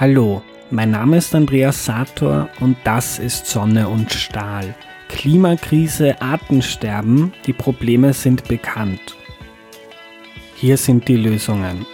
Hallo, 0.00 0.42
mein 0.70 0.92
Name 0.92 1.16
ist 1.16 1.34
Andreas 1.34 1.84
Sator 1.84 2.48
und 2.60 2.76
das 2.84 3.18
ist 3.18 3.46
Sonne 3.46 3.88
und 3.88 4.12
Stahl. 4.12 4.76
Klimakrise, 5.08 6.22
Artensterben, 6.22 7.32
die 7.46 7.52
Probleme 7.52 8.12
sind 8.12 8.46
bekannt. 8.46 9.16
Hier 10.54 10.76
sind 10.76 11.08
die 11.08 11.16
Lösungen. 11.16 11.84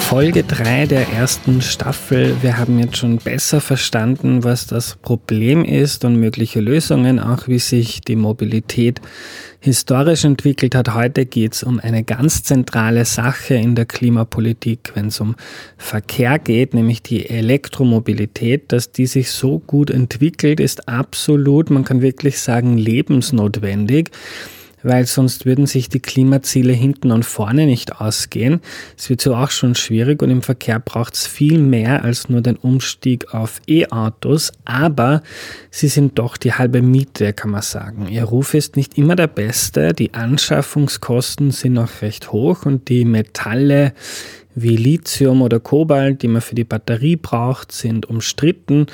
Folge 0.00 0.44
3 0.44 0.86
der 0.86 1.08
ersten 1.08 1.62
Staffel. 1.62 2.36
Wir 2.42 2.58
haben 2.58 2.78
jetzt 2.78 2.98
schon 2.98 3.16
besser 3.16 3.62
verstanden, 3.62 4.44
was 4.44 4.66
das 4.66 4.96
Problem 4.96 5.64
ist 5.64 6.04
und 6.04 6.20
mögliche 6.20 6.60
Lösungen, 6.60 7.18
auch 7.18 7.48
wie 7.48 7.58
sich 7.58 8.02
die 8.02 8.16
Mobilität 8.16 9.00
historisch 9.64 10.24
entwickelt 10.24 10.74
hat. 10.74 10.92
Heute 10.92 11.24
geht 11.24 11.54
es 11.54 11.62
um 11.62 11.80
eine 11.80 12.04
ganz 12.04 12.42
zentrale 12.42 13.06
Sache 13.06 13.54
in 13.54 13.74
der 13.74 13.86
Klimapolitik, 13.86 14.92
wenn 14.94 15.06
es 15.06 15.20
um 15.20 15.36
Verkehr 15.78 16.38
geht, 16.38 16.74
nämlich 16.74 17.02
die 17.02 17.30
Elektromobilität. 17.30 18.70
Dass 18.72 18.92
die 18.92 19.06
sich 19.06 19.30
so 19.30 19.60
gut 19.60 19.90
entwickelt, 19.90 20.60
ist 20.60 20.86
absolut, 20.86 21.70
man 21.70 21.82
kann 21.82 22.02
wirklich 22.02 22.40
sagen, 22.40 22.76
lebensnotwendig 22.76 24.10
weil 24.84 25.06
sonst 25.06 25.46
würden 25.46 25.66
sich 25.66 25.88
die 25.88 26.00
Klimaziele 26.00 26.72
hinten 26.72 27.10
und 27.10 27.24
vorne 27.24 27.66
nicht 27.66 28.00
ausgehen. 28.00 28.60
Es 28.96 29.10
wird 29.10 29.20
so 29.20 29.34
auch 29.34 29.50
schon 29.50 29.74
schwierig 29.74 30.22
und 30.22 30.30
im 30.30 30.42
Verkehr 30.42 30.78
braucht 30.78 31.14
es 31.14 31.26
viel 31.26 31.58
mehr 31.58 32.04
als 32.04 32.28
nur 32.28 32.40
den 32.40 32.56
Umstieg 32.56 33.34
auf 33.34 33.60
E-Autos, 33.66 34.52
aber 34.64 35.22
sie 35.70 35.88
sind 35.88 36.18
doch 36.18 36.36
die 36.36 36.52
halbe 36.52 36.82
Miete, 36.82 37.32
kann 37.32 37.50
man 37.50 37.62
sagen. 37.62 38.08
Ihr 38.08 38.24
Ruf 38.24 38.54
ist 38.54 38.76
nicht 38.76 38.98
immer 38.98 39.16
der 39.16 39.26
beste, 39.26 39.92
die 39.92 40.14
Anschaffungskosten 40.14 41.50
sind 41.50 41.72
noch 41.72 42.02
recht 42.02 42.32
hoch 42.32 42.66
und 42.66 42.88
die 42.88 43.04
Metalle 43.04 43.94
wie 44.54 44.76
Lithium 44.76 45.42
oder 45.42 45.60
Kobalt, 45.60 46.22
die 46.22 46.28
man 46.28 46.42
für 46.42 46.54
die 46.54 46.64
Batterie 46.64 47.16
braucht, 47.16 47.72
sind 47.72 48.06
umstritten 48.06 48.86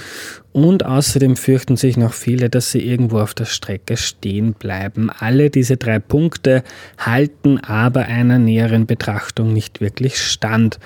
und 0.52 0.84
außerdem 0.84 1.36
fürchten 1.36 1.76
sich 1.76 1.96
noch 1.96 2.12
viele, 2.12 2.50
dass 2.50 2.72
sie 2.72 2.80
irgendwo 2.80 3.18
auf 3.18 3.34
der 3.34 3.44
Strecke 3.44 3.96
stehen 3.96 4.54
bleiben. 4.54 5.10
Alle 5.10 5.50
diese 5.50 5.76
drei 5.76 5.98
Punkte 5.98 6.64
halten 6.98 7.58
aber 7.58 8.06
einer 8.06 8.38
näheren 8.38 8.86
Betrachtung 8.86 9.52
nicht 9.52 9.80
wirklich 9.80 10.18
stand 10.18 10.78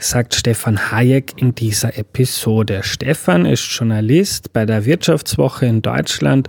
sagt 0.00 0.34
Stefan 0.34 0.92
Hayek 0.92 1.34
in 1.36 1.54
dieser 1.54 1.98
Episode. 1.98 2.82
Stefan 2.84 3.44
ist 3.44 3.62
Journalist 3.62 4.52
bei 4.52 4.64
der 4.64 4.84
Wirtschaftswoche 4.84 5.66
in 5.66 5.82
Deutschland 5.82 6.48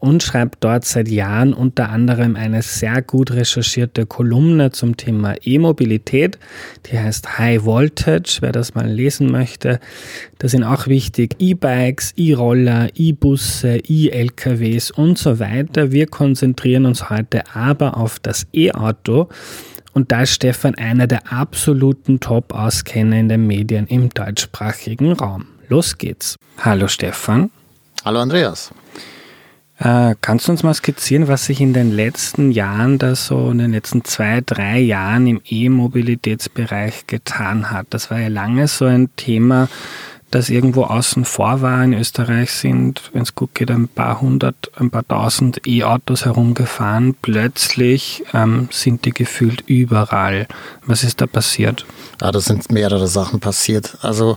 und 0.00 0.22
schreibt 0.22 0.64
dort 0.64 0.84
seit 0.86 1.08
Jahren 1.08 1.52
unter 1.52 1.90
anderem 1.90 2.34
eine 2.34 2.62
sehr 2.62 3.02
gut 3.02 3.30
recherchierte 3.30 4.06
Kolumne 4.06 4.72
zum 4.72 4.96
Thema 4.96 5.34
E-Mobilität. 5.42 6.38
Die 6.86 6.98
heißt 6.98 7.38
High 7.38 7.64
Voltage, 7.64 8.38
wer 8.40 8.50
das 8.50 8.74
mal 8.74 8.88
lesen 8.88 9.30
möchte. 9.30 9.78
Da 10.38 10.48
sind 10.48 10.64
auch 10.64 10.86
wichtig 10.86 11.36
E-Bikes, 11.38 12.14
E-Roller, 12.16 12.88
E-Busse, 12.94 13.76
E-LKWs 13.86 14.90
und 14.90 15.18
so 15.18 15.38
weiter. 15.38 15.92
Wir 15.92 16.06
konzentrieren 16.06 16.86
uns 16.86 17.10
heute 17.10 17.54
aber 17.54 17.98
auf 17.98 18.18
das 18.18 18.46
E-Auto. 18.52 19.28
Und 19.92 20.12
da 20.12 20.22
ist 20.22 20.32
Stefan 20.32 20.76
einer 20.76 21.06
der 21.06 21.32
absoluten 21.32 22.20
Top-Auskenner 22.20 23.18
in 23.18 23.28
den 23.28 23.46
Medien 23.46 23.86
im 23.86 24.08
deutschsprachigen 24.08 25.12
Raum. 25.12 25.46
Los 25.68 25.98
geht's. 25.98 26.36
Hallo 26.58 26.88
Stefan. 26.88 27.50
Hallo 28.04 28.20
Andreas. 28.20 28.72
Äh, 29.80 30.14
kannst 30.20 30.46
du 30.46 30.52
uns 30.52 30.62
mal 30.62 30.74
skizzieren, 30.74 31.26
was 31.26 31.46
sich 31.46 31.60
in 31.60 31.72
den 31.72 31.90
letzten 31.90 32.50
Jahren, 32.50 32.98
da 32.98 33.14
so 33.14 33.50
in 33.50 33.58
den 33.58 33.72
letzten 33.72 34.04
zwei, 34.04 34.42
drei 34.44 34.78
Jahren 34.78 35.26
im 35.26 35.40
E-Mobilitätsbereich 35.42 37.06
getan 37.06 37.70
hat? 37.70 37.86
Das 37.90 38.10
war 38.10 38.20
ja 38.20 38.28
lange 38.28 38.68
so 38.68 38.84
ein 38.84 39.08
Thema, 39.16 39.68
das 40.30 40.50
irgendwo 40.50 40.84
außen 40.84 41.24
vor 41.24 41.62
war. 41.62 41.82
In 41.82 41.94
Österreich 41.94 42.50
sind, 42.50 43.10
wenn 43.14 43.22
es 43.22 43.34
gut 43.34 43.54
geht, 43.54 43.70
ein 43.70 43.88
paar 43.88 44.20
hundert, 44.20 44.70
ein 44.76 44.90
paar 44.90 45.08
tausend 45.08 45.66
E-Autos 45.66 46.26
herumgefahren. 46.26 47.16
Plötzlich 47.22 48.22
ähm, 48.34 48.68
sind 48.70 49.06
die 49.06 49.12
gefühlt 49.12 49.62
überall. 49.66 50.46
Was 50.84 51.04
ist 51.04 51.22
da 51.22 51.26
passiert? 51.26 51.86
Ja, 52.20 52.30
da 52.30 52.40
sind 52.40 52.70
mehrere 52.70 53.08
Sachen 53.08 53.40
passiert. 53.40 53.96
Also 54.02 54.36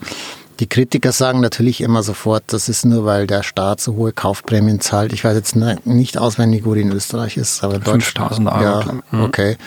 die 0.60 0.68
Kritiker 0.68 1.12
sagen 1.12 1.42
natürlich 1.42 1.82
immer 1.82 2.04
sofort, 2.04 2.44
das 2.48 2.70
ist 2.70 2.86
nur, 2.86 3.06
weil 3.06 3.28
der 3.28 3.44
Staat 3.44 3.82
so 3.82 3.96
hohe 3.96 4.12
Kaufprämien 4.12 4.80
zahlt. 4.80 5.14
Ich 5.14 5.24
weiß 5.24 5.36
jetzt 5.36 5.56
nicht 5.86 6.18
auswendig, 6.18 6.66
wo 6.66 6.74
die 6.74 6.82
in 6.82 6.92
Österreich 6.92 7.38
ist. 7.38 7.64
aber 7.64 7.82
5000 7.82 8.48
Euro. 8.48 8.62
Ja, 8.62 8.86
mhm. 9.12 9.24
okay. 9.24 9.58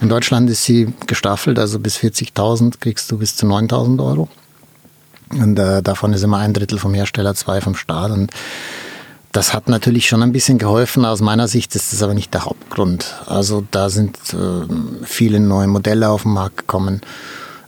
In 0.00 0.08
Deutschland 0.08 0.48
ist 0.48 0.64
sie 0.64 0.92
gestaffelt, 1.06 1.58
also 1.58 1.78
bis 1.78 1.96
40.000 1.96 2.80
kriegst 2.80 3.10
du 3.10 3.18
bis 3.18 3.36
zu 3.36 3.46
9.000 3.46 4.04
Euro. 4.04 4.28
Und 5.30 5.58
äh, 5.58 5.82
davon 5.82 6.12
ist 6.12 6.22
immer 6.22 6.38
ein 6.38 6.52
Drittel 6.52 6.78
vom 6.78 6.94
Hersteller, 6.94 7.34
zwei 7.34 7.60
vom 7.60 7.74
Staat. 7.74 8.12
Und 8.12 8.30
das 9.32 9.52
hat 9.52 9.68
natürlich 9.68 10.08
schon 10.08 10.22
ein 10.22 10.32
bisschen 10.32 10.58
geholfen. 10.58 11.04
Aus 11.04 11.20
meiner 11.20 11.48
Sicht 11.48 11.74
ist 11.74 11.92
das 11.92 12.02
aber 12.02 12.14
nicht 12.14 12.32
der 12.32 12.44
Hauptgrund. 12.44 13.14
Also 13.26 13.64
da 13.70 13.90
sind 13.90 14.16
äh, 14.32 15.04
viele 15.04 15.40
neue 15.40 15.66
Modelle 15.66 16.08
auf 16.08 16.22
den 16.22 16.32
Markt 16.32 16.58
gekommen. 16.58 17.00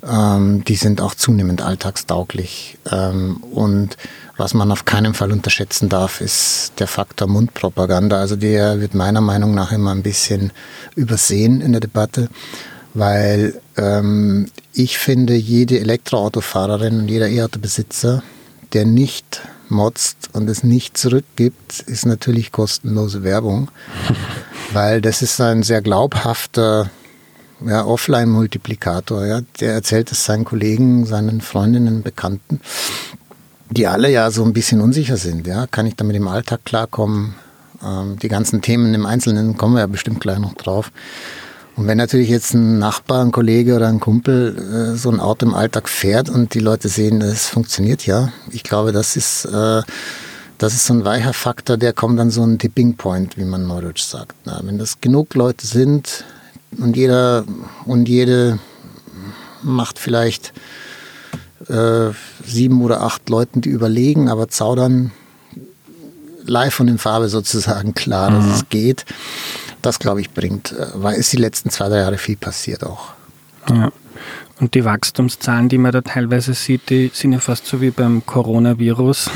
Ähm, 0.07 0.65
die 0.65 0.77
sind 0.77 1.01
auch 1.01 1.15
zunehmend 1.15 1.63
alltagstauglich. 1.63 2.79
Ähm, 2.91 3.39
und 3.51 3.97
was 4.37 4.55
man 4.55 4.71
auf 4.71 4.85
keinen 4.85 5.15
Fall 5.15 5.33
unterschätzen 5.33 5.89
darf, 5.89 6.21
ist 6.21 6.73
der 6.79 6.87
Faktor 6.87 7.27
Mundpropaganda. 7.27 8.21
Also 8.21 8.37
der 8.37 8.81
wird 8.81 8.95
meiner 8.95 9.21
Meinung 9.21 9.55
nach 9.55 9.73
immer 9.73 9.93
ein 9.93 10.03
bisschen 10.03 10.53
übersehen 10.95 11.61
in 11.61 11.73
der 11.73 11.81
Debatte, 11.81 12.29
weil 12.95 13.61
ähm, 13.77 14.47
ich 14.73 14.99
finde, 14.99 15.35
jede 15.35 15.81
Elektroautofahrerin 15.81 17.01
und 17.01 17.09
jeder 17.09 17.29
E-Auto-Besitzer, 17.29 18.23
der 18.73 18.87
nicht 18.87 19.41
motzt 19.69 20.31
und 20.33 20.49
es 20.49 20.63
nicht 20.63 20.97
zurückgibt, 20.97 21.81
ist 21.81 22.07
natürlich 22.07 22.53
kostenlose 22.53 23.25
Werbung, 23.25 23.71
weil 24.73 25.01
das 25.01 25.21
ist 25.21 25.41
ein 25.41 25.65
sehr 25.65 25.83
glaubhafter 25.83 26.91
ja, 27.65 27.85
Offline-Multiplikator. 27.85 29.27
Ja. 29.27 29.41
Der 29.61 29.75
erzählt 29.75 30.13
es 30.13 30.25
seinen 30.25 30.45
Kollegen, 30.45 31.07
seinen 31.07 31.41
Freundinnen, 31.41 32.03
Bekannten, 32.03 32.61
die 33.71 33.87
alle 33.87 34.11
ja 34.11 34.31
so 34.31 34.45
ein 34.45 34.53
bisschen 34.53 34.81
unsicher 34.81 35.17
sind. 35.17 35.47
Ja. 35.47 35.67
Kann 35.67 35.87
ich 35.87 35.97
damit 35.97 36.17
im 36.17 36.29
Alltag 36.29 36.65
klarkommen? 36.65 37.35
Ähm, 37.85 38.19
die 38.19 38.29
ganzen 38.29 38.63
Themen 38.63 38.95
im 38.95 39.07
Einzelnen 39.07 39.57
kommen 39.57 39.75
wir 39.75 39.81
ja 39.81 39.87
bestimmt 39.87 40.21
gleich 40.21 40.39
noch 40.39 40.55
drauf. 40.55 40.91
Und 41.79 41.87
wenn 41.87 41.99
natürlich 41.99 42.29
jetzt 42.29 42.55
ein 42.55 42.81
Nachbar, 42.81 43.25
ein 43.25 43.31
Kollege 43.31 43.77
oder 43.77 43.87
ein 43.87 44.01
Kumpel 44.01 44.57
äh, 44.59 44.97
so 44.97 45.11
ein 45.11 45.21
Auto 45.21 45.47
im 45.47 45.55
Alltag 45.55 45.89
fährt 45.89 46.29
und 46.29 46.55
die 46.55 46.59
Leute 46.59 46.89
sehen, 46.89 47.23
es 47.23 47.47
funktioniert 47.47 48.05
ja, 48.05 48.33
ich 48.51 48.65
glaube, 48.65 48.91
das 48.91 49.15
ist, 49.15 49.45
äh, 49.45 49.83
das 50.59 50.75
ist 50.75 50.87
so 50.87 50.95
ein 50.95 51.05
weicher 51.05 51.33
Faktor, 51.33 51.77
der 51.77 51.93
kommt 51.93 52.19
dann 52.19 52.33
so 52.33 52.43
ein 52.43 52.59
Tipping 52.59 52.97
Point, 52.97 53.37
wie 53.37 53.45
man 53.45 53.69
neudeutsch 53.69 54.03
sagt. 54.03 54.35
Na, 54.45 54.61
wenn 54.65 54.77
das 54.77 55.01
genug 55.01 55.35
Leute 55.35 55.65
sind, 55.65 56.25
und 56.77 56.97
jeder 56.97 57.45
und 57.87 58.09
jede 58.09 58.59
macht 59.63 59.99
vielleicht 59.99 60.53
äh, 61.69 62.11
sieben 62.45 62.83
oder 62.83 63.03
acht 63.03 63.29
Leuten, 63.29 63.61
die 63.61 63.71
überlegen, 63.71 64.29
aber 64.29 64.49
zaudern 64.49 65.13
live 66.45 66.75
von 66.75 66.89
in 66.89 66.99
Farbe 66.99 67.29
sozusagen 67.29 67.95
klar, 67.95 68.31
dass 68.31 68.45
mhm. 68.45 68.53
es 68.53 68.69
geht. 68.69 69.05
Das, 69.83 69.99
glaube 69.99 70.21
ich, 70.21 70.31
bringt, 70.31 70.73
äh, 70.73 70.87
weil 70.95 71.17
ist 71.17 71.33
die 71.33 71.37
letzten 71.37 71.71
zwei, 71.71 71.89
drei 71.89 71.99
Jahre 71.99 72.19
viel 72.19 72.37
passiert 72.37 72.85
auch. 72.85 73.11
Ja. 73.69 73.93
Und 74.61 74.75
die 74.75 74.85
Wachstumszahlen, 74.85 75.69
die 75.69 75.79
man 75.79 75.93
da 75.93 76.01
teilweise 76.01 76.53
sieht, 76.53 76.91
die 76.91 77.13
sind 77.15 77.33
ja 77.33 77.39
fast 77.39 77.67
so 77.67 77.81
wie 77.81 77.91
beim 77.91 78.27
Coronavirus. 78.27 79.31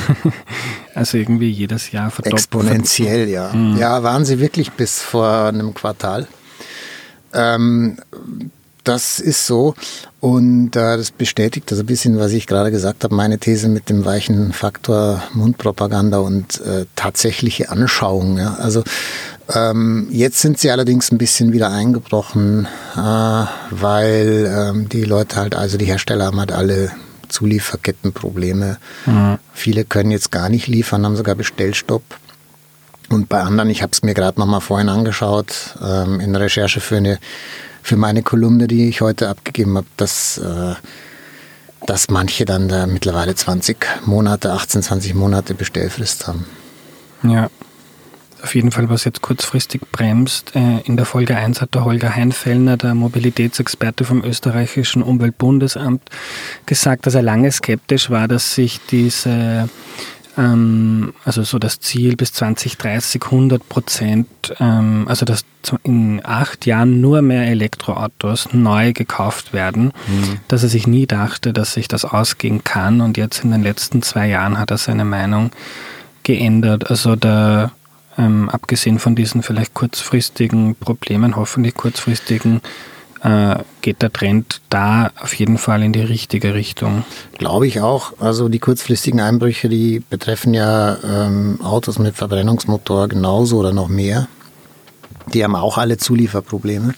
also 0.95 1.17
irgendwie 1.17 1.51
jedes 1.51 1.93
Jahr 1.93 2.11
verdoppelt. 2.11 2.41
Exponentiell, 2.41 3.29
ja. 3.29 3.53
Mhm. 3.53 3.77
Ja, 3.77 4.03
waren 4.03 4.25
sie 4.25 4.41
wirklich 4.41 4.73
bis 4.73 5.01
vor 5.01 5.47
einem 5.47 5.75
Quartal. 5.75 6.27
Ähm, 7.35 7.99
das 8.85 9.21
ist 9.21 9.47
so 9.47 9.75
und 10.21 10.75
äh, 10.75 10.97
das 10.97 11.13
bestätigt 11.13 11.71
also 11.71 11.85
ein 11.85 11.87
bisschen, 11.87 12.19
was 12.19 12.33
ich 12.33 12.47
gerade 12.47 12.71
gesagt 12.71 13.05
habe, 13.05 13.15
meine 13.15 13.39
These 13.39 13.69
mit 13.69 13.89
dem 13.89 14.05
weichen 14.05 14.53
Faktor 14.53 15.23
Mundpropaganda 15.35 16.19
und 16.19 16.61
äh, 16.63 16.87
tatsächliche 16.97 17.71
Anschauung. 17.71 18.39
Ja. 18.39 18.55
Also 18.55 18.83
ähm, 19.55 20.09
jetzt 20.11 20.41
sind 20.41 20.59
sie 20.59 20.71
allerdings 20.71 21.13
ein 21.13 21.19
bisschen 21.19 21.53
wieder 21.53 21.71
eingebrochen, 21.71 22.67
äh, 22.97 22.99
weil 22.99 24.53
ähm, 24.53 24.89
die 24.89 25.05
Leute 25.05 25.37
halt, 25.37 25.55
also 25.55 25.79
die 25.79 25.87
Hersteller 25.87 26.27
haben 26.27 26.41
halt 26.41 26.53
alle 26.53 26.91
Zulieferkettenprobleme. 27.29 28.79
Mhm. 29.07 29.39
Viele 29.53 29.85
können 29.85 30.11
jetzt 30.11 30.31
gar 30.31 30.49
nicht 30.49 30.67
liefern, 30.67 31.05
haben 31.05 31.17
sogar 31.17 31.35
Bestellstopp. 31.35 32.03
Und 33.13 33.29
bei 33.29 33.41
anderen, 33.41 33.69
ich 33.71 33.83
habe 33.83 33.93
es 33.93 34.03
mir 34.03 34.15
gerade 34.15 34.41
noch 34.41 34.47
mal 34.47 34.61
vorhin 34.61 34.89
angeschaut, 34.89 35.77
ähm, 35.83 36.19
in 36.21 36.35
Recherche 36.35 36.81
für, 36.81 36.97
eine, 36.97 37.19
für 37.83 37.97
meine 37.97 38.23
Kolumne, 38.23 38.67
die 38.67 38.89
ich 38.89 39.01
heute 39.01 39.29
abgegeben 39.29 39.77
habe, 39.77 39.87
dass, 39.97 40.39
äh, 40.39 40.75
dass 41.87 42.09
manche 42.09 42.45
dann 42.45 42.69
da 42.69 42.87
mittlerweile 42.87 43.35
20 43.35 44.07
Monate, 44.07 44.53
18, 44.53 44.83
20 44.83 45.15
Monate 45.15 45.55
Bestellfrist 45.55 46.27
haben. 46.27 46.47
Ja. 47.23 47.51
auf 48.43 48.57
jeden 48.57 48.73
Fall, 48.73 48.89
was 48.89 49.05
jetzt 49.05 49.23
kurzfristig 49.23 49.83
bremst. 49.93 50.57
Äh, 50.57 50.81
in 50.85 50.97
der 50.97 51.07
Folge 51.07 51.37
1 51.37 51.61
hat 51.61 51.75
der 51.75 51.85
Holger 51.85 52.17
Heinfellner, 52.17 52.77
der 52.77 52.95
Mobilitätsexperte 52.95 54.05
vom 54.05 54.25
österreichischen 54.25 55.03
Umweltbundesamt, 55.03 56.03
gesagt, 56.67 57.07
dass 57.07 57.15
er 57.15 57.23
lange 57.23 57.53
skeptisch 57.53 58.11
war, 58.11 58.27
dass 58.27 58.55
sich 58.55 58.81
diese 58.91 59.69
ähm, 60.39 61.15
also 61.25 61.43
so 61.43 61.59
das 61.59 61.81
Ziel 61.81 62.17
bis 62.17 62.33
2030 62.33 63.23
100 63.25 63.69
Prozent, 63.69 64.29
ähm, 64.61 65.07
also 65.09 65.25
dass 65.25 65.45
in 65.85 66.21
acht 66.25 66.67
Jahren 66.67 67.01
nur 67.01 67.23
mehr 67.23 67.47
Elektroautos 67.47 68.53
neu 68.53 68.93
gekauft 68.93 69.53
werden, 69.53 69.93
mhm. 70.09 70.41
dass 70.49 70.63
er 70.63 70.69
sich 70.69 70.87
nie 70.87 71.07
dachte, 71.07 71.53
dass 71.53 71.75
sich 71.75 71.87
das 71.89 72.05
ausgehen 72.05 72.65
kann 72.65 73.01
und 73.01 73.17
jetzt 73.17 73.45
in 73.45 73.51
den 73.51 73.63
letzten 73.63 74.03
zwei 74.03 74.29
Jahren 74.29 74.59
hat 74.59 74.71
er 74.71 74.79
seine 74.79 75.05
Meinung 75.05 75.51
geändert. 76.23 76.91
Also 76.91 77.15
da 77.15 77.73
ähm, 78.19 78.49
abgesehen 78.49 78.99
von 78.99 79.15
diesen 79.15 79.43
vielleicht 79.43 79.75
kurzfristigen 79.75 80.75
Problemen, 80.77 81.37
hoffentlich 81.37 81.75
kurzfristigen 81.75 82.61
äh, 83.23 83.57
geht 83.81 84.03
der 84.03 84.13
Trend 84.13 84.61
da 84.69 85.13
auf 85.21 85.35
jeden 85.35 85.59
Fall 85.59 85.83
in 85.83 85.93
die 85.93 86.01
richtige 86.01 86.55
Richtung. 86.55 87.05
Glaube 87.39 87.67
ich 87.67 87.81
auch. 87.81 88.15
Also 88.19 88.49
die 88.49 88.59
kurzfristigen 88.59 89.21
Einbrüche, 89.21 89.69
die 89.69 90.01
betreffen 90.01 90.55
ja 90.55 90.97
ähm, 91.05 91.61
Autos 91.63 91.99
mit 91.99 92.17
Verbrennungsmotor 92.17 93.09
genauso 93.09 93.59
oder 93.59 93.73
noch 93.73 93.89
mehr. 93.89 94.29
Die 95.33 95.45
haben 95.45 95.55
auch 95.55 95.79
alle 95.79 95.99
Zulieferprobleme. 95.99 96.95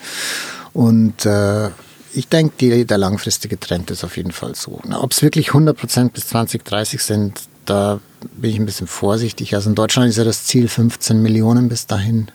Und 0.73 1.27
äh, 1.27 1.69
ich 2.15 2.29
denke, 2.29 2.87
der 2.87 2.99
langfristige 2.99 3.59
Trend 3.61 3.91
ist 3.91 4.05
auf 4.05 4.17
jeden 4.17 4.33
Fall 4.33 4.55
so. 4.55 4.81
Ob 4.93 5.13
es 5.13 5.23
wirklich 5.23 5.51
100% 5.51 6.11
bis 6.11 6.29
2030 6.29 7.03
sind, 7.03 7.41
da 7.67 8.01
bin 8.37 8.51
ich 8.51 8.59
ein 8.59 8.67
bisschen 8.67 8.87
vorsichtig. 8.87 9.55
Also 9.55 9.69
in 9.69 9.75
Deutschland 9.75 10.09
ist 10.09 10.17
ja 10.17 10.25
das 10.25 10.45
Ziel 10.45 10.69
15 10.69 11.21
Millionen 11.21 11.69
bis 11.69 11.87
dahin. 11.87 12.29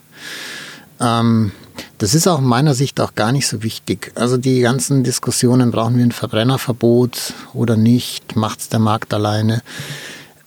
Ähm, 0.99 1.51
das 1.97 2.13
ist 2.13 2.27
auch 2.27 2.39
meiner 2.39 2.73
Sicht 2.73 2.99
auch 2.99 3.15
gar 3.15 3.31
nicht 3.31 3.47
so 3.47 3.63
wichtig. 3.63 4.11
Also 4.15 4.37
die 4.37 4.61
ganzen 4.61 5.03
Diskussionen, 5.03 5.71
brauchen 5.71 5.97
wir 5.97 6.05
ein 6.05 6.11
Verbrennerverbot 6.11 7.33
oder 7.53 7.77
nicht, 7.77 8.35
macht 8.35 8.59
es 8.59 8.69
der 8.69 8.79
Markt 8.79 9.13
alleine. 9.13 9.61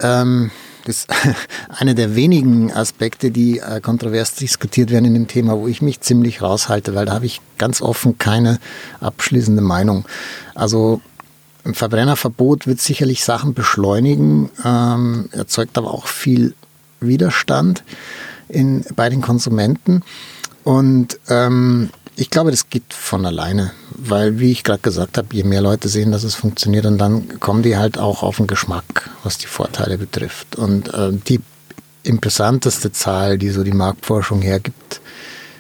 Ähm, 0.00 0.50
das 0.84 0.96
ist 1.04 1.10
einer 1.69 1.94
der 1.94 2.16
wenigen 2.16 2.72
Aspekte, 2.72 3.31
die 3.31 3.58
äh, 3.58 3.81
kontrovers 3.81 4.34
diskutiert 4.34 4.90
werden 4.90 5.06
in 5.06 5.14
dem 5.14 5.28
Thema, 5.28 5.58
wo 5.58 5.69
ich 5.69 5.82
mich 5.82 6.00
ziemlich 6.00 6.43
raushalte, 6.43 6.94
weil 6.94 7.06
da 7.06 7.12
habe 7.12 7.26
ich 7.26 7.40
ganz 7.58 7.81
offen 7.81 8.19
keine 8.19 8.58
abschließende 9.00 9.62
Meinung. 9.62 10.05
Also 10.55 11.00
ein 11.64 11.75
Verbrennerverbot 11.75 12.66
wird 12.66 12.81
sicherlich 12.81 13.25
Sachen 13.25 13.55
beschleunigen, 13.55 14.50
ähm, 14.64 15.28
erzeugt 15.32 15.78
aber 15.78 15.93
auch 15.93 16.06
viel 16.06 16.55
Widerstand 17.00 17.84
in, 18.48 18.84
bei 18.96 19.08
den 19.08 19.20
Konsumenten. 19.20 20.02
Und 20.64 21.19
ähm, 21.29 21.91
ich 22.17 22.31
glaube, 22.31 22.50
das 22.50 22.69
geht 22.69 22.93
von 22.93 23.25
alleine, 23.26 23.73
weil, 23.97 24.38
wie 24.38 24.53
ich 24.53 24.64
gerade 24.64 24.82
gesagt 24.82 25.19
habe, 25.19 25.29
je 25.32 25.44
mehr 25.44 25.62
Leute 25.62 25.88
sehen, 25.88 26.12
dass 26.12 26.25
es 26.25 26.35
funktioniert, 26.35 26.87
und 26.87 26.99
dann 26.99 27.41
kommen 27.41 27.62
die 27.62 27.76
halt 27.76 27.99
auch 27.99 28.23
auf 28.23 28.37
den 28.37 28.47
Geschmack, 28.47 29.11
was 29.25 29.38
die 29.38 29.47
Vorteile 29.47 29.99
betrifft. 29.99 30.56
Und 30.56 30.93
äh, 30.93 31.12
die 31.12 31.41
interessanteste 32.03 32.93
Zahl, 32.93 33.38
die 33.38 33.50
so 33.50 33.64
die 33.64 33.73
Marktforschung 33.73 34.43
hergibt, 34.43 35.00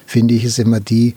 finde 0.06 0.34
ich, 0.34 0.44
ist 0.44 0.58
immer 0.58 0.80
die, 0.80 1.14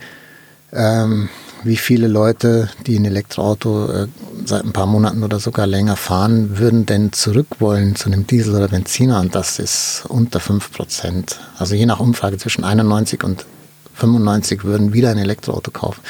ähm, 0.72 1.28
wie 1.64 1.76
viele 1.76 2.06
Leute, 2.06 2.70
die 2.86 2.98
ein 2.98 3.04
Elektroauto 3.04 3.90
äh, 3.90 4.06
seit 4.44 4.64
ein 4.64 4.72
paar 4.72 4.86
Monaten 4.86 5.22
oder 5.22 5.40
sogar 5.40 5.66
länger 5.66 5.96
fahren, 5.96 6.58
würden 6.58 6.86
denn 6.86 7.12
zurück 7.12 7.48
wollen 7.58 7.96
zu 7.96 8.06
einem 8.06 8.26
Diesel 8.26 8.54
oder 8.54 8.68
Benziner 8.68 9.20
und 9.20 9.34
das 9.34 9.58
ist 9.58 10.04
unter 10.08 10.40
5 10.40 10.72
Prozent. 10.72 11.40
Also 11.58 11.74
je 11.74 11.86
nach 11.86 12.00
Umfrage 12.00 12.38
zwischen 12.38 12.64
91 12.64 13.24
und 13.24 13.46
95 13.96 14.64
würden 14.64 14.92
wieder 14.92 15.10
ein 15.10 15.18
Elektroauto 15.18 15.70
kaufen. 15.70 16.00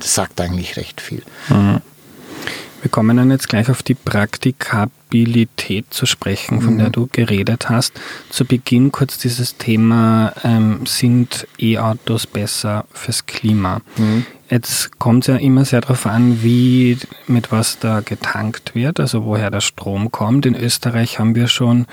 Das 0.00 0.14
sagt 0.14 0.40
eigentlich 0.40 0.76
recht 0.76 1.00
viel. 1.00 1.22
Mhm. 1.48 1.80
Wir 2.82 2.90
kommen 2.90 3.16
dann 3.16 3.32
jetzt 3.32 3.48
gleich 3.48 3.68
auf 3.68 3.82
die 3.82 3.94
Praktikabilität 3.94 5.86
zu 5.90 6.06
sprechen, 6.06 6.60
von 6.60 6.74
mhm. 6.74 6.78
der 6.78 6.90
du 6.90 7.08
geredet 7.10 7.68
hast. 7.68 7.94
Zu 8.30 8.44
Beginn 8.44 8.92
kurz 8.92 9.18
dieses 9.18 9.56
Thema, 9.56 10.32
ähm, 10.44 10.86
sind 10.86 11.48
E-Autos 11.58 12.28
besser 12.28 12.84
fürs 12.92 13.26
Klima? 13.26 13.80
Mhm. 13.96 14.24
Jetzt 14.48 15.00
kommt 15.00 15.24
es 15.24 15.34
ja 15.34 15.36
immer 15.36 15.64
sehr 15.64 15.80
darauf 15.80 16.06
an, 16.06 16.44
wie, 16.44 16.98
mit 17.26 17.50
was 17.50 17.80
da 17.80 18.00
getankt 18.00 18.76
wird, 18.76 19.00
also 19.00 19.24
woher 19.24 19.50
der 19.50 19.62
Strom 19.62 20.12
kommt. 20.12 20.46
In 20.46 20.54
Österreich 20.54 21.18
haben 21.18 21.34
wir 21.34 21.48
schon, 21.48 21.86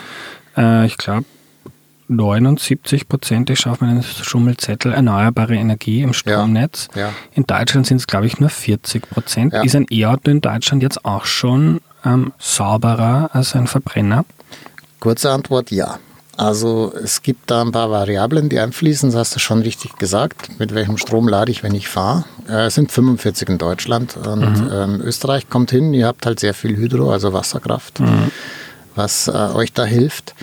äh, 0.56 0.85
ich 0.85 0.97
glaube, 0.97 1.25
79 2.08 3.08
Prozent, 3.08 3.50
ich 3.50 3.66
auf 3.68 3.82
meinen 3.82 4.04
Schummelzettel, 4.04 4.94
erneuerbare 4.94 5.56
Energie 5.56 6.02
im 6.02 6.14
Stromnetz. 6.14 6.88
Ja, 6.96 7.02
ja. 7.02 7.14
In 7.34 7.44
Deutschland 7.44 7.88
sind 7.88 7.98
es, 7.98 8.08
glaube 8.08 8.28
ich, 8.28 8.40
nur 8.40 8.50
40 8.50 9.10
Prozent. 9.10 9.54
Ja. 9.54 9.64
Ist 9.64 9.76
ein 9.76 9.86
E-Auto 9.90 10.32
in 10.32 10.42
Deutschland 10.42 10.84
jetzt 10.84 11.06
auch 11.06 11.26
schon 11.26 11.82
ähm, 12.06 12.34
sauberer 12.40 13.30
als 13.34 13.56
ein 13.56 13.68
Verbrenner? 13.68 14.26
Kurze 15.00 15.32
Antwort, 15.32 15.72
ja. 15.72 16.00
Also 16.36 16.92
es 17.02 17.22
gibt 17.22 17.52
da 17.52 17.62
ein 17.62 17.72
paar 17.72 17.92
Variablen, 17.92 18.50
die 18.50 18.60
einfließen, 18.60 19.12
das 19.12 19.20
hast 19.20 19.36
du 19.36 19.40
schon 19.40 19.62
richtig 19.62 19.98
gesagt. 19.98 20.60
Mit 20.60 20.74
welchem 20.74 20.98
Strom 20.98 21.28
lade 21.28 21.52
ich, 21.52 21.62
wenn 21.62 21.76
ich 21.76 21.88
fahre? 21.88 22.26
Äh, 22.50 22.66
es 22.66 22.76
sind 22.76 22.92
45 22.92 23.50
in 23.50 23.58
Deutschland 23.60 24.18
und 24.18 24.40
mhm. 24.40 24.70
ähm, 24.72 25.02
Österreich 25.02 25.48
kommt 25.50 25.70
hin, 25.70 25.94
ihr 25.94 26.08
habt 26.08 26.26
halt 26.26 26.40
sehr 26.40 26.56
viel 26.56 26.76
Hydro, 26.76 27.12
also 27.12 27.34
Wasserkraft, 27.34 28.00
mhm. 28.00 28.32
was 28.96 29.28
äh, 29.28 29.32
euch 29.32 29.74
da 29.74 29.86
hilft. 29.86 30.34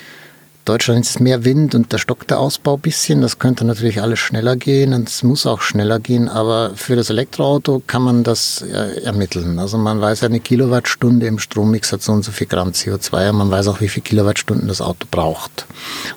Deutschland 0.64 1.04
ist 1.04 1.20
mehr 1.20 1.44
Wind 1.44 1.74
und 1.74 1.92
da 1.92 1.98
stockt 1.98 2.30
der 2.30 2.38
Ausbau 2.38 2.74
ein 2.74 2.80
bisschen. 2.80 3.22
Das 3.22 3.38
könnte 3.38 3.64
natürlich 3.64 4.02
alles 4.02 4.18
schneller 4.18 4.56
gehen 4.56 4.92
und 4.92 5.08
es 5.08 5.22
muss 5.22 5.46
auch 5.46 5.62
schneller 5.62 5.98
gehen. 5.98 6.28
Aber 6.28 6.72
für 6.74 6.96
das 6.96 7.10
Elektroauto 7.10 7.82
kann 7.86 8.02
man 8.02 8.24
das 8.24 8.62
äh, 8.62 9.02
ermitteln. 9.02 9.58
Also 9.58 9.78
man 9.78 10.00
weiß, 10.00 10.22
eine 10.24 10.40
Kilowattstunde 10.40 11.26
im 11.26 11.38
Strommix 11.38 11.92
hat 11.92 12.02
so 12.02 12.12
und 12.12 12.24
so 12.24 12.32
viel 12.32 12.46
Gramm 12.46 12.70
CO2 12.70 13.30
und 13.30 13.36
man 13.36 13.50
weiß 13.50 13.68
auch, 13.68 13.80
wie 13.80 13.88
viel 13.88 14.02
Kilowattstunden 14.02 14.68
das 14.68 14.80
Auto 14.80 15.06
braucht. 15.10 15.66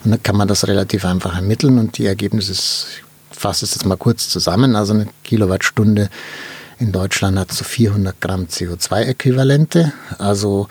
Und 0.04 0.12
dann 0.12 0.22
kann 0.22 0.36
man 0.36 0.48
das 0.48 0.68
relativ 0.68 1.06
einfach 1.06 1.36
ermitteln 1.36 1.80
und 1.80 1.98
die 1.98 2.06
Ergebnisse, 2.06 2.52
ich 2.52 3.04
fasse 3.38 3.66
es 3.66 3.76
jetzt 3.76 3.86
mal 3.86 3.98
kurz 3.98 4.30
zusammen, 4.30 4.76
also 4.76 4.94
eine 4.94 5.08
Kilowattstunde 5.24 6.10
in 6.80 6.92
Deutschland 6.92 7.40
hat 7.40 7.52
so 7.52 7.64
400 7.64 8.20
Gramm 8.20 8.46
CO2-Äquivalente. 8.46 9.94
Also 10.18 10.68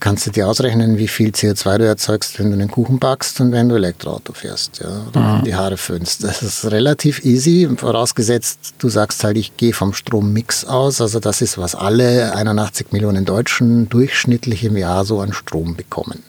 kannst 0.00 0.26
du 0.26 0.30
dir 0.30 0.48
ausrechnen, 0.48 0.98
wie 0.98 1.08
viel 1.08 1.30
CO2 1.30 1.78
du 1.78 1.86
erzeugst, 1.86 2.38
wenn 2.38 2.50
du 2.50 2.54
einen 2.54 2.70
Kuchen 2.70 2.98
backst 2.98 3.40
und 3.40 3.52
wenn 3.52 3.68
du 3.68 3.74
Elektroauto 3.74 4.32
fährst 4.32 4.80
ja, 4.80 5.06
oder 5.08 5.20
mhm. 5.20 5.44
die 5.44 5.54
Haare 5.54 5.76
föhnst. 5.76 6.24
Das 6.24 6.42
ist 6.42 6.70
relativ 6.70 7.24
easy, 7.24 7.68
vorausgesetzt, 7.76 8.74
du 8.78 8.88
sagst 8.88 9.24
halt, 9.24 9.36
ich 9.36 9.56
gehe 9.56 9.72
vom 9.72 9.92
Strommix 9.92 10.64
aus. 10.64 11.00
Also 11.00 11.20
das 11.20 11.42
ist, 11.42 11.58
was 11.58 11.74
alle 11.74 12.34
81 12.34 12.92
Millionen 12.92 13.24
Deutschen 13.24 13.88
durchschnittlich 13.88 14.64
im 14.64 14.76
Jahr 14.76 15.04
so 15.04 15.20
an 15.20 15.32
Strom 15.32 15.74
bekommen. 15.76 16.22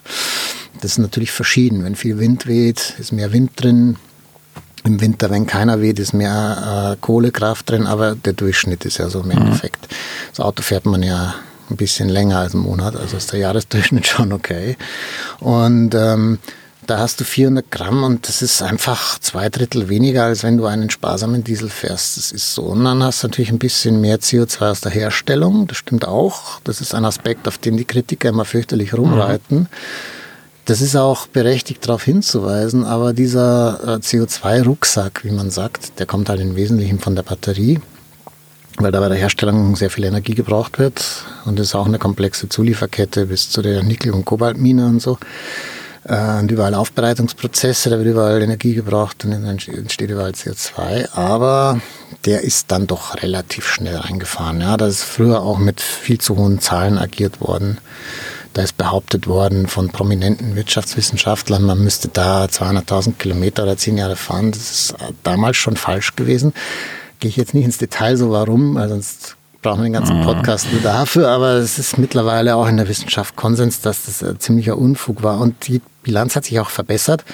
Das 0.82 0.92
ist 0.92 0.98
natürlich 1.00 1.32
verschieden. 1.32 1.84
Wenn 1.84 1.96
viel 1.96 2.20
Wind 2.20 2.48
weht, 2.48 2.96
ist 3.00 3.12
mehr 3.12 3.32
Wind 3.34 3.52
drin. 3.56 3.98
Im 4.86 5.02
Winter, 5.02 5.30
wenn 5.30 5.46
keiner 5.46 5.82
weht, 5.82 6.00
ist 6.00 6.14
mehr 6.14 6.94
äh, 6.94 6.98
Kohlekraft 7.02 7.70
drin, 7.70 7.86
aber 7.86 8.16
der 8.16 8.34
Durchschnitt 8.34 8.86
ist 8.86 8.98
ja 8.98 9.10
so 9.10 9.20
im 9.20 9.26
mhm. 9.26 9.32
Endeffekt. 9.32 9.90
Das 10.32 10.40
Auto 10.40 10.64
fährt 10.64 10.86
man 10.86 11.04
ja 11.04 11.36
ein 11.70 11.78
bisschen 11.78 12.10
länger 12.10 12.40
als 12.40 12.54
einen 12.54 12.64
Monat, 12.64 12.96
also 12.96 13.18
ist 13.18 13.32
der 13.32 13.40
Jahresdurchschnitt 13.40 14.08
schon 14.08 14.34
okay. 14.34 14.78
Und 15.40 15.96
ähm, 15.96 16.40
da 16.90 16.98
hast 16.98 17.20
du 17.20 17.24
400 17.24 17.70
Gramm 17.70 18.04
und 18.04 18.28
das 18.28 18.42
ist 18.42 18.64
einfach 18.64 19.20
zwei 19.20 19.50
Drittel 19.50 19.90
weniger, 19.90 20.24
als 20.24 20.42
wenn 20.42 20.58
du 20.58 20.66
einen 20.66 20.90
sparsamen 20.90 21.44
Diesel 21.44 21.70
fährst. 21.70 22.18
Das 22.18 22.32
ist 22.32 22.56
so. 22.56 22.64
Und 22.64 22.84
dann 22.84 23.04
hast 23.04 23.22
du 23.22 23.28
natürlich 23.28 23.52
ein 23.52 23.60
bisschen 23.60 24.02
mehr 24.02 24.20
CO2 24.20 24.72
aus 24.72 24.82
der 24.82 24.92
Herstellung. 24.92 25.68
Das 25.68 25.78
stimmt 25.78 26.08
auch. 26.08 26.60
Das 26.64 26.82
ist 26.82 26.96
ein 26.96 27.06
Aspekt, 27.06 27.48
auf 27.48 27.60
den 27.60 27.78
die 27.78 27.86
Kritiker 27.86 28.30
immer 28.30 28.46
fürchterlich 28.46 28.96
rumreiten. 28.96 29.68
Das 30.66 30.82
ist 30.82 30.96
auch 30.96 31.28
berechtigt 31.28 31.88
darauf 31.88 32.04
hinzuweisen, 32.04 32.84
aber 32.86 33.14
dieser 33.14 33.80
äh, 33.84 34.00
CO2-Rucksack, 34.00 35.24
wie 35.24 35.32
man 35.32 35.52
sagt, 35.52 36.00
der 36.00 36.06
kommt 36.06 36.30
halt 36.30 36.42
im 36.42 36.56
Wesentlichen 36.56 37.00
von 37.00 37.16
der 37.16 37.24
Batterie 37.24 37.80
weil 38.80 38.92
da 38.92 39.00
bei 39.00 39.10
der 39.10 39.18
Herstellung 39.18 39.76
sehr 39.76 39.90
viel 39.90 40.06
Energie 40.06 40.36
gebraucht 40.36 40.80
wird 40.80 41.26
und 41.46 41.60
es 41.60 41.68
ist 41.68 41.76
auch 41.76 41.86
eine 41.86 42.00
komplexe 42.00 42.48
Zulieferkette 42.48 43.26
bis 43.26 43.50
zu 43.50 43.62
der 43.62 43.84
Nickel- 43.84 44.14
und 44.14 44.26
Kobaltmine 44.26 44.86
und 44.86 45.02
so. 45.02 45.18
Äh, 46.06 46.40
und 46.40 46.50
überall 46.50 46.74
Aufbereitungsprozesse, 46.74 47.90
da 47.90 47.98
wird 47.98 48.08
überall 48.08 48.42
Energie 48.42 48.74
gebraucht 48.74 49.26
und 49.26 49.32
dann 49.32 49.44
entsteht 49.46 50.10
überall 50.10 50.32
CO2. 50.32 51.14
Aber 51.14 51.82
der 52.26 52.42
ist 52.42 52.72
dann 52.72 52.88
doch 52.88 53.22
relativ 53.22 53.68
schnell 53.68 53.98
reingefahren. 53.98 54.62
Ja, 54.62 54.78
da 54.78 54.88
ist 54.88 55.04
früher 55.04 55.42
auch 55.42 55.58
mit 55.58 55.82
viel 55.82 56.20
zu 56.20 56.38
hohen 56.38 56.60
Zahlen 56.60 56.98
agiert 56.98 57.42
worden. 57.42 57.80
Da 58.54 58.64
ist 58.64 58.78
behauptet 58.78 59.28
worden 59.28 59.68
von 59.68 59.90
prominenten 59.90 60.56
Wirtschaftswissenschaftlern, 60.56 61.64
man 61.64 61.84
müsste 61.84 62.08
da 62.08 62.46
200.000 62.46 63.14
Kilometer 63.20 63.64
oder 63.64 63.78
zehn 63.78 63.98
Jahre 63.98 64.16
fahren. 64.16 64.52
Das 64.52 64.72
ist 64.72 64.96
damals 65.24 65.58
schon 65.58 65.76
falsch 65.76 66.16
gewesen 66.16 66.54
gehe 67.20 67.30
ich 67.30 67.38
jetzt 67.38 67.54
nicht 67.54 67.66
ins 67.66 67.78
Detail 67.78 68.18
so 68.18 68.32
warum, 68.32 68.76
weil 68.76 68.90
sonst 68.90 69.36
brauchen 69.62 69.80
wir 69.80 69.86
den 69.86 69.94
ganzen 69.94 70.20
mhm. 70.20 70.24
Podcast 70.24 70.72
nur 70.72 70.82
dafür, 70.82 71.30
aber 71.30 71.54
es 71.54 71.78
ist 71.78 71.98
mittlerweile 71.98 72.56
auch 72.56 72.68
in 72.68 72.78
der 72.78 72.88
Wissenschaft 72.88 73.36
Konsens, 73.36 73.82
dass 73.82 74.06
das 74.06 74.24
ein 74.24 74.40
ziemlicher 74.40 74.78
Unfug 74.78 75.24
war 75.24 75.40
und 75.40 75.68
die 75.68 75.82
Bilanz 76.04 76.36
hat 76.36 76.46
sich 76.46 76.60
auch 76.60 76.70
verbessert, 76.70 77.26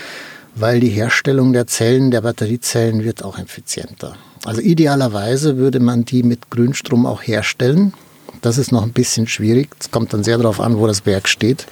weil 0.56 0.80
die 0.80 0.90
Herstellung 0.90 1.54
der 1.54 1.68
Zellen, 1.68 2.12
der 2.12 2.22
Batteriezellen 2.22 3.04
wird 3.04 3.24
auch 3.24 3.38
effizienter. 3.38 4.16
Also 4.44 4.62
idealerweise 4.62 5.58
würde 5.58 5.80
man 5.80 6.06
die 6.06 6.24
mit 6.24 6.50
Grünstrom 6.50 7.06
auch 7.06 7.22
herstellen. 7.22 7.94
Das 8.42 8.58
ist 8.58 8.72
noch 8.72 8.84
ein 8.84 8.94
bisschen 8.94 9.28
schwierig. 9.28 9.70
Es 9.80 9.92
kommt 9.92 10.14
dann 10.14 10.24
sehr 10.24 10.38
darauf 10.38 10.60
an, 10.60 10.78
wo 10.78 10.88
das 10.88 11.06
Werk 11.06 11.28
steht. 11.28 11.66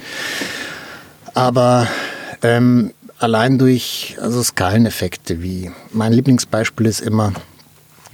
Aber 1.34 1.88
ähm, 2.42 2.92
allein 3.20 3.58
durch 3.58 4.18
also 4.22 4.42
Skaleneffekte 4.44 5.42
wie 5.42 5.72
mein 5.92 6.14
Lieblingsbeispiel 6.14 6.88
ist 6.88 7.02
immer, 7.02 7.34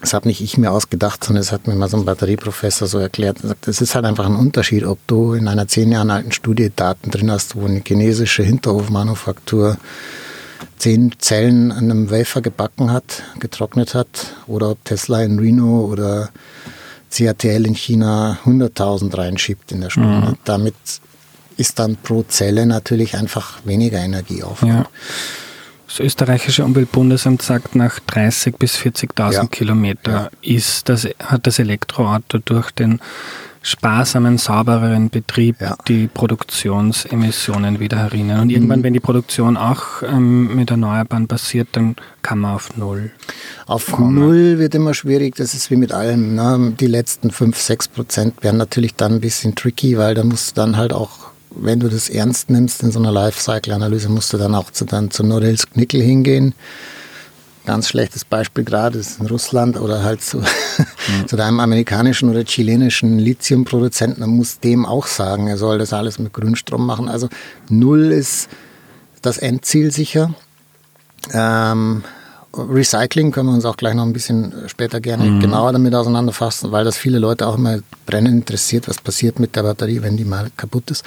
das 0.01 0.13
habe 0.13 0.27
nicht 0.27 0.41
ich 0.41 0.57
mir 0.57 0.71
ausgedacht, 0.71 1.23
sondern 1.23 1.41
es 1.41 1.51
hat 1.51 1.67
mir 1.67 1.75
mal 1.75 1.89
so 1.89 1.97
ein 1.97 2.05
Batterieprofessor 2.05 2.87
so 2.87 2.99
erklärt. 2.99 3.39
Er 3.43 3.49
sagt, 3.49 3.67
es 3.67 3.81
ist 3.81 3.95
halt 3.95 4.05
einfach 4.05 4.25
ein 4.25 4.35
Unterschied, 4.35 4.85
ob 4.85 4.99
du 5.07 5.33
in 5.33 5.47
einer 5.47 5.67
zehn 5.67 5.91
Jahre 5.91 6.13
alten 6.13 6.31
Studie 6.31 6.71
Daten 6.75 7.11
drin 7.11 7.31
hast, 7.31 7.55
wo 7.55 7.65
eine 7.65 7.81
chinesische 7.85 8.43
Hinterhofmanufaktur 8.43 9.77
zehn 10.77 11.13
Zellen 11.19 11.71
an 11.71 11.85
einem 11.85 12.11
Wafer 12.11 12.41
gebacken 12.41 12.91
hat, 12.91 13.23
getrocknet 13.39 13.93
hat, 13.93 14.35
oder 14.47 14.71
ob 14.71 14.83
Tesla 14.85 15.21
in 15.21 15.39
Reno 15.39 15.85
oder 15.85 16.29
CATL 17.11 17.65
in 17.65 17.75
China 17.75 18.37
100.000 18.45 19.17
reinschiebt 19.17 19.71
in 19.71 19.81
der 19.81 19.89
Stunde. 19.89 20.29
Mhm. 20.31 20.37
Damit 20.45 20.75
ist 21.57 21.79
dann 21.79 21.97
pro 21.97 22.23
Zelle 22.23 22.65
natürlich 22.65 23.15
einfach 23.15 23.59
weniger 23.65 23.99
Energieaufwand. 23.99 24.71
Ja. 24.71 24.85
Das 25.89 25.99
österreichische 25.99 26.63
Umweltbundesamt 26.63 27.41
sagt, 27.41 27.75
nach 27.75 27.99
30.000 27.99 28.57
bis 28.59 28.77
40.000 28.77 29.33
ja. 29.33 29.45
Kilometer 29.47 30.11
ja. 30.11 30.29
ist 30.43 30.87
das, 30.87 31.07
hat 31.19 31.47
das 31.47 31.57
Elektroauto 31.57 32.37
durch 32.37 32.69
den 32.69 32.99
sparsamen, 33.63 34.37
saubereren 34.37 35.09
Betrieb 35.09 35.59
ja. 35.59 35.75
die 35.87 36.07
Produktionsemissionen 36.07 37.79
wieder 37.79 37.97
herinnen. 37.97 38.39
Und 38.39 38.51
irgendwann, 38.51 38.79
mhm. 38.79 38.83
wenn 38.83 38.93
die 38.93 38.99
Produktion 38.99 39.57
auch 39.57 40.03
ähm, 40.03 40.55
mit 40.55 40.69
Erneuerbaren 40.69 41.27
passiert, 41.27 41.69
dann 41.71 41.95
kann 42.21 42.37
man 42.37 42.53
auf 42.53 42.77
Null. 42.77 43.09
Auf 43.65 43.91
kommen. 43.91 44.13
Null 44.13 44.59
wird 44.59 44.75
immer 44.75 44.93
schwierig, 44.93 45.35
das 45.35 45.55
ist 45.55 45.71
wie 45.71 45.75
mit 45.75 45.91
allem. 45.91 46.35
Ne? 46.35 46.73
Die 46.79 46.87
letzten 46.87 47.31
5, 47.31 47.57
6 47.57 47.87
Prozent 47.87 48.43
werden 48.43 48.57
natürlich 48.57 48.93
dann 48.93 49.13
ein 49.13 49.21
bisschen 49.21 49.55
tricky, 49.55 49.97
weil 49.97 50.13
da 50.13 50.23
musst 50.23 50.51
du 50.51 50.61
dann 50.61 50.77
halt 50.77 50.93
auch 50.93 51.28
wenn 51.51 51.79
du 51.79 51.89
das 51.89 52.09
ernst 52.09 52.49
nimmst 52.49 52.83
in 52.83 52.91
so 52.91 52.99
einer 52.99 53.11
Lifecycle-Analyse, 53.11 54.09
musst 54.09 54.31
du 54.33 54.37
dann 54.37 54.55
auch 54.55 54.71
zu, 54.71 54.85
dann 54.85 55.11
zu 55.11 55.23
Norilsk 55.23 55.75
Nickel 55.75 56.01
hingehen 56.01 56.53
ganz 57.69 57.87
schlechtes 57.87 58.25
Beispiel 58.25 58.63
gerade 58.63 58.97
ist 58.97 59.19
in 59.19 59.27
Russland 59.27 59.79
oder 59.79 60.01
halt 60.01 60.23
zu, 60.23 60.37
mhm. 60.37 61.27
zu 61.27 61.35
deinem 61.35 61.59
amerikanischen 61.59 62.27
oder 62.27 62.43
chilenischen 62.43 63.19
Lithiumproduzenten. 63.19 64.21
Man 64.21 64.31
muss 64.31 64.59
dem 64.59 64.87
auch 64.87 65.05
sagen, 65.05 65.45
er 65.45 65.57
soll 65.57 65.77
das 65.77 65.93
alles 65.93 66.17
mit 66.17 66.33
Grünstrom 66.33 66.83
machen. 66.83 67.07
Also 67.07 67.29
null 67.69 68.11
ist 68.11 68.49
das 69.21 69.37
Endziel 69.37 69.91
sicher. 69.91 70.33
Ähm, 71.31 72.03
Recycling 72.53 73.31
können 73.31 73.49
wir 73.49 73.53
uns 73.53 73.65
auch 73.65 73.77
gleich 73.77 73.93
noch 73.93 74.03
ein 74.03 74.13
bisschen 74.13 74.53
später 74.67 74.99
gerne 74.99 75.25
mhm. 75.25 75.39
genauer 75.39 75.71
damit 75.71 75.93
auseinanderfassen, 75.93 76.71
weil 76.71 76.83
das 76.83 76.97
viele 76.97 77.19
Leute 77.19 77.47
auch 77.47 77.57
immer 77.57 77.79
brennend 78.05 78.33
interessiert, 78.33 78.87
was 78.87 78.97
passiert 78.97 79.39
mit 79.39 79.55
der 79.55 79.63
Batterie, 79.63 80.01
wenn 80.01 80.17
die 80.17 80.25
mal 80.25 80.49
kaputt 80.57 80.89
ist. 80.89 81.05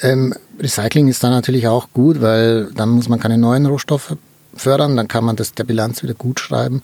Ähm, 0.00 0.34
Recycling 0.58 1.08
ist 1.08 1.22
dann 1.22 1.32
natürlich 1.32 1.68
auch 1.68 1.88
gut, 1.92 2.20
weil 2.20 2.70
dann 2.74 2.88
muss 2.90 3.08
man 3.08 3.20
keine 3.20 3.38
neuen 3.38 3.66
Rohstoffe 3.66 4.16
fördern, 4.54 4.96
dann 4.96 5.08
kann 5.08 5.24
man 5.24 5.36
das 5.36 5.52
der 5.52 5.64
Bilanz 5.64 6.02
wieder 6.02 6.14
gut 6.14 6.40
schreiben. 6.40 6.82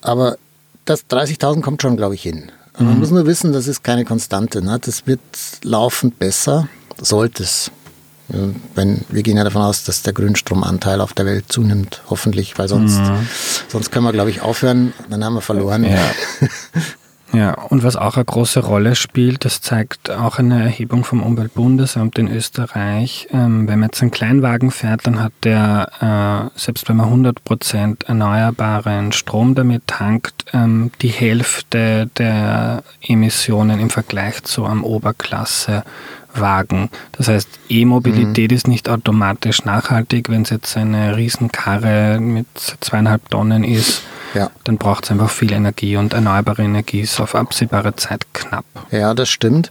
Aber 0.00 0.36
das 0.84 1.08
30.000 1.08 1.60
kommt 1.60 1.82
schon, 1.82 1.96
glaube 1.96 2.14
ich, 2.14 2.22
hin. 2.22 2.50
Mhm. 2.78 2.86
Man 2.86 2.98
muss 2.98 3.10
nur 3.10 3.26
wissen, 3.26 3.52
das 3.52 3.68
ist 3.68 3.84
keine 3.84 4.04
Konstante. 4.04 4.62
Ne? 4.62 4.78
Das 4.80 5.06
wird 5.06 5.20
laufend 5.62 6.18
besser, 6.18 6.68
sollte 7.00 7.44
es. 7.44 7.70
Wenn, 8.74 9.04
wir 9.10 9.22
gehen 9.22 9.36
ja 9.36 9.44
davon 9.44 9.62
aus, 9.62 9.84
dass 9.84 10.02
der 10.02 10.12
Grünstromanteil 10.12 11.00
auf 11.00 11.12
der 11.12 11.26
Welt 11.26 11.46
zunimmt, 11.48 12.02
hoffentlich, 12.08 12.58
weil 12.58 12.68
sonst, 12.68 12.98
mhm. 12.98 13.26
sonst 13.68 13.90
können 13.90 14.06
wir, 14.06 14.12
glaube 14.12 14.30
ich, 14.30 14.40
aufhören, 14.40 14.92
dann 15.10 15.24
haben 15.24 15.34
wir 15.34 15.42
verloren. 15.42 15.84
Ja. 15.84 16.00
Ja, 17.32 17.54
und 17.54 17.82
was 17.82 17.96
auch 17.96 18.16
eine 18.16 18.26
große 18.26 18.60
Rolle 18.60 18.94
spielt, 18.94 19.46
das 19.46 19.62
zeigt 19.62 20.10
auch 20.10 20.38
eine 20.38 20.64
Erhebung 20.64 21.02
vom 21.02 21.22
Umweltbundesamt 21.22 22.18
in 22.18 22.28
Österreich. 22.28 23.26
Ähm, 23.32 23.66
wenn 23.66 23.78
man 23.78 23.88
jetzt 23.88 24.02
einen 24.02 24.10
Kleinwagen 24.10 24.70
fährt, 24.70 25.06
dann 25.06 25.18
hat 25.18 25.32
der, 25.42 26.50
äh, 26.54 26.58
selbst 26.58 26.90
wenn 26.90 26.96
man 26.96 27.08
100% 27.08 28.04
erneuerbaren 28.04 29.12
Strom 29.12 29.54
damit 29.54 29.86
tankt, 29.86 30.44
ähm, 30.52 30.90
die 31.00 31.08
Hälfte 31.08 32.10
der 32.18 32.82
Emissionen 33.00 33.80
im 33.80 33.88
Vergleich 33.88 34.42
zu 34.42 34.66
einem 34.66 34.84
Oberklassewagen. 34.84 36.90
Das 37.12 37.28
heißt, 37.28 37.48
E-Mobilität 37.70 38.50
mhm. 38.50 38.56
ist 38.56 38.68
nicht 38.68 38.90
automatisch 38.90 39.64
nachhaltig, 39.64 40.28
wenn 40.28 40.42
es 40.42 40.50
jetzt 40.50 40.76
eine 40.76 41.16
Riesenkarre 41.16 42.20
mit 42.20 42.46
zweieinhalb 42.58 43.30
Tonnen 43.30 43.64
ist 43.64 44.02
ja. 44.34 44.50
dann 44.64 44.78
braucht 44.78 45.04
es 45.04 45.10
einfach 45.10 45.30
viel 45.30 45.52
Energie 45.52 45.96
und 45.96 46.12
erneuerbare 46.12 46.62
Energie 46.62 47.00
ist 47.00 47.20
auf 47.20 47.34
absehbare 47.34 47.96
Zeit 47.96 48.26
knapp. 48.32 48.64
Ja, 48.90 49.14
das 49.14 49.28
stimmt. 49.28 49.70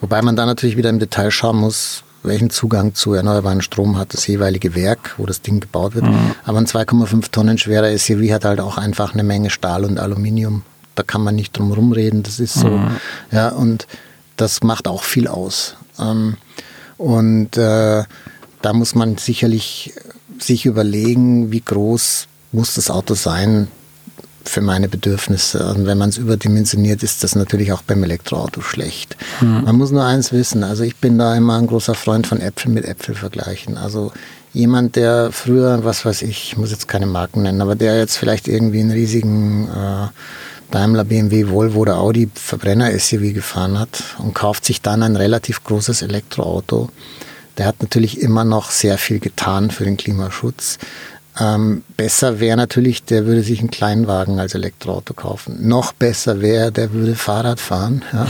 Wobei 0.00 0.22
man 0.22 0.36
da 0.36 0.46
natürlich 0.46 0.76
wieder 0.76 0.90
im 0.90 0.98
Detail 0.98 1.30
schauen 1.30 1.56
muss, 1.56 2.04
welchen 2.22 2.50
Zugang 2.50 2.94
zu 2.94 3.14
erneuerbaren 3.14 3.62
Strom 3.62 3.98
hat 3.98 4.12
das 4.12 4.26
jeweilige 4.26 4.74
Werk, 4.74 5.14
wo 5.16 5.26
das 5.26 5.42
Ding 5.42 5.60
gebaut 5.60 5.94
wird. 5.94 6.06
Mhm. 6.06 6.32
Aber 6.44 6.58
ein 6.58 6.66
2,5 6.66 7.30
Tonnen 7.30 7.58
schwerer 7.58 7.96
SUV 7.96 8.32
hat 8.32 8.44
halt 8.44 8.60
auch 8.60 8.78
einfach 8.78 9.14
eine 9.14 9.22
Menge 9.22 9.50
Stahl 9.50 9.84
und 9.84 9.98
Aluminium. 9.98 10.62
Da 10.94 11.02
kann 11.02 11.22
man 11.22 11.34
nicht 11.34 11.56
drum 11.56 11.72
rumreden. 11.72 12.22
Das 12.22 12.40
ist 12.40 12.54
so. 12.54 12.68
Mhm. 12.68 12.96
Ja, 13.30 13.50
und 13.50 13.86
das 14.36 14.62
macht 14.62 14.88
auch 14.88 15.02
viel 15.02 15.28
aus. 15.28 15.76
Ähm, 15.98 16.36
und 16.98 17.56
äh, 17.56 18.04
da 18.62 18.72
muss 18.72 18.94
man 18.94 19.16
sicherlich 19.16 19.94
sich 20.38 20.66
überlegen, 20.66 21.52
wie 21.52 21.60
groß 21.60 22.26
muss 22.52 22.74
das 22.74 22.90
Auto 22.90 23.14
sein, 23.14 23.68
für 24.48 24.60
meine 24.60 24.88
Bedürfnisse. 24.88 25.66
Und 25.74 25.86
wenn 25.86 25.98
man 25.98 26.10
es 26.10 26.18
überdimensioniert, 26.18 27.02
ist 27.02 27.24
das 27.24 27.34
natürlich 27.34 27.72
auch 27.72 27.82
beim 27.82 28.02
Elektroauto 28.02 28.60
schlecht. 28.60 29.16
Mhm. 29.40 29.62
Man 29.64 29.76
muss 29.76 29.90
nur 29.90 30.04
eins 30.04 30.32
wissen. 30.32 30.64
Also 30.64 30.84
ich 30.84 30.96
bin 30.96 31.18
da 31.18 31.34
immer 31.34 31.56
ein 31.56 31.66
großer 31.66 31.94
Freund 31.94 32.26
von 32.26 32.40
Äpfel 32.40 32.70
mit 32.70 32.84
Äpfel 32.84 33.14
vergleichen. 33.14 33.76
Also 33.76 34.12
jemand, 34.52 34.96
der 34.96 35.30
früher, 35.32 35.84
was 35.84 36.04
weiß 36.04 36.22
ich, 36.22 36.52
ich 36.52 36.56
muss 36.56 36.70
jetzt 36.70 36.88
keine 36.88 37.06
Marken 37.06 37.42
nennen, 37.42 37.60
aber 37.60 37.74
der 37.74 37.98
jetzt 37.98 38.16
vielleicht 38.16 38.48
irgendwie 38.48 38.80
einen 38.80 38.90
riesigen 38.90 39.68
äh, 39.68 40.08
Daimler, 40.70 41.04
BMW, 41.04 41.48
Volvo 41.48 41.80
oder 41.80 41.98
Audi 41.98 42.28
Verbrenner-SUV 42.34 43.34
gefahren 43.34 43.78
hat 43.78 44.02
und 44.18 44.34
kauft 44.34 44.64
sich 44.64 44.82
dann 44.82 45.02
ein 45.02 45.16
relativ 45.16 45.62
großes 45.62 46.02
Elektroauto, 46.02 46.90
der 47.58 47.66
hat 47.66 47.80
natürlich 47.80 48.20
immer 48.20 48.44
noch 48.44 48.70
sehr 48.70 48.98
viel 48.98 49.18
getan 49.18 49.70
für 49.70 49.84
den 49.84 49.96
Klimaschutz. 49.96 50.78
Ähm, 51.38 51.82
besser 51.96 52.40
wäre 52.40 52.56
natürlich, 52.56 53.04
der 53.04 53.26
würde 53.26 53.42
sich 53.42 53.60
einen 53.60 53.70
Kleinwagen 53.70 54.38
als 54.38 54.54
Elektroauto 54.54 55.12
kaufen. 55.12 55.68
Noch 55.68 55.92
besser 55.92 56.40
wäre, 56.40 56.72
der 56.72 56.92
würde 56.92 57.14
Fahrrad 57.14 57.60
fahren. 57.60 58.02
Ja? 58.12 58.26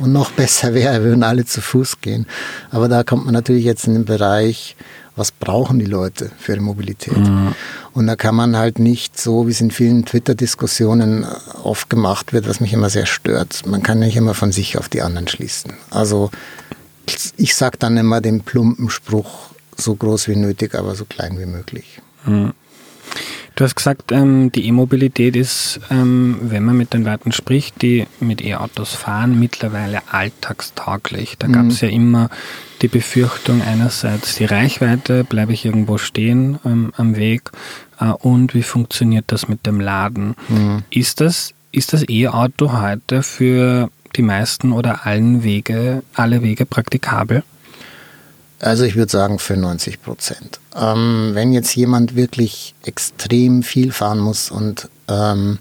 Und 0.00 0.12
noch 0.12 0.30
besser 0.32 0.74
wäre, 0.74 1.02
würden 1.02 1.22
alle 1.22 1.46
zu 1.46 1.62
Fuß 1.62 2.00
gehen. 2.00 2.26
Aber 2.70 2.88
da 2.88 3.02
kommt 3.02 3.24
man 3.24 3.34
natürlich 3.34 3.64
jetzt 3.64 3.86
in 3.86 3.94
den 3.94 4.04
Bereich, 4.04 4.76
was 5.16 5.32
brauchen 5.32 5.78
die 5.78 5.86
Leute 5.86 6.30
für 6.38 6.52
ihre 6.52 6.60
Mobilität? 6.60 7.16
Mhm. 7.16 7.54
Und 7.92 8.06
da 8.06 8.16
kann 8.16 8.34
man 8.34 8.56
halt 8.56 8.78
nicht 8.78 9.18
so, 9.18 9.46
wie 9.46 9.50
es 9.50 9.60
in 9.60 9.70
vielen 9.70 10.04
Twitter-Diskussionen 10.04 11.26
oft 11.62 11.90
gemacht 11.90 12.32
wird, 12.32 12.48
was 12.48 12.60
mich 12.60 12.72
immer 12.72 12.90
sehr 12.90 13.06
stört. 13.06 13.66
Man 13.66 13.82
kann 13.82 13.98
nicht 13.98 14.16
immer 14.16 14.34
von 14.34 14.52
sich 14.52 14.78
auf 14.78 14.88
die 14.88 15.02
anderen 15.02 15.28
schließen. 15.28 15.74
Also 15.90 16.30
ich 17.36 17.54
sage 17.54 17.76
dann 17.78 17.96
immer 17.96 18.20
den 18.20 18.42
plumpen 18.42 18.88
Spruch, 18.88 19.50
so 19.76 19.94
groß 19.94 20.28
wie 20.28 20.36
nötig, 20.36 20.74
aber 20.74 20.94
so 20.94 21.04
klein 21.04 21.38
wie 21.38 21.46
möglich. 21.46 22.00
Mhm. 22.24 22.52
Du 23.56 23.64
hast 23.64 23.74
gesagt, 23.74 24.10
ähm, 24.12 24.50
die 24.52 24.66
E-Mobilität 24.68 25.36
ist, 25.36 25.80
ähm, 25.90 26.38
wenn 26.40 26.64
man 26.64 26.76
mit 26.76 26.94
den 26.94 27.04
Leuten 27.04 27.30
spricht, 27.32 27.82
die 27.82 28.06
mit 28.18 28.42
E-Autos 28.42 28.94
fahren, 28.94 29.38
mittlerweile 29.38 30.00
alltagstauglich. 30.10 31.36
Da 31.38 31.48
mhm. 31.48 31.52
gab 31.52 31.66
es 31.66 31.80
ja 31.82 31.88
immer 31.88 32.30
die 32.80 32.88
Befürchtung 32.88 33.60
einerseits 33.60 34.36
die 34.36 34.46
Reichweite, 34.46 35.24
bleibe 35.24 35.52
ich 35.52 35.66
irgendwo 35.66 35.98
stehen 35.98 36.58
ähm, 36.64 36.92
am 36.96 37.16
Weg 37.16 37.50
äh, 37.98 38.06
und 38.06 38.54
wie 38.54 38.62
funktioniert 38.62 39.26
das 39.28 39.48
mit 39.48 39.66
dem 39.66 39.80
Laden? 39.80 40.36
Mhm. 40.48 40.82
Ist 40.88 41.20
das 41.20 41.52
ist 41.72 41.92
das 41.92 42.08
E-Auto 42.08 42.72
heute 42.80 43.22
für 43.22 43.90
die 44.16 44.22
meisten 44.22 44.72
oder 44.72 45.06
allen 45.06 45.44
Wege, 45.44 46.02
alle 46.14 46.42
Wege 46.42 46.66
praktikabel? 46.66 47.42
Also 48.60 48.84
ich 48.84 48.94
würde 48.94 49.10
sagen 49.10 49.38
95 49.38 50.02
Prozent. 50.02 50.60
Ähm, 50.76 51.30
wenn 51.32 51.52
jetzt 51.52 51.74
jemand 51.74 52.14
wirklich 52.14 52.74
extrem 52.84 53.62
viel 53.62 53.90
fahren 53.90 54.18
muss 54.18 54.50
und 54.50 54.88
ähm, 55.08 55.58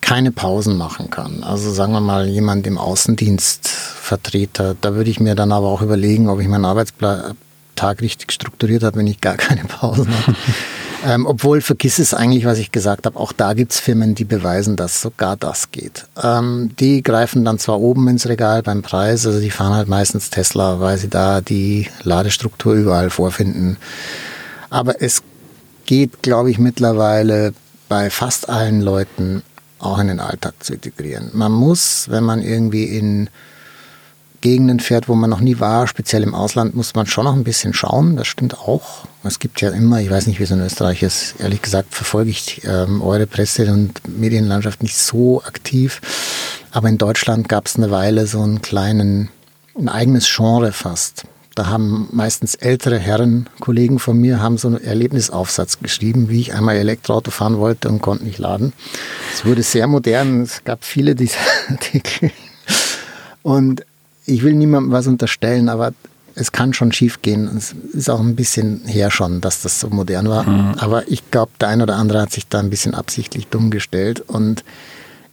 keine 0.00 0.32
Pausen 0.32 0.76
machen 0.76 1.10
kann, 1.10 1.42
also 1.44 1.72
sagen 1.72 1.92
wir 1.92 2.00
mal 2.00 2.28
jemand 2.28 2.66
im 2.66 2.76
Außendienst 2.76 3.68
Vertreter, 3.68 4.74
da 4.80 4.94
würde 4.94 5.10
ich 5.10 5.20
mir 5.20 5.34
dann 5.34 5.52
aber 5.52 5.68
auch 5.68 5.82
überlegen, 5.82 6.28
ob 6.28 6.40
ich 6.40 6.48
meinen 6.48 6.64
Arbeitstag 6.64 7.34
richtig 8.00 8.32
strukturiert 8.32 8.82
habe, 8.82 8.98
wenn 8.98 9.06
ich 9.06 9.20
gar 9.20 9.36
keine 9.36 9.64
Pausen 9.64 10.08
habe. 10.08 10.36
Ähm, 11.04 11.26
obwohl, 11.26 11.60
vergiss 11.60 11.98
es 11.98 12.14
eigentlich, 12.14 12.44
was 12.44 12.58
ich 12.58 12.72
gesagt 12.72 13.06
habe. 13.06 13.18
Auch 13.18 13.32
da 13.32 13.54
gibt 13.54 13.72
es 13.72 13.80
Firmen, 13.80 14.14
die 14.14 14.24
beweisen, 14.24 14.76
dass 14.76 15.00
sogar 15.00 15.36
das 15.36 15.70
geht. 15.70 16.06
Ähm, 16.22 16.70
die 16.78 17.02
greifen 17.02 17.44
dann 17.44 17.58
zwar 17.58 17.80
oben 17.80 18.08
ins 18.08 18.28
Regal 18.28 18.62
beim 18.62 18.82
Preis, 18.82 19.26
also 19.26 19.40
die 19.40 19.50
fahren 19.50 19.74
halt 19.74 19.88
meistens 19.88 20.30
Tesla, 20.30 20.80
weil 20.80 20.98
sie 20.98 21.08
da 21.08 21.40
die 21.40 21.88
Ladestruktur 22.02 22.74
überall 22.74 23.10
vorfinden. 23.10 23.76
Aber 24.70 25.00
es 25.00 25.22
geht, 25.86 26.22
glaube 26.22 26.50
ich, 26.50 26.58
mittlerweile 26.58 27.54
bei 27.88 28.10
fast 28.10 28.48
allen 28.48 28.80
Leuten 28.80 29.42
auch 29.78 29.98
in 29.98 30.08
den 30.08 30.20
Alltag 30.20 30.54
zu 30.60 30.74
integrieren. 30.74 31.30
Man 31.32 31.52
muss, 31.52 32.06
wenn 32.10 32.24
man 32.24 32.42
irgendwie 32.42 32.84
in 32.84 33.30
Gegenden 34.40 34.80
fährt, 34.80 35.08
wo 35.08 35.14
man 35.14 35.30
noch 35.30 35.40
nie 35.40 35.58
war, 35.58 35.86
speziell 35.88 36.22
im 36.22 36.34
Ausland, 36.34 36.74
muss 36.74 36.94
man 36.94 37.06
schon 37.06 37.24
noch 37.24 37.34
ein 37.34 37.44
bisschen 37.44 37.74
schauen. 37.74 38.16
Das 38.16 38.26
stimmt 38.26 38.58
auch. 38.58 39.04
Es 39.24 39.38
gibt 39.38 39.60
ja 39.60 39.70
immer, 39.70 40.00
ich 40.00 40.10
weiß 40.10 40.26
nicht, 40.26 40.38
wie 40.38 40.44
es 40.44 40.50
in 40.50 40.60
Österreich 40.60 41.02
ist, 41.02 41.34
ehrlich 41.38 41.60
gesagt 41.60 41.94
verfolge 41.94 42.30
ich 42.30 42.62
ähm, 42.64 43.02
eure 43.02 43.26
Presse- 43.26 43.70
und 43.72 44.00
Medienlandschaft 44.08 44.82
nicht 44.82 44.96
so 44.96 45.42
aktiv. 45.42 46.00
Aber 46.70 46.88
in 46.88 46.98
Deutschland 46.98 47.48
gab 47.48 47.66
es 47.66 47.76
eine 47.76 47.90
Weile 47.90 48.26
so 48.26 48.40
einen 48.40 48.62
kleinen, 48.62 49.30
ein 49.76 49.88
eigenes 49.88 50.28
Genre 50.32 50.72
fast. 50.72 51.24
Da 51.58 51.66
haben 51.66 52.08
meistens 52.12 52.54
ältere 52.54 53.00
Herren, 53.00 53.48
Kollegen 53.58 53.98
von 53.98 54.16
mir, 54.16 54.40
haben 54.40 54.58
so 54.58 54.68
einen 54.68 54.80
Erlebnisaufsatz 54.80 55.80
geschrieben, 55.80 56.28
wie 56.28 56.40
ich 56.40 56.54
einmal 56.54 56.76
Elektroauto 56.76 57.32
fahren 57.32 57.58
wollte 57.58 57.88
und 57.88 58.00
konnte 58.00 58.24
nicht 58.24 58.38
laden. 58.38 58.72
Es 59.34 59.44
wurde 59.44 59.64
sehr 59.64 59.88
modern. 59.88 60.42
Es 60.42 60.62
gab 60.62 60.84
viele 60.84 61.16
dieser 61.16 61.40
Artikel. 61.68 62.30
Und 63.42 63.84
ich 64.28 64.42
will 64.42 64.54
niemandem 64.54 64.92
was 64.92 65.06
unterstellen, 65.06 65.68
aber 65.68 65.92
es 66.34 66.52
kann 66.52 66.72
schon 66.72 66.92
schief 66.92 67.22
gehen. 67.22 67.50
Es 67.56 67.74
ist 67.92 68.08
auch 68.08 68.20
ein 68.20 68.36
bisschen 68.36 68.82
her 68.84 69.10
schon, 69.10 69.40
dass 69.40 69.62
das 69.62 69.80
so 69.80 69.88
modern 69.88 70.28
war. 70.28 70.44
Mhm. 70.44 70.74
Aber 70.78 71.08
ich 71.08 71.30
glaube, 71.30 71.50
der 71.60 71.68
ein 71.68 71.82
oder 71.82 71.96
andere 71.96 72.20
hat 72.20 72.32
sich 72.32 72.46
da 72.46 72.60
ein 72.60 72.70
bisschen 72.70 72.94
absichtlich 72.94 73.48
dumm 73.48 73.70
gestellt. 73.70 74.20
Und 74.20 74.64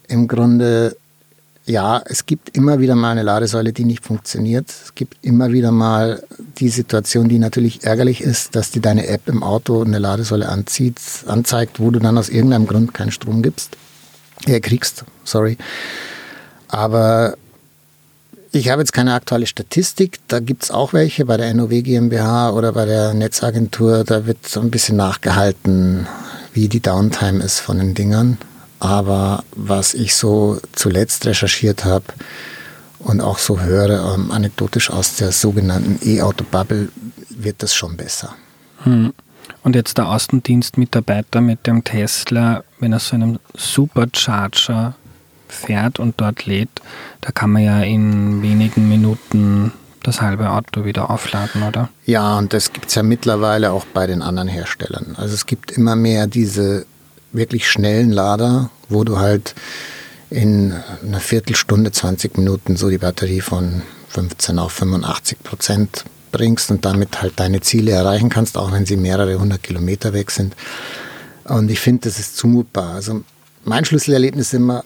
im 0.08 0.28
Grunde, 0.28 0.98
ja, 1.66 2.02
es 2.06 2.26
gibt 2.26 2.58
immer 2.58 2.80
wieder 2.80 2.96
mal 2.96 3.12
eine 3.12 3.22
Ladesäule, 3.22 3.72
die 3.72 3.86
nicht 3.86 4.04
funktioniert. 4.04 4.70
Es 4.70 4.96
gibt 4.96 5.18
immer 5.24 5.52
wieder 5.52 5.72
mal 5.72 6.24
die 6.58 6.70
Situation, 6.70 7.30
die 7.30 7.38
natürlich 7.38 7.84
ärgerlich 7.84 8.22
ist, 8.22 8.56
dass 8.56 8.72
dir 8.72 8.82
deine 8.82 9.08
App 9.08 9.28
im 9.28 9.44
Auto 9.44 9.84
eine 9.84 10.00
Ladesäule 10.00 10.50
anzieht, 10.50 11.00
anzeigt, 11.28 11.80
wo 11.80 11.92
du 11.92 12.00
dann 12.00 12.18
aus 12.18 12.30
irgendeinem 12.30 12.66
Grund 12.66 12.94
keinen 12.94 13.12
Strom 13.12 13.44
gibst. 13.44 13.78
Äh, 14.48 14.60
kriegst, 14.60 15.06
sorry. 15.24 15.58
Aber 16.68 17.36
ich 18.56 18.70
habe 18.70 18.82
jetzt 18.82 18.94
keine 18.94 19.14
aktuelle 19.14 19.48
Statistik, 19.48 20.20
da 20.28 20.40
gibt 20.40 20.64
es 20.64 20.72
auch 20.72 20.94
welche 20.94 21.26
bei 21.26 21.38
der 21.38 21.54
NOW 21.54 21.70
GmbH 21.70 22.52
oder 22.52 22.72
bei 22.72 22.86
der 22.86 23.14
Netzagentur, 23.14 24.04
da 24.04 24.26
wird 24.26 24.48
so 24.48 24.62
ein 24.62 24.72
bisschen 24.72 24.96
nachgehalten, 24.96 26.08
wie 26.54 26.70
die 26.70 26.80
Downtime 26.80 27.44
ist 27.44 27.60
von 27.60 27.78
den 27.78 27.94
Dingern. 27.94 28.38
Aber 28.80 29.44
was 29.56 29.94
ich 29.94 30.16
so 30.16 30.60
zuletzt 30.74 31.26
recherchiert 31.26 31.86
habe 31.86 32.06
und 33.00 33.22
auch 33.22 33.40
so 33.40 33.60
höre, 33.60 34.14
ähm, 34.14 34.32
anekdotisch 34.32 34.90
aus 34.90 35.16
der 35.16 35.32
sogenannten 35.32 36.00
E-Auto-Bubble, 36.08 36.90
wird 37.30 37.62
das 37.62 37.74
schon 37.74 37.98
besser. 37.98 38.36
Hm. 38.84 39.14
Und 39.64 39.76
jetzt 39.76 39.98
der 39.98 40.10
Außendienstmitarbeiter 40.10 41.42
mit 41.42 41.68
dem 41.68 41.84
Tesla, 41.84 42.64
wenn 42.80 42.94
er 42.94 43.00
so 43.00 43.16
einen 43.16 43.40
Supercharger 43.56 44.96
fährt 45.52 46.00
und 46.00 46.16
dort 46.18 46.46
lädt, 46.46 46.70
da 47.22 47.32
kann 47.32 47.52
man 47.52 47.64
ja 47.64 47.82
in 47.82 48.42
wenigen 48.42 48.88
Minuten 48.90 49.72
das 50.04 50.22
halbe 50.22 50.52
Auto 50.52 50.86
wieder 50.86 51.10
aufladen, 51.10 51.64
oder? 51.64 51.90
Ja, 52.06 52.38
und 52.38 52.54
das 52.54 52.74
gibt 52.74 52.90
es 52.90 52.96
ja 52.96 53.04
mittlerweile 53.04 53.72
auch 53.72 53.86
bei 53.86 54.06
den 54.06 54.22
anderen 54.22 54.48
Herstellern. 54.48 55.16
Also 55.18 55.34
es 55.34 55.46
gibt 55.46 55.72
immer 55.72 55.96
mehr 55.96 56.28
diese 56.28 56.86
wirklich 57.32 57.70
schnellen 57.70 58.12
Lader, 58.12 58.70
wo 58.88 59.04
du 59.04 59.18
halt 59.18 59.56
in 60.30 60.74
einer 61.04 61.20
Viertelstunde, 61.20 61.92
20 61.92 62.38
Minuten 62.38 62.76
so 62.78 62.90
die 62.90 62.98
Batterie 62.98 63.42
von 63.42 63.82
15 64.10 64.60
auf 64.60 64.72
85 64.74 65.44
Prozent 65.44 66.06
bringst 66.32 66.72
und 66.72 66.86
damit 66.86 67.22
halt 67.22 67.40
deine 67.40 67.62
Ziele 67.62 67.92
erreichen 67.92 68.30
kannst, 68.30 68.58
auch 68.58 68.72
wenn 68.72 68.86
sie 68.86 68.98
mehrere 68.98 69.40
hundert 69.40 69.64
Kilometer 69.64 70.14
weg 70.14 70.32
sind. 70.32 70.56
Und 71.46 71.70
ich 71.70 71.80
finde, 71.80 72.10
das 72.10 72.20
ist 72.20 72.38
zumutbar. 72.38 72.96
Also 72.96 73.24
mein 73.64 73.86
Schlüsselerlebnis 73.86 74.48
ist 74.48 74.54
immer, 74.54 74.84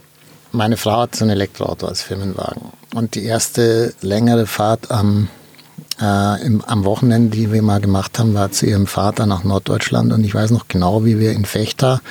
meine 0.52 0.78
Frau 0.78 1.02
hat 1.02 1.16
so 1.16 1.26
ein 1.26 1.30
Elektroauto 1.30 1.88
als 1.88 2.02
Firmenwagen. 2.02 2.62
Und 2.96 3.16
die 3.16 3.24
erste 3.24 3.94
längere 4.02 4.48
Fahrt 4.48 4.92
am, 4.92 5.30
äh, 6.02 6.46
im, 6.46 6.64
am 6.66 6.86
Wochenende, 6.86 7.36
die 7.36 7.52
wir 7.52 7.62
mal 7.62 7.82
gemacht 7.82 8.20
haben, 8.20 8.34
war 8.34 8.52
zu 8.52 8.66
ihrem 8.66 8.88
Vater 8.88 9.26
nach 9.26 9.44
Norddeutschland. 9.44 10.12
Und 10.12 10.24
ich 10.24 10.34
weiß 10.34 10.52
noch 10.52 10.68
genau, 10.68 11.06
wie 11.06 11.20
wir 11.20 11.32
in 11.32 11.46
Fechter, 11.46 12.02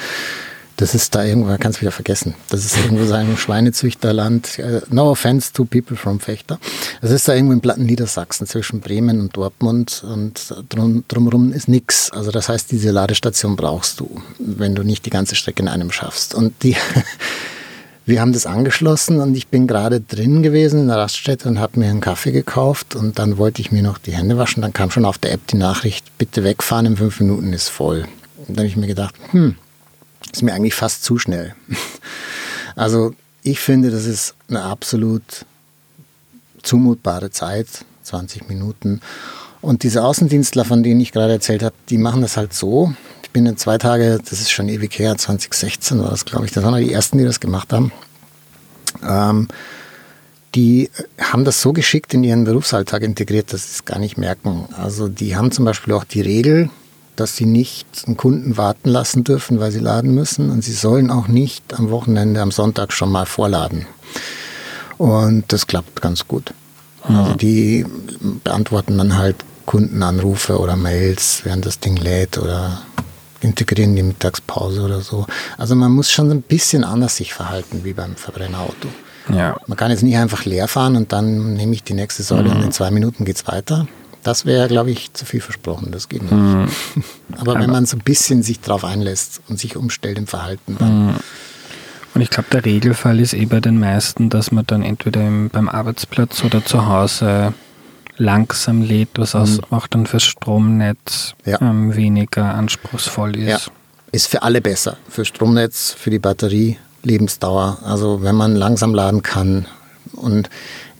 das 0.79 0.95
ist 0.95 1.17
da 1.17 1.25
irgendwo, 1.25 1.49
man 1.49 1.59
kann 1.59 1.73
es 1.73 1.81
wieder 1.81 1.91
vergessen, 1.91 2.35
das 2.51 2.65
ist 2.65 2.77
irgendwo 2.77 3.05
so 3.05 3.15
ein 3.15 3.37
Schweinezüchterland. 3.37 4.61
Äh, 4.61 4.83
no 4.91 5.11
offense 5.11 5.53
to 5.53 5.65
people 5.65 5.97
from 5.97 6.21
Fechter. 6.21 6.61
Das 7.01 7.11
ist 7.11 7.27
da 7.27 7.35
irgendwo 7.35 7.53
im 7.53 7.61
Platten 7.61 7.85
Niedersachsen 7.85 8.47
zwischen 8.47 8.81
Bremen 8.81 9.21
und 9.21 9.37
Dortmund 9.37 10.05
und 10.09 10.55
drum, 10.69 11.03
drumherum 11.09 11.53
ist 11.53 11.67
nichts. 11.67 12.13
Also 12.13 12.31
das 12.31 12.49
heißt, 12.49 12.71
diese 12.71 12.93
Ladestation 12.93 13.57
brauchst 13.57 13.99
du, 13.99 14.23
wenn 14.39 14.77
du 14.77 14.85
nicht 14.85 15.05
die 15.05 15.11
ganze 15.11 15.35
Strecke 15.35 15.63
in 15.63 15.69
einem 15.69 15.91
schaffst. 15.91 16.33
Und 16.33 16.63
die 16.63 16.77
wir 18.09 18.23
haben 18.23 18.33
das 18.33 18.47
angeschlossen 18.47 19.21
und 19.21 19.37
ich 19.37 19.49
bin 19.49 19.67
gerade 19.67 20.01
drin 20.01 20.43
gewesen 20.43 20.81
in 20.81 20.89
der 20.89 20.97
Raststätte 20.97 21.47
und 21.47 21.61
habe 21.61 21.79
mir 21.79 21.91
einen 21.91 22.01
Kaffee 22.01 22.33
gekauft 22.33 22.97
und 22.97 23.19
dann 23.19 23.37
wollte 23.37 23.61
ich 23.61 23.71
mir 23.71 23.83
noch 23.83 23.99
die 23.99 24.13
Hände 24.13 24.39
waschen. 24.39 24.63
Dann 24.63 24.73
kam 24.73 24.91
schon 24.91 25.05
auf 25.05 25.19
der 25.19 25.33
App 25.33 25.47
die 25.49 25.59
Nachricht, 25.59 26.17
bitte 26.17 26.43
wegfahren, 26.43 26.87
in 26.87 26.97
fünf 26.97 27.21
Minuten 27.21 27.53
ist 27.53 27.69
voll. 27.69 28.09
Und 28.39 28.49
dann 28.49 28.59
habe 28.61 28.67
ich 28.67 28.79
mir 28.79 28.87
gedacht, 28.87 29.15
hm, 29.33 29.57
ist 30.33 30.43
mir 30.43 30.55
eigentlich 30.55 30.75
fast 30.75 31.05
zu 31.05 31.19
schnell. 31.19 31.55
Also 32.77 33.13
ich 33.43 33.59
finde, 33.59 33.91
das 33.91 34.05
ist 34.05 34.37
eine 34.49 34.63
absolut 34.63 35.45
zumutbare 36.63 37.33
Zeit, 37.33 37.67
20 38.05 38.49
Minuten. 38.49 39.01
Und 39.61 39.83
diese 39.83 40.05
Außendienstler, 40.05 40.65
von 40.65 40.85
denen 40.85 41.01
ich 41.01 41.11
gerade 41.11 41.33
erzählt 41.33 41.65
habe, 41.65 41.75
die 41.89 41.99
machen 41.99 42.23
das 42.23 42.37
halt 42.37 42.55
so, 42.55 42.95
ich 43.29 43.33
bin 43.35 43.45
in 43.45 43.59
zwei 43.59 43.77
Tage, 43.77 44.19
das 44.19 44.41
ist 44.41 44.51
schon 44.51 44.71
ewig 44.71 44.99
her, 44.99 45.15
2016 45.15 46.01
war 46.01 46.09
das, 46.09 46.25
glaube 46.25 46.47
ich. 46.47 46.53
Das 46.53 46.65
waren 46.65 46.83
die 46.83 46.91
ersten, 46.91 47.19
die 47.19 47.25
das 47.25 47.41
gemacht 47.41 47.75
haben. 47.75 47.93
Ähm, 49.07 49.49
die 50.55 50.89
haben 51.21 51.45
das 51.45 51.61
so 51.61 51.75
geschickt 51.75 52.15
in 52.15 52.25
ihren 52.25 52.45
Berufsalltag 52.45 53.03
integriert, 53.03 53.53
dass 53.53 53.65
sie 53.65 53.75
es 53.75 53.85
gar 53.85 53.99
nicht 53.99 54.17
merken. 54.17 54.67
Also 54.75 55.09
die 55.09 55.37
haben 55.37 55.51
zum 55.53 55.67
Beispiel 55.67 55.93
auch 55.93 56.05
die 56.05 56.23
Regel, 56.23 56.71
dass 57.17 57.37
sie 57.37 57.45
nicht 57.45 57.87
einen 58.07 58.17
Kunden 58.17 58.57
warten 58.57 58.89
lassen 58.89 59.25
dürfen, 59.25 59.61
weil 59.61 59.73
sie 59.73 59.81
laden 59.81 60.15
müssen. 60.15 60.49
Und 60.49 60.65
sie 60.65 60.73
sollen 60.73 61.11
auch 61.11 61.29
nicht 61.29 61.79
am 61.79 61.91
Wochenende, 61.91 62.41
am 62.41 62.51
Sonntag 62.51 62.95
schon 62.95 63.13
mal 63.13 63.27
vorladen. 63.27 63.87
Und 64.97 65.53
das 65.53 65.67
klappt 65.67 66.01
ganz 66.01 66.27
gut. 66.27 66.55
Also 67.03 67.35
die 67.35 67.85
beantworten 68.43 68.97
dann 68.97 69.19
halt 69.19 69.37
Kundenanrufe 69.67 70.59
oder 70.59 70.77
Mails, 70.77 71.43
während 71.45 71.67
das 71.67 71.79
Ding 71.79 71.97
lädt 71.97 72.39
oder 72.39 72.83
integrieren 73.41 73.95
die 73.95 74.03
Mittagspause 74.03 74.83
oder 74.83 75.01
so. 75.01 75.27
Also 75.57 75.75
man 75.75 75.93
muss 75.93 76.11
schon 76.11 76.31
ein 76.31 76.43
bisschen 76.43 76.85
anders 76.85 77.17
sich 77.17 77.35
verhalten 77.35 77.81
wie 77.85 77.93
beim 77.93 78.17
Verbrennerauto. 78.17 78.89
Ja. 79.33 79.57
Man 79.67 79.77
kann 79.77 79.91
jetzt 79.91 80.03
nicht 80.03 80.17
einfach 80.17 80.45
leer 80.45 80.69
fahren 80.69 80.97
und 80.97 81.13
dann 81.13 81.55
nehme 81.55 81.75
ich 81.75 81.83
die 81.83 81.95
nächste 81.95 82.23
Säule 82.23 82.51
mhm. 82.51 82.57
und 82.57 82.63
in 82.65 82.73
zwei 82.73 82.91
Minuten 82.91 83.25
geht 83.25 83.37
es 83.37 83.47
weiter. 83.47 83.87
Das 84.23 84.47
wäre, 84.47 84.69
glaube 84.69 84.91
ich, 84.91 85.13
zu 85.13 85.25
viel 85.25 85.41
versprochen. 85.41 85.93
Das 85.93 86.09
geht 86.09 86.23
nicht. 86.23 86.33
Mhm. 86.33 86.69
Aber 87.39 87.55
wenn 87.55 87.71
man 87.71 87.87
so 87.87 87.97
ein 87.97 88.03
bisschen 88.03 88.43
sich 88.43 88.61
darauf 88.61 88.85
einlässt 88.85 89.41
und 89.49 89.59
sich 89.59 89.77
umstellt 89.77 90.19
im 90.19 90.27
Verhalten, 90.27 90.77
dann. 90.79 91.07
Mhm. 91.07 91.15
Und 92.15 92.23
ich 92.23 92.31
glaube, 92.31 92.49
der 92.51 92.65
Regelfall 92.65 93.21
ist 93.21 93.33
eh 93.33 93.45
bei 93.45 93.61
den 93.61 93.79
meisten, 93.79 94.29
dass 94.29 94.51
man 94.51 94.67
dann 94.67 94.83
entweder 94.83 95.25
im, 95.25 95.51
beim 95.51 95.69
Arbeitsplatz 95.69 96.43
oder 96.43 96.65
zu 96.65 96.87
Hause 96.87 97.53
langsam 98.19 98.83
lädt, 98.83 99.11
was 99.17 99.35
mhm. 99.35 99.61
auch 99.71 99.87
dann 99.87 100.07
fürs 100.07 100.25
Stromnetz 100.25 101.35
ja. 101.45 101.61
ähm, 101.61 101.95
weniger 101.97 102.55
anspruchsvoll 102.55 103.37
ist. 103.37 103.49
Ja. 103.49 103.59
Ist 104.11 104.29
für 104.29 104.43
alle 104.43 104.61
besser. 104.61 104.97
Für 105.09 105.25
Stromnetz, 105.25 105.95
für 105.97 106.11
die 106.11 106.19
Batterie, 106.19 106.79
Lebensdauer. 107.03 107.79
Also 107.85 108.23
wenn 108.23 108.35
man 108.35 108.57
langsam 108.57 108.95
laden 108.95 109.23
kann 109.23 109.67
und 110.13 110.51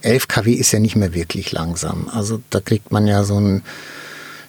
11 0.01 0.27
kW 0.27 0.53
ist 0.53 0.71
ja 0.71 0.79
nicht 0.79 0.95
mehr 0.95 1.13
wirklich 1.13 1.51
langsam. 1.51 2.09
Also 2.13 2.41
da 2.49 2.59
kriegt 2.59 2.91
man 2.91 3.07
ja 3.07 3.23
so 3.23 3.35
einen 3.35 3.63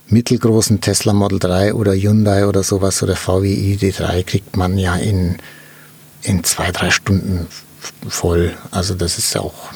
mittelgroßen 0.08 0.80
Tesla 0.80 1.12
Model 1.12 1.38
3 1.38 1.74
oder 1.74 1.94
Hyundai 1.94 2.46
oder 2.46 2.62
sowas 2.62 3.02
oder 3.02 3.16
VW 3.16 3.52
ID3 3.52 4.24
kriegt 4.24 4.56
man 4.56 4.78
ja 4.78 4.96
in, 4.96 5.38
in 6.22 6.44
zwei, 6.44 6.70
drei 6.70 6.90
Stunden 6.90 7.46
voll. 8.08 8.52
Also 8.70 8.94
das 8.94 9.18
ist 9.18 9.34
ja 9.34 9.40
auch 9.40 9.72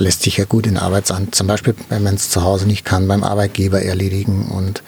lässt 0.00 0.22
sich 0.22 0.38
ja 0.38 0.44
gut 0.46 0.66
in 0.66 0.78
Arbeitsamt, 0.78 1.34
zum 1.34 1.46
Beispiel, 1.46 1.74
wenn 1.88 2.02
man 2.02 2.14
es 2.14 2.30
zu 2.30 2.42
Hause 2.42 2.66
nicht 2.66 2.84
kann, 2.84 3.06
beim 3.06 3.22
Arbeitgeber 3.22 3.82
erledigen. 3.82 4.48
Und 4.48 4.82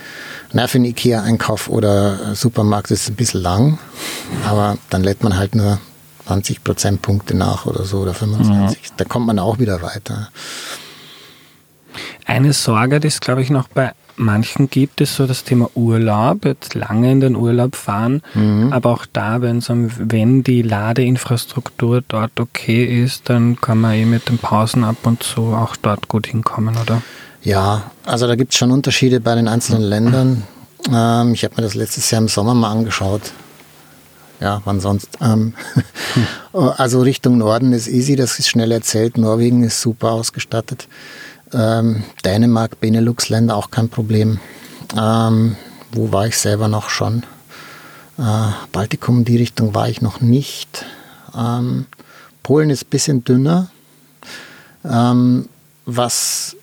na, 0.52 0.66
für 0.66 0.78
einen 0.78 0.86
Ikea-Einkauf 0.86 1.68
oder 1.68 2.34
Supermarkt 2.34 2.90
ist 2.90 3.02
es 3.02 3.08
ein 3.10 3.16
bisschen 3.16 3.42
lang, 3.42 3.78
aber 4.46 4.78
dann 4.90 5.04
lädt 5.04 5.22
man 5.22 5.36
halt 5.36 5.54
nur 5.54 5.78
20 6.26 6.64
Prozentpunkte 6.64 7.36
nach 7.36 7.66
oder 7.66 7.84
so 7.84 7.98
oder 7.98 8.14
25. 8.14 8.82
Mhm. 8.82 8.94
Da 8.96 9.04
kommt 9.04 9.26
man 9.26 9.38
auch 9.38 9.58
wieder 9.58 9.82
weiter. 9.82 10.30
Eine 12.24 12.52
Sorge, 12.52 13.00
die 13.00 13.08
es, 13.08 13.20
glaube 13.20 13.42
ich, 13.42 13.50
noch 13.50 13.68
bei 13.68 13.92
manchen 14.16 14.70
gibt 14.70 15.00
es 15.00 15.16
so 15.16 15.26
das 15.26 15.44
Thema 15.44 15.70
Urlaub, 15.74 16.44
jetzt 16.44 16.74
lange 16.74 17.10
in 17.12 17.20
den 17.20 17.36
Urlaub 17.36 17.76
fahren, 17.76 18.22
mhm. 18.34 18.72
aber 18.72 18.90
auch 18.90 19.06
da, 19.12 19.40
wenn 19.42 20.42
die 20.42 20.62
Ladeinfrastruktur 20.62 22.02
dort 22.06 22.38
okay 22.40 23.02
ist, 23.04 23.28
dann 23.28 23.60
kann 23.60 23.80
man 23.80 23.94
eh 23.94 24.04
mit 24.04 24.28
den 24.28 24.38
Pausen 24.38 24.84
ab 24.84 24.96
und 25.04 25.22
zu 25.22 25.54
auch 25.54 25.76
dort 25.76 26.08
gut 26.08 26.26
hinkommen, 26.26 26.76
oder? 26.76 27.02
Ja, 27.42 27.90
also 28.04 28.26
da 28.26 28.36
gibt 28.36 28.52
es 28.52 28.58
schon 28.58 28.70
Unterschiede 28.70 29.20
bei 29.20 29.34
den 29.34 29.48
einzelnen 29.48 29.82
Ländern 29.82 30.44
Ähm, 30.90 31.34
ich 31.34 31.44
habe 31.44 31.54
mir 31.56 31.62
das 31.62 31.74
letztes 31.74 32.10
Jahr 32.10 32.22
im 32.22 32.28
Sommer 32.28 32.54
mal 32.54 32.70
angeschaut. 32.70 33.32
Ja, 34.40 34.60
wann 34.64 34.80
sonst? 34.80 35.08
Ähm, 35.20 35.54
hm. 36.14 36.26
Also 36.76 37.00
Richtung 37.00 37.38
Norden 37.38 37.72
ist 37.72 37.88
easy, 37.88 38.14
das 38.14 38.38
ist 38.38 38.48
schnell 38.48 38.72
erzählt. 38.72 39.16
Norwegen 39.16 39.62
ist 39.62 39.80
super 39.80 40.10
ausgestattet. 40.10 40.86
Ähm, 41.54 42.02
Dänemark, 42.24 42.80
Benelux-Länder 42.80 43.56
auch 43.56 43.70
kein 43.70 43.88
Problem. 43.88 44.40
Ähm, 44.96 45.56
wo 45.92 46.12
war 46.12 46.26
ich 46.26 46.38
selber 46.38 46.68
noch 46.68 46.88
schon? 46.88 47.24
Äh, 48.18 48.52
Baltikum, 48.72 49.24
die 49.24 49.36
Richtung 49.36 49.74
war 49.74 49.88
ich 49.88 50.00
noch 50.00 50.20
nicht. 50.20 50.84
Ähm, 51.36 51.86
Polen 52.42 52.70
ist 52.70 52.84
ein 52.86 52.90
bisschen 52.90 53.24
dünner. 53.24 53.70
Ähm, 54.84 55.48
was 55.86 56.56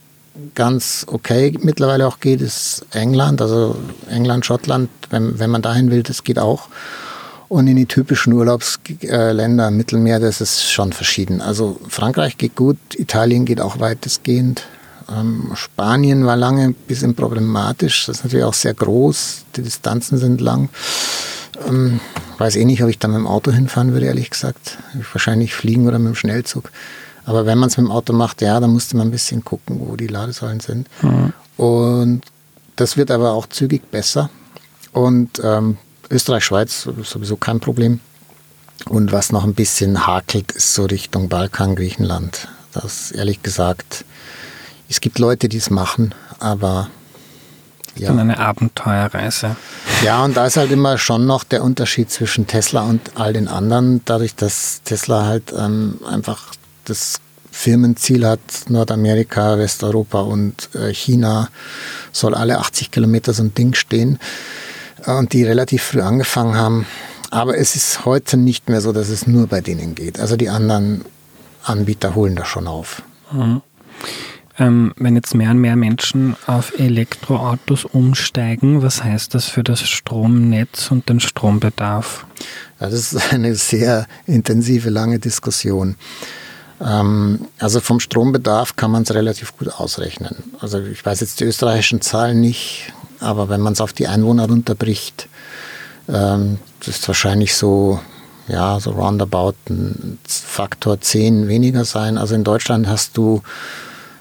ganz 0.55 1.05
okay 1.07 1.57
mittlerweile 1.61 2.07
auch 2.07 2.19
geht, 2.19 2.41
ist 2.41 2.85
England. 2.91 3.41
Also 3.41 3.75
England, 4.09 4.45
Schottland, 4.45 4.89
wenn, 5.09 5.39
wenn 5.39 5.49
man 5.49 5.61
dahin 5.61 5.91
will, 5.91 6.03
das 6.03 6.23
geht 6.23 6.39
auch. 6.39 6.69
Und 7.47 7.67
in 7.67 7.75
die 7.75 7.87
typischen 7.87 8.33
Urlaubsländer, 8.33 9.71
Mittelmeer, 9.71 10.19
das 10.19 10.39
ist 10.39 10.71
schon 10.71 10.93
verschieden. 10.93 11.41
Also 11.41 11.79
Frankreich 11.89 12.37
geht 12.37 12.55
gut, 12.55 12.77
Italien 12.95 13.45
geht 13.45 13.59
auch 13.59 13.79
weitestgehend. 13.79 14.63
Ähm, 15.11 15.51
Spanien 15.55 16.25
war 16.25 16.35
lange 16.35 16.63
ein 16.63 16.73
bisschen 16.73 17.15
problematisch. 17.15 18.05
Das 18.05 18.17
ist 18.17 18.23
natürlich 18.23 18.45
auch 18.45 18.53
sehr 18.53 18.73
groß. 18.73 19.45
Die 19.55 19.61
Distanzen 19.61 20.17
sind 20.17 20.41
lang. 20.41 20.69
Ähm, 21.67 21.99
weiß 22.37 22.55
eh 22.55 22.65
nicht, 22.65 22.83
ob 22.83 22.89
ich 22.89 22.99
da 22.99 23.07
mit 23.07 23.17
dem 23.17 23.27
Auto 23.27 23.51
hinfahren 23.51 23.93
würde, 23.93 24.05
ehrlich 24.05 24.29
gesagt. 24.29 24.77
Wahrscheinlich 25.13 25.53
fliegen 25.53 25.87
oder 25.87 25.99
mit 25.99 26.09
dem 26.09 26.15
Schnellzug. 26.15 26.71
Aber 27.25 27.45
wenn 27.45 27.57
man 27.57 27.69
es 27.69 27.77
mit 27.77 27.85
dem 27.85 27.91
Auto 27.91 28.13
macht, 28.13 28.41
ja, 28.41 28.59
dann 28.59 28.71
musste 28.71 28.97
man 28.97 29.07
ein 29.07 29.11
bisschen 29.11 29.43
gucken, 29.43 29.79
wo 29.81 29.95
die 29.95 30.07
Ladesäulen 30.07 30.59
sind. 30.59 30.87
Mhm. 31.01 31.33
Und 31.57 32.21
das 32.75 32.97
wird 32.97 33.11
aber 33.11 33.33
auch 33.33 33.47
zügig 33.47 33.91
besser. 33.91 34.29
Und 34.93 35.41
ähm, 35.43 35.77
Österreich, 36.09 36.45
Schweiz 36.45 36.87
sowieso 37.03 37.35
kein 37.35 37.59
Problem. 37.59 37.99
Und 38.87 39.11
was 39.11 39.31
noch 39.31 39.43
ein 39.43 39.53
bisschen 39.53 40.07
hakelt, 40.07 40.53
ist 40.53 40.73
so 40.73 40.85
Richtung 40.85 41.29
Balkan, 41.29 41.75
Griechenland. 41.75 42.47
Das 42.71 43.11
ehrlich 43.11 43.43
gesagt, 43.43 44.05
es 44.89 45.01
gibt 45.01 45.19
Leute, 45.19 45.47
die 45.47 45.57
es 45.57 45.69
machen, 45.69 46.13
aber 46.39 46.89
ja. 47.95 48.07
Dann 48.07 48.19
eine 48.19 48.39
Abenteuerreise. 48.39 49.57
Ja, 50.03 50.23
und 50.23 50.37
da 50.37 50.45
ist 50.45 50.55
halt 50.55 50.71
immer 50.71 50.97
schon 50.97 51.25
noch 51.25 51.43
der 51.43 51.63
Unterschied 51.63 52.09
zwischen 52.09 52.47
Tesla 52.47 52.83
und 52.83 53.11
all 53.15 53.33
den 53.33 53.47
anderen, 53.47 54.01
dadurch, 54.05 54.35
dass 54.35 54.81
Tesla 54.83 55.25
halt 55.25 55.53
ähm, 55.57 55.99
einfach 56.09 56.53
das 56.85 57.19
Firmenziel 57.51 58.25
hat, 58.25 58.39
Nordamerika, 58.69 59.57
Westeuropa 59.57 60.21
und 60.21 60.73
äh, 60.75 60.93
China 60.93 61.49
soll 62.13 62.35
alle 62.35 62.59
80 62.59 62.89
Kilometer 62.89 63.33
so 63.33 63.43
ein 63.43 63.53
Ding 63.53 63.73
stehen 63.73 64.17
äh, 65.05 65.11
und 65.11 65.33
die 65.33 65.43
relativ 65.43 65.83
früh 65.83 66.01
angefangen 66.01 66.55
haben. 66.55 66.85
Aber 67.31 67.57
es 67.57 67.75
ist 67.75 68.05
heute 68.05 68.37
nicht 68.37 68.69
mehr 68.69 68.81
so, 68.81 68.93
dass 68.93 69.09
es 69.09 69.27
nur 69.27 69.47
bei 69.47 69.61
denen 69.61 69.93
geht. 69.93 70.19
Also 70.19 70.37
die 70.37 70.49
anderen 70.49 71.03
Anbieter 71.63 72.15
holen 72.15 72.35
das 72.35 72.47
schon 72.47 72.67
auf. 72.67 73.01
Mhm. 73.31 73.61
Ähm, 74.59 74.93
wenn 74.97 75.15
jetzt 75.15 75.33
mehr 75.33 75.51
und 75.51 75.59
mehr 75.59 75.77
Menschen 75.77 76.35
auf 76.45 76.77
Elektroautos 76.77 77.85
umsteigen, 77.85 78.83
was 78.83 79.03
heißt 79.03 79.33
das 79.33 79.45
für 79.45 79.63
das 79.63 79.87
Stromnetz 79.87 80.91
und 80.91 81.07
den 81.07 81.21
Strombedarf? 81.21 82.25
Ja, 82.79 82.89
das 82.89 83.13
ist 83.13 83.33
eine 83.33 83.55
sehr 83.55 84.05
intensive, 84.25 84.89
lange 84.89 85.19
Diskussion. 85.19 85.95
Ähm, 86.81 87.47
also 87.57 87.79
vom 87.79 88.01
Strombedarf 88.01 88.75
kann 88.75 88.91
man 88.91 89.03
es 89.03 89.13
relativ 89.13 89.57
gut 89.57 89.69
ausrechnen. 89.69 90.35
Also 90.59 90.79
ich 90.81 91.05
weiß 91.05 91.21
jetzt 91.21 91.39
die 91.39 91.45
österreichischen 91.45 92.01
Zahlen 92.01 92.41
nicht, 92.41 92.91
aber 93.21 93.47
wenn 93.47 93.61
man 93.61 93.73
es 93.73 93.81
auf 93.81 93.93
die 93.93 94.07
Einwohner 94.07 94.47
runterbricht, 94.47 95.29
ähm, 96.09 96.59
das 96.79 96.99
ist 96.99 97.07
wahrscheinlich 97.07 97.55
so, 97.55 97.99
ja, 98.49 98.77
so 98.81 98.91
roundabout 98.91 99.55
ein 99.69 100.19
Faktor 100.27 100.99
10 100.99 101.47
weniger 101.47 101.85
sein. 101.85 102.17
Also 102.17 102.35
in 102.35 102.43
Deutschland 102.43 102.87
hast 102.87 103.15
du 103.15 103.41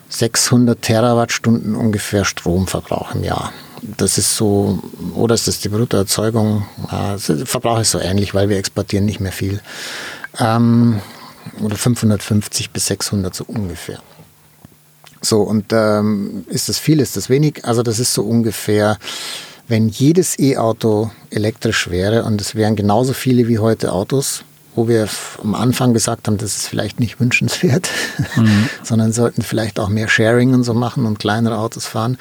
600 0.08 0.80
Terawattstunden 0.80 1.74
ungefähr 1.74 2.24
Stromverbrauch 2.24 3.14
im 3.14 3.24
Jahr. 3.24 3.52
Das 3.82 4.18
ist 4.18 4.36
so, 4.36 4.82
oder 5.14 5.34
ist 5.34 5.46
das 5.46 5.60
die 5.60 5.68
Bruttoerzeugung? 5.68 6.66
Verbrauch 7.44 7.80
ist 7.80 7.92
so 7.92 8.00
ähnlich, 8.00 8.34
weil 8.34 8.48
wir 8.48 8.56
exportieren 8.56 9.04
nicht 9.04 9.20
mehr 9.20 9.32
viel. 9.32 9.60
Ähm, 10.38 11.00
oder 11.60 11.76
550 11.76 12.70
bis 12.70 12.86
600 12.86 13.34
so 13.34 13.44
ungefähr. 13.46 14.00
So, 15.20 15.42
und 15.42 15.72
ähm, 15.72 16.44
ist 16.48 16.68
das 16.68 16.78
viel, 16.78 17.00
ist 17.00 17.16
das 17.16 17.28
wenig? 17.28 17.64
Also 17.64 17.82
das 17.82 17.98
ist 17.98 18.14
so 18.14 18.22
ungefähr, 18.22 18.98
wenn 19.66 19.88
jedes 19.88 20.38
E-Auto 20.38 21.10
elektrisch 21.30 21.90
wäre 21.90 22.24
und 22.24 22.40
es 22.40 22.54
wären 22.54 22.76
genauso 22.76 23.12
viele 23.12 23.48
wie 23.48 23.58
heute 23.58 23.92
Autos, 23.92 24.44
wo 24.78 24.86
wir 24.86 25.08
am 25.42 25.56
Anfang 25.56 25.92
gesagt 25.92 26.28
haben, 26.28 26.38
das 26.38 26.56
ist 26.56 26.68
vielleicht 26.68 27.00
nicht 27.00 27.18
wünschenswert, 27.18 27.90
mhm. 28.36 28.68
sondern 28.84 29.12
sollten 29.12 29.42
vielleicht 29.42 29.80
auch 29.80 29.88
mehr 29.88 30.08
Sharing 30.08 30.54
und 30.54 30.62
so 30.62 30.72
machen 30.72 31.04
und 31.04 31.18
kleinere 31.18 31.58
Autos 31.58 31.84
fahren, 31.84 32.16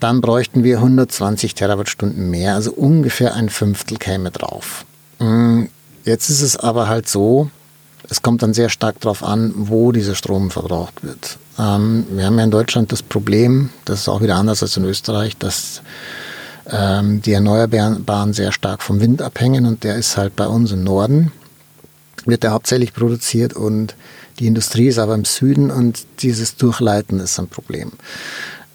dann 0.00 0.22
bräuchten 0.22 0.64
wir 0.64 0.78
120 0.78 1.54
Terawattstunden 1.54 2.30
mehr, 2.30 2.54
also 2.54 2.72
ungefähr 2.72 3.34
ein 3.34 3.50
Fünftel 3.50 3.98
käme 3.98 4.30
drauf. 4.30 4.86
Mm, 5.18 5.64
jetzt 6.04 6.30
ist 6.30 6.40
es 6.40 6.56
aber 6.56 6.88
halt 6.88 7.10
so, 7.10 7.50
es 8.08 8.22
kommt 8.22 8.42
dann 8.42 8.54
sehr 8.54 8.70
stark 8.70 8.98
darauf 9.00 9.22
an, 9.22 9.52
wo 9.54 9.92
dieser 9.92 10.14
Strom 10.14 10.50
verbraucht 10.50 11.04
wird. 11.04 11.36
Ähm, 11.58 12.06
wir 12.10 12.24
haben 12.24 12.38
ja 12.38 12.44
in 12.44 12.50
Deutschland 12.50 12.90
das 12.90 13.02
Problem, 13.02 13.68
das 13.84 14.00
ist 14.00 14.08
auch 14.08 14.22
wieder 14.22 14.36
anders 14.36 14.62
als 14.62 14.78
in 14.78 14.84
Österreich, 14.84 15.36
dass 15.36 15.82
ähm, 16.70 17.20
die 17.20 17.32
Erneuerbaren 17.34 18.32
sehr 18.32 18.52
stark 18.52 18.82
vom 18.82 19.00
Wind 19.00 19.20
abhängen 19.20 19.66
und 19.66 19.84
der 19.84 19.96
ist 19.96 20.16
halt 20.16 20.36
bei 20.36 20.46
uns 20.46 20.72
im 20.72 20.82
Norden 20.82 21.32
wird 22.26 22.44
er 22.44 22.52
hauptsächlich 22.52 22.92
produziert 22.92 23.54
und 23.54 23.94
die 24.38 24.46
Industrie 24.46 24.88
ist 24.88 24.98
aber 24.98 25.14
im 25.14 25.24
Süden 25.24 25.70
und 25.70 26.06
dieses 26.20 26.56
Durchleiten 26.56 27.20
ist 27.20 27.38
ein 27.38 27.48
Problem. 27.48 27.92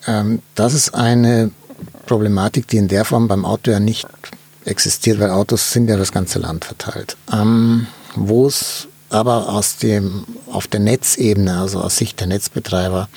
Ähm, 0.07 0.41
das 0.55 0.73
ist 0.73 0.95
eine 0.95 1.51
Problematik, 2.05 2.67
die 2.67 2.77
in 2.77 2.87
der 2.87 3.05
Form 3.05 3.27
beim 3.27 3.45
Auto 3.45 3.71
ja 3.71 3.79
nicht 3.79 4.07
existiert, 4.65 5.19
weil 5.19 5.29
Autos 5.29 5.71
sind 5.71 5.89
ja 5.89 5.97
das 5.97 6.11
ganze 6.11 6.39
Land 6.39 6.65
verteilt. 6.65 7.17
Ähm, 7.31 7.87
Wo 8.15 8.47
es 8.47 8.87
aber 9.09 9.49
aus 9.49 9.77
dem, 9.77 10.25
auf 10.51 10.67
der 10.67 10.79
Netzebene, 10.79 11.59
also 11.59 11.81
aus 11.81 11.97
Sicht 11.97 12.19
der 12.19 12.27
Netzbetreiber, 12.27 13.09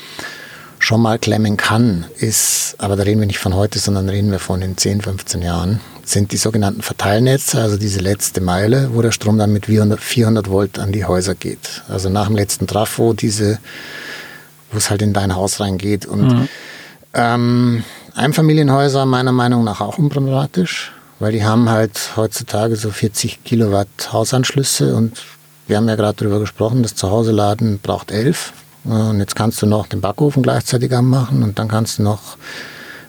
schon 0.78 1.00
mal 1.00 1.18
klemmen 1.18 1.56
kann, 1.56 2.04
ist, 2.18 2.74
aber 2.78 2.96
da 2.96 3.04
reden 3.04 3.20
wir 3.20 3.26
nicht 3.26 3.38
von 3.38 3.54
heute, 3.54 3.78
sondern 3.78 4.08
reden 4.08 4.30
wir 4.30 4.38
von 4.38 4.60
den 4.60 4.76
10, 4.76 5.00
15 5.02 5.40
Jahren, 5.42 5.80
sind 6.04 6.32
die 6.32 6.36
sogenannten 6.36 6.82
Verteilnetze, 6.82 7.60
also 7.60 7.76
diese 7.76 8.00
letzte 8.00 8.40
Meile, 8.40 8.90
wo 8.92 9.02
der 9.02 9.12
Strom 9.12 9.38
dann 9.38 9.52
mit 9.52 9.66
400 9.66 10.50
Volt 10.50 10.78
an 10.78 10.92
die 10.92 11.04
Häuser 11.04 11.34
geht. 11.34 11.82
Also 11.88 12.08
nach 12.08 12.26
dem 12.26 12.36
letzten 12.36 12.66
Trafo, 12.66 13.14
diese, 13.14 13.58
wo 14.70 14.78
es 14.78 14.90
halt 14.90 15.02
in 15.02 15.12
dein 15.12 15.34
Haus 15.34 15.60
reingeht. 15.60 16.06
Und 16.06 16.26
mhm. 16.26 16.48
ähm, 17.14 17.84
Einfamilienhäuser 18.14 19.06
meiner 19.06 19.32
Meinung 19.32 19.64
nach 19.64 19.80
auch 19.80 19.98
unproblematisch, 19.98 20.92
weil 21.18 21.32
die 21.32 21.44
haben 21.44 21.68
halt 21.68 22.12
heutzutage 22.16 22.76
so 22.76 22.90
40 22.90 23.42
Kilowatt 23.44 24.12
Hausanschlüsse 24.12 24.94
und 24.94 25.22
wir 25.66 25.78
haben 25.78 25.88
ja 25.88 25.96
gerade 25.96 26.16
darüber 26.18 26.40
gesprochen, 26.40 26.82
das 26.82 26.94
Zuhause-Laden 26.94 27.78
braucht 27.78 28.10
11. 28.10 28.52
Und 28.84 29.18
jetzt 29.18 29.34
kannst 29.34 29.62
du 29.62 29.66
noch 29.66 29.86
den 29.86 30.02
Backofen 30.02 30.42
gleichzeitig 30.42 30.94
anmachen 30.94 31.42
und 31.42 31.58
dann 31.58 31.68
kannst 31.68 31.98
du 31.98 32.02
noch 32.02 32.36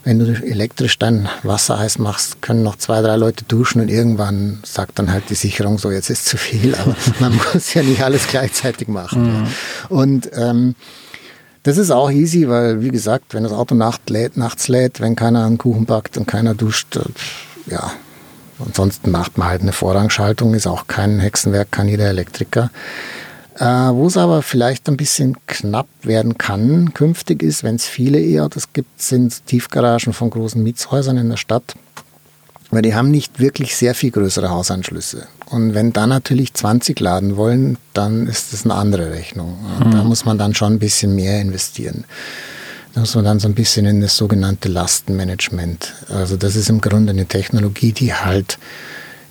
wenn 0.06 0.20
du 0.20 0.26
elektrisch 0.26 1.00
dein 1.00 1.28
Wasser 1.42 1.80
heiß 1.80 1.98
machst, 1.98 2.42
können 2.42 2.62
noch 2.62 2.78
zwei, 2.78 3.02
drei 3.02 3.18
Leute 3.18 3.44
duschen 3.44 3.82
und 3.82 3.90
irgendwann 3.90 4.60
sagt 4.64 5.00
dann 5.00 5.12
halt 5.12 5.30
die 5.32 5.36
Sicherung 5.36 5.80
so, 5.80 5.90
jetzt 5.90 6.12
ist 6.12 6.28
zu 6.28 6.38
viel, 6.38 6.76
aber 6.76 6.96
man 7.20 7.36
muss 7.54 7.74
ja 7.74 7.82
nicht 7.82 8.04
alles 8.04 8.28
gleichzeitig 8.28 8.88
machen. 8.88 9.42
Mhm. 9.42 9.48
Und 9.90 10.30
ähm, 10.34 10.76
das 11.64 11.78
ist 11.78 11.90
auch 11.90 12.12
easy, 12.12 12.48
weil 12.48 12.82
wie 12.82 12.92
gesagt, 12.92 13.34
wenn 13.34 13.44
das 13.44 13.52
Auto 13.52 13.74
nacht 13.74 14.08
lädt, 14.12 14.38
nachts 14.38 14.68
lädt, 14.68 15.02
wenn 15.02 15.16
keiner 15.16 15.44
einen 15.44 15.58
Kuchen 15.58 15.86
backt 15.86 16.18
und 16.18 16.28
keiner 16.28 16.54
duscht, 16.54 16.96
äh, 16.98 17.02
ja, 17.66 17.92
ansonsten 18.64 19.10
macht 19.10 19.40
man 19.40 19.48
halt 19.48 19.64
eine 19.64 19.74
Vorrangschaltung, 19.74 20.54
ist 20.54 20.68
auch 20.68 20.86
kein 20.86 21.20
Hexenwerk, 21.20 21.72
kann 21.72 21.88
jeder 21.88 22.06
Elektriker. 22.06 22.70
Äh, 23.58 23.66
Wo 23.66 24.08
es 24.08 24.18
aber 24.18 24.42
vielleicht 24.42 24.90
ein 24.90 24.98
bisschen 24.98 25.38
knapp 25.48 25.88
werden 26.04 26.38
kann 26.38 26.94
künftig 26.94 27.42
ist, 27.42 27.64
wenn 27.64 27.76
es 27.76 27.86
viele 27.86 28.20
E-Autos 28.20 28.74
gibt, 28.74 29.02
sind 29.02 29.46
Tiefgaragen 29.46 30.12
von 30.12 30.30
großen 30.30 30.62
Mietshäusern 30.62 31.18
in 31.18 31.30
der 31.30 31.38
Stadt. 31.38 31.76
Weil 32.72 32.82
die 32.82 32.96
haben 32.96 33.12
nicht 33.12 33.40
wirklich 33.40 33.76
sehr 33.76 33.96
viel 33.96 34.12
größere 34.12 34.50
Hausanschlüsse. 34.50 35.28
Und 35.46 35.74
wenn 35.74 35.94
da 35.94 36.08
natürlich 36.08 36.54
20 36.54 37.00
laden 37.00 37.38
wollen, 37.38 37.78
dann 37.94 38.28
ist 38.28 38.52
das 38.52 38.66
eine 38.66 38.74
andere 38.74 39.12
Rechnung. 39.12 39.56
Mhm. 39.80 39.92
Da 39.92 40.04
muss 40.04 40.26
man 40.26 40.38
dann 40.38 40.54
schon 40.54 40.74
ein 40.74 40.80
bisschen 40.80 41.16
mehr 41.16 41.40
investieren. 41.40 42.04
Da 42.94 43.02
muss 43.02 43.16
man 43.16 43.24
dann 43.24 43.40
so 43.40 43.48
ein 43.48 43.56
bisschen 43.56 43.86
in 43.86 44.02
das 44.02 44.18
sogenannte 44.18 44.68
Lastenmanagement. 44.68 45.94
Also 46.10 46.36
das 46.38 46.56
ist 46.56 46.70
im 46.70 46.82
Grunde 46.82 47.12
eine 47.12 47.26
Technologie, 47.26 47.94
die 47.94 48.14
halt 48.14 48.58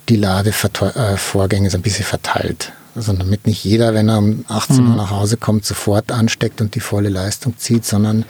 die 0.07 0.15
Ladevorgänge 0.15 1.69
so 1.69 1.77
ein 1.77 1.81
bisschen 1.81 2.05
verteilt. 2.05 2.71
Also 2.95 3.11
damit 3.13 3.45
nicht 3.45 3.63
jeder, 3.65 3.93
wenn 3.93 4.07
er 4.07 4.17
um 4.19 4.45
18 4.47 4.77
Uhr 4.77 4.83
mhm. 4.83 4.95
nach 4.95 5.11
Hause 5.11 5.37
kommt, 5.37 5.65
sofort 5.65 6.11
ansteckt 6.11 6.61
und 6.61 6.75
die 6.75 6.79
volle 6.79 7.09
Leistung 7.09 7.57
zieht, 7.57 7.85
sondern 7.85 8.25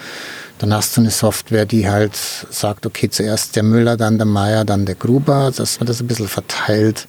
Dann 0.57 0.73
hast 0.73 0.95
du 0.95 1.01
eine 1.01 1.11
Software, 1.11 1.65
die 1.65 1.89
halt 1.89 2.15
sagt, 2.49 2.85
okay, 2.85 3.09
zuerst 3.09 3.55
der 3.57 3.63
Müller, 3.63 3.97
dann 3.97 4.17
der 4.17 4.25
Meier, 4.25 4.63
dann 4.63 4.85
der 4.85 4.95
Gruber, 4.95 5.51
dass 5.55 5.79
man 5.79 5.87
das 5.87 5.99
ein 5.99 6.07
bisschen 6.07 6.29
verteilt. 6.29 7.07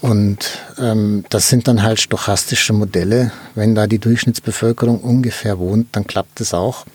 Und 0.00 0.58
ähm, 0.78 1.24
das 1.28 1.48
sind 1.48 1.68
dann 1.68 1.82
halt 1.82 2.00
stochastische 2.00 2.72
Modelle. 2.72 3.32
Wenn 3.54 3.74
da 3.74 3.86
die 3.86 3.98
Durchschnittsbevölkerung 3.98 5.00
ungefähr 5.00 5.58
wohnt, 5.58 5.88
dann 5.92 6.06
klappt 6.06 6.40
es 6.40 6.54
auch. 6.54 6.86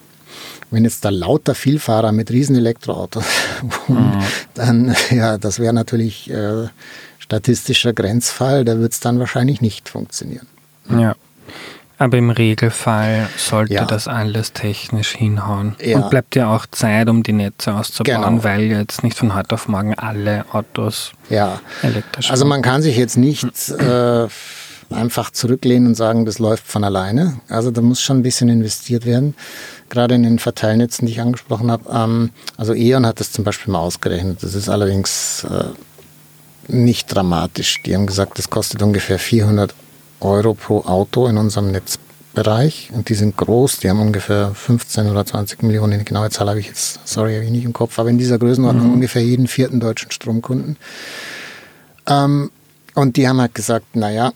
Wenn 0.71 0.85
jetzt 0.85 1.05
da 1.05 1.09
lauter 1.09 1.53
Vielfahrer 1.53 2.11
mit 2.11 2.31
riesen 2.31 2.55
Elektroautos 2.55 3.25
wohnen, 3.87 4.17
mhm. 4.17 4.23
dann, 4.55 4.95
ja, 5.11 5.37
das 5.37 5.59
wäre 5.59 5.73
natürlich 5.73 6.31
äh, 6.31 6.67
statistischer 7.23 7.93
Grenzfall, 7.93 8.65
da 8.65 8.79
wird 8.79 8.91
es 8.91 8.99
dann 8.99 9.19
wahrscheinlich 9.19 9.61
nicht 9.61 9.89
funktionieren. 9.89 10.47
Ja. 10.89 11.15
Aber 11.97 12.17
im 12.17 12.31
Regelfall 12.31 13.29
sollte 13.37 13.75
ja. 13.75 13.85
das 13.85 14.09
alles 14.09 14.51
technisch 14.51 15.15
hinhauen. 15.15 15.75
Ja. 15.81 15.97
Und 15.97 16.09
bleibt 16.09 16.35
ja 16.35 16.53
auch 16.53 16.65
Zeit, 16.65 17.07
um 17.07 17.23
die 17.23 17.31
Netze 17.31 17.73
auszubauen, 17.73 18.21
genau. 18.21 18.43
weil 18.43 18.63
jetzt 18.63 19.03
nicht 19.03 19.17
von 19.17 19.35
heute 19.35 19.55
auf 19.55 19.69
morgen 19.69 19.93
alle 19.93 20.43
Autos 20.51 21.13
ja. 21.29 21.61
elektrisch 21.81 22.29
Also 22.29 22.45
man 22.45 22.61
kann 22.61 22.81
sich 22.81 22.97
jetzt 22.97 23.15
nicht 23.15 23.69
äh, 23.69 24.27
einfach 24.89 25.29
zurücklehnen 25.31 25.89
und 25.89 25.95
sagen, 25.95 26.25
das 26.25 26.39
läuft 26.39 26.67
von 26.67 26.83
alleine. 26.83 27.39
Also 27.47 27.71
da 27.71 27.79
muss 27.79 28.01
schon 28.01 28.19
ein 28.19 28.23
bisschen 28.23 28.49
investiert 28.49 29.05
werden. 29.05 29.35
Gerade 29.89 30.15
in 30.15 30.23
den 30.23 30.39
Verteilnetzen, 30.39 31.05
die 31.05 31.13
ich 31.13 31.21
angesprochen 31.21 31.71
habe. 31.71 31.89
Ähm, 31.89 32.31
also 32.57 32.73
E.ON 32.73 33.05
hat 33.05 33.21
das 33.21 33.31
zum 33.31 33.45
Beispiel 33.45 33.71
mal 33.71 33.79
ausgerechnet. 33.79 34.43
Das 34.43 34.55
ist 34.55 34.67
allerdings 34.67 35.45
äh, 35.49 35.65
nicht 36.67 37.13
dramatisch. 37.13 37.81
Die 37.83 37.95
haben 37.95 38.07
gesagt, 38.07 38.39
das 38.39 38.49
kostet 38.49 38.81
ungefähr 38.81 39.19
400 39.19 39.73
Euro 40.19 40.53
pro 40.53 40.81
Auto 40.81 41.27
in 41.27 41.37
unserem 41.37 41.71
Netzbereich. 41.71 42.89
Und 42.93 43.09
die 43.09 43.15
sind 43.15 43.37
groß, 43.37 43.79
die 43.79 43.89
haben 43.89 43.99
ungefähr 43.99 44.53
15 44.53 45.09
oder 45.09 45.25
20 45.25 45.63
Millionen. 45.63 45.99
Die 45.99 46.05
genaue 46.05 46.29
Zahl 46.29 46.49
habe 46.49 46.59
ich 46.59 46.67
jetzt, 46.67 46.99
sorry, 47.05 47.33
habe 47.33 47.45
ich 47.45 47.51
nicht 47.51 47.65
im 47.65 47.73
Kopf, 47.73 47.99
aber 47.99 48.09
in 48.09 48.17
dieser 48.17 48.39
Größenordnung 48.39 48.87
mhm. 48.87 48.93
ungefähr 48.93 49.23
jeden 49.23 49.47
vierten 49.47 49.79
deutschen 49.79 50.11
Stromkunden. 50.11 50.77
Ähm, 52.07 52.51
und 52.95 53.17
die 53.17 53.27
haben 53.27 53.41
halt 53.41 53.55
gesagt, 53.55 53.95
naja, 53.95 54.31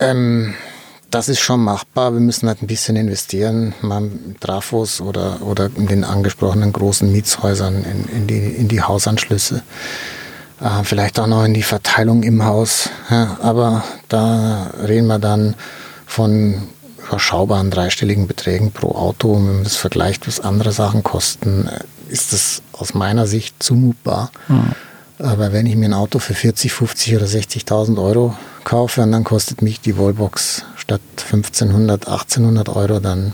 ähm, 0.00 0.54
das 1.10 1.28
ist 1.28 1.40
schon 1.40 1.60
machbar. 1.60 2.12
Wir 2.12 2.20
müssen 2.20 2.48
halt 2.48 2.62
ein 2.62 2.66
bisschen 2.66 2.96
investieren, 2.96 3.74
mal 3.80 4.10
Trafos 4.40 5.00
oder, 5.00 5.40
oder 5.42 5.70
in 5.76 5.86
den 5.86 6.04
angesprochenen 6.04 6.72
großen 6.72 7.10
Mietshäusern 7.10 7.84
in, 7.84 8.16
in, 8.16 8.26
die, 8.26 8.38
in 8.38 8.68
die 8.68 8.82
Hausanschlüsse. 8.82 9.62
Äh, 10.60 10.84
vielleicht 10.84 11.18
auch 11.18 11.26
noch 11.26 11.44
in 11.44 11.54
die 11.54 11.62
Verteilung 11.62 12.22
im 12.22 12.44
Haus. 12.44 12.90
Ja, 13.10 13.38
aber 13.42 13.84
da 14.08 14.70
reden 14.86 15.06
wir 15.06 15.18
dann 15.18 15.54
von 16.06 16.62
überschaubaren 17.08 17.70
dreistelligen 17.70 18.26
Beträgen 18.26 18.72
pro 18.72 18.92
Auto. 18.92 19.32
Und 19.32 19.46
wenn 19.46 19.54
man 19.56 19.64
das 19.64 19.76
vergleicht, 19.76 20.26
was 20.26 20.40
andere 20.40 20.72
Sachen 20.72 21.02
kosten, 21.02 21.68
äh, 21.68 22.12
ist 22.12 22.32
das 22.32 22.62
aus 22.72 22.94
meiner 22.94 23.26
Sicht 23.26 23.62
zumutbar. 23.62 24.30
Mhm. 24.48 24.72
Aber 25.18 25.52
wenn 25.52 25.66
ich 25.66 25.76
mir 25.76 25.86
ein 25.86 25.94
Auto 25.94 26.18
für 26.18 26.34
40, 26.34 26.72
50 26.72 27.16
oder 27.16 27.26
60.000 27.26 28.02
Euro 28.02 28.36
kaufe 28.64 29.02
und 29.02 29.12
dann 29.12 29.24
kostet 29.24 29.62
mich 29.62 29.80
die 29.80 29.96
Wallbox 29.96 30.64
statt 30.76 31.00
1500, 31.16 32.06
1800 32.06 32.68
Euro, 32.68 33.00
dann 33.00 33.32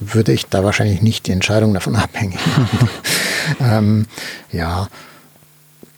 würde 0.00 0.32
ich 0.32 0.46
da 0.46 0.64
wahrscheinlich 0.64 1.00
nicht 1.00 1.26
die 1.26 1.32
Entscheidung 1.32 1.72
davon 1.72 1.96
abhängig 1.96 2.40
machen. 2.46 2.88
ähm, 3.60 4.06
ja, 4.52 4.88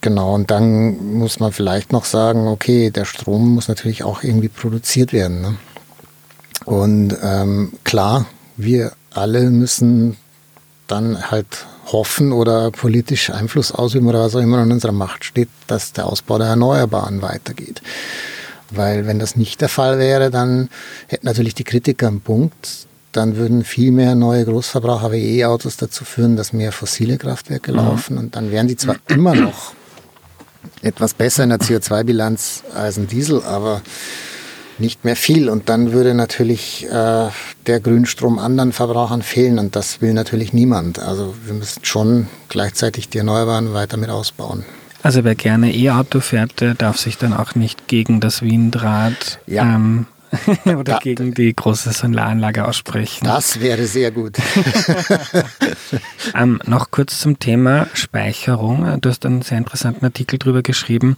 Genau, 0.01 0.35
und 0.35 0.51
dann 0.51 1.17
muss 1.17 1.39
man 1.39 1.51
vielleicht 1.51 1.91
noch 1.91 2.05
sagen, 2.05 2.47
okay, 2.47 2.91
der 2.91 3.05
Strom 3.05 3.55
muss 3.55 3.67
natürlich 3.67 4.03
auch 4.03 4.23
irgendwie 4.23 4.47
produziert 4.47 5.11
werden. 5.11 5.41
Ne? 5.41 5.55
Und 6.65 7.17
ähm, 7.23 7.73
klar, 7.83 8.27
wir 8.57 8.91
alle 9.11 9.49
müssen 9.49 10.17
dann 10.87 11.31
halt 11.31 11.65
hoffen 11.91 12.31
oder 12.31 12.71
politisch 12.71 13.29
Einfluss 13.29 13.71
ausüben 13.71 14.07
oder 14.07 14.21
was 14.21 14.35
auch 14.35 14.41
immer 14.41 14.61
in 14.61 14.71
unserer 14.71 14.91
Macht 14.91 15.23
steht, 15.23 15.49
dass 15.67 15.93
der 15.93 16.05
Ausbau 16.05 16.37
der 16.37 16.47
Erneuerbaren 16.47 17.21
weitergeht. 17.21 17.81
Weil 18.69 19.07
wenn 19.07 19.19
das 19.19 19.35
nicht 19.35 19.61
der 19.61 19.69
Fall 19.69 19.97
wäre, 19.97 20.29
dann 20.29 20.69
hätten 21.07 21.25
natürlich 21.25 21.55
die 21.55 21.63
Kritiker 21.63 22.07
einen 22.07 22.21
Punkt, 22.21 22.87
dann 23.13 23.37
würden 23.37 23.63
viel 23.63 23.91
mehr 23.91 24.15
neue 24.15 24.45
Großverbraucher 24.45 25.11
wie 25.11 25.39
E-Autos 25.39 25.77
dazu 25.77 26.03
führen, 26.03 26.35
dass 26.35 26.53
mehr 26.53 26.71
fossile 26.71 27.17
Kraftwerke 27.17 27.71
mhm. 27.71 27.77
laufen 27.77 28.17
und 28.17 28.35
dann 28.35 28.51
wären 28.51 28.67
die 28.67 28.75
zwar 28.75 28.97
immer 29.07 29.33
noch 29.33 29.73
etwas 30.81 31.13
besser 31.13 31.43
in 31.43 31.49
der 31.49 31.59
CO2-Bilanz 31.59 32.63
als 32.73 32.97
ein 32.97 33.07
Diesel, 33.07 33.43
aber 33.43 33.81
nicht 34.79 35.05
mehr 35.05 35.15
viel. 35.15 35.49
Und 35.49 35.69
dann 35.69 35.91
würde 35.91 36.13
natürlich 36.13 36.85
äh, 36.85 37.29
der 37.65 37.79
Grünstrom 37.79 38.39
anderen 38.39 38.73
Verbrauchern 38.73 39.21
fehlen 39.21 39.59
und 39.59 39.75
das 39.75 40.01
will 40.01 40.13
natürlich 40.13 40.53
niemand. 40.53 40.99
Also 40.99 41.35
wir 41.45 41.53
müssen 41.53 41.83
schon 41.83 42.27
gleichzeitig 42.49 43.09
die 43.09 43.17
Erneuerbaren 43.19 43.73
weiter 43.73 43.97
mit 43.97 44.09
ausbauen. 44.09 44.65
Also 45.03 45.23
wer 45.23 45.35
gerne 45.35 45.73
E-Auto 45.73 46.19
fährt, 46.19 46.59
der 46.59 46.73
darf 46.73 46.97
sich 46.97 47.17
dann 47.17 47.33
auch 47.33 47.55
nicht 47.55 47.87
gegen 47.87 48.19
das 48.19 48.41
Windrad 48.41 49.39
ja. 49.47 49.63
ähm, 49.63 50.05
Oder 50.65 50.83
da, 50.83 50.99
gegen 50.99 51.33
die 51.33 51.55
große 51.55 51.91
Solaranlage 51.91 52.67
aussprechen. 52.67 53.25
Das 53.25 53.59
wäre 53.59 53.85
sehr 53.85 54.11
gut. 54.11 54.37
ähm, 56.35 56.59
noch 56.65 56.91
kurz 56.91 57.19
zum 57.19 57.39
Thema 57.39 57.87
Speicherung. 57.93 58.99
Du 59.01 59.09
hast 59.09 59.25
einen 59.25 59.41
sehr 59.41 59.57
interessanten 59.57 60.05
Artikel 60.05 60.39
darüber 60.39 60.61
geschrieben, 60.61 61.17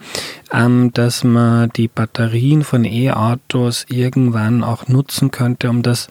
ähm, 0.51 0.91
dass 0.93 1.23
man 1.23 1.69
die 1.75 1.87
Batterien 1.87 2.63
von 2.63 2.85
E-Autos 2.85 3.85
irgendwann 3.89 4.63
auch 4.63 4.87
nutzen 4.87 5.31
könnte, 5.31 5.69
um 5.69 5.81
das, 5.81 6.07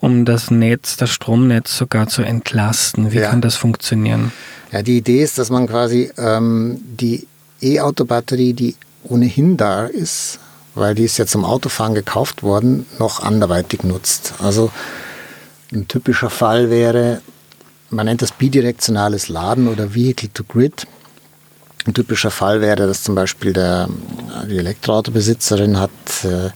um 0.00 0.24
das 0.24 0.50
Netz, 0.50 0.96
das 0.96 1.10
Stromnetz 1.10 1.76
sogar 1.76 2.08
zu 2.08 2.22
entlasten. 2.22 3.12
Wie 3.12 3.18
ja. 3.18 3.30
kann 3.30 3.40
das 3.40 3.54
funktionieren? 3.54 4.32
Ja, 4.70 4.82
die 4.82 4.98
Idee 4.98 5.22
ist, 5.22 5.38
dass 5.38 5.50
man 5.50 5.66
quasi 5.66 6.10
ähm, 6.18 6.78
die 6.82 7.26
E-Auto-Batterie, 7.60 8.52
die 8.52 8.76
ohnehin 9.04 9.56
da 9.56 9.86
ist, 9.86 10.40
weil 10.78 10.94
die 10.94 11.04
ist 11.04 11.18
ja 11.18 11.26
zum 11.26 11.44
Autofahren 11.44 11.94
gekauft 11.94 12.42
worden, 12.42 12.86
noch 12.98 13.20
anderweitig 13.20 13.82
nutzt. 13.82 14.34
Also 14.38 14.70
ein 15.72 15.88
typischer 15.88 16.30
Fall 16.30 16.70
wäre, 16.70 17.20
man 17.90 18.06
nennt 18.06 18.22
das 18.22 18.32
bidirektionales 18.32 19.28
Laden 19.28 19.68
oder 19.68 19.94
Vehicle 19.94 20.30
to 20.32 20.44
Grid. 20.44 20.86
Ein 21.86 21.94
typischer 21.94 22.30
Fall 22.30 22.60
wäre, 22.60 22.86
dass 22.86 23.02
zum 23.02 23.14
Beispiel 23.14 23.52
der, 23.52 23.88
die 24.48 24.58
Elektroautobesitzerin 24.58 25.78
hat, 25.78 25.90
äh, 26.24 26.50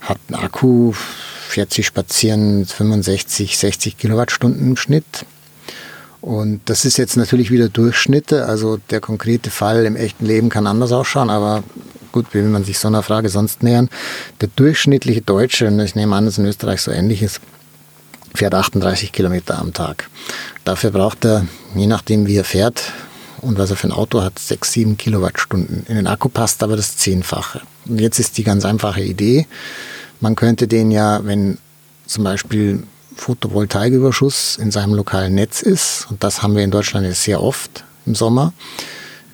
hat 0.00 0.18
einen 0.28 0.42
Akku, 0.42 0.92
fährt 0.92 1.72
sie 1.72 1.82
spazieren 1.82 2.66
65, 2.66 3.58
60 3.58 3.98
Kilowattstunden 3.98 4.68
im 4.68 4.76
Schnitt. 4.76 5.26
Und 6.22 6.60
das 6.66 6.84
ist 6.84 6.96
jetzt 6.98 7.16
natürlich 7.16 7.50
wieder 7.50 7.68
Durchschnitte. 7.68 8.46
Also 8.46 8.78
der 8.90 9.00
konkrete 9.00 9.50
Fall 9.50 9.84
im 9.84 9.96
echten 9.96 10.24
Leben 10.24 10.48
kann 10.48 10.66
anders 10.68 10.92
ausschauen, 10.92 11.28
aber 11.28 11.64
gut, 12.12 12.26
wie 12.30 12.38
will 12.38 12.48
man 12.48 12.64
sich 12.64 12.78
so 12.78 12.88
einer 12.88 13.02
Frage 13.02 13.28
sonst 13.28 13.62
nähern? 13.62 13.90
Der 14.40 14.48
durchschnittliche 14.54 15.20
Deutsche, 15.20 15.66
und 15.66 15.80
ich 15.80 15.96
nehme 15.96 16.14
an, 16.14 16.24
dass 16.24 16.38
in 16.38 16.46
Österreich 16.46 16.80
so 16.80 16.92
ähnlich 16.92 17.22
ist, 17.22 17.40
fährt 18.34 18.54
38 18.54 19.12
Kilometer 19.12 19.58
am 19.58 19.72
Tag. 19.72 20.08
Dafür 20.64 20.92
braucht 20.92 21.24
er, 21.24 21.46
je 21.74 21.86
nachdem 21.86 22.26
wie 22.26 22.36
er 22.36 22.44
fährt 22.44 22.92
und 23.40 23.58
was 23.58 23.70
er 23.70 23.76
für 23.76 23.88
ein 23.88 23.92
Auto 23.92 24.22
hat, 24.22 24.38
6, 24.38 24.72
7 24.72 24.96
Kilowattstunden. 24.96 25.84
In 25.88 25.96
den 25.96 26.06
Akku 26.06 26.28
passt 26.28 26.62
aber 26.62 26.76
das 26.76 26.96
Zehnfache. 26.96 27.62
Und 27.86 28.00
jetzt 28.00 28.20
ist 28.20 28.38
die 28.38 28.44
ganz 28.44 28.64
einfache 28.64 29.02
Idee, 29.02 29.46
man 30.20 30.36
könnte 30.36 30.68
den 30.68 30.92
ja, 30.92 31.24
wenn 31.24 31.58
zum 32.06 32.22
Beispiel 32.22 32.84
Photovoltaiküberschuss 33.16 34.58
in 34.58 34.70
seinem 34.70 34.94
lokalen 34.94 35.34
Netz 35.34 35.62
ist, 35.62 36.06
und 36.10 36.22
das 36.22 36.42
haben 36.42 36.56
wir 36.56 36.64
in 36.64 36.70
Deutschland 36.70 37.06
jetzt 37.06 37.24
sehr 37.24 37.42
oft 37.42 37.84
im 38.06 38.14
Sommer, 38.14 38.52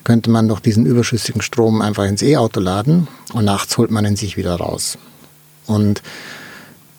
könnte 0.03 0.29
man 0.29 0.47
doch 0.47 0.59
diesen 0.59 0.85
überschüssigen 0.85 1.41
Strom 1.41 1.81
einfach 1.81 2.05
ins 2.05 2.21
E-Auto 2.21 2.59
laden 2.59 3.07
und 3.33 3.45
nachts 3.45 3.77
holt 3.77 3.91
man 3.91 4.05
ihn 4.05 4.15
sich 4.15 4.37
wieder 4.37 4.55
raus. 4.55 4.97
Und 5.67 6.01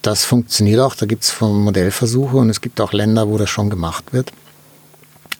das 0.03 0.25
funktioniert 0.25 0.81
auch, 0.81 0.95
da 0.95 1.07
gibt 1.07 1.25
es 1.25 1.41
Modellversuche 1.41 2.37
und 2.37 2.51
es 2.51 2.61
gibt 2.61 2.81
auch 2.81 2.93
Länder, 2.93 3.29
wo 3.29 3.37
das 3.37 3.51
schon 3.51 3.69
gemacht 3.69 4.13
wird. 4.13 4.33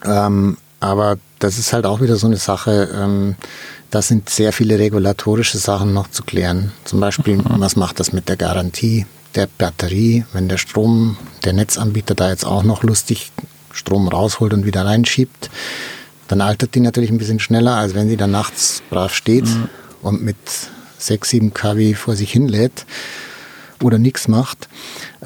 Ähm, 0.03 0.57
aber 0.79 1.17
das 1.39 1.57
ist 1.57 1.73
halt 1.73 1.85
auch 1.85 2.01
wieder 2.01 2.15
so 2.15 2.27
eine 2.27 2.37
Sache, 2.37 2.89
ähm, 2.93 3.35
da 3.89 4.01
sind 4.01 4.29
sehr 4.29 4.53
viele 4.53 4.79
regulatorische 4.79 5.57
Sachen 5.57 5.93
noch 5.93 6.09
zu 6.09 6.23
klären. 6.23 6.71
Zum 6.85 6.99
Beispiel, 6.99 7.41
was 7.43 7.75
macht 7.75 7.99
das 7.99 8.13
mit 8.13 8.29
der 8.29 8.37
Garantie 8.37 9.05
der 9.35 9.47
Batterie, 9.47 10.25
wenn 10.33 10.47
der 10.49 10.57
Strom, 10.57 11.17
der 11.43 11.53
Netzanbieter 11.53 12.15
da 12.15 12.29
jetzt 12.29 12.45
auch 12.45 12.63
noch 12.63 12.83
lustig 12.83 13.31
Strom 13.71 14.07
rausholt 14.07 14.53
und 14.53 14.65
wieder 14.65 14.85
reinschiebt 14.85 15.49
dann 16.31 16.39
altert 16.39 16.75
die 16.75 16.79
natürlich 16.79 17.09
ein 17.09 17.17
bisschen 17.17 17.41
schneller, 17.41 17.75
als 17.75 17.93
wenn 17.93 18.07
sie 18.07 18.15
dann 18.15 18.31
nachts 18.31 18.81
brav 18.89 19.13
steht 19.13 19.47
mhm. 19.47 19.67
und 20.01 20.23
mit 20.23 20.37
6, 20.97 21.29
7 21.29 21.53
kW 21.53 21.93
vor 21.93 22.15
sich 22.15 22.31
hinlädt 22.31 22.85
oder 23.83 23.97
nichts 23.97 24.29
macht. 24.29 24.69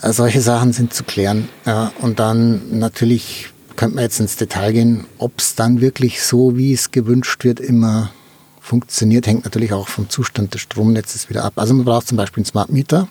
Äh, 0.02 0.14
solche 0.14 0.42
Sachen 0.42 0.74
sind 0.74 0.96
zu 0.96 1.04
klären. 1.04 1.48
Ja, 1.64 1.92
und 2.02 2.18
dann 2.18 2.80
natürlich 2.80 3.50
könnte 3.76 3.96
man 3.96 4.04
jetzt 4.04 4.20
ins 4.20 4.36
Detail 4.36 4.72
gehen, 4.74 5.06
ob 5.20 5.34
es 5.38 5.54
dann 5.54 5.80
wirklich 5.80 6.24
so, 6.24 6.58
wie 6.58 6.74
es 6.74 6.90
gewünscht 6.90 7.44
wird, 7.44 7.60
immer 7.60 8.12
funktioniert, 8.60 9.28
hängt 9.28 9.46
natürlich 9.46 9.74
auch 9.74 9.90
vom 9.90 10.10
Zustand 10.10 10.56
des 10.56 10.62
Stromnetzes 10.62 11.30
wieder 11.30 11.44
ab. 11.44 11.54
Also 11.58 11.76
man 11.76 11.86
braucht 11.86 12.08
zum 12.08 12.18
Beispiel 12.18 12.42
einen 12.42 12.50
Smart 12.50 12.72
Meter, 12.72 13.10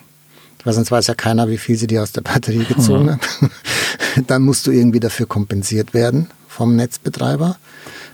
weil 0.65 0.73
sonst 0.73 0.91
weiß 0.91 1.07
ja 1.07 1.15
keiner, 1.15 1.49
wie 1.49 1.59
viel 1.59 1.77
sie 1.77 1.87
dir 1.87 2.03
aus 2.03 2.13
der 2.13 2.23
Batterie 2.23 2.65
gezogen 2.65 3.05
mhm. 3.05 3.11
hat. 3.13 3.29
dann 4.27 4.43
musst 4.43 4.67
du 4.67 4.71
irgendwie 4.71 5.01
dafür 5.01 5.27
kompensiert 5.27 5.95
werden 5.95 6.29
vom 6.49 6.77
Netzbetreiber. 6.77 7.57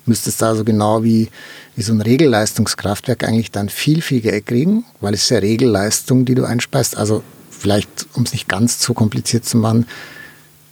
Müsstest 0.06 0.42
also 0.42 0.64
genau 0.64 1.04
wie, 1.04 1.28
wie 1.76 1.82
so 1.82 1.92
ein 1.92 2.00
Regelleistungskraftwerk 2.00 3.22
eigentlich 3.24 3.50
dann 3.50 3.68
viel, 3.68 4.02
viel 4.02 4.20
Geld 4.20 4.46
kriegen, 4.46 4.84
weil 5.00 5.14
es 5.14 5.24
ist 5.24 5.30
ja 5.30 5.38
Regelleistung, 5.38 6.24
die 6.24 6.34
du 6.34 6.44
einspeist. 6.44 6.96
Also 6.96 7.22
vielleicht, 7.50 8.06
um 8.14 8.24
es 8.24 8.32
nicht 8.32 8.48
ganz 8.48 8.78
zu 8.78 8.94
kompliziert 8.94 9.44
zu 9.44 9.58
machen, 9.58 9.86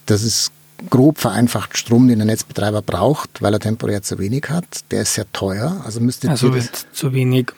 das 0.07 0.23
ist 0.23 0.51
grob 0.91 1.19
vereinfacht 1.19 1.77
Strom, 1.77 2.09
den 2.09 2.19
der 2.19 2.27
Netzbetreiber 2.27 2.83
braucht, 2.83 3.43
weil 3.43 3.53
er 3.53 3.61
temporär 3.61 4.03
zu 4.03 4.19
wenig 4.19 4.47
hat. 4.49 4.65
Der 4.91 5.03
ist 5.03 5.15
sehr 5.15 5.31
teuer. 5.33 5.83
Also 5.85 6.01
müsste 6.01 6.31
also 6.31 6.53
zu 6.93 7.13
wenig 7.13 7.53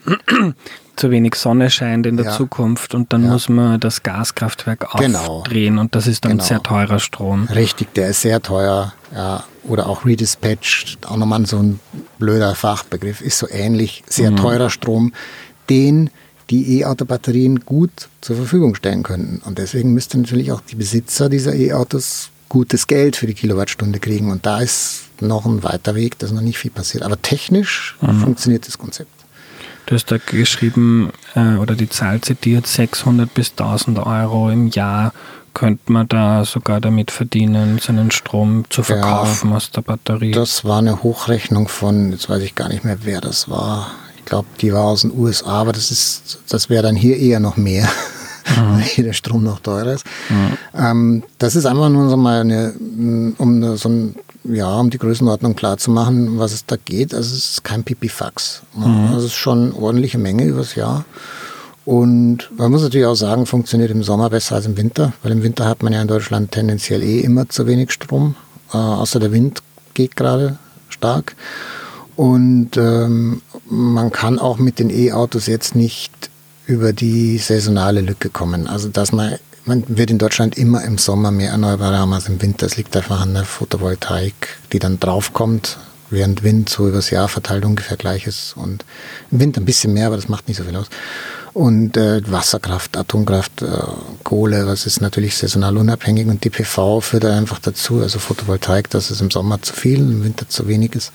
zu 1.00 1.10
wenig 1.10 1.34
Sonne 1.34 1.70
scheint 1.70 2.06
in 2.06 2.16
der 2.16 2.26
ja. 2.26 2.32
Zukunft 2.32 2.94
und 2.94 3.12
dann 3.12 3.24
ja. 3.24 3.30
muss 3.30 3.48
man 3.48 3.80
das 3.80 4.02
Gaskraftwerk 4.02 4.86
genau. 4.98 5.18
aufdrehen 5.18 5.78
und 5.78 5.94
das 5.94 6.06
ist 6.06 6.24
dann 6.24 6.32
genau. 6.32 6.44
sehr 6.44 6.62
teurer 6.62 6.98
Strom. 6.98 7.46
Richtig, 7.46 7.94
der 7.94 8.08
ist 8.08 8.20
sehr 8.20 8.42
teuer. 8.42 8.92
Ja. 9.14 9.44
Oder 9.64 9.88
auch 9.88 10.04
Redispatch, 10.04 10.98
auch 11.06 11.16
nochmal 11.16 11.44
so 11.46 11.58
ein 11.58 11.80
blöder 12.18 12.54
Fachbegriff, 12.54 13.22
ist 13.22 13.38
so 13.38 13.48
ähnlich. 13.48 14.04
Sehr 14.08 14.30
mhm. 14.30 14.36
teurer 14.36 14.70
Strom, 14.70 15.12
den 15.68 16.10
die 16.50 16.80
E-Auto-Batterien 16.80 17.60
gut 17.60 17.90
zur 18.20 18.36
Verfügung 18.36 18.74
stellen 18.74 19.02
könnten. 19.02 19.40
Und 19.44 19.58
deswegen 19.58 19.94
müssten 19.94 20.22
natürlich 20.22 20.52
auch 20.52 20.60
die 20.60 20.74
Besitzer 20.76 21.28
dieser 21.28 21.54
E-Autos 21.54 22.30
gutes 22.48 22.86
Geld 22.86 23.16
für 23.16 23.26
die 23.26 23.34
Kilowattstunde 23.34 24.00
kriegen. 24.00 24.30
Und 24.30 24.44
da 24.44 24.60
ist 24.60 25.04
noch 25.20 25.46
ein 25.46 25.62
weiter 25.62 25.94
Weg, 25.94 26.18
da 26.18 26.26
ist 26.26 26.32
noch 26.32 26.40
nicht 26.42 26.58
viel 26.58 26.70
passiert. 26.70 27.04
Aber 27.04 27.20
technisch 27.20 27.96
mhm. 28.00 28.20
funktioniert 28.20 28.66
das 28.66 28.76
Konzept. 28.76 29.19
Du 29.90 29.96
hast 29.96 30.12
da 30.12 30.18
geschrieben 30.18 31.10
äh, 31.34 31.56
oder 31.56 31.74
die 31.74 31.88
Zahl 31.88 32.20
zitiert, 32.20 32.64
600 32.68 33.34
bis 33.34 33.50
1000 33.50 33.98
Euro 33.98 34.48
im 34.48 34.68
Jahr 34.68 35.12
könnte 35.52 35.90
man 35.90 36.06
da 36.06 36.44
sogar 36.44 36.80
damit 36.80 37.10
verdienen, 37.10 37.80
seinen 37.80 38.12
Strom 38.12 38.66
zu 38.70 38.84
verkaufen 38.84 39.50
ja, 39.50 39.56
aus 39.56 39.72
der 39.72 39.80
Batterie. 39.80 40.30
Das 40.30 40.64
war 40.64 40.78
eine 40.78 41.02
Hochrechnung 41.02 41.66
von, 41.66 42.12
jetzt 42.12 42.30
weiß 42.30 42.40
ich 42.44 42.54
gar 42.54 42.68
nicht 42.68 42.84
mehr, 42.84 42.98
wer 43.02 43.20
das 43.20 43.50
war. 43.50 43.90
Ich 44.16 44.26
glaube, 44.26 44.46
die 44.60 44.72
war 44.72 44.84
aus 44.84 45.00
den 45.00 45.12
USA, 45.12 45.54
aber 45.54 45.72
das 45.72 45.90
ist, 45.90 46.38
das 46.48 46.70
wäre 46.70 46.84
dann 46.84 46.94
hier 46.94 47.16
eher 47.16 47.40
noch 47.40 47.56
mehr, 47.56 47.88
mhm. 48.50 48.82
weil 48.96 49.04
der 49.04 49.12
Strom 49.12 49.44
noch 49.44 49.60
teurer 49.60 49.92
ist. 49.92 50.06
Mhm. 50.28 50.58
Ähm, 50.74 51.22
das 51.38 51.56
ist 51.56 51.66
einfach 51.66 51.88
nur 51.88 52.08
so 52.10 52.16
mal 52.16 52.40
eine, 52.40 52.74
um 53.38 53.76
so 53.76 53.88
ein 53.88 54.14
ja, 54.44 54.74
um 54.78 54.90
die 54.90 54.98
Größenordnung 54.98 55.54
klar 55.54 55.76
zu 55.76 55.90
machen, 55.90 56.38
was 56.38 56.52
es 56.52 56.64
da 56.64 56.76
geht. 56.76 57.14
Also 57.14 57.34
es 57.34 57.52
ist 57.52 57.64
kein 57.64 57.84
Pipifax. 57.84 58.62
Mhm. 58.74 59.08
Also 59.08 59.18
es 59.18 59.24
ist 59.26 59.34
schon 59.34 59.72
eine 59.72 59.74
ordentliche 59.74 60.18
Menge 60.18 60.44
übers 60.44 60.74
Jahr. 60.74 61.04
Und 61.84 62.50
man 62.56 62.70
muss 62.70 62.82
natürlich 62.82 63.06
auch 63.06 63.14
sagen, 63.14 63.46
funktioniert 63.46 63.90
im 63.90 64.02
Sommer 64.02 64.30
besser 64.30 64.56
als 64.56 64.66
im 64.66 64.76
Winter, 64.76 65.12
weil 65.22 65.32
im 65.32 65.42
Winter 65.42 65.66
hat 65.66 65.82
man 65.82 65.92
ja 65.92 66.00
in 66.00 66.08
Deutschland 66.08 66.52
tendenziell 66.52 67.02
eh 67.02 67.20
immer 67.20 67.48
zu 67.48 67.66
wenig 67.66 67.90
Strom, 67.90 68.36
äh, 68.72 68.76
außer 68.76 69.18
der 69.18 69.32
Wind 69.32 69.62
geht 69.94 70.16
gerade 70.16 70.58
stark. 70.88 71.34
Und 72.16 72.76
ähm, 72.76 73.40
man 73.68 74.12
kann 74.12 74.38
auch 74.38 74.58
mit 74.58 74.78
den 74.78 74.90
E-Autos 74.90 75.46
jetzt 75.46 75.74
nicht 75.74 76.30
über 76.70 76.92
die 76.92 77.38
saisonale 77.38 78.00
Lücke 78.00 78.30
kommen. 78.30 78.68
Also 78.68 78.88
dass 78.88 79.12
man 79.12 79.34
man 79.66 79.84
wird 79.88 80.10
in 80.10 80.18
Deutschland 80.18 80.56
immer 80.56 80.82
im 80.84 80.96
Sommer 80.96 81.30
mehr 81.30 81.50
Erneuerbare 81.50 81.98
haben 81.98 82.14
als 82.14 82.28
im 82.28 82.40
Winter. 82.40 82.66
Das 82.66 82.76
liegt 82.76 82.96
einfach 82.96 83.20
an 83.20 83.34
der 83.34 83.44
Photovoltaik, 83.44 84.56
die 84.72 84.78
dann 84.78 84.98
draufkommt, 84.98 85.78
während 86.08 86.42
Wind 86.42 86.70
so 86.70 86.88
übers 86.88 87.10
Jahr 87.10 87.28
verteilt 87.28 87.64
ungefähr 87.66 87.98
gleich 87.98 88.26
ist. 88.26 88.56
Und 88.56 88.84
im 89.30 89.40
Winter 89.40 89.60
ein 89.60 89.66
bisschen 89.66 89.92
mehr, 89.92 90.06
aber 90.06 90.16
das 90.16 90.28
macht 90.28 90.48
nicht 90.48 90.56
so 90.56 90.64
viel 90.64 90.76
aus. 90.76 90.86
Und 91.52 91.96
äh, 91.98 92.22
Wasserkraft, 92.30 92.96
Atomkraft, 92.96 93.60
äh, 93.60 93.66
Kohle, 94.24 94.64
das 94.64 94.86
ist 94.86 95.02
natürlich 95.02 95.36
saisonal 95.36 95.76
unabhängig 95.76 96.26
und 96.28 96.42
die 96.44 96.50
PV 96.50 97.00
führt 97.00 97.24
einfach 97.26 97.58
dazu, 97.58 98.00
also 98.00 98.18
Photovoltaik, 98.18 98.88
dass 98.88 99.10
es 99.10 99.20
im 99.20 99.30
Sommer 99.30 99.60
zu 99.60 99.74
viel, 99.74 99.98
im 99.98 100.24
Winter 100.24 100.48
zu 100.48 100.68
wenig 100.68 100.94
ist. 100.94 101.12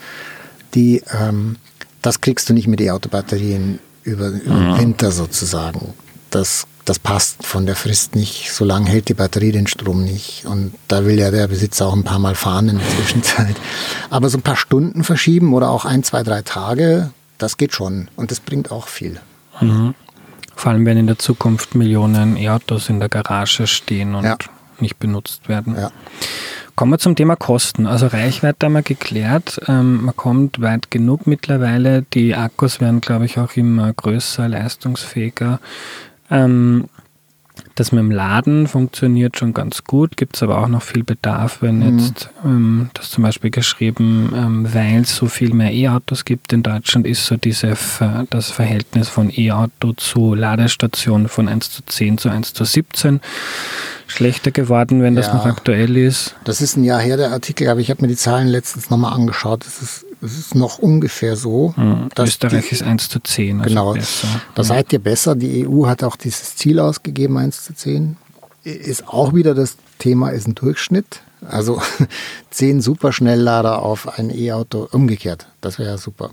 Die, 0.75 1.01
ähm, 1.11 1.55
das 2.01 2.21
kriegst 2.21 2.49
du 2.49 2.53
nicht 2.53 2.67
mit 2.67 2.79
E-Auto-Batterien 2.81 3.79
über, 4.05 4.29
über 4.29 4.55
mhm. 4.55 4.77
Winter 4.77 5.11
sozusagen. 5.11 5.93
Das 6.31 6.65
das 6.85 6.99
passt 6.99 7.45
von 7.45 7.65
der 7.65 7.75
Frist 7.75 8.15
nicht. 8.15 8.51
So 8.51 8.63
lange 8.63 8.89
hält 8.89 9.09
die 9.09 9.15
Batterie 9.15 9.51
den 9.51 9.65
Strom 9.65 10.03
nicht. 10.03 10.45
Und 10.45 10.73
da 10.87 11.03
will 11.03 11.17
ja 11.17 11.31
der 11.31 11.47
Besitzer 11.47 11.87
auch 11.87 11.95
ein 11.95 12.03
paar 12.03 12.19
Mal 12.19 12.35
fahren 12.35 12.69
in 12.69 12.77
der 12.77 12.87
Zwischenzeit. 12.95 13.55
Aber 14.11 14.29
so 14.29 14.37
ein 14.37 14.43
paar 14.43 14.55
Stunden 14.55 15.03
verschieben 15.03 15.53
oder 15.53 15.71
auch 15.71 15.85
ein, 15.85 16.03
zwei, 16.03 16.21
drei 16.21 16.43
Tage, 16.43 17.11
das 17.39 17.57
geht 17.57 17.73
schon. 17.73 18.07
Und 18.15 18.29
das 18.29 18.39
bringt 18.39 18.71
auch 18.71 18.87
viel. 18.87 19.19
Mhm. 19.59 19.95
Vor 20.55 20.71
allem, 20.71 20.85
wenn 20.85 20.97
in 20.97 21.07
der 21.07 21.17
Zukunft 21.17 21.73
Millionen 21.73 22.37
E-Autos 22.37 22.87
in 22.87 22.99
der 22.99 23.09
Garage 23.09 23.65
stehen 23.65 24.13
und 24.13 24.23
ja. 24.23 24.37
nicht 24.79 24.99
benutzt 24.99 25.49
werden. 25.49 25.75
Ja. 25.75 25.91
Kommen 26.75 26.91
wir 26.91 26.99
zum 26.99 27.15
Thema 27.15 27.37
Kosten. 27.37 27.87
Also 27.87 28.07
Reichweite 28.07 28.65
haben 28.65 28.73
wir 28.73 28.81
geklärt. 28.81 29.61
Ähm, 29.67 30.03
man 30.03 30.15
kommt 30.15 30.61
weit 30.61 30.91
genug 30.91 31.25
mittlerweile. 31.25 32.01
Die 32.01 32.35
Akkus 32.35 32.81
werden, 32.81 32.99
glaube 32.99 33.25
ich, 33.25 33.39
auch 33.39 33.55
immer 33.55 33.93
größer, 33.93 34.49
leistungsfähiger. 34.49 35.61
Ähm, 36.29 36.89
das 37.75 37.91
mit 37.91 37.99
dem 37.99 38.11
Laden 38.11 38.67
funktioniert 38.67 39.37
schon 39.37 39.53
ganz 39.53 39.83
gut, 39.83 40.15
gibt 40.15 40.37
es 40.37 40.43
aber 40.43 40.59
auch 40.59 40.69
noch 40.69 40.81
viel 40.81 41.03
Bedarf, 41.03 41.61
wenn 41.61 41.79
mhm. 41.79 41.99
jetzt 41.99 42.29
ähm, 42.43 42.89
das 42.93 43.11
zum 43.11 43.23
Beispiel 43.23 43.51
geschrieben, 43.51 44.33
ähm, 44.35 44.73
weil 44.73 45.01
es 45.01 45.15
so 45.15 45.27
viel 45.27 45.53
mehr 45.53 45.73
E-Autos 45.73 46.23
gibt 46.23 46.53
in 46.53 46.63
Deutschland, 46.63 47.05
ist 47.05 47.25
so 47.25 47.35
diese 47.35 47.75
das 48.29 48.49
Verhältnis 48.49 49.09
von 49.09 49.29
E-Auto 49.29 49.93
zu 49.93 50.33
Ladestation 50.33 51.27
von 51.27 51.49
1 51.49 51.71
zu 51.71 51.85
10 51.85 52.17
zu 52.17 52.29
1 52.29 52.53
zu 52.53 52.63
17 52.63 53.19
schlechter 54.07 54.51
geworden, 54.51 55.01
wenn 55.01 55.15
das 55.15 55.33
noch 55.33 55.45
aktuell 55.45 55.97
ist. 55.97 56.35
Das 56.43 56.61
ist 56.61 56.77
ein 56.77 56.83
Jahr 56.83 57.01
her, 57.01 57.17
der 57.17 57.31
Artikel, 57.31 57.67
aber 57.67 57.79
ich 57.79 57.89
habe 57.89 58.03
mir 58.03 58.07
die 58.07 58.15
Zahlen 58.15 58.47
letztens 58.47 58.89
nochmal 58.89 59.13
angeschaut. 59.13 59.65
Das 59.65 59.81
ist 59.81 60.05
es 60.21 60.37
ist 60.37 60.55
noch 60.55 60.79
ungefähr 60.79 61.35
so. 61.35 61.73
Mhm. 61.75 62.09
Österreich 62.17 62.69
die, 62.69 62.75
ist 62.75 62.83
1 62.83 63.09
zu 63.09 63.19
10. 63.19 63.61
Also 63.61 63.69
genau. 63.69 63.93
Besser. 63.93 64.27
Da 64.55 64.63
mhm. 64.63 64.67
seid 64.67 64.93
ihr 64.93 64.99
besser. 64.99 65.35
Die 65.35 65.67
EU 65.67 65.87
hat 65.87 66.03
auch 66.03 66.15
dieses 66.15 66.55
Ziel 66.55 66.79
ausgegeben, 66.79 67.37
1 67.37 67.65
zu 67.65 67.75
10. 67.75 68.17
Ist 68.63 69.07
auch 69.07 69.33
wieder 69.33 69.53
das 69.53 69.77
Thema, 69.99 70.29
ist 70.29 70.47
ein 70.47 70.55
Durchschnitt. 70.55 71.21
Also 71.47 71.81
10 72.51 72.81
Superschnelllader 72.81 73.81
auf 73.81 74.17
ein 74.17 74.35
E-Auto, 74.35 74.87
umgekehrt, 74.91 75.47
das 75.61 75.77
wäre 75.79 75.91
ja 75.91 75.97
super. 75.97 76.31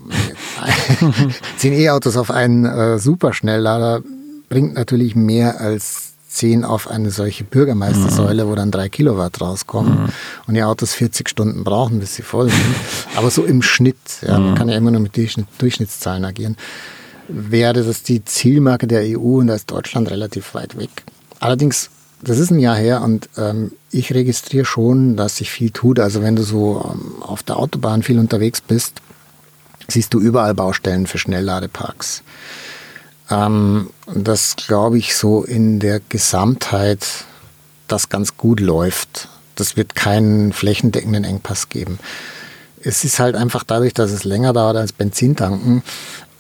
10 1.59 1.73
E-Autos 1.75 2.17
auf 2.17 2.31
einen 2.31 2.65
äh, 2.65 2.99
Superschnelllader 2.99 4.03
bringt 4.49 4.75
natürlich 4.75 5.17
mehr 5.17 5.61
als 5.61 6.12
10 6.33 6.65
auf 6.65 6.89
eine 6.89 7.11
solche 7.11 7.45
Bürgermeistersäule, 7.45 8.45
mhm. 8.45 8.49
wo 8.49 8.55
dann 8.55 8.71
drei 8.71 8.89
Kilowatt 8.89 9.41
rauskommen 9.41 10.05
mhm. 10.05 10.09
und 10.47 10.55
die 10.55 10.63
Autos 10.63 10.95
40 10.95 11.29
Stunden 11.29 11.65
brauchen, 11.65 12.01
bis 12.01 12.15
sie 12.15 12.23
voll 12.23 12.49
sind. 12.49 12.75
Aber 13.17 13.31
so 13.31 13.45
im 13.45 13.63
Schnitt, 13.63 13.97
ja, 14.23 14.39
mhm. 14.39 14.47
man 14.47 14.55
kann 14.55 14.69
ja 14.69 14.77
immer 14.77 14.91
nur 14.91 15.01
mit 15.01 15.17
Durchschnittszahlen 15.17 16.25
agieren, 16.25 16.57
wäre 17.29 17.85
das 17.85 18.03
die 18.03 18.25
Zielmarke 18.25 18.87
der 18.87 19.03
EU 19.19 19.39
und 19.39 19.49
da 19.49 19.55
ist 19.55 19.71
Deutschland 19.71 20.11
relativ 20.11 20.55
weit 20.55 20.77
weg. 20.77 20.91
Allerdings, 21.41 21.91
das 22.23 22.39
ist 22.39 22.51
ein 22.51 22.59
Jahr 22.59 22.77
her 22.77 23.03
und 23.03 23.29
ähm, 23.37 23.73
ich 23.91 24.15
registriere 24.15 24.65
schon, 24.65 25.17
dass 25.17 25.37
sich 25.37 25.51
viel 25.51 25.71
tut. 25.71 25.99
Also 25.99 26.23
wenn 26.23 26.37
du 26.37 26.43
so 26.43 26.93
ähm, 26.93 27.23
auf 27.23 27.43
der 27.43 27.59
Autobahn 27.59 28.03
viel 28.03 28.19
unterwegs 28.19 28.61
bist, 28.61 29.03
siehst 29.89 30.15
du 30.15 30.21
überall 30.21 30.55
Baustellen 30.55 31.07
für 31.07 31.19
Schnellladeparks. 31.19 32.23
Ähm, 33.33 33.91
das 34.07 34.57
glaube 34.57 34.99
ich 34.99 35.17
so 35.17 35.43
in 35.43 35.81
der 35.81 36.01
Gesamtheit, 36.09 37.07
das 37.89 38.09
ganz 38.09 38.37
gut 38.37 38.61
läuft. 38.61 39.29
Das 39.55 39.77
wird 39.77 39.95
keinen 39.95 40.53
flächendeckenden 40.53 41.25
Engpass 41.25 41.69
geben. 41.69 41.99
Es 42.85 43.05
ist 43.05 43.19
halt 43.19 43.37
einfach 43.37 43.65
dadurch, 43.65 43.95
dass 43.95 44.11
es 44.11 44.25
länger 44.25 44.53
dauert 44.53 44.77
als 44.77 44.93
Benzintanken, 44.93 45.83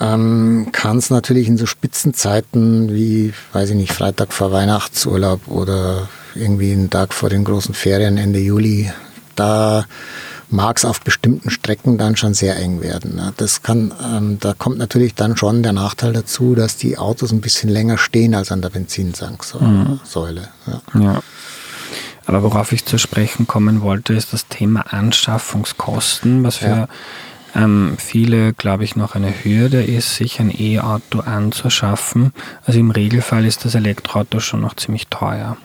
ähm, 0.00 0.68
kann 0.72 0.98
es 0.98 1.11
natürlich 1.11 1.46
in 1.46 1.57
so 1.57 1.66
Spitzenzeiten 1.66 2.92
wie, 2.92 3.33
weiß 3.52 3.70
ich 3.70 3.76
nicht, 3.76 3.92
Freitag 3.92 4.33
vor 4.33 4.50
Weihnachtsurlaub 4.50 5.46
oder 5.46 6.09
irgendwie 6.35 6.73
einen 6.73 6.90
Tag 6.90 7.14
vor 7.14 7.31
den 7.31 7.44
großen 7.44 7.75
Ferien 7.75 8.19
Ende 8.19 8.40
Juli, 8.40 8.90
da 9.37 9.87
mag 10.53 10.77
es 10.77 10.85
auf 10.85 11.00
bestimmten 11.00 11.50
Strecken 11.50 11.98
dann 11.98 12.17
schon 12.17 12.35
sehr 12.35 12.57
eng 12.57 12.81
werden. 12.83 13.17
Ne? 13.17 13.33
Das 13.37 13.63
kann, 13.63 13.92
ähm, 14.05 14.38
da 14.38 14.55
kommt 14.55 14.79
natürlich 14.79 15.15
dann 15.15 15.37
schon 15.37 15.63
der 15.63 15.73
Nachteil 15.73 16.13
dazu, 16.13 16.55
dass 16.55 16.77
die 16.77 16.98
Autos 16.98 17.33
ein 17.33 17.40
bisschen 17.40 17.71
länger 17.71 17.98
stehen 17.98 18.35
als 18.35 18.53
an 18.53 18.63
der 18.63 18.71
Benzintanksäule. 18.71 19.61
Mhm. 19.65 20.00
Ja. 20.67 21.00
ja. 21.00 21.23
Aber 22.27 22.42
worauf 22.42 22.73
ich 22.73 22.85
zu 22.85 22.98
sprechen 22.98 23.46
kommen 23.46 23.81
wollte, 23.81 24.13
ist 24.13 24.33
das 24.33 24.46
Thema 24.46 24.92
Anschaffungskosten, 24.92 26.44
was 26.44 26.57
für 26.57 26.67
ja. 26.67 26.88
ähm, 27.55 27.96
viele, 27.98 28.53
glaube 28.53 28.85
ich, 28.85 28.94
noch 28.94 29.15
eine 29.15 29.33
Hürde 29.44 29.83
ist, 29.83 30.17
sich 30.17 30.38
ein 30.38 30.53
E-Auto 30.57 31.21
anzuschaffen. 31.21 32.33
Also 32.65 32.79
im 32.79 32.90
Regelfall 32.90 33.44
ist 33.44 33.65
das 33.65 33.75
Elektroauto 33.75 34.38
schon 34.38 34.61
noch 34.61 34.77
ziemlich 34.77 35.09
teuer. 35.09 35.57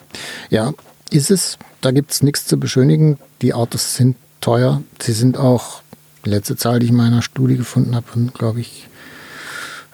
Ja, 0.50 0.72
ist 1.10 1.30
es. 1.30 1.58
Da 1.80 1.92
gibt 1.92 2.10
es 2.10 2.22
nichts 2.22 2.46
zu 2.46 2.58
beschönigen. 2.58 3.18
Die 3.40 3.54
Autos 3.54 3.94
sind 3.94 4.16
teuer. 4.40 4.82
Sie 5.00 5.12
sind 5.12 5.36
auch, 5.36 5.82
die 6.24 6.30
letzte 6.30 6.56
Zahl, 6.56 6.78
die 6.78 6.86
ich 6.86 6.90
in 6.90 6.96
meiner 6.96 7.22
Studie 7.22 7.56
gefunden 7.56 7.94
habe, 7.94 8.06
glaube 8.34 8.60
ich, 8.60 8.88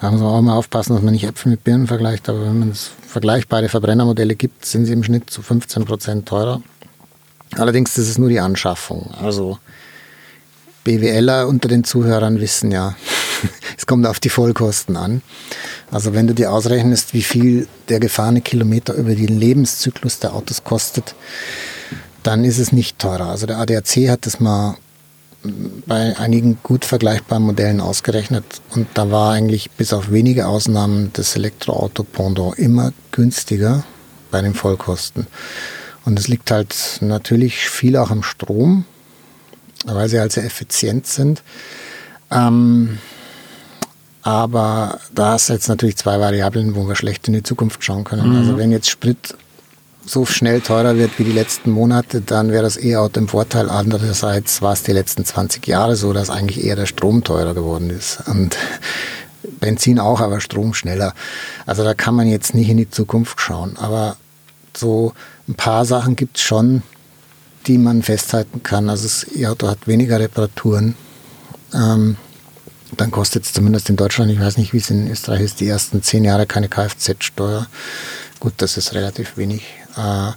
da 0.01 0.11
muss 0.11 0.21
man 0.21 0.31
auch 0.31 0.43
mal 0.43 0.57
aufpassen, 0.57 0.95
dass 0.95 1.03
man 1.03 1.15
nicht 1.15 1.25
Äpfel 1.25 1.51
mit 1.51 1.65
Birnen 1.65 1.87
vergleicht, 1.87 2.29
aber 2.29 2.43
wenn 2.43 2.59
man 2.59 2.71
es 2.71 2.91
vergleichbare 3.07 3.69
Verbrennermodelle 3.69 4.35
gibt, 4.35 4.67
sind 4.67 4.87
sie 4.87 4.93
im 4.93 5.05
Schnitt 5.05 5.31
zu 5.31 5.41
15 5.41 5.85
Prozent 5.85 6.29
teurer. 6.29 6.61
Allerdings 7.57 7.97
ist 7.97 8.19
nur 8.19 8.29
die 8.29 8.41
Anschaffung. 8.41 9.15
Also 9.23 9.59
BWLer 10.83 11.49
unter 11.49 11.69
den 11.69 11.85
Zuhörern 11.85 12.41
wissen 12.41 12.71
ja, 12.71 12.97
es 13.79 13.87
kommt 13.87 14.07
auf 14.07 14.21
die 14.21 14.29
Vollkosten 14.29 14.97
an. 14.97 15.23
Also 15.91 16.13
wenn 16.13 16.27
du 16.27 16.35
dir 16.35 16.53
ausrechnest, 16.53 17.15
wie 17.15 17.23
viel 17.23 17.69
der 17.89 18.01
gefahrene 18.01 18.41
Kilometer 18.41 18.95
über 18.95 19.15
den 19.15 19.39
Lebenszyklus 19.39 20.19
der 20.19 20.35
Autos 20.35 20.65
kostet, 20.65 21.15
dann 22.25 22.45
ist 22.45 22.59
es 22.59 22.73
nicht 22.73 22.99
teurer. 22.99 23.29
Also 23.29 23.47
der 23.47 23.59
ADAC 23.59 24.09
hat 24.09 24.27
das 24.27 24.41
mal 24.41 24.77
bei 25.87 26.17
einigen 26.19 26.59
gut 26.63 26.85
vergleichbaren 26.85 27.45
Modellen 27.45 27.81
ausgerechnet 27.81 28.45
und 28.71 28.89
da 28.95 29.11
war 29.11 29.33
eigentlich 29.33 29.71
bis 29.73 29.93
auf 29.93 30.11
wenige 30.11 30.47
Ausnahmen 30.47 31.11
das 31.13 31.37
Elektroauto 31.37 32.03
Pendant 32.03 32.59
immer 32.59 32.93
günstiger 33.11 33.85
bei 34.31 34.41
den 34.41 34.55
Vollkosten. 34.55 35.27
Und 36.07 36.19
es 36.19 36.29
liegt 36.29 36.51
halt 36.51 36.99
natürlich 37.01 37.69
viel 37.69 37.97
auch 37.97 38.11
am 38.11 38.23
Strom, 38.23 38.87
weil 39.85 40.09
sie 40.09 40.19
halt 40.19 40.33
sehr 40.33 40.45
effizient 40.45 41.07
sind. 41.07 41.43
Ähm, 42.31 42.99
aber 44.23 45.01
da 45.15 45.33
hast 45.33 45.51
du 45.51 45.53
jetzt 45.53 45.69
natürlich 45.69 45.97
zwei 45.97 46.19
Variablen, 46.19 46.75
wo 46.75 46.89
wir 46.89 46.97
schlecht 46.97 47.29
in 47.29 47.35
die 47.35 47.43
Zukunft 47.43 47.85
schauen 47.85 48.05
können. 48.05 48.31
Mhm. 48.31 48.37
Also 48.37 48.57
wenn 48.57 48.73
jetzt 48.73 48.89
Sprit 48.89 49.37
so 50.07 50.27
schnell 50.27 50.61
teurer 50.61 50.97
wird 50.97 51.19
wie 51.19 51.25
die 51.25 51.33
letzten 51.33 51.71
Monate, 51.71 52.21
dann 52.21 52.51
wäre 52.51 52.63
das 52.63 52.83
E-Auto 52.83 53.21
im 53.21 53.29
Vorteil. 53.29 53.71
Andererseits 53.71 54.63
war 54.63 54.73
es 54.73 54.83
die 54.83 54.93
letzten 54.93 55.25
20 55.25 55.67
Jahre 55.67 55.97
so, 55.97 56.13
dass 56.13 56.31
eigentlich 56.31 56.65
eher 56.65 56.77
der 56.77 56.87
Strom 56.87 57.25
teurer 57.25 57.55
geworden 57.55 57.91
ist. 57.91 58.23
Und 58.27 58.57
Benzin 59.61 59.99
auch, 59.99 60.21
aber 60.21 60.41
Strom 60.41 60.75
schneller. 60.75 61.15
Also 61.67 61.85
da 61.85 61.95
kann 61.95 62.15
man 62.15 62.29
jetzt 62.29 62.55
nicht 62.55 62.69
in 62.69 62.77
die 62.77 62.91
Zukunft 62.91 63.41
schauen. 63.41 63.77
Aber 63.77 64.17
so 64.77 65.13
ein 65.49 65.55
paar 65.55 65.85
Sachen 65.85 66.17
gibt 66.17 66.37
es 66.37 66.43
schon, 66.43 66.83
die 67.67 67.79
man 67.79 68.03
festhalten 68.03 68.63
kann. 68.63 68.89
Also 68.89 69.05
das 69.05 69.27
E-Auto 69.35 69.69
hat 69.69 69.87
weniger 69.87 70.21
Reparaturen. 70.21 70.97
Ähm, 71.73 72.17
dann 72.97 73.11
kostet 73.11 73.45
es 73.45 73.53
zumindest 73.53 73.91
in 73.91 73.97
Deutschland, 73.97 74.31
ich 74.31 74.39
weiß 74.39 74.57
nicht, 74.57 74.73
wie 74.73 74.79
es 74.79 74.91
in 74.91 75.11
Österreich 75.11 75.41
ist, 75.41 75.61
die 75.61 75.67
ersten 75.67 76.03
zehn 76.03 76.25
Jahre 76.25 76.47
keine 76.47 76.69
Kfz-Steuer. 76.69 77.67
Gut, 78.39 78.53
das 78.59 78.77
ist 78.77 78.95
relativ 78.95 79.37
wenig. 79.37 79.65
Äh, 79.97 80.33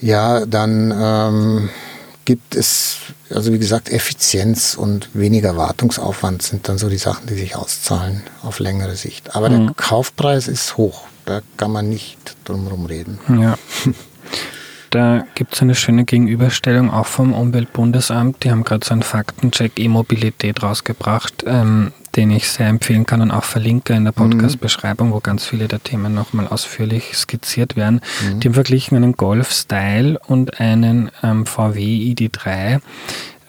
ja, 0.00 0.46
dann 0.46 0.92
ähm, 0.96 1.70
gibt 2.24 2.54
es, 2.56 2.96
also 3.30 3.52
wie 3.52 3.58
gesagt, 3.58 3.90
Effizienz 3.90 4.74
und 4.74 5.08
weniger 5.14 5.56
Wartungsaufwand 5.56 6.42
sind 6.42 6.68
dann 6.68 6.78
so 6.78 6.88
die 6.88 6.98
Sachen, 6.98 7.26
die 7.26 7.34
sich 7.34 7.56
auszahlen 7.56 8.22
auf 8.42 8.58
längere 8.58 8.96
Sicht. 8.96 9.34
Aber 9.36 9.48
mhm. 9.48 9.66
der 9.66 9.74
Kaufpreis 9.74 10.48
ist 10.48 10.76
hoch. 10.76 11.02
Da 11.24 11.40
kann 11.56 11.70
man 11.70 11.88
nicht 11.88 12.36
drum 12.44 12.86
reden. 12.86 13.18
Ja. 13.28 13.56
Da 14.90 15.24
gibt 15.36 15.54
es 15.54 15.62
eine 15.62 15.74
schöne 15.74 16.04
Gegenüberstellung 16.04 16.90
auch 16.90 17.06
vom 17.06 17.32
Umweltbundesamt. 17.32 18.44
Die 18.44 18.50
haben 18.50 18.62
gerade 18.62 18.84
so 18.84 18.92
einen 18.92 19.02
Faktencheck 19.02 19.78
E-Mobilität 19.78 20.62
rausgebracht, 20.62 21.44
ähm, 21.46 21.92
den 22.16 22.30
ich 22.30 22.48
sehr 22.48 22.68
empfehlen 22.68 23.06
kann 23.06 23.20
und 23.20 23.30
auch 23.30 23.44
verlinke 23.44 23.94
in 23.94 24.04
der 24.04 24.12
mhm. 24.16 24.30
Podcast-Beschreibung, 24.30 25.12
wo 25.12 25.20
ganz 25.20 25.46
viele 25.46 25.68
der 25.68 25.82
Themen 25.82 26.14
nochmal 26.14 26.48
ausführlich 26.48 27.16
skizziert 27.16 27.76
werden. 27.76 28.00
Mhm. 28.22 28.40
Die 28.40 28.48
haben 28.48 28.54
verglichen 28.54 28.96
einen 28.96 29.14
Golf 29.14 29.50
Style 29.50 30.18
und 30.26 30.60
einen 30.60 31.10
ähm, 31.22 31.46
VW 31.46 31.80
ID3. 31.80 32.80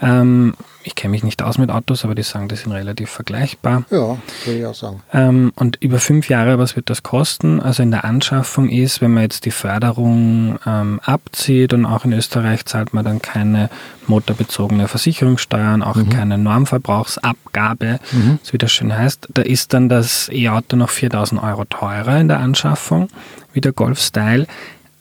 Ähm, 0.03 0.53
ich 0.85 0.95
kenne 0.95 1.11
mich 1.11 1.23
nicht 1.23 1.41
aus 1.41 1.57
mit 1.57 1.69
Autos, 1.69 2.03
aber 2.03 2.13
die 2.13 2.23
sagen, 2.23 2.49
die 2.49 2.55
sind 2.55 2.71
relativ 2.73 3.09
vergleichbar. 3.09 3.83
Ja, 3.89 4.17
würde 4.45 4.59
ich 4.59 4.65
auch 4.65 4.75
sagen. 4.75 5.01
Ähm, 5.13 5.53
und 5.55 5.77
über 5.81 5.99
fünf 5.99 6.29
Jahre, 6.29 6.59
was 6.59 6.75
wird 6.75 6.89
das 6.89 7.03
kosten? 7.03 7.61
Also 7.61 7.83
in 7.83 7.91
der 7.91 8.03
Anschaffung 8.03 8.69
ist, 8.69 9.01
wenn 9.01 9.13
man 9.13 9.23
jetzt 9.23 9.45
die 9.45 9.51
Förderung 9.51 10.59
ähm, 10.65 10.99
abzieht 11.03 11.73
und 11.73 11.85
auch 11.85 12.05
in 12.05 12.13
Österreich 12.13 12.65
zahlt 12.65 12.93
man 12.93 13.05
dann 13.05 13.21
keine 13.21 13.69
motorbezogene 14.07 14.89
Versicherungssteuern, 14.89 15.81
auch 15.81 15.95
mhm. 15.95 16.09
keine 16.09 16.37
Normverbrauchsabgabe, 16.37 17.99
mhm. 18.11 18.39
so 18.43 18.53
wie 18.53 18.57
das 18.57 18.71
schön 18.71 18.95
heißt. 18.95 19.29
Da 19.33 19.41
ist 19.41 19.73
dann 19.73 19.87
das 19.87 20.29
E-Auto 20.33 20.75
noch 20.75 20.89
4000 20.89 21.41
Euro 21.41 21.63
teurer 21.65 22.19
in 22.19 22.27
der 22.27 22.39
Anschaffung 22.39 23.07
wie 23.53 23.61
der 23.61 23.71
Golf 23.71 23.99
Style 23.99 24.47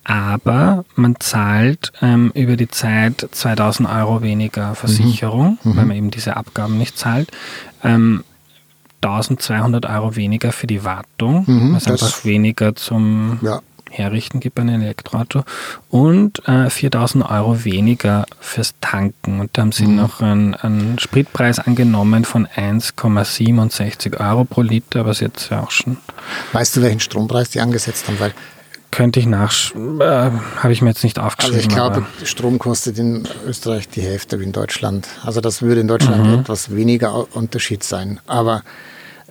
aber 0.05 0.85
man 0.97 1.17
zahlt 1.21 1.93
ähm, 2.03 2.33
über 2.35 2.57
die 2.57 2.69
Zeit 2.69 3.29
2000 3.31 3.89
Euro 3.89 4.23
weniger 4.23 4.75
Versicherung, 4.75 5.59
mhm. 5.63 5.77
weil 5.77 5.85
man 5.87 5.97
eben 5.97 6.11
diese 6.11 6.37
Abgaben 6.37 6.79
nicht 6.79 6.99
zahlt. 6.99 7.31
Ähm, 7.85 8.25
1200 9.03 9.87
Euro 9.87 10.17
weniger 10.17 10.53
für 10.53 10.67
die 10.67 10.85
Wartung, 10.85 11.45
mhm, 11.47 11.75
was 11.75 11.89
einfach 11.89 12.25
weniger 12.25 12.77
zum 12.77 13.39
ja. 13.43 13.61
Herrichten 13.93 14.41
gibt 14.41 14.55
bei 14.55 14.63
einem 14.63 14.81
Elektroauto 14.81 15.45
und 15.91 16.47
äh, 16.49 16.71
4000 16.71 17.29
Euro 17.29 17.65
weniger 17.65 18.27
fürs 18.41 18.75
Tanken. 18.81 19.41
Und 19.41 19.51
da 19.53 19.63
haben 19.63 19.73
sie 19.73 19.87
mhm. 19.87 19.97
noch 19.97 20.21
einen, 20.21 20.55
einen, 20.55 20.99
Spritpreis 20.99 21.59
angenommen 21.59 22.25
von 22.25 22.47
1,67 22.47 24.19
Euro 24.19 24.45
pro 24.45 24.63
Liter, 24.63 25.05
was 25.05 25.21
jetzt 25.21 25.51
ja 25.51 25.63
auch 25.63 25.71
schon. 25.71 25.99
Weißt 26.53 26.77
du, 26.77 26.83
welchen 26.83 27.01
Strompreis 27.01 27.51
die 27.51 27.61
angesetzt 27.61 28.09
haben? 28.09 28.19
Weil 28.19 28.33
könnte 28.93 29.19
ich 29.19 29.27
nach, 29.27 29.53
äh, 29.75 30.31
habe 30.57 30.73
ich 30.73 30.83
mir 30.83 30.91
jetzt 30.91 31.03
nicht 31.03 31.19
aufgeschrieben. 31.19 31.57
Also 31.57 31.69
ich 31.69 31.75
glaube, 31.75 32.07
Strom 32.25 32.61
kostet 32.61 32.99
in 32.99 33.27
Österreich 33.45 33.89
die 33.89 34.03
Hälfte 34.03 34.39
wie 34.39 34.45
in 34.45 34.53
Deutschland. 34.53 35.09
Also 35.25 35.41
das 35.41 35.63
würde 35.63 35.81
in 35.81 35.89
Deutschland 35.89 36.25
mhm. 36.25 36.41
etwas 36.41 36.73
weniger 36.77 37.35
Unterschied 37.35 37.83
sein. 37.83 38.21
Aber 38.27 38.63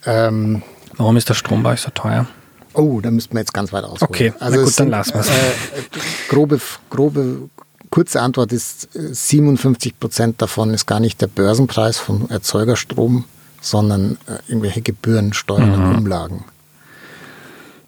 ähm, 0.05 0.63
warum 0.97 1.15
ist 1.15 1.29
der 1.29 1.35
Strom 1.35 1.63
bei 1.63 1.71
euch 1.71 1.81
so 1.81 1.91
teuer? 1.91 2.27
Oh, 2.73 2.99
da 3.01 3.11
müssten 3.11 3.33
wir 3.35 3.39
jetzt 3.39 3.53
ganz 3.53 3.71
weit 3.71 3.83
ausholen. 3.83 4.09
Okay, 4.09 4.33
also 4.39 4.63
gut, 4.63 4.79
dann 4.79 4.89
lassen 4.89 5.13
wir 5.13 5.21
es. 5.21 5.29
Äh, 5.29 5.31
grobe, 6.29 6.59
grobe, 6.89 7.49
kurze 7.89 8.21
Antwort 8.21 8.51
ist, 8.51 8.89
57 8.93 9.99
Prozent 9.99 10.41
davon 10.41 10.73
ist 10.73 10.87
gar 10.87 10.99
nicht 10.99 11.21
der 11.21 11.27
Börsenpreis 11.27 11.97
von 11.99 12.29
Erzeugerstrom, 12.29 13.25
sondern 13.61 14.17
äh, 14.27 14.37
irgendwelche 14.47 14.81
Gebühren, 14.81 15.33
Steuern 15.33 15.77
mhm. 15.77 15.89
und 15.89 15.97
Umlagen. 15.97 16.45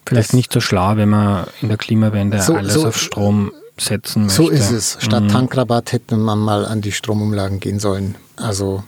Vielleicht 0.06 0.30
das 0.30 0.34
nicht 0.34 0.52
so 0.52 0.60
schlau, 0.60 0.96
wenn 0.96 1.08
man 1.08 1.46
in 1.62 1.68
der 1.68 1.78
Klimawende 1.78 2.40
so, 2.42 2.54
alles 2.54 2.74
so, 2.74 2.86
auf 2.86 2.98
Strom 2.98 3.52
setzen 3.78 4.26
möchte. 4.26 4.42
So 4.42 4.48
ist 4.48 4.70
es. 4.70 4.98
Statt 5.00 5.24
mhm. 5.24 5.28
Tankrabatt 5.28 5.92
hätte 5.92 6.16
man 6.16 6.38
mal 6.38 6.64
an 6.66 6.80
die 6.80 6.92
Stromumlagen 6.92 7.60
gehen 7.60 7.78
sollen. 7.78 8.16
Also 8.36 8.84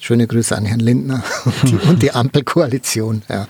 schöne 0.00 0.26
Grüße 0.26 0.56
an 0.56 0.64
Herrn 0.64 0.80
Lindner 0.80 1.22
und 1.44 1.70
die, 1.70 1.76
und 1.88 2.02
die 2.02 2.12
Ampelkoalition. 2.12 3.22
Ja. 3.28 3.46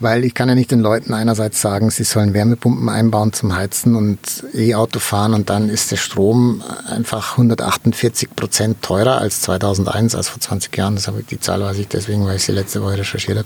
Weil 0.00 0.24
ich 0.24 0.34
kann 0.34 0.48
ja 0.48 0.54
nicht 0.54 0.70
den 0.70 0.80
Leuten 0.80 1.14
einerseits 1.14 1.60
sagen, 1.60 1.90
sie 1.90 2.04
sollen 2.04 2.34
Wärmepumpen 2.34 2.88
einbauen 2.88 3.32
zum 3.32 3.56
Heizen 3.56 3.96
und 3.96 4.44
E-Auto 4.54 5.00
fahren 5.00 5.34
und 5.34 5.50
dann 5.50 5.68
ist 5.68 5.90
der 5.90 5.96
Strom 5.96 6.62
einfach 6.86 7.32
148 7.32 8.36
Prozent 8.36 8.82
teurer 8.82 9.18
als 9.18 9.40
2001, 9.40 10.14
als 10.14 10.28
vor 10.28 10.40
20 10.40 10.76
Jahren. 10.76 10.94
Das 10.94 11.08
habe 11.08 11.20
ich, 11.20 11.26
die 11.26 11.40
Zahl 11.40 11.62
weiß 11.62 11.78
ich 11.78 11.88
deswegen, 11.88 12.26
weil 12.26 12.36
ich 12.36 12.44
sie 12.44 12.52
letzte 12.52 12.82
Woche 12.82 12.98
recherchiert 12.98 13.44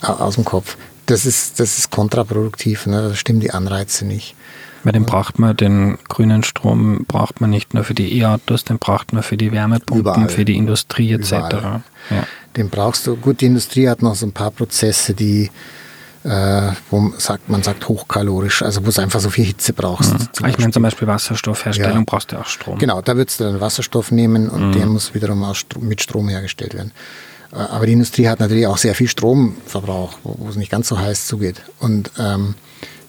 habe, 0.00 0.20
aus 0.20 0.34
dem 0.34 0.44
Kopf 0.44 0.76
das 1.06 1.26
ist, 1.26 1.60
das 1.60 1.78
ist 1.78 1.90
kontraproduktiv, 1.90 2.86
ne? 2.86 3.08
da 3.08 3.14
stimmen 3.14 3.40
die 3.40 3.50
Anreize 3.50 4.04
nicht. 4.04 4.34
Weil 4.84 4.92
den 4.92 5.06
braucht 5.06 5.38
man, 5.38 5.56
den 5.56 5.98
grünen 6.08 6.42
Strom 6.42 7.06
braucht 7.08 7.40
man 7.40 7.48
nicht 7.48 7.72
nur 7.72 7.84
für 7.84 7.94
die 7.94 8.18
E-Autos, 8.18 8.64
den 8.64 8.78
braucht 8.78 9.14
man 9.14 9.22
für 9.22 9.38
die 9.38 9.50
Wärmepumpen, 9.50 10.00
Überall. 10.00 10.28
für 10.28 10.44
die 10.44 10.56
Industrie 10.56 11.12
etc. 11.12 11.32
Ja. 11.32 11.82
Den 12.56 12.68
brauchst 12.68 13.06
du. 13.06 13.16
Gut, 13.16 13.40
die 13.40 13.46
Industrie 13.46 13.88
hat 13.88 14.02
noch 14.02 14.14
so 14.14 14.26
ein 14.26 14.32
paar 14.32 14.50
Prozesse, 14.50 15.14
die 15.14 15.50
äh, 16.24 16.72
wo 16.90 17.00
man 17.00 17.18
sagt, 17.18 17.48
man 17.48 17.62
sagt 17.62 17.86
hochkalorisch, 17.86 18.62
also 18.62 18.84
wo 18.84 18.88
es 18.88 18.98
einfach 18.98 19.20
so 19.20 19.28
viel 19.30 19.44
Hitze 19.44 19.72
brauchst. 19.72 20.12
Mhm. 20.12 20.48
Ich 20.48 20.58
meine 20.58 20.72
zum 20.72 20.82
Beispiel 20.82 21.06
Wasserstoffherstellung 21.06 21.98
ja. 21.98 22.04
brauchst 22.06 22.32
du 22.32 22.38
auch 22.38 22.46
Strom. 22.46 22.78
Genau, 22.78 23.02
da 23.02 23.16
würdest 23.16 23.40
du 23.40 23.44
dann 23.44 23.60
Wasserstoff 23.60 24.10
nehmen 24.10 24.48
und 24.48 24.68
mhm. 24.68 24.72
der 24.72 24.86
muss 24.86 25.14
wiederum 25.14 25.46
mit 25.80 26.02
Strom 26.02 26.28
hergestellt 26.28 26.74
werden. 26.74 26.92
Aber 27.54 27.86
die 27.86 27.92
Industrie 27.92 28.28
hat 28.28 28.40
natürlich 28.40 28.66
auch 28.66 28.78
sehr 28.78 28.94
viel 28.94 29.08
Stromverbrauch, 29.08 30.18
wo, 30.24 30.48
es 30.48 30.56
nicht 30.56 30.72
ganz 30.72 30.88
so 30.88 30.98
heiß 30.98 31.26
zugeht. 31.26 31.62
Und 31.78 32.10
ähm, 32.18 32.54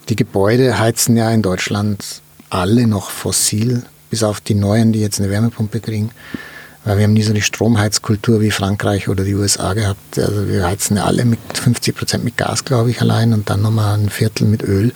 die 0.10 0.16
Gebäude 0.16 0.78
heizen 0.78 1.18
ja 1.18 1.32
in 1.32 1.42
Deutschland 1.42 2.22
alle 2.52 2.86
noch 2.86 3.10
fossil, 3.10 3.84
bis 4.12 4.22
auf 4.22 4.42
die 4.42 4.54
neuen, 4.54 4.94
die 4.94 5.02
jetzt 5.02 5.20
eine 5.20 5.32
Wärmepumpe 5.32 5.80
kriegen. 5.80 6.12
Weil 6.84 6.98
wir 6.98 7.06
haben 7.06 7.14
nie 7.14 7.24
so 7.24 7.32
eine 7.32 7.42
Stromheizkultur 7.42 8.42
wie 8.42 8.52
Frankreich 8.52 9.10
oder 9.10 9.24
die 9.24 9.34
USA 9.34 9.74
gehabt. 9.74 10.20
Also 10.20 10.48
wir 10.48 10.64
heizen 10.64 10.98
ja 10.98 11.06
alle 11.06 11.26
mit 11.26 11.40
50 11.54 11.96
Prozent 11.96 12.24
mit 12.24 12.38
Gas, 12.38 12.64
glaube 12.64 12.92
ich, 12.92 13.02
allein 13.02 13.34
und 13.34 13.50
dann 13.50 13.64
nochmal 13.64 13.98
ein 13.98 14.12
Viertel 14.12 14.46
mit 14.46 14.62
Öl. 14.62 14.94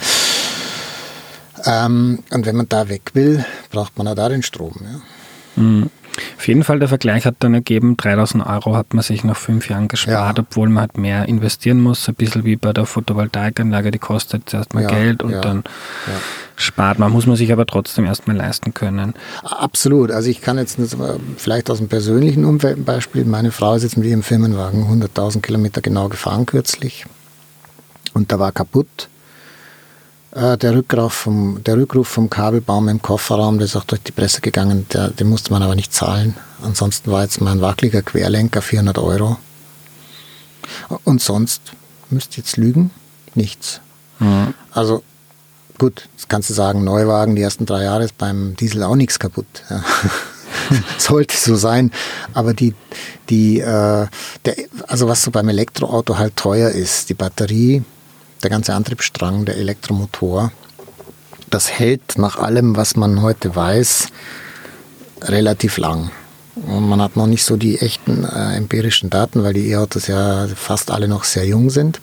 Ähm, 1.65 2.19
und 2.29 2.45
wenn 2.45 2.55
man 2.55 2.69
da 2.69 2.87
weg 2.87 3.09
will, 3.13 3.43
braucht 3.71 3.97
man 3.97 4.07
auch 4.07 4.15
da 4.15 4.29
den 4.29 4.43
Strom. 4.43 4.75
Ja. 4.83 5.61
Mhm. 5.63 5.89
Auf 6.37 6.47
jeden 6.47 6.63
Fall, 6.63 6.79
der 6.79 6.87
Vergleich 6.87 7.25
hat 7.25 7.35
dann 7.39 7.53
ergeben, 7.53 7.97
3000 7.97 8.45
Euro 8.45 8.75
hat 8.75 8.93
man 8.93 9.03
sich 9.03 9.23
nach 9.23 9.37
fünf 9.37 9.69
Jahren 9.69 9.87
gespart, 9.87 10.37
ja. 10.37 10.43
obwohl 10.47 10.69
man 10.69 10.81
halt 10.81 10.97
mehr 10.97 11.27
investieren 11.27 11.79
muss. 11.79 12.07
Ein 12.07 12.15
bisschen 12.15 12.45
wie 12.45 12.55
bei 12.55 12.73
der 12.73 12.85
Photovoltaikanlage, 12.85 13.91
die 13.91 13.99
kostet 13.99 14.49
zuerst 14.49 14.73
mal 14.73 14.83
ja, 14.83 14.89
Geld 14.89 15.23
und 15.23 15.31
ja, 15.31 15.41
dann 15.41 15.63
spart 16.55 16.99
man. 16.99 17.11
Muss 17.11 17.25
man 17.25 17.35
sich 17.35 17.51
aber 17.51 17.65
trotzdem 17.65 18.05
erstmal 18.05 18.35
leisten 18.35 18.73
können. 18.73 19.13
Absolut. 19.43 20.11
Also 20.11 20.29
ich 20.29 20.41
kann 20.41 20.57
jetzt 20.57 20.77
vielleicht 21.37 21.69
aus 21.69 21.79
einem 21.79 21.89
persönlichen 21.89 22.45
Umfeld 22.45 22.77
ein 22.77 22.85
Beispiel. 22.85 23.25
Meine 23.25 23.51
Frau 23.51 23.75
ist 23.75 23.83
jetzt 23.83 23.97
mit 23.97 24.07
ihrem 24.07 24.23
Firmenwagen 24.23 24.85
100.000 24.85 25.41
Kilometer 25.41 25.81
genau 25.81 26.09
gefahren 26.09 26.45
kürzlich 26.45 27.05
und 28.13 28.31
da 28.31 28.39
war 28.39 28.51
kaputt. 28.51 29.09
Äh, 30.31 30.57
der, 30.57 30.75
Rückruf 30.75 31.13
vom, 31.13 31.63
der 31.63 31.77
Rückruf 31.77 32.07
vom 32.07 32.29
Kabelbaum 32.29 32.87
im 32.87 33.01
Kofferraum, 33.01 33.57
der 33.57 33.65
ist 33.65 33.75
auch 33.75 33.83
durch 33.83 34.03
die 34.03 34.11
Presse 34.11 34.41
gegangen, 34.41 34.85
der, 34.93 35.09
den 35.09 35.27
musste 35.27 35.51
man 35.51 35.63
aber 35.63 35.75
nicht 35.75 35.93
zahlen. 35.93 36.35
Ansonsten 36.61 37.11
war 37.11 37.23
jetzt 37.23 37.41
mein 37.41 37.61
wackeliger 37.61 38.01
Querlenker 38.01 38.61
400 38.61 38.97
Euro. 38.99 39.37
Und 41.03 41.21
sonst, 41.21 41.61
müsst 42.09 42.37
ihr 42.37 42.43
jetzt 42.43 42.57
lügen, 42.57 42.91
nichts. 43.33 43.81
Mhm. 44.19 44.53
Also 44.71 45.03
gut, 45.79 46.07
das 46.15 46.27
kannst 46.27 46.49
du 46.49 46.53
sagen, 46.53 46.83
Neuwagen, 46.83 47.35
die 47.35 47.41
ersten 47.41 47.65
drei 47.65 47.83
Jahre 47.83 48.03
ist 48.03 48.17
beim 48.17 48.55
Diesel 48.55 48.83
auch 48.83 48.95
nichts 48.95 49.17
kaputt. 49.17 49.47
Ja. 49.69 49.83
Sollte 50.99 51.35
so 51.35 51.55
sein. 51.55 51.91
Aber 52.33 52.53
die, 52.53 52.75
die, 53.29 53.59
äh, 53.59 54.07
der, 54.45 54.55
also 54.87 55.07
was 55.07 55.23
so 55.23 55.31
beim 55.31 55.49
Elektroauto 55.49 56.17
halt 56.17 56.35
teuer 56.35 56.69
ist, 56.69 57.09
die 57.09 57.15
Batterie, 57.15 57.83
der 58.43 58.49
ganze 58.49 58.73
Antriebsstrang, 58.73 59.45
der 59.45 59.57
Elektromotor, 59.57 60.51
das 61.49 61.69
hält 61.69 62.17
nach 62.17 62.37
allem, 62.37 62.75
was 62.75 62.95
man 62.95 63.21
heute 63.21 63.55
weiß, 63.55 64.07
relativ 65.21 65.77
lang. 65.77 66.11
Und 66.55 66.87
man 66.89 67.01
hat 67.01 67.15
noch 67.15 67.27
nicht 67.27 67.43
so 67.43 67.57
die 67.57 67.79
echten 67.79 68.25
äh, 68.25 68.55
empirischen 68.55 69.09
Daten, 69.09 69.43
weil 69.43 69.53
die 69.53 69.69
E-Autos 69.69 70.07
ja 70.07 70.47
fast 70.55 70.91
alle 70.91 71.07
noch 71.07 71.23
sehr 71.23 71.45
jung 71.45 71.69
sind. 71.69 72.01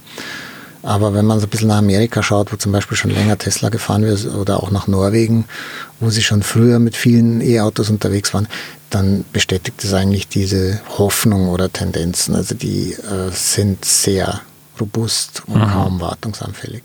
Aber 0.82 1.14
wenn 1.14 1.26
man 1.26 1.40
so 1.40 1.46
ein 1.46 1.50
bisschen 1.50 1.68
nach 1.68 1.78
Amerika 1.78 2.22
schaut, 2.22 2.52
wo 2.52 2.56
zum 2.56 2.70
Beispiel 2.70 2.96
schon 2.96 3.10
länger 3.10 3.36
Tesla 3.36 3.70
gefahren 3.70 4.02
wird, 4.02 4.24
oder 4.34 4.62
auch 4.62 4.70
nach 4.70 4.86
Norwegen, 4.86 5.44
wo 5.98 6.10
sie 6.10 6.22
schon 6.22 6.42
früher 6.42 6.78
mit 6.78 6.96
vielen 6.96 7.40
E-Autos 7.40 7.90
unterwegs 7.90 8.32
waren, 8.32 8.46
dann 8.90 9.24
bestätigt 9.32 9.82
es 9.82 9.92
eigentlich 9.92 10.28
diese 10.28 10.80
Hoffnung 10.96 11.48
oder 11.48 11.72
Tendenzen. 11.72 12.36
Also 12.36 12.54
die 12.54 12.92
äh, 12.92 13.30
sind 13.32 13.84
sehr 13.84 14.40
robust 14.80 15.42
und 15.46 15.60
mhm. 15.60 15.70
kaum 15.70 16.00
wartungsanfällig. 16.00 16.82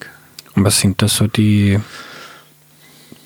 Und 0.56 0.66
was 0.66 0.80
sind 0.80 1.02
da 1.02 1.08
so 1.08 1.28
die 1.28 1.80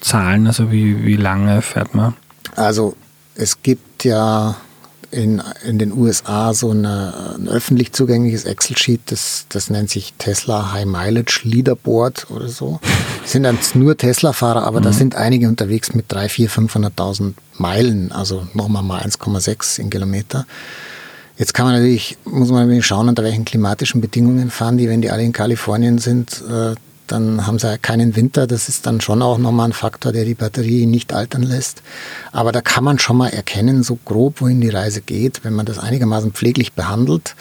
Zahlen? 0.01 0.47
Also 0.47 0.71
wie, 0.71 1.05
wie 1.05 1.15
lange 1.15 1.61
fährt 1.61 1.95
man? 1.95 2.13
Also 2.55 2.95
es 3.35 3.61
gibt 3.61 4.03
ja 4.03 4.55
in, 5.11 5.41
in 5.65 5.79
den 5.79 5.93
USA 5.93 6.53
so 6.53 6.71
eine, 6.71 7.35
ein 7.37 7.47
öffentlich 7.47 7.93
zugängliches 7.93 8.43
Excel-Sheet, 8.45 9.01
das, 9.07 9.45
das 9.49 9.69
nennt 9.69 9.89
sich 9.89 10.13
Tesla 10.17 10.73
High 10.73 10.85
Mileage 10.85 11.41
Leaderboard 11.43 12.29
oder 12.31 12.49
so. 12.49 12.79
Das 13.21 13.31
sind 13.31 13.43
dann 13.43 13.57
nur 13.73 13.97
Tesla-Fahrer, 13.97 14.63
aber 14.63 14.79
mhm. 14.81 14.83
da 14.83 14.93
sind 14.93 15.15
einige 15.15 15.47
unterwegs 15.47 15.93
mit 15.93 16.05
3, 16.09 16.29
4, 16.29 16.49
500.000 16.49 17.33
Meilen, 17.57 18.11
also 18.11 18.47
nochmal 18.53 18.83
mal 18.83 19.01
1,6 19.01 19.79
in 19.79 19.89
Kilometer. 19.89 20.45
Jetzt 21.37 21.53
kann 21.53 21.65
man 21.65 21.75
natürlich, 21.75 22.17
muss 22.23 22.49
man 22.49 22.63
natürlich 22.63 22.85
schauen, 22.85 23.09
unter 23.09 23.23
welchen 23.23 23.45
klimatischen 23.45 23.99
Bedingungen 23.99 24.49
fahren 24.49 24.77
die, 24.77 24.87
wenn 24.87 25.01
die 25.01 25.11
alle 25.11 25.23
in 25.23 25.33
Kalifornien 25.33 25.97
sind, 25.97 26.41
äh, 26.49 26.75
dann 27.07 27.45
haben 27.45 27.59
sie 27.59 27.67
ja 27.67 27.77
keinen 27.77 28.15
Winter. 28.15 28.47
Das 28.47 28.69
ist 28.69 28.85
dann 28.85 29.01
schon 29.01 29.21
auch 29.21 29.37
nochmal 29.37 29.69
ein 29.69 29.73
Faktor, 29.73 30.11
der 30.11 30.25
die 30.25 30.33
Batterie 30.33 30.85
nicht 30.85 31.13
altern 31.13 31.43
lässt. 31.43 31.83
Aber 32.31 32.51
da 32.51 32.61
kann 32.61 32.83
man 32.83 32.99
schon 32.99 33.17
mal 33.17 33.29
erkennen, 33.29 33.83
so 33.83 33.99
grob, 34.05 34.41
wohin 34.41 34.61
die 34.61 34.69
Reise 34.69 35.01
geht, 35.01 35.43
wenn 35.43 35.53
man 35.53 35.65
das 35.65 35.77
einigermaßen 35.77 36.31
pfleglich 36.31 36.73
behandelt. 36.73 37.35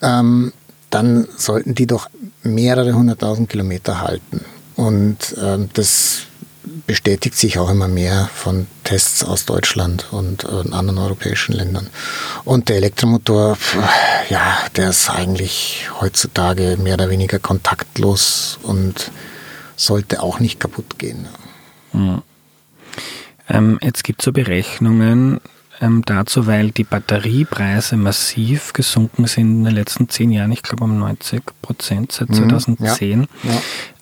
Ähm, 0.00 0.52
dann 0.90 1.26
sollten 1.36 1.74
die 1.74 1.86
doch 1.86 2.08
mehrere 2.42 2.92
hunderttausend 2.92 3.48
Kilometer 3.48 4.00
halten. 4.00 4.44
Und 4.76 5.34
ähm, 5.42 5.70
das 5.72 6.22
bestätigt 6.86 7.36
sich 7.36 7.58
auch 7.58 7.70
immer 7.70 7.88
mehr 7.88 8.28
von 8.34 8.66
Tests 8.84 9.24
aus 9.24 9.44
Deutschland 9.44 10.12
und 10.12 10.44
äh, 10.44 10.72
anderen 10.72 10.98
europäischen 10.98 11.52
Ländern. 11.52 11.88
Und 12.44 12.68
der 12.68 12.76
Elektromotor, 12.76 13.56
ja, 14.28 14.58
der 14.76 14.90
ist 14.90 15.10
eigentlich 15.10 15.88
heutzutage 16.00 16.76
mehr 16.76 16.94
oder 16.94 17.10
weniger 17.10 17.38
kontaktlos 17.38 18.58
und 18.62 19.10
sollte 19.76 20.22
auch 20.22 20.40
nicht 20.40 20.60
kaputt 20.60 20.98
gehen. 20.98 21.28
Mhm. 21.92 22.22
Ähm, 23.48 23.78
jetzt 23.82 24.04
gibt 24.04 24.20
es 24.20 24.24
so 24.24 24.32
Berechnungen, 24.32 25.40
ähm, 25.82 26.02
dazu, 26.06 26.46
weil 26.46 26.70
die 26.70 26.84
Batteriepreise 26.84 27.96
massiv 27.96 28.72
gesunken 28.72 29.26
sind 29.26 29.58
in 29.58 29.64
den 29.64 29.74
letzten 29.74 30.08
zehn 30.08 30.30
Jahren, 30.30 30.52
ich 30.52 30.62
glaube 30.62 30.84
um 30.84 30.98
90 30.98 31.42
Prozent 31.60 32.12
seit 32.12 32.34
2010. 32.34 33.18
Mhm, 33.18 33.26
ja, 33.42 33.50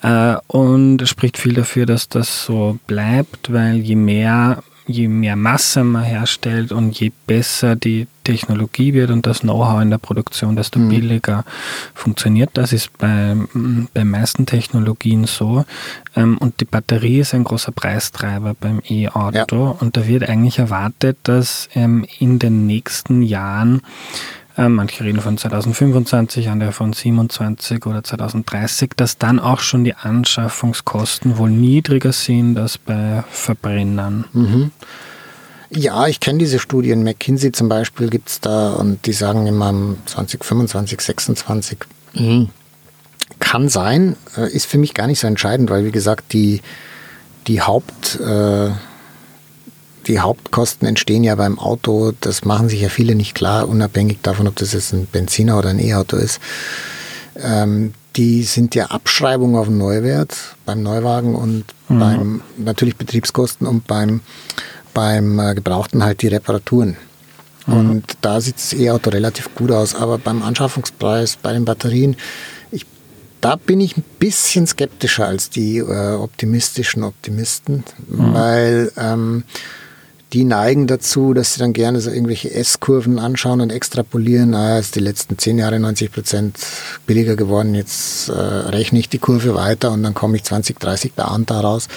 ja. 0.03 0.35
Äh, 0.35 0.41
und 0.47 1.01
es 1.03 1.09
spricht 1.09 1.39
viel 1.39 1.55
dafür, 1.55 1.87
dass 1.87 2.09
das 2.09 2.45
so 2.45 2.78
bleibt, 2.87 3.53
weil 3.53 3.76
je 3.76 3.97
mehr 3.97 4.62
je 4.91 5.09
mehr 5.09 5.36
Masse 5.36 5.84
man 5.84 6.03
herstellt 6.03 6.72
und 6.72 6.99
je 6.99 7.12
besser 7.26 7.76
die 7.76 8.07
Technologie 8.24 8.93
wird 8.93 9.11
und 9.11 9.26
das 9.26 9.41
Know-how 9.41 9.80
in 9.80 9.91
der 9.91 9.99
Produktion, 9.99 10.57
desto 10.57 10.78
mhm. 10.78 10.88
billiger 10.88 11.45
funktioniert. 11.95 12.51
Das 12.55 12.72
ist 12.72 12.97
bei, 12.99 13.36
bei 13.95 14.05
meisten 14.05 14.47
Technologien 14.47 15.24
so. 15.24 15.64
Ähm, 16.14 16.38
und 16.38 16.61
die 16.61 16.64
Batterie 16.64 17.20
ist 17.20 17.34
ein 17.34 17.45
großer 17.45 17.72
Preistreiber 17.72 18.55
beim 18.59 18.82
E-Auto. 18.88 19.64
Ja. 19.64 19.76
Und 19.80 19.97
da 19.97 20.07
wird 20.07 20.28
eigentlich 20.28 20.59
erwartet, 20.59 21.18
dass 21.22 21.68
ähm, 21.74 22.05
in 22.18 22.38
den 22.38 22.66
nächsten 22.66 23.22
Jahren 23.22 23.80
ähm, 24.57 24.75
manche 24.75 25.05
reden 25.05 25.21
von 25.21 25.39
2025, 25.39 26.49
andere 26.49 26.73
von 26.73 26.93
27 26.93 27.87
oder 27.87 28.03
2030, 28.03 28.91
dass 28.97 29.19
dann 29.19 29.39
auch 29.39 29.61
schon 29.61 29.85
die 29.85 29.95
Anschaffungskosten 29.95 31.39
wohl 31.39 31.51
niedriger 31.51 32.13
sind 32.13 32.59
als 32.59 32.79
bei 32.79 33.23
Verbrennern. 33.31 34.25
Mhm. 34.33 34.73
Ja, 35.71 36.09
ich 36.09 36.19
kenne 36.19 36.41
diese 36.41 36.59
Studien. 36.59 37.05
McKinsey 37.05 37.53
zum 37.53 37.69
Beispiel 37.69 38.11
gibt 38.11 38.29
es 38.29 38.41
da 38.41 38.73
und 38.73 39.07
die 39.07 39.13
sagen 39.13 39.47
immer 39.47 39.73
2025, 40.07 41.01
26. 41.01 41.79
Mhm. 42.15 42.49
Kann 43.39 43.69
sein, 43.69 44.17
äh, 44.37 44.51
ist 44.51 44.67
für 44.67 44.79
mich 44.79 44.95
gar 44.95 45.07
nicht 45.07 45.21
so 45.21 45.29
entscheidend, 45.29 45.71
weil 45.71 45.85
wie 45.85 45.93
gesagt, 45.93 46.33
die, 46.33 46.61
die 47.47 47.63
Haupt... 47.63 48.19
Äh, 48.21 48.71
die 50.07 50.21
Hauptkosten 50.21 50.87
entstehen 50.87 51.25
ja 51.25 51.35
beim 51.35 51.59
Auto, 51.59 52.13
das 52.21 52.45
machen 52.45 52.69
sich 52.69 52.81
ja 52.81 52.89
viele 52.89 53.15
nicht 53.15 53.35
klar, 53.35 53.69
unabhängig 53.69 54.19
davon, 54.23 54.49
ob 54.49 54.57
das 54.57 54.73
jetzt 54.73 54.93
ein 54.93 55.07
Benziner 55.07 55.59
oder 55.59 55.71
ein 55.71 55.79
E-Auto 55.79 56.17
ist. 56.17 56.41
Ähm, 57.37 57.95
die 58.17 58.43
sind 58.43 58.75
ja 58.75 58.87
Abschreibung 58.87 59.57
auf 59.57 59.69
den 59.69 59.79
Neuwert 59.79 60.37
beim 60.67 60.83
Neuwagen 60.83 61.35
und 61.35 61.65
mhm. 61.89 61.99
beim 61.99 62.41
natürlich 62.57 62.97
Betriebskosten 62.97 63.67
und 63.67 63.87
beim, 63.87 64.21
beim 64.95 65.39
äh, 65.39 65.55
Gebrauchten 65.55 66.03
halt 66.03 66.23
die 66.23 66.29
Reparaturen. 66.29 66.97
Mhm. 67.67 67.75
Und 67.75 68.05
da 68.21 68.41
sieht 68.41 68.57
das 68.57 68.73
E-Auto 68.73 69.11
relativ 69.11 69.55
gut 69.55 69.71
aus, 69.71 69.95
aber 69.95 70.19
beim 70.19 70.43
Anschaffungspreis, 70.43 71.37
bei 71.37 71.53
den 71.53 71.65
Batterien, 71.65 72.17
ich, 72.73 72.85
da 73.41 73.57
bin 73.57 73.81
ich 73.81 73.97
ein 73.97 74.05
bisschen 74.19 74.67
skeptischer 74.67 75.27
als 75.27 75.51
die 75.51 75.79
äh, 75.79 76.15
optimistischen 76.15 77.05
Optimisten, 77.05 77.85
mhm. 78.09 78.35
weil 78.35 78.93
ähm, 78.97 79.45
die 80.33 80.45
neigen 80.45 80.87
dazu, 80.87 81.35
dass 81.35 81.55
sie 81.55 81.61
dann 81.61 81.72
gerne 81.72 82.01
so 82.01 82.11
irgendwelche 82.11 82.53
S-Kurven 82.53 83.18
anschauen 83.18 83.61
und 83.61 83.70
extrapolieren. 83.70 84.55
Ah, 84.55 84.78
ist 84.78 84.95
die 84.95 85.01
letzten 85.01 85.39
zehn 85.39 85.59
Jahre 85.59 85.81
90 85.81 86.12
Prozent 86.12 86.59
billiger 87.07 87.37
geworden. 87.37 87.74
Jetzt 87.74 88.28
äh, 88.28 88.33
rechne 88.33 88.99
ich 89.01 89.09
die 89.09 89.18
Kurve 89.18 89.55
weiter 89.55 89.91
und 89.91 90.03
dann 90.03 90.14
komme 90.14 90.37
ich 90.37 90.45
20, 90.45 90.78
30 90.78 91.14
bei 91.14 91.24
Anta 91.24 91.61
raus. 91.61 91.89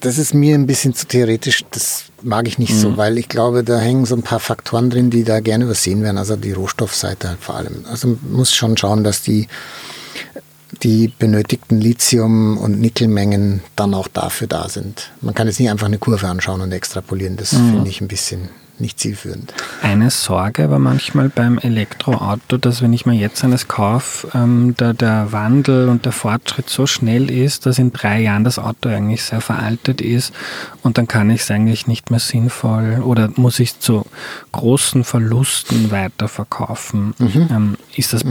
Das 0.00 0.18
ist 0.18 0.34
mir 0.34 0.54
ein 0.54 0.66
bisschen 0.66 0.94
zu 0.94 1.06
theoretisch. 1.06 1.64
Das 1.70 2.04
mag 2.22 2.46
ich 2.46 2.58
nicht 2.58 2.74
mhm. 2.74 2.78
so, 2.78 2.96
weil 2.96 3.18
ich 3.18 3.28
glaube, 3.28 3.64
da 3.64 3.78
hängen 3.78 4.04
so 4.04 4.14
ein 4.14 4.22
paar 4.22 4.40
Faktoren 4.40 4.90
drin, 4.90 5.10
die 5.10 5.24
da 5.24 5.40
gerne 5.40 5.64
übersehen 5.64 6.02
werden. 6.02 6.18
Also 6.18 6.36
die 6.36 6.52
Rohstoffseite 6.52 7.28
halt 7.28 7.40
vor 7.40 7.56
allem. 7.56 7.84
Also 7.90 8.08
man 8.08 8.18
muss 8.30 8.54
schon 8.54 8.76
schauen, 8.76 9.04
dass 9.04 9.22
die 9.22 9.48
die 10.82 11.08
benötigten 11.08 11.80
Lithium- 11.80 12.58
und 12.58 12.80
Nickelmengen 12.80 13.62
dann 13.76 13.94
auch 13.94 14.08
dafür 14.08 14.48
da 14.48 14.68
sind. 14.68 15.10
Man 15.20 15.34
kann 15.34 15.46
jetzt 15.46 15.60
nicht 15.60 15.70
einfach 15.70 15.86
eine 15.86 15.98
Kurve 15.98 16.26
anschauen 16.28 16.60
und 16.60 16.72
extrapolieren. 16.72 17.36
Das 17.36 17.52
mhm. 17.52 17.70
finde 17.70 17.90
ich 17.90 18.00
ein 18.00 18.08
bisschen 18.08 18.48
nicht 18.78 18.98
zielführend. 18.98 19.54
Eine 19.80 20.10
Sorge 20.10 20.68
war 20.70 20.78
manchmal 20.78 21.28
beim 21.28 21.58
Elektroauto, 21.58 22.56
dass 22.56 22.82
wenn 22.82 22.92
ich 22.92 23.06
mir 23.06 23.14
jetzt 23.14 23.44
eines 23.44 23.68
kaufe, 23.68 24.28
ähm, 24.34 24.74
der, 24.78 24.92
der 24.92 25.30
Wandel 25.30 25.88
und 25.88 26.04
der 26.04 26.12
Fortschritt 26.12 26.68
so 26.68 26.86
schnell 26.86 27.30
ist, 27.30 27.64
dass 27.66 27.78
in 27.78 27.92
drei 27.92 28.20
Jahren 28.20 28.44
das 28.44 28.58
Auto 28.58 28.88
eigentlich 28.88 29.22
sehr 29.22 29.40
veraltet 29.40 30.00
ist 30.00 30.32
und 30.82 30.98
dann 30.98 31.06
kann 31.06 31.30
ich 31.30 31.42
es 31.42 31.50
eigentlich 31.50 31.86
nicht 31.86 32.10
mehr 32.10 32.20
sinnvoll 32.20 33.02
oder 33.04 33.30
muss 33.36 33.60
ich 33.60 33.70
es 33.70 33.80
zu 33.80 34.04
großen 34.50 35.04
Verlusten 35.04 35.90
weiterverkaufen. 35.90 37.14
Mhm. 37.18 37.48
Ähm, 37.50 37.76
ist 37.94 38.12
das 38.12 38.24
mhm. 38.24 38.30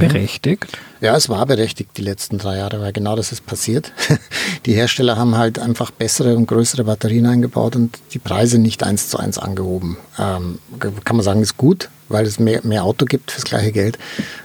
Ja, 1.02 1.16
es 1.16 1.30
war 1.30 1.48
berechtigt 1.48 1.98
die 1.98 2.04
letzten 2.04 2.38
drei 2.38 2.58
Jahre, 2.58 2.80
weil 2.80 2.94
genau 2.94 3.16
das 3.16 3.32
ist 3.32 3.48
passiert. 3.48 3.92
Die 4.68 4.74
Hersteller 4.74 5.18
haben 5.18 5.36
halt 5.36 5.58
einfach 5.58 5.90
bessere 5.90 6.36
und 6.38 6.46
größere 6.46 6.84
Batterien 6.84 7.26
eingebaut 7.26 7.76
und 7.76 7.98
die 8.14 8.20
Preise 8.20 8.60
nicht 8.60 8.84
eins 8.84 9.10
zu 9.10 9.18
eins 9.18 9.40
angehoben. 9.40 9.98
Ähm, 10.20 10.60
kann 10.80 11.16
man 11.16 11.24
sagen, 11.24 11.42
ist 11.42 11.58
gut, 11.58 11.90
weil 12.08 12.28
es 12.28 12.38
mehr, 12.38 12.62
mehr 12.64 12.84
Auto 12.84 13.06
gibt 13.06 13.32
fürs 13.32 13.46
gleiche 13.46 13.72
Geld. 13.72 13.98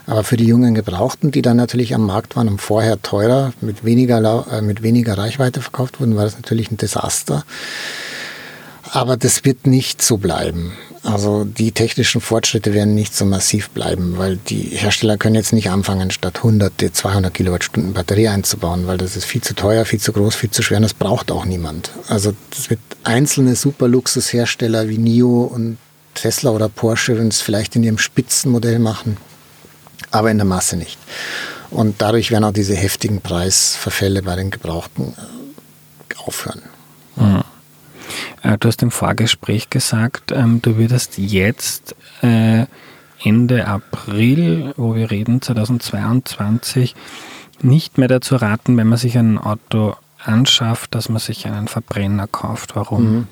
Aber 0.07 0.24
für 0.24 0.38
die 0.38 0.46
jungen 0.46 0.74
Gebrauchten, 0.74 1.30
die 1.30 1.42
dann 1.42 1.59
natürlich 1.59 1.94
am 1.94 2.07
Markt 2.07 2.36
waren 2.36 2.48
und 2.48 2.62
vorher 2.62 3.02
teurer, 3.02 3.52
mit 3.61 3.84
weniger, 3.84 4.46
äh, 4.50 4.62
mit 4.62 4.82
weniger 4.82 5.18
Reichweite 5.18 5.61
verkauft 5.61 6.00
wurden, 6.00 6.16
war 6.16 6.24
das 6.24 6.36
natürlich 6.36 6.70
ein 6.70 6.78
Desaster. 6.78 7.44
Aber 8.93 9.16
das 9.16 9.45
wird 9.45 9.66
nicht 9.66 10.03
so 10.03 10.16
bleiben. 10.16 10.72
Also 11.07 11.45
die 11.45 11.70
technischen 11.70 12.20
Fortschritte 12.20 12.74
werden 12.74 12.97
nicht 12.97 13.14
so 13.14 13.24
massiv 13.24 13.70
bleiben, 13.70 14.18
weil 14.18 14.39
die 14.49 14.70
Hersteller 14.76 15.16
können 15.16 15.37
jetzt 15.37 15.53
nicht 15.53 15.70
anfangen, 15.70 16.11
statt 16.11 16.39
100 16.39 16.72
200 16.93 17.32
Kilowattstunden 17.32 17.93
Batterie 17.93 18.26
einzubauen, 18.26 18.89
weil 18.89 18.99
das 18.99 19.14
ist 19.14 19.24
viel 19.24 19.41
zu 19.41 19.55
teuer, 19.55 19.84
viel 19.84 20.01
zu 20.01 20.12
groß, 20.12 20.34
viel 20.34 20.51
zu 20.51 20.62
schwer 20.62 20.78
und 20.78 20.82
das 20.82 20.95
braucht 20.95 21.30
auch 21.30 21.45
niemand. 21.45 21.93
Also 22.09 22.34
das 22.51 22.70
wird 22.70 22.80
einzelne 23.05 23.55
Superluxushersteller 23.55 24.89
wie 24.89 24.99
NIO 24.99 25.45
und 25.45 25.78
Tesla 26.14 26.51
oder 26.51 26.68
Porsche, 26.68 27.16
wenn 27.16 27.28
es 27.28 27.41
vielleicht 27.41 27.76
in 27.76 27.84
ihrem 27.84 27.99
Spitzenmodell 27.99 28.80
machen, 28.80 29.16
aber 30.11 30.32
in 30.32 30.39
der 30.39 30.47
Masse 30.47 30.76
nicht. 30.76 30.99
Und 31.70 32.03
dadurch 32.03 32.32
werden 32.32 32.45
auch 32.45 32.53
diese 32.53 32.74
heftigen 32.74 33.20
Preisverfälle 33.20 34.22
bei 34.22 34.34
den 34.34 34.51
Gebrauchten 34.51 35.14
äh, 35.16 36.14
aufhören. 36.16 36.62
Mhm. 37.14 37.45
Äh, 38.47 38.59
du 38.59 38.68
hast 38.68 38.82
im 38.82 38.90
Vorgespräch 38.90 39.70
gesagt, 39.70 40.32
ähm, 40.32 40.62
du 40.62 40.76
würdest 40.76 41.18
jetzt 41.18 41.94
äh, 42.22 42.66
Ende 43.22 43.66
April, 43.66 44.72
wo 44.76 44.94
wir 44.94 45.11
reden, 45.11 45.42
2022, 45.42 46.94
nicht 47.62 47.99
mehr 47.99 48.09
dazu 48.09 48.36
raten, 48.36 48.76
wenn 48.76 48.86
man 48.86 48.99
sich 48.99 49.18
ein 49.18 49.38
Auto 49.38 49.97
anschafft, 50.22 50.94
dass 50.94 51.09
man 51.09 51.18
sich 51.18 51.47
einen 51.47 51.68
Verbrenner 51.68 52.26
kauft. 52.26 52.76
Warum? 52.76 53.12
Mhm. 53.12 53.26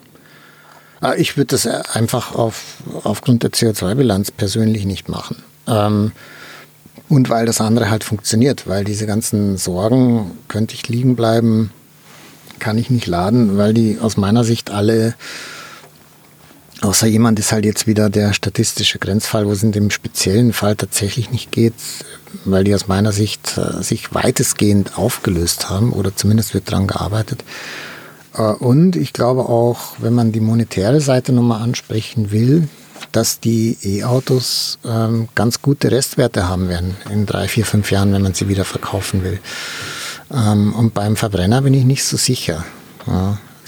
Ah, 1.01 1.15
ich 1.17 1.37
würde 1.37 1.49
das 1.49 1.67
einfach 1.67 2.35
auf, 2.35 2.79
aufgrund 3.05 3.43
der 3.43 3.51
CO2-Bilanz 3.51 4.31
persönlich 4.31 4.87
nicht 4.87 5.09
machen. 5.09 5.37
Ähm, 5.67 6.12
und 7.11 7.29
weil 7.29 7.45
das 7.45 7.61
andere 7.61 7.91
halt 7.91 8.05
funktioniert, 8.05 8.67
weil 8.67 8.85
diese 8.85 9.07
ganzen 9.07 9.59
Sorgen, 9.59 10.31
könnte 10.49 10.75
ich 10.75 10.89
liegen 10.89 11.15
bleiben, 11.15 11.71
kann 12.59 12.79
ich 12.79 12.91
nicht 12.91 13.07
laden, 13.07 13.57
weil 13.57 13.75
die 13.75 13.99
aus 14.01 14.17
meiner 14.17 14.45
Sicht 14.45 14.71
alle, 14.71 15.15
außer 16.81 17.07
jemand 17.07 17.39
ist 17.39 17.53
halt 17.53 17.65
jetzt 17.65 17.87
wieder 17.87 18.11
der 18.11 18.33
statistische 18.33 18.99
Grenzfall, 18.99 19.47
wo 19.47 19.53
es 19.53 19.63
in 19.63 19.73
dem 19.73 19.91
speziellen 19.91 20.53
Fall 20.53 20.77
tatsächlich 20.77 21.31
nicht 21.31 21.53
geht, 21.53 21.75
weil 22.45 22.65
die 22.65 22.75
aus 22.75 22.89
meiner 22.89 23.13
Sicht 23.13 23.57
äh, 23.59 23.83
sich 23.83 24.15
weitestgehend 24.15 24.99
aufgelöst 24.99 25.71
haben 25.71 25.93
oder 25.93 26.15
zumindest 26.15 26.55
wird 26.55 26.71
daran 26.71 26.87
gearbeitet. 26.87 27.45
Äh, 28.35 28.43
und 28.43 28.97
ich 28.97 29.13
glaube 29.13 29.43
auch, 29.43 29.95
wenn 29.99 30.15
man 30.15 30.33
die 30.33 30.41
monetäre 30.41 31.01
Seite 31.01 31.33
nochmal 31.33 31.63
ansprechen 31.63 32.31
will, 32.31 32.69
dass 33.13 33.41
die 33.41 33.77
E-Autos 33.83 34.79
ähm, 34.85 35.29
ganz 35.35 35.63
gute 35.63 35.91
Restwerte 35.91 36.49
haben 36.49 36.69
werden 36.69 36.97
in 37.11 37.27
drei, 37.27 37.49
vier, 37.49 37.65
fünf 37.65 37.91
Jahren, 37.91 38.13
wenn 38.13 38.23
man 38.23 38.35
sie 38.35 38.49
wieder 38.49 38.65
verkaufen 38.65 39.23
will. 39.23 39.39
Ähm, 40.35 40.74
und 40.74 40.95
beim 40.95 41.16
Verbrenner 41.16 41.62
bin 41.62 41.74
ich 41.74 41.85
nicht 41.85 42.05
so 42.05 42.16
sicher. 42.16 42.64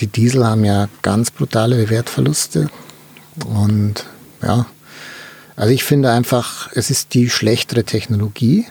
Die 0.00 0.06
Diesel 0.06 0.46
haben 0.46 0.64
ja 0.64 0.88
ganz 1.02 1.30
brutale 1.30 1.88
Wertverluste. 1.90 2.68
Und 3.44 4.04
ja, 4.42 4.66
also 5.56 5.72
ich 5.72 5.84
finde 5.84 6.10
einfach, 6.10 6.70
es 6.74 6.90
ist 6.90 7.14
die 7.14 7.30
schlechtere 7.30 7.84
Technologie. 7.84 8.66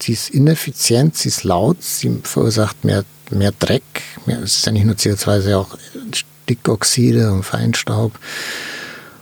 Sie 0.00 0.12
ist 0.12 0.30
ineffizient, 0.30 1.16
sie 1.16 1.28
ist 1.28 1.44
laut, 1.44 1.82
sie 1.82 2.20
verursacht 2.22 2.84
mehr, 2.84 3.04
mehr 3.30 3.52
Dreck. 3.58 3.82
Mehr, 4.26 4.40
es 4.42 4.56
ist 4.56 4.66
ja 4.66 4.72
nicht 4.72 4.86
nur 4.86 4.94
CO2, 4.94 5.32
es 5.32 5.44
ist 5.44 5.50
ja 5.50 5.58
auch 5.58 5.76
Stickoxide 6.12 7.32
und 7.32 7.42
Feinstaub. 7.42 8.18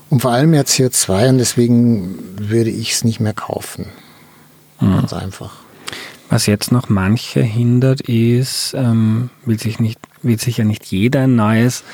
Und 0.09 0.23
vor 0.23 0.31
allem 0.31 0.51
mehr 0.51 0.65
CO2 0.65 1.31
und 1.31 1.39
deswegen 1.39 2.19
würde 2.39 2.71
ich 2.71 2.93
es 2.93 3.05
nicht 3.05 3.21
mehr 3.21 3.35
kaufen. 3.35 3.87
Mhm. 4.81 4.95
Ganz 4.95 5.13
einfach. 5.13 5.57
Was 6.31 6.47
jetzt 6.47 6.73
noch 6.73 6.89
manche 6.89 7.41
hindert, 7.41 8.03
ist, 8.03 8.75
ähm, 8.77 9.31
will, 9.47 9.59
sich 9.59 9.81
nicht, 9.81 9.99
will 10.23 10.39
sich 10.39 10.59
ja 10.59 10.65
nicht 10.65 10.85
jeder 10.87 11.23
ein 11.23 11.37
neues 11.37 11.85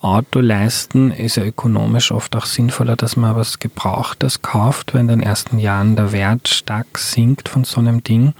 Auto 0.00 0.40
leisten, 0.40 1.10
ist 1.10 1.36
ja 1.36 1.44
ökonomisch 1.44 2.12
oft 2.12 2.36
auch 2.36 2.46
sinnvoller, 2.46 2.96
dass 2.96 3.16
man 3.16 3.34
was 3.34 3.58
Gebrauchtes 3.58 4.42
kauft, 4.42 4.92
wenn 4.92 5.02
in 5.02 5.08
den 5.08 5.22
ersten 5.22 5.58
Jahren 5.58 5.96
der 5.96 6.12
Wert 6.12 6.48
stark 6.48 6.98
sinkt 6.98 7.48
von 7.48 7.64
so 7.64 7.80
einem 7.80 8.04
Ding, 8.04 8.34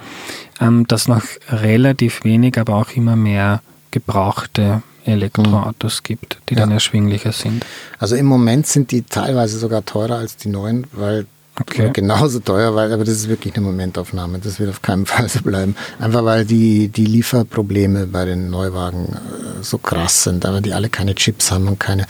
ähm, 0.61 0.87
dass 0.87 1.09
noch 1.09 1.23
relativ 1.49 2.25
wenig, 2.25 2.59
aber 2.59 2.75
auch 2.75 2.91
immer 2.91 3.17
mehr 3.17 3.63
gebrauchte 3.91 4.83
Elektroautos 5.05 6.03
gibt, 6.03 6.39
die 6.49 6.55
ja. 6.55 6.61
dann 6.61 6.73
erschwinglicher 6.73 7.33
sind. 7.33 7.65
Also 7.99 8.17
im 8.17 8.27
Moment 8.27 8.67
sind 8.67 8.91
die 8.91 9.03
teilweise 9.03 9.59
sogar 9.59 9.85
teurer 9.85 10.17
als 10.17 10.37
die 10.37 10.49
neuen, 10.49 10.87
weil 10.93 11.27
Okay. 11.59 11.91
Genauso 11.93 12.41
teuer, 12.41 12.75
weil, 12.75 12.93
aber 12.93 13.05
das 13.05 13.15
ist 13.15 13.29
wirklich 13.29 13.55
eine 13.57 13.65
Momentaufnahme. 13.65 14.39
Das 14.39 14.61
wird 14.61 14.71
auf 14.71 14.83
keinen 14.83 15.07
Fall 15.07 15.29
so 15.29 15.41
bleiben. 15.41 15.75
Einfach 15.99 16.25
weil 16.25 16.45
die, 16.45 16.89
die 16.89 17.07
Lieferprobleme 17.07 18.07
bei 18.07 18.25
den 18.25 18.51
Neuwagen 18.51 19.07
äh, 19.07 19.63
so 19.63 19.79
krass 19.79 20.25
sind, 20.25 20.45
aber 20.45 20.61
die 20.61 20.75
alle 20.75 20.91
keine 20.91 21.15
Chips 21.15 21.51
haben 21.51 21.69
und 21.69 21.81
keine. 21.81 22.07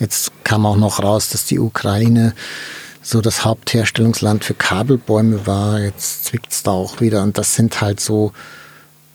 Jetzt 0.00 0.32
kam 0.42 0.66
auch 0.66 0.76
noch 0.76 1.02
raus, 1.02 1.28
dass 1.28 1.44
die 1.44 1.60
Ukraine 1.60 2.34
so 3.00 3.20
das 3.20 3.44
Hauptherstellungsland 3.44 4.44
für 4.44 4.54
Kabelbäume 4.54 5.46
war. 5.46 5.80
Jetzt 5.80 6.24
zwickt 6.24 6.52
es 6.52 6.64
da 6.64 6.72
auch 6.72 7.00
wieder. 7.00 7.22
Und 7.22 7.38
das 7.38 7.54
sind 7.54 7.80
halt 7.80 8.00
so, 8.00 8.32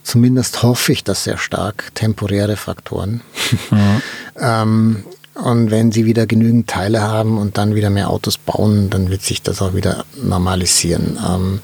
zumindest 0.01 0.63
hoffe 0.63 0.93
ich 0.93 1.03
das 1.03 1.25
sehr 1.25 1.37
stark, 1.37 1.91
temporäre 1.93 2.55
Faktoren. 2.55 3.21
Mhm. 3.69 4.01
ähm, 4.39 5.03
und 5.35 5.71
wenn 5.71 5.91
sie 5.91 6.05
wieder 6.05 6.27
genügend 6.27 6.69
Teile 6.69 7.01
haben 7.01 7.37
und 7.37 7.57
dann 7.57 7.73
wieder 7.73 7.89
mehr 7.89 8.09
Autos 8.09 8.37
bauen, 8.37 8.89
dann 8.89 9.09
wird 9.09 9.23
sich 9.23 9.41
das 9.41 9.61
auch 9.61 9.73
wieder 9.73 10.05
normalisieren. 10.21 11.17
Ähm, 11.27 11.59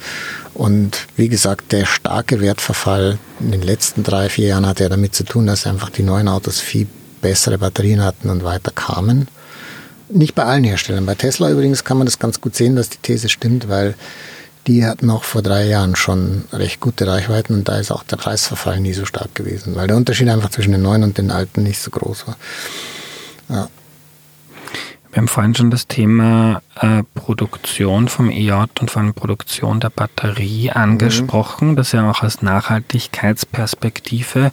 und 0.55 1.07
wie 1.15 1.29
gesagt, 1.29 1.71
der 1.71 1.85
starke 1.85 2.41
Wertverfall 2.41 3.19
in 3.39 3.51
den 3.51 3.61
letzten 3.61 4.03
drei, 4.03 4.29
vier 4.29 4.47
Jahren 4.47 4.65
hat 4.65 4.79
ja 4.79 4.89
damit 4.89 5.13
zu 5.13 5.23
tun, 5.23 5.45
dass 5.45 5.67
einfach 5.67 5.89
die 5.89 6.03
neuen 6.03 6.27
Autos 6.27 6.59
viel 6.59 6.87
bessere 7.21 7.57
Batterien 7.59 8.03
hatten 8.03 8.29
und 8.29 8.43
weiter 8.43 8.71
kamen. 8.71 9.27
Nicht 10.09 10.33
bei 10.33 10.43
allen 10.43 10.63
Herstellern. 10.63 11.05
Bei 11.05 11.15
Tesla 11.15 11.51
übrigens 11.51 11.83
kann 11.83 11.97
man 11.97 12.07
das 12.07 12.17
ganz 12.17 12.41
gut 12.41 12.55
sehen, 12.55 12.75
dass 12.75 12.89
die 12.89 12.97
These 12.97 13.29
stimmt, 13.29 13.69
weil 13.69 13.93
die 14.65 14.85
hatten 14.85 15.09
auch 15.11 15.23
vor 15.23 15.41
drei 15.43 15.67
Jahren 15.67 15.95
schon 15.95 16.45
recht 16.51 16.79
gute 16.79 17.05
Reichweiten 17.07 17.53
und 17.53 17.69
da 17.69 17.77
ist 17.77 17.91
auch 17.91 18.03
der 18.03 18.17
Preisverfall 18.17 18.79
nie 18.79 18.93
so 18.93 19.05
stark 19.05 19.35
gewesen, 19.35 19.75
weil 19.75 19.87
der 19.87 19.97
Unterschied 19.97 20.29
einfach 20.29 20.49
zwischen 20.49 20.71
den 20.71 20.81
neuen 20.81 21.03
und 21.03 21.17
den 21.17 21.31
alten 21.31 21.63
nicht 21.63 21.79
so 21.79 21.91
groß 21.91 22.27
war. 22.27 22.35
Ja. 23.49 23.67
Wir 25.11 25.17
haben 25.17 25.27
vorhin 25.27 25.55
schon 25.55 25.71
das 25.71 25.87
Thema 25.87 26.61
äh, 26.79 27.01
Produktion 27.15 28.09
vom 28.09 28.29
EJ 28.29 28.51
und 28.79 28.91
vor 28.91 29.01
allem 29.01 29.15
Produktion 29.15 29.79
der 29.79 29.89
Batterie 29.89 30.69
angesprochen. 30.69 31.71
Mhm. 31.71 31.77
Das 31.77 31.87
ist 31.87 31.93
ja 31.93 32.11
auch 32.11 32.21
aus 32.21 32.43
Nachhaltigkeitsperspektive 32.43 34.51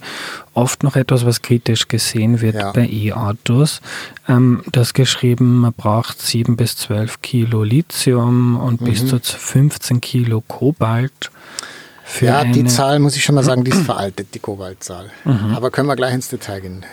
oft 0.55 0.81
noch 0.81 0.95
etwas, 0.95 1.27
was 1.27 1.43
kritisch 1.43 1.87
gesehen 1.87 2.41
wird 2.41 2.55
ja. 2.55 2.71
bei 2.71 2.89
E-Autos. 2.89 3.81
Ähm, 4.27 4.63
das 4.71 4.95
geschrieben, 4.95 5.59
man 5.59 5.73
braucht 5.73 6.19
7 6.19 6.57
bis 6.57 6.75
12 6.77 7.21
Kilo 7.21 7.63
Lithium 7.63 8.59
und 8.59 8.81
mhm. 8.81 8.85
bis 8.85 9.05
zu 9.05 9.19
15 9.19 10.01
Kilo 10.01 10.41
Kobalt. 10.41 11.29
Ja, 12.21 12.43
die 12.43 12.65
Zahl 12.65 12.99
muss 12.99 13.15
ich 13.15 13.23
schon 13.23 13.35
mal 13.35 13.43
sagen, 13.43 13.63
die 13.63 13.71
ist 13.71 13.81
veraltet, 13.85 14.33
die 14.33 14.39
Kobaltzahl. 14.39 15.09
Mhm. 15.25 15.53
Aber 15.55 15.71
können 15.71 15.87
wir 15.87 15.95
gleich 15.95 16.13
ins 16.13 16.29
Detail 16.29 16.61
gehen. 16.61 16.85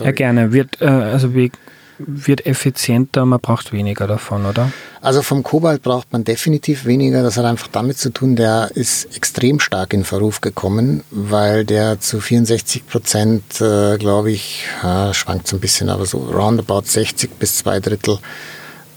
Ja, 0.00 0.10
gerne. 0.12 0.52
Wird, 0.52 0.80
äh, 0.80 0.86
also 0.86 1.34
wie 1.34 1.50
wird 1.98 2.44
effizienter, 2.44 3.24
man 3.24 3.40
braucht 3.40 3.72
weniger 3.72 4.06
davon, 4.06 4.44
oder? 4.44 4.70
Also 5.00 5.22
vom 5.22 5.42
Kobalt 5.42 5.82
braucht 5.82 6.12
man 6.12 6.24
definitiv 6.24 6.84
weniger. 6.84 7.22
Das 7.22 7.36
hat 7.36 7.46
einfach 7.46 7.68
damit 7.68 7.96
zu 7.98 8.10
tun, 8.10 8.36
der 8.36 8.70
ist 8.74 9.16
extrem 9.16 9.60
stark 9.60 9.94
in 9.94 10.04
Verruf 10.04 10.40
gekommen, 10.40 11.04
weil 11.10 11.64
der 11.64 12.00
zu 12.00 12.20
64 12.20 12.86
Prozent, 12.86 13.60
äh, 13.60 13.96
glaube 13.96 14.30
ich, 14.30 14.66
ja, 14.82 15.14
schwankt 15.14 15.48
so 15.48 15.56
ein 15.56 15.60
bisschen, 15.60 15.88
aber 15.88 16.04
so 16.06 16.18
roundabout 16.18 16.82
60 16.84 17.38
bis 17.38 17.58
zwei 17.58 17.80
Drittel 17.80 18.18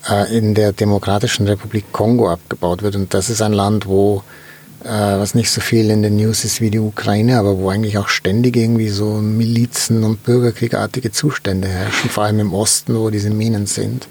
äh, 0.10 0.38
in 0.38 0.54
der 0.54 0.74
Demokratischen 0.74 1.48
Republik 1.48 1.92
Kongo 1.94 2.30
abgebaut 2.30 2.82
wird. 2.82 2.96
Und 2.96 3.14
das 3.14 3.30
ist 3.30 3.42
ein 3.42 3.54
Land, 3.54 3.86
wo 3.86 4.18
äh, 4.18 4.49
was 4.88 5.36
nicht 5.36 5.52
so 5.52 5.62
viel 5.62 5.90
in 5.90 6.04
den 6.04 6.16
News 6.16 6.46
ist 6.46 6.62
wie 6.62 6.70
die 6.70 6.80
Ukraine, 6.80 7.38
aber 7.38 7.58
wo 7.58 7.70
eigentlich 7.70 7.98
auch 7.98 8.08
ständig 8.08 8.56
irgendwie 8.56 8.90
so 8.90 9.16
Milizen 9.16 10.04
und 10.04 10.24
Bürgerkriegartige 10.24 11.12
Zustände 11.12 11.68
herrschen, 11.68 12.10
vor 12.10 12.24
allem 12.24 12.40
im 12.40 12.54
Osten, 12.54 12.96
wo 12.96 13.10
diese 13.10 13.30
Minen 13.30 13.66
sind. 13.66 14.08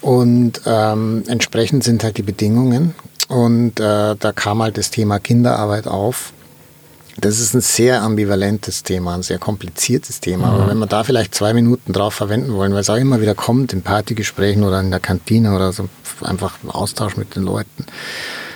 Und 0.00 0.60
ähm, 0.66 1.24
entsprechend 1.26 1.82
sind 1.82 2.04
halt 2.04 2.16
die 2.16 2.22
Bedingungen. 2.22 2.94
Und 3.28 3.80
äh, 3.80 4.14
da 4.14 4.32
kam 4.32 4.62
halt 4.62 4.78
das 4.78 4.90
Thema 4.90 5.18
Kinderarbeit 5.18 5.88
auf. 5.88 6.32
Das 7.20 7.40
ist 7.40 7.54
ein 7.54 7.60
sehr 7.60 8.02
ambivalentes 8.02 8.82
Thema, 8.82 9.14
ein 9.14 9.22
sehr 9.22 9.38
kompliziertes 9.38 10.20
Thema. 10.20 10.48
Mhm. 10.48 10.54
Aber 10.54 10.68
wenn 10.68 10.78
wir 10.78 10.86
da 10.86 11.04
vielleicht 11.04 11.34
zwei 11.34 11.54
Minuten 11.54 11.92
drauf 11.92 12.14
verwenden 12.14 12.52
wollen, 12.54 12.72
weil 12.72 12.80
es 12.80 12.90
auch 12.90 12.96
immer 12.96 13.20
wieder 13.20 13.34
kommt 13.34 13.72
in 13.72 13.82
Partygesprächen 13.82 14.64
oder 14.64 14.80
in 14.80 14.90
der 14.90 15.00
Kantine 15.00 15.54
oder 15.54 15.72
so, 15.72 15.88
einfach 16.22 16.58
Austausch 16.66 17.16
mit 17.16 17.36
den 17.36 17.42
Leuten 17.42 17.86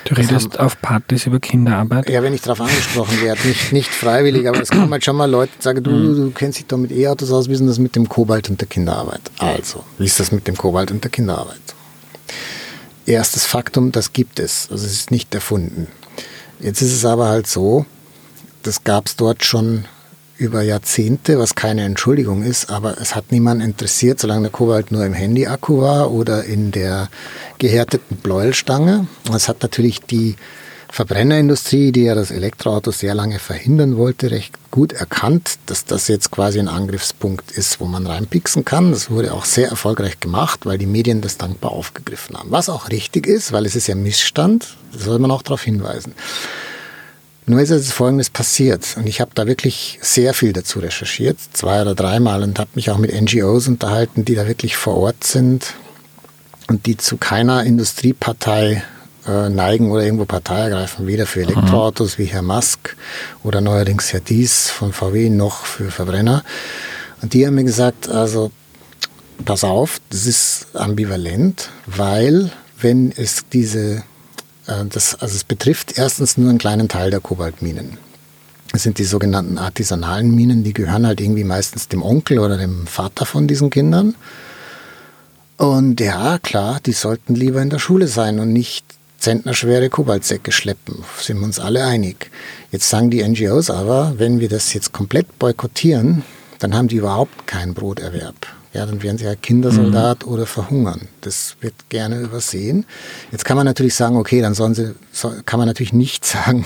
Du 0.05 0.15
redest 0.15 0.55
haben, 0.55 0.67
auf 0.67 0.81
Partys 0.81 1.27
über 1.27 1.41
Kinderarbeit? 1.41 2.09
Ja, 2.09 2.23
wenn 2.23 2.35
ich 2.35 2.41
darauf 2.41 2.61
angesprochen 2.61 3.21
werde, 3.21 3.47
nicht, 3.47 3.73
nicht 3.73 3.91
freiwillig, 3.91 4.49
aber 4.49 4.61
es 4.61 4.71
kommen 4.71 4.91
halt 4.91 5.05
schon 5.05 5.17
mal 5.17 5.31
Leute, 5.31 5.53
die 5.59 5.63
sagen, 5.63 5.83
du, 5.83 5.91
mhm. 5.91 6.17
du 6.17 6.31
kennst 6.31 6.59
dich 6.59 6.67
doch 6.67 6.79
mit 6.79 6.91
E-Autos 6.91 7.31
aus, 7.31 7.49
wie 7.49 7.53
ist 7.53 7.67
das 7.67 7.79
mit 7.79 7.97
dem 7.97 8.09
Kobalt 8.09 8.49
und 8.51 8.61
der 8.61 8.69
Kinderarbeit? 8.69 9.21
Also, 9.39 9.85
wie 9.99 10.07
ist 10.07 10.19
das 10.19 10.33
mit 10.33 10.47
dem 10.47 10.57
Kobalt 10.57 10.91
und 10.91 11.05
der 11.05 11.11
Kinderarbeit? 11.11 11.61
Erstes 13.07 13.45
Faktum, 13.45 13.93
das 13.93 14.13
gibt 14.13 14.39
es. 14.39 14.69
Also 14.71 14.87
es 14.87 14.93
ist 14.93 15.11
nicht 15.11 15.35
erfunden. 15.35 15.89
Jetzt 16.61 16.83
ist 16.83 16.93
es 16.93 17.05
aber 17.05 17.29
halt 17.29 17.47
so, 17.47 17.87
das 18.63 18.85
gab 18.85 19.07
es 19.07 19.17
dort 19.17 19.45
schon 19.45 19.85
über 20.37 20.63
Jahrzehnte, 20.63 21.39
was 21.39 21.55
keine 21.55 21.85
Entschuldigung 21.85 22.43
ist, 22.43 22.71
aber 22.71 22.99
es 22.99 23.15
hat 23.15 23.31
niemand 23.31 23.63
interessiert, 23.63 24.21
solange 24.21 24.43
der 24.43 24.51
Kobalt 24.51 24.91
nur 24.91 25.05
im 25.05 25.13
Handy-Akku 25.13 25.83
war 25.83 26.11
oder 26.13 26.45
in 26.45 26.71
der 26.71 27.11
gehärteten 27.59 28.17
Bläuelstange. 28.17 29.07
Es 29.35 29.49
hat 29.49 29.61
natürlich 29.63 30.01
die 30.01 30.37
Verbrennerindustrie, 30.93 31.93
die 31.93 32.05
ja 32.05 32.15
das 32.15 32.31
Elektroauto 32.31 32.91
sehr 32.91 33.15
lange 33.15 33.39
verhindern 33.39 33.97
wollte, 33.97 34.31
recht 34.31 34.55
gut 34.71 34.93
erkannt, 34.93 35.59
dass 35.67 35.85
das 35.85 36.09
jetzt 36.09 36.31
quasi 36.31 36.59
ein 36.59 36.69
Angriffspunkt 36.69 37.53
ist, 37.53 37.79
wo 37.79 37.85
man 37.85 38.07
reinpixen 38.07 38.65
kann. 38.65 38.91
Das 38.91 39.11
wurde 39.11 39.35
auch 39.35 39.45
sehr 39.45 39.69
erfolgreich 39.69 40.19
gemacht, 40.21 40.61
weil 40.65 40.79
die 40.79 40.87
Medien 40.87 41.21
das 41.21 41.37
dankbar 41.37 41.73
aufgegriffen 41.73 42.37
haben. 42.37 42.51
Was 42.51 42.69
auch 42.69 42.89
richtig 42.89 43.27
ist, 43.27 43.53
weil 43.53 43.67
es 43.67 43.77
ist 43.77 43.87
ja 43.87 43.95
Missstand, 43.95 44.77
da 44.93 44.99
soll 44.99 45.19
man 45.19 45.31
auch 45.31 45.43
darauf 45.43 45.63
hinweisen. 45.63 46.13
Nur 47.51 47.61
ist 47.61 47.71
jetzt 47.71 47.93
Folgendes 47.93 48.31
passiert 48.31 48.97
und 48.97 49.09
ich 49.09 49.21
habe 49.21 49.33
da 49.35 49.45
wirklich 49.45 49.99
sehr 50.03 50.35
viel 50.35 50.53
dazu 50.53 50.79
recherchiert, 50.79 51.37
zwei 51.53 51.83
oder 51.83 51.97
dreimal 51.97 52.45
und 52.45 52.61
habe 52.61 52.71
mich 52.75 52.93
auch 52.93 52.97
mit 52.97 53.13
NGOs 53.13 53.67
unterhalten, 53.67 54.25
die 54.25 54.37
da 54.37 54.47
wirklich 54.47 54.77
vor 54.77 54.97
Ort 54.97 55.25
sind 55.25 55.75
und 56.69 56.87
die 56.87 56.97
zu 56.97 57.17
keiner 57.17 57.65
Industriepartei 57.65 58.85
äh, 59.27 59.49
neigen 59.49 59.91
oder 59.91 60.05
irgendwo 60.05 60.27
Partei 60.27 60.61
ergreifen, 60.61 61.09
weder 61.09 61.27
für 61.27 61.41
Elektroautos 61.41 62.19
wie 62.19 62.27
Herr 62.27 62.43
Musk 62.43 62.97
oder 63.43 63.61
neuerdings 63.61 64.13
Herr 64.13 64.21
Dies 64.21 64.71
von 64.71 64.93
VW 64.93 65.29
noch 65.29 65.65
für 65.65 65.91
Verbrenner. 65.91 66.45
Und 67.21 67.35
die 67.35 67.45
haben 67.45 67.57
mir 67.57 67.65
gesagt, 67.65 68.09
also 68.09 68.53
pass 69.45 69.65
auf, 69.65 70.01
das 70.11 70.25
ist 70.25 70.69
ambivalent, 70.75 71.69
weil 71.87 72.53
wenn 72.81 73.11
es 73.11 73.43
diese 73.53 74.05
das, 74.89 75.15
also 75.15 75.35
es 75.35 75.45
betrifft 75.45 75.99
erstens 75.99 76.37
nur 76.37 76.51
einen 76.51 76.59
kleinen 76.59 76.89
Teil 76.89 77.11
der 77.11 77.21
Kobaltminen. 77.21 77.99
Das 78.73 78.85
sind 78.85 78.99
die 78.99 79.05
sogenannten 79.05 79.59
artisanalen 79.59 80.35
Minen, 80.35 80.63
die 80.63 80.73
gehören 80.73 81.07
halt 81.07 81.21
irgendwie 81.21 81.45
meistens 81.45 81.89
dem 81.89 82.03
Onkel 82.03 82.39
oder 82.39 82.57
dem 82.57 82.87
Vater 82.87 83.27
von 83.27 83.49
diesen 83.49 83.71
Kindern. 83.71 84.15
Und 85.57 86.01
ja, 86.01 86.39
klar, 86.39 86.81
die 86.87 86.93
sollten 86.93 87.35
lieber 87.35 87.61
in 87.61 87.71
der 87.71 87.81
Schule 87.81 88.07
sein 88.07 88.39
und 88.39 88.53
nicht 88.53 88.85
zentnerschwere 89.19 89.91
Kobaltsäcke 89.91 90.53
schleppen, 90.53 91.05
sind 91.21 91.39
wir 91.39 91.45
uns 91.45 91.59
alle 91.59 91.85
einig. 91.85 92.31
Jetzt 92.71 92.89
sagen 92.89 93.11
die 93.11 93.23
NGOs 93.23 93.69
aber, 93.71 94.15
wenn 94.17 94.41
wir 94.41 94.49
das 94.49 94.73
jetzt 94.73 94.93
komplett 94.93 95.39
boykottieren, 95.39 96.23
dann 96.61 96.75
haben 96.75 96.89
die 96.89 96.97
überhaupt 96.97 97.47
keinen 97.47 97.75
Broterwerb 97.75 98.60
ja, 98.73 98.87
dann 98.87 99.03
werden 99.03 99.19
sie 99.19 99.25
ja 99.25 99.35
Kindersoldat 99.35 100.25
mhm. 100.25 100.33
oder 100.33 100.47
verhungern. 100.47 101.09
Das 101.23 101.57
wird 101.61 101.75
gerne 101.89 102.21
übersehen. 102.21 102.87
Jetzt 103.33 103.45
kann 103.45 103.57
man 103.57 103.67
natürlich 103.67 103.95
sagen, 103.95 104.17
okay, 104.17 104.41
dann 104.41 104.55
sollen 104.55 104.75
sie, 104.75 104.95
kann 105.45 105.59
man 105.59 105.67
natürlich 105.67 105.93
nicht 105.93 106.25
sagen, 106.27 106.65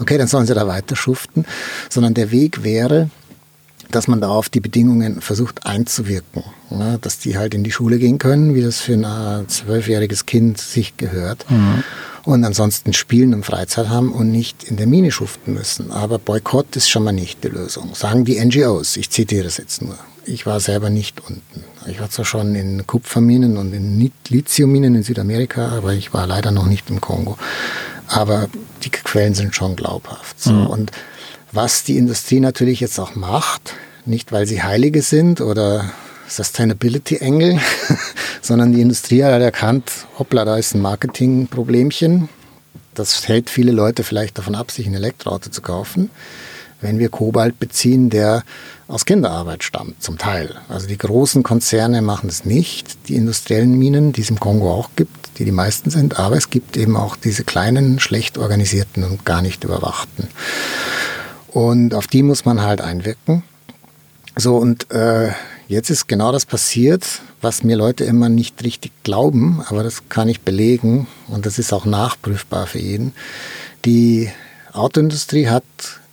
okay, 0.00 0.18
dann 0.18 0.26
sollen 0.26 0.46
sie 0.46 0.54
da 0.54 0.66
weiter 0.66 0.96
schuften, 0.96 1.44
sondern 1.88 2.14
der 2.14 2.30
Weg 2.30 2.64
wäre, 2.64 3.08
dass 3.90 4.08
man 4.08 4.20
da 4.20 4.28
auf 4.28 4.48
die 4.48 4.60
Bedingungen 4.60 5.20
versucht 5.20 5.64
einzuwirken. 5.64 6.42
Ja, 6.70 6.98
dass 6.98 7.18
die 7.18 7.38
halt 7.38 7.54
in 7.54 7.64
die 7.64 7.72
Schule 7.72 7.98
gehen 7.98 8.18
können, 8.18 8.54
wie 8.54 8.60
das 8.60 8.80
für 8.80 8.92
ein 8.92 9.48
zwölfjähriges 9.48 10.26
Kind 10.26 10.60
sich 10.60 10.98
gehört. 10.98 11.50
Mhm. 11.50 11.82
Und 12.28 12.44
ansonsten 12.44 12.92
spielen 12.92 13.32
und 13.32 13.46
Freizeit 13.46 13.88
haben 13.88 14.12
und 14.12 14.30
nicht 14.30 14.64
in 14.64 14.76
der 14.76 14.86
Mine 14.86 15.10
schuften 15.10 15.54
müssen. 15.54 15.90
Aber 15.90 16.18
Boykott 16.18 16.76
ist 16.76 16.90
schon 16.90 17.04
mal 17.04 17.12
nicht 17.12 17.42
die 17.42 17.48
Lösung. 17.48 17.94
Sagen 17.94 18.26
die 18.26 18.38
NGOs. 18.38 18.98
Ich 18.98 19.08
zitiere 19.08 19.44
das 19.44 19.56
jetzt 19.56 19.80
nur 19.80 19.96
ich 20.28 20.46
war 20.46 20.60
selber 20.60 20.90
nicht 20.90 21.20
unten. 21.20 21.64
Ich 21.86 22.00
war 22.00 22.10
zwar 22.10 22.24
schon 22.24 22.54
in 22.54 22.86
Kupferminen 22.86 23.56
und 23.56 23.72
in 23.72 24.12
Lithiumminen 24.28 24.94
in 24.94 25.02
Südamerika, 25.02 25.68
aber 25.68 25.94
ich 25.94 26.12
war 26.12 26.26
leider 26.26 26.50
noch 26.50 26.66
nicht 26.66 26.90
im 26.90 27.00
Kongo. 27.00 27.38
Aber 28.06 28.48
die 28.82 28.90
Quellen 28.90 29.34
sind 29.34 29.54
schon 29.54 29.74
glaubhaft. 29.74 30.40
So. 30.40 30.52
Mhm. 30.52 30.66
Und 30.66 30.92
was 31.52 31.82
die 31.84 31.96
Industrie 31.96 32.40
natürlich 32.40 32.80
jetzt 32.80 32.98
auch 32.98 33.14
macht, 33.14 33.74
nicht 34.04 34.32
weil 34.32 34.46
sie 34.46 34.62
Heilige 34.62 35.02
sind 35.02 35.40
oder 35.40 35.90
Sustainability-Engel, 36.28 37.58
sondern 38.42 38.72
die 38.72 38.80
Industrie 38.80 39.24
hat 39.24 39.40
erkannt, 39.40 39.90
hoppla, 40.18 40.44
da 40.44 40.56
ist 40.56 40.74
ein 40.74 40.82
Marketingproblemchen. 40.82 42.28
Das 42.94 43.28
hält 43.28 43.50
viele 43.50 43.72
Leute 43.72 44.04
vielleicht 44.04 44.38
davon 44.38 44.54
ab, 44.54 44.70
sich 44.70 44.86
ein 44.86 44.94
Elektroauto 44.94 45.50
zu 45.50 45.62
kaufen 45.62 46.10
wenn 46.80 46.98
wir 46.98 47.08
Kobalt 47.08 47.58
beziehen, 47.58 48.10
der 48.10 48.44
aus 48.86 49.04
Kinderarbeit 49.04 49.64
stammt, 49.64 50.02
zum 50.02 50.18
Teil. 50.18 50.54
Also 50.68 50.86
die 50.86 50.98
großen 50.98 51.42
Konzerne 51.42 52.02
machen 52.02 52.28
es 52.28 52.44
nicht, 52.44 53.08
die 53.08 53.16
industriellen 53.16 53.76
Minen, 53.76 54.12
die 54.12 54.22
es 54.22 54.30
im 54.30 54.40
Kongo 54.40 54.72
auch 54.72 54.90
gibt, 54.96 55.38
die 55.38 55.44
die 55.44 55.52
meisten 55.52 55.90
sind, 55.90 56.18
aber 56.18 56.36
es 56.36 56.50
gibt 56.50 56.76
eben 56.76 56.96
auch 56.96 57.16
diese 57.16 57.44
kleinen, 57.44 58.00
schlecht 58.00 58.38
organisierten 58.38 59.04
und 59.04 59.24
gar 59.24 59.42
nicht 59.42 59.64
überwachten. 59.64 60.28
Und 61.48 61.94
auf 61.94 62.06
die 62.06 62.22
muss 62.22 62.44
man 62.44 62.62
halt 62.62 62.80
einwirken. 62.80 63.42
So, 64.36 64.56
und 64.56 64.90
äh, 64.92 65.30
jetzt 65.68 65.90
ist 65.90 66.08
genau 66.08 66.32
das 66.32 66.46
passiert, 66.46 67.20
was 67.40 67.62
mir 67.62 67.76
Leute 67.76 68.04
immer 68.04 68.28
nicht 68.28 68.64
richtig 68.64 68.92
glauben, 69.04 69.62
aber 69.68 69.82
das 69.82 70.08
kann 70.08 70.28
ich 70.28 70.40
belegen 70.40 71.06
und 71.28 71.46
das 71.46 71.58
ist 71.58 71.72
auch 71.72 71.84
nachprüfbar 71.84 72.66
für 72.66 72.78
jeden. 72.78 73.12
Die 73.84 74.30
Autoindustrie 74.72 75.48
hat 75.48 75.64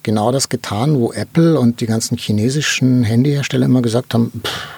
genau 0.03 0.31
das 0.31 0.49
getan, 0.49 0.99
wo 0.99 1.11
Apple 1.11 1.59
und 1.59 1.81
die 1.81 1.87
ganzen 1.87 2.17
chinesischen 2.17 3.03
Handyhersteller 3.03 3.65
immer 3.65 3.81
gesagt 3.81 4.13
haben, 4.13 4.31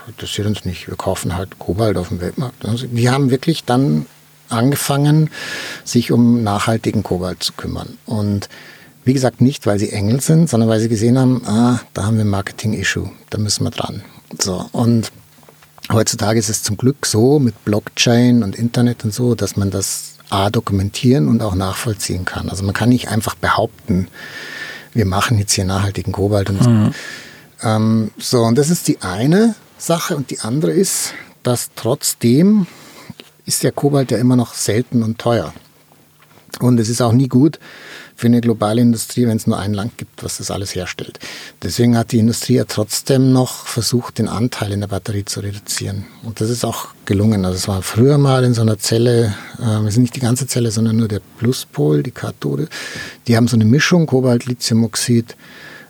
interessiert 0.07 0.47
uns 0.47 0.63
nicht, 0.63 0.87
wir 0.87 0.95
kaufen 0.95 1.35
halt 1.35 1.59
Kobalt 1.59 1.97
auf 1.97 2.07
dem 2.07 2.21
Weltmarkt. 2.21 2.65
Also 2.65 2.87
die 2.87 3.09
haben 3.09 3.29
wirklich 3.29 3.65
dann 3.65 4.05
angefangen, 4.49 5.29
sich 5.83 6.11
um 6.11 6.43
nachhaltigen 6.43 7.03
Kobalt 7.03 7.43
zu 7.43 7.53
kümmern. 7.53 7.97
Und 8.05 8.47
wie 9.03 9.13
gesagt, 9.13 9.41
nicht, 9.41 9.65
weil 9.65 9.79
sie 9.79 9.91
Engel 9.91 10.21
sind, 10.21 10.49
sondern 10.49 10.69
weil 10.69 10.79
sie 10.79 10.89
gesehen 10.89 11.17
haben, 11.17 11.41
ah, 11.45 11.79
da 11.93 12.05
haben 12.05 12.17
wir 12.17 12.25
ein 12.25 12.29
Marketing-Issue, 12.29 13.09
da 13.29 13.37
müssen 13.37 13.63
wir 13.63 13.71
dran. 13.71 14.03
So, 14.39 14.69
und 14.71 15.11
heutzutage 15.91 16.39
ist 16.39 16.49
es 16.49 16.63
zum 16.63 16.77
Glück 16.77 17.05
so 17.05 17.39
mit 17.39 17.63
Blockchain 17.65 18.43
und 18.43 18.55
Internet 18.55 19.03
und 19.03 19.13
so, 19.13 19.35
dass 19.35 19.55
man 19.55 19.71
das 19.71 20.15
A 20.29 20.49
dokumentieren 20.49 21.27
und 21.27 21.41
auch 21.41 21.55
nachvollziehen 21.55 22.25
kann. 22.25 22.49
Also 22.49 22.63
man 22.63 22.73
kann 22.73 22.89
nicht 22.89 23.07
einfach 23.07 23.35
behaupten, 23.35 24.07
wir 24.93 25.05
machen 25.05 25.37
jetzt 25.37 25.53
hier 25.53 25.65
nachhaltigen 25.65 26.11
Kobalt. 26.11 26.49
Und 26.49 26.61
mhm. 26.61 26.93
ähm, 27.61 28.11
so, 28.17 28.41
und 28.43 28.57
das 28.57 28.69
ist 28.69 28.87
die 28.87 29.01
eine 29.01 29.55
Sache. 29.77 30.15
Und 30.15 30.31
die 30.31 30.39
andere 30.39 30.71
ist, 30.71 31.13
dass 31.43 31.69
trotzdem 31.75 32.67
ist 33.45 33.63
der 33.63 33.71
Kobalt 33.71 34.11
ja 34.11 34.17
immer 34.17 34.35
noch 34.35 34.53
selten 34.53 35.03
und 35.03 35.19
teuer. 35.19 35.53
Und 36.59 36.79
es 36.79 36.89
ist 36.89 37.01
auch 37.01 37.13
nie 37.13 37.27
gut, 37.27 37.59
für 38.17 38.27
eine 38.27 38.41
globale 38.41 38.81
Industrie, 38.81 39.27
wenn 39.27 39.37
es 39.37 39.45
nur 39.45 39.59
ein 39.59 39.75
Land 39.75 39.97
gibt, 39.97 40.23
was 40.23 40.39
das 40.39 40.49
alles 40.49 40.73
herstellt. 40.73 41.19
Deswegen 41.61 41.95
hat 41.95 42.11
die 42.11 42.17
Industrie 42.17 42.55
ja 42.55 42.65
trotzdem 42.65 43.31
noch 43.31 43.67
versucht, 43.67 44.17
den 44.17 44.27
Anteil 44.27 44.71
in 44.71 44.79
der 44.79 44.87
Batterie 44.87 45.23
zu 45.23 45.39
reduzieren. 45.39 46.05
Und 46.23 46.41
das 46.41 46.49
ist 46.49 46.65
auch 46.65 46.87
gelungen. 47.05 47.45
Also 47.45 47.57
es 47.57 47.67
war 47.67 47.83
früher 47.83 48.17
mal 48.17 48.43
in 48.43 48.55
so 48.55 48.63
einer 48.63 48.79
Zelle, 48.79 49.35
äh, 49.59 49.85
es 49.85 49.93
ist 49.93 49.99
nicht 49.99 50.15
die 50.15 50.19
ganze 50.19 50.47
Zelle, 50.47 50.71
sondern 50.71 50.97
nur 50.97 51.07
der 51.07 51.21
Pluspol, 51.37 52.01
die 52.01 52.11
Kathode. 52.11 52.67
Die 53.27 53.37
haben 53.37 53.47
so 53.47 53.55
eine 53.55 53.65
Mischung, 53.65 54.07
Kobalt, 54.07 54.47
Lithiumoxid, 54.47 55.35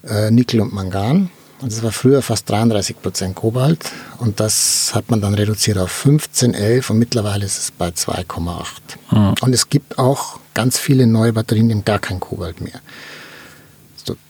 äh, 0.03 0.29
Nickel 0.29 0.59
und 0.59 0.73
Mangan. 0.73 1.29
Und 1.59 1.71
das 1.71 1.81
war 1.81 1.91
früher 1.91 2.21
fast 2.21 2.49
33 2.49 3.01
Prozent 3.01 3.35
Kobalt 3.35 3.79
und 4.19 4.39
das 4.39 4.91
hat 4.93 5.09
man 5.09 5.21
dann 5.21 5.33
reduziert 5.33 5.79
auf 5.79 5.89
15, 5.89 6.53
11 6.53 6.91
und 6.91 6.99
mittlerweile 6.99 7.45
ist 7.45 7.57
es 7.57 7.71
bei 7.71 7.89
2,8. 7.89 8.65
Mhm. 9.11 9.33
Und 9.41 9.53
es 9.53 9.69
gibt 9.69 9.97
auch 9.97 10.39
ganz 10.53 10.77
viele 10.77 11.07
neue 11.07 11.33
Batterien, 11.33 11.69
die 11.69 11.75
haben 11.75 11.85
gar 11.85 11.99
kein 11.99 12.19
Kobalt 12.19 12.61
mehr. 12.61 12.79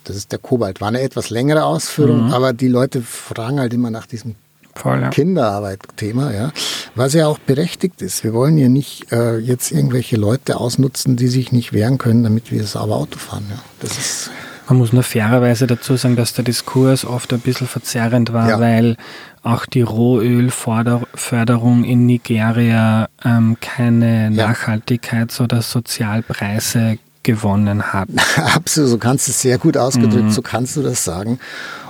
Das 0.05 0.15
ist 0.15 0.31
der 0.31 0.39
Kobalt. 0.39 0.81
War 0.81 0.87
eine 0.87 1.01
etwas 1.01 1.29
längere 1.29 1.65
Ausführung, 1.65 2.27
mhm. 2.27 2.33
aber 2.33 2.53
die 2.53 2.69
Leute 2.69 3.01
fragen 3.01 3.59
halt 3.59 3.73
immer 3.73 3.91
nach 3.91 4.07
diesem 4.07 4.35
Voll, 4.73 5.01
ja. 5.01 5.09
Kinderarbeit-Thema, 5.09 6.33
ja, 6.33 6.51
was 6.95 7.13
ja 7.13 7.27
auch 7.27 7.39
berechtigt 7.39 8.01
ist. 8.01 8.23
Wir 8.23 8.33
wollen 8.33 8.57
ja 8.57 8.69
nicht 8.69 9.11
äh, 9.11 9.37
jetzt 9.37 9.71
irgendwelche 9.71 10.17
Leute 10.17 10.57
ausnutzen, 10.57 11.15
die 11.15 11.27
sich 11.27 11.51
nicht 11.51 11.73
wehren 11.73 11.97
können, 11.97 12.23
damit 12.23 12.51
wir 12.51 12.63
sauber 12.63 12.95
Auto 12.95 13.17
fahren. 13.17 13.45
Ja. 13.49 13.59
Das 13.79 13.97
ist 13.97 14.29
man 14.67 14.77
muss 14.77 14.93
nur 14.93 15.03
fairerweise 15.03 15.67
dazu 15.67 15.95
sagen, 15.95 16.15
dass 16.15 16.33
der 16.33 16.43
Diskurs 16.43 17.05
oft 17.05 17.31
ein 17.33 17.39
bisschen 17.39 17.67
verzerrend 17.67 18.33
war, 18.33 18.49
ja. 18.49 18.59
weil 18.59 18.97
auch 19.43 19.65
die 19.65 19.81
Rohölförderung 19.81 21.83
in 21.83 22.05
Nigeria 22.05 23.07
ähm, 23.23 23.57
keine 23.61 24.31
ja. 24.31 24.49
Nachhaltigkeits- 24.49 25.41
oder 25.41 25.61
Sozialpreise 25.61 26.97
gewonnen 27.23 27.93
hat. 27.93 28.09
Absolut, 28.35 28.89
so 28.89 28.97
kannst 28.97 29.27
du 29.27 29.31
es 29.31 29.41
sehr 29.41 29.57
gut 29.57 29.77
ausgedrückt, 29.77 30.25
mhm. 30.25 30.31
so 30.31 30.41
kannst 30.41 30.75
du 30.75 30.81
das 30.81 31.03
sagen. 31.03 31.39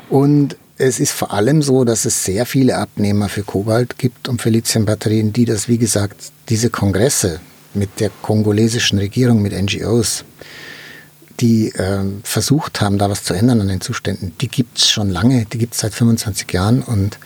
Und 0.09 0.55
es 0.78 0.99
ist 0.99 1.11
vor 1.11 1.34
allem 1.34 1.61
so, 1.61 1.84
dass 1.84 2.05
es 2.05 2.23
sehr 2.23 2.45
viele 2.45 2.78
Abnehmer 2.78 3.30
für 3.30 3.43
Kobalt 3.43 3.97
gibt 3.97 4.30
und 4.30 4.41
für 4.41 4.49
Lithiumbatterien, 4.49 5.34
die 5.34 5.45
das, 5.45 5.67
wie 5.67 5.80
gesagt, 5.80 6.32
diese 6.49 6.69
Kongresse 6.69 7.39
mit 7.73 7.99
der 7.99 8.11
kongolesischen 8.21 8.99
Regierung, 8.99 9.41
mit 9.41 9.53
NGOs, 9.53 10.23
die 11.40 11.70
äh, 11.70 12.04
versucht 12.24 12.82
haben, 12.82 12.98
da 12.98 13.10
was 13.10 13.24
zu 13.24 13.34
ändern 13.34 13.62
an 13.62 13.68
den 13.68 13.82
Zuständen, 13.82 14.34
die 14.42 14.48
gibt 14.48 14.80
es 14.80 14.90
schon 14.90 15.10
lange, 15.10 15.46
die 15.46 15.58
gibt 15.58 15.74
es 15.74 15.82
seit 15.82 15.94
25 15.94 16.52
Jahren 16.52 16.82
und 16.82 17.20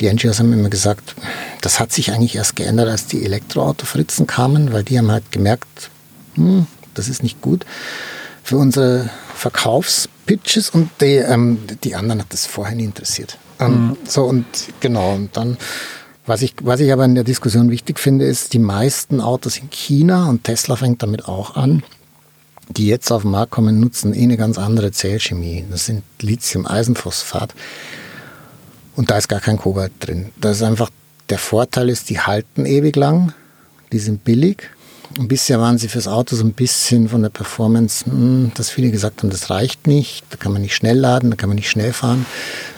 die 0.00 0.12
NGOs 0.12 0.38
haben 0.38 0.52
immer 0.52 0.68
gesagt, 0.68 1.16
das 1.60 1.80
hat 1.80 1.92
sich 1.92 2.12
eigentlich 2.12 2.36
erst 2.36 2.54
geändert, 2.54 2.88
als 2.88 3.06
die 3.06 3.24
Elektroautofritzen 3.24 4.26
kamen, 4.26 4.72
weil 4.72 4.84
die 4.84 4.98
haben 4.98 5.10
halt 5.10 5.32
gemerkt, 5.32 5.90
hm, 6.34 6.66
das 6.94 7.08
ist 7.08 7.22
nicht 7.22 7.40
gut. 7.40 7.64
für 8.44 8.56
unsere 8.56 9.10
Verkaufspitches 9.34 10.70
und 10.70 10.88
die, 11.02 11.16
ähm, 11.16 11.58
die 11.84 11.94
anderen 11.94 12.20
hat 12.20 12.32
das 12.32 12.46
vorher 12.46 12.74
nie 12.74 12.84
interessiert. 12.84 13.36
Ähm, 13.60 13.88
mhm. 13.88 13.96
So 14.06 14.24
und 14.24 14.46
genau, 14.80 15.14
und 15.14 15.36
dann, 15.36 15.58
was 16.24 16.40
ich, 16.40 16.54
was 16.62 16.80
ich 16.80 16.90
aber 16.90 17.04
in 17.04 17.14
der 17.14 17.24
Diskussion 17.24 17.70
wichtig 17.70 18.00
finde, 18.00 18.24
ist, 18.24 18.54
die 18.54 18.58
meisten 18.58 19.20
Autos 19.20 19.58
in 19.58 19.68
China 19.68 20.30
und 20.30 20.44
Tesla 20.44 20.76
fängt 20.76 21.02
damit 21.02 21.28
auch 21.28 21.56
an, 21.56 21.82
die 22.68 22.86
jetzt 22.86 23.10
auf 23.10 23.22
den 23.22 23.30
Markt 23.30 23.52
kommen, 23.52 23.80
nutzen 23.80 24.14
eh 24.14 24.22
eine 24.22 24.36
ganz 24.36 24.58
andere 24.58 24.92
Zellchemie. 24.92 25.64
Das 25.70 25.86
sind 25.86 26.02
Lithium-Eisenphosphat. 26.20 27.54
Und 28.96 29.10
da 29.10 29.18
ist 29.18 29.28
gar 29.28 29.40
kein 29.40 29.58
Kobalt 29.58 29.92
drin. 30.00 30.30
Das 30.40 30.56
ist 30.56 30.62
einfach, 30.62 30.90
der 31.28 31.38
Vorteil 31.38 31.88
ist, 31.88 32.10
die 32.10 32.20
halten 32.20 32.66
ewig 32.66 32.96
lang, 32.96 33.32
die 33.92 33.98
sind 33.98 34.24
billig. 34.24 34.70
Und 35.18 35.28
bisher 35.28 35.60
waren 35.60 35.78
sie 35.78 35.88
fürs 35.88 36.08
Auto 36.08 36.36
so 36.36 36.44
ein 36.44 36.52
bisschen 36.52 37.08
von 37.08 37.22
der 37.22 37.30
Performance, 37.30 38.04
hm, 38.04 38.52
dass 38.54 38.70
viele 38.70 38.90
gesagt 38.90 39.22
haben, 39.22 39.30
das 39.30 39.50
reicht 39.50 39.86
nicht, 39.86 40.24
da 40.30 40.36
kann 40.36 40.52
man 40.52 40.62
nicht 40.62 40.74
schnell 40.74 40.98
laden, 40.98 41.30
da 41.30 41.36
kann 41.36 41.48
man 41.48 41.56
nicht 41.56 41.70
schnell 41.70 41.92
fahren. 41.92 42.26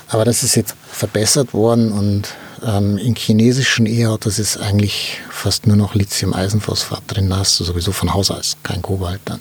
Aber 0.09 0.25
das 0.25 0.43
ist 0.43 0.55
jetzt 0.55 0.77
verbessert 0.91 1.53
worden 1.55 1.91
und 1.91 2.35
ähm, 2.67 2.99
in 2.99 3.15
chinesischen 3.15 3.87
E-Autos 3.87 4.39
ist 4.39 4.57
eigentlich 4.57 5.21
fast 5.31 5.67
nur 5.67 5.77
noch 5.77 5.95
Lithium-Eisenphosphat 5.95 7.03
drin. 7.07 7.31
Da 7.31 7.39
hast 7.39 7.59
du 7.61 7.65
sowieso 7.65 7.93
von 7.93 8.13
Haus 8.13 8.31
aus 8.31 8.57
kein 8.63 8.83
Kobalt 8.83 9.21
dann. 9.25 9.41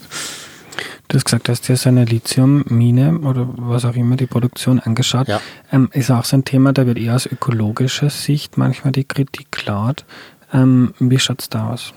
Du 1.07 1.15
hast 1.15 1.25
gesagt, 1.25 1.49
hast 1.49 1.67
dir 1.67 1.75
seine 1.75 2.05
Lithiummine 2.05 3.19
oder 3.19 3.47
was 3.57 3.83
auch 3.83 3.95
immer 3.95 4.15
die 4.15 4.27
Produktion 4.27 4.79
angeschaut. 4.79 5.27
Ja. 5.27 5.41
Ähm, 5.71 5.89
ist 5.91 6.11
auch 6.11 6.23
so 6.23 6.37
ein 6.37 6.45
Thema, 6.45 6.71
da 6.71 6.85
wird 6.85 6.99
eher 6.99 7.15
aus 7.15 7.25
ökologischer 7.25 8.11
Sicht 8.11 8.57
manchmal 8.57 8.91
die 8.91 9.05
Kritik 9.05 9.65
laut. 9.65 10.05
Ähm, 10.53 10.93
wie 10.99 11.17
schaut 11.17 11.41
es 11.41 11.49
da 11.49 11.71
aus? 11.71 11.93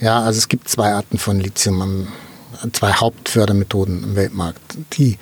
Ja, 0.00 0.20
also 0.20 0.36
es 0.36 0.48
gibt 0.48 0.68
zwei 0.68 0.92
Arten 0.92 1.16
von 1.16 1.40
Lithium, 1.40 2.08
zwei 2.72 2.92
Hauptfördermethoden 2.92 4.02
im 4.02 4.16
Weltmarkt. 4.16 4.60
Die 4.94 5.18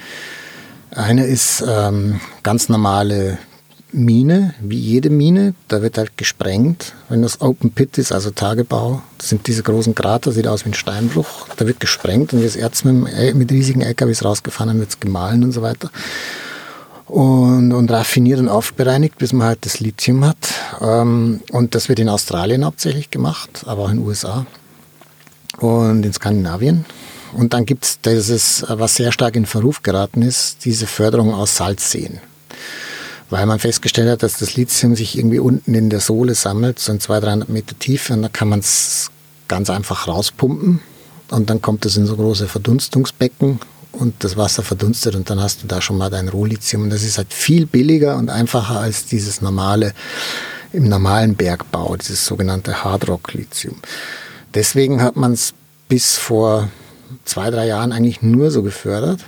eine 0.91 1.27
ist 1.27 1.63
ähm, 1.67 2.21
ganz 2.43 2.69
normale 2.69 3.39
Mine, 3.93 4.55
wie 4.61 4.79
jede 4.79 5.11
Mine, 5.11 5.55
da 5.69 5.83
wird 5.83 5.99
halt 5.99 6.17
gesprengt. 6.17 6.93
Wenn 7.09 7.23
das 7.23 7.41
Open 7.41 7.73
Pit 7.73 7.99
ist, 7.99 8.13
also 8.13 8.31
Tagebau, 8.31 9.03
sind 9.21 9.47
diese 9.47 9.63
großen 9.63 9.95
Krater, 9.95 10.33
sieht 10.33 10.47
aus 10.47 10.65
wie 10.65 10.71
ein 10.71 10.75
Steinbruch, 10.75 11.49
da 11.57 11.67
wird 11.67 11.81
gesprengt 11.81 12.33
und 12.33 12.45
das 12.45 12.57
Erz 12.57 12.85
mit, 12.85 13.35
mit 13.35 13.51
riesigen 13.51 13.81
LKWs 13.81 14.25
rausgefahren, 14.25 14.69
dann 14.69 14.81
wird 14.81 14.91
es 14.91 15.01
gemahlen 15.01 15.45
und 15.45 15.53
so 15.53 15.63
weiter. 15.63 15.91
Und, 17.07 17.73
und 17.73 17.91
raffiniert 17.91 18.39
und 18.39 18.49
aufbereinigt, 18.49 19.19
bis 19.19 19.33
man 19.33 19.49
halt 19.49 19.67
das 19.67 19.81
Lithium 19.81 20.25
hat. 20.25 20.37
Ähm, 20.81 21.41
und 21.51 21.75
das 21.75 21.89
wird 21.89 21.99
in 21.99 22.09
Australien 22.09 22.65
hauptsächlich 22.65 23.11
gemacht, 23.11 23.65
aber 23.67 23.83
auch 23.83 23.91
in 23.91 23.97
den 23.97 24.07
USA 24.07 24.47
und 25.59 26.07
in 26.07 26.13
Skandinavien. 26.13 26.85
Und 27.33 27.53
dann 27.53 27.67
gibt 27.67 27.85
es 27.85 28.01
dieses, 28.01 28.65
was 28.69 28.95
sehr 28.95 29.11
stark 29.11 29.35
in 29.35 29.47
Verruf 29.47 29.83
geraten 29.83 30.23
ist, 30.23 30.65
diese 30.65 30.87
Förderung 30.87 31.35
aus 31.35 31.57
Salzseen 31.57 32.21
weil 33.31 33.47
man 33.47 33.61
festgestellt 33.61 34.11
hat, 34.11 34.23
dass 34.23 34.39
das 34.39 34.57
Lithium 34.57 34.97
sich 34.97 35.17
irgendwie 35.17 35.39
unten 35.39 35.75
in 35.75 35.89
der 35.89 36.01
Sohle 36.01 36.35
sammelt, 36.35 36.79
so 36.79 36.93
in 36.93 37.01
200, 37.01 37.29
300 37.29 37.49
Meter 37.49 37.79
Tiefe 37.79 38.13
und 38.13 38.23
da 38.23 38.29
kann 38.29 38.49
man 38.49 38.59
es 38.59 39.11
ganz 39.49 39.71
einfach 39.71 40.09
rauspumpen 40.09 40.81
und 41.31 41.49
dann 41.49 41.63
kommt 41.63 41.87
es 41.87 41.97
in 41.97 42.07
so 42.07 42.17
große 42.17 42.49
Verdunstungsbecken 42.49 43.61
und 43.93 44.15
das 44.25 44.37
Wasser 44.37 44.63
verdunstet 44.63 45.15
und 45.15 45.31
dann 45.31 45.41
hast 45.41 45.63
du 45.63 45.67
da 45.67 45.81
schon 45.81 45.97
mal 45.97 46.11
dein 46.11 46.29
Rohlithium 46.29 46.83
und 46.83 46.91
das 46.91 47.03
ist 47.03 47.19
halt 47.19 47.33
viel 47.33 47.67
billiger 47.67 48.17
und 48.17 48.31
einfacher 48.31 48.81
als 48.81 49.07
dieses 49.07 49.41
normale, 49.41 49.93
im 50.73 50.89
normalen 50.89 51.35
Bergbau, 51.37 51.97
dieses 51.97 52.27
sogenannte 52.27 52.85
Hardrock-Lithium. 52.85 53.77
Deswegen 54.55 55.03
hat 55.03 55.17
man 55.17 55.33
es 55.33 55.55
bis 55.89 56.17
vor 56.17 56.69
zwei, 57.25 57.51
drei 57.51 57.67
Jahren 57.67 57.93
eigentlich 57.93 58.23
nur 58.23 58.51
so 58.51 58.63
gefördert, 58.63 59.21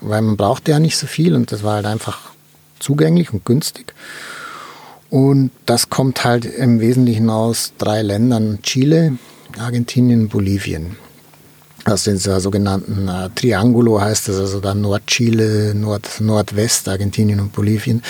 weil 0.00 0.22
man 0.22 0.36
brauchte 0.36 0.72
ja 0.72 0.78
nicht 0.78 0.96
so 0.96 1.06
viel 1.06 1.34
und 1.34 1.52
das 1.52 1.62
war 1.62 1.74
halt 1.74 1.86
einfach 1.86 2.31
zugänglich 2.82 3.32
und 3.32 3.44
günstig. 3.44 3.94
Und 5.10 5.50
das 5.66 5.90
kommt 5.90 6.24
halt 6.24 6.44
im 6.44 6.80
Wesentlichen 6.80 7.28
aus 7.30 7.72
drei 7.78 8.02
Ländern, 8.02 8.60
Chile, 8.62 9.18
Argentinien, 9.58 10.28
Bolivien. 10.28 10.96
Aus 11.84 12.04
den 12.04 12.16
sogenannten 12.16 13.08
äh, 13.08 13.28
Triangulo 13.34 14.00
heißt 14.00 14.28
das, 14.28 14.36
also 14.36 14.60
dann 14.60 14.80
Nordchile, 14.80 15.74
Nord, 15.74 16.20
Nordwest, 16.20 16.88
Argentinien 16.88 17.40
und 17.40 17.52
Bolivien. 17.52 18.02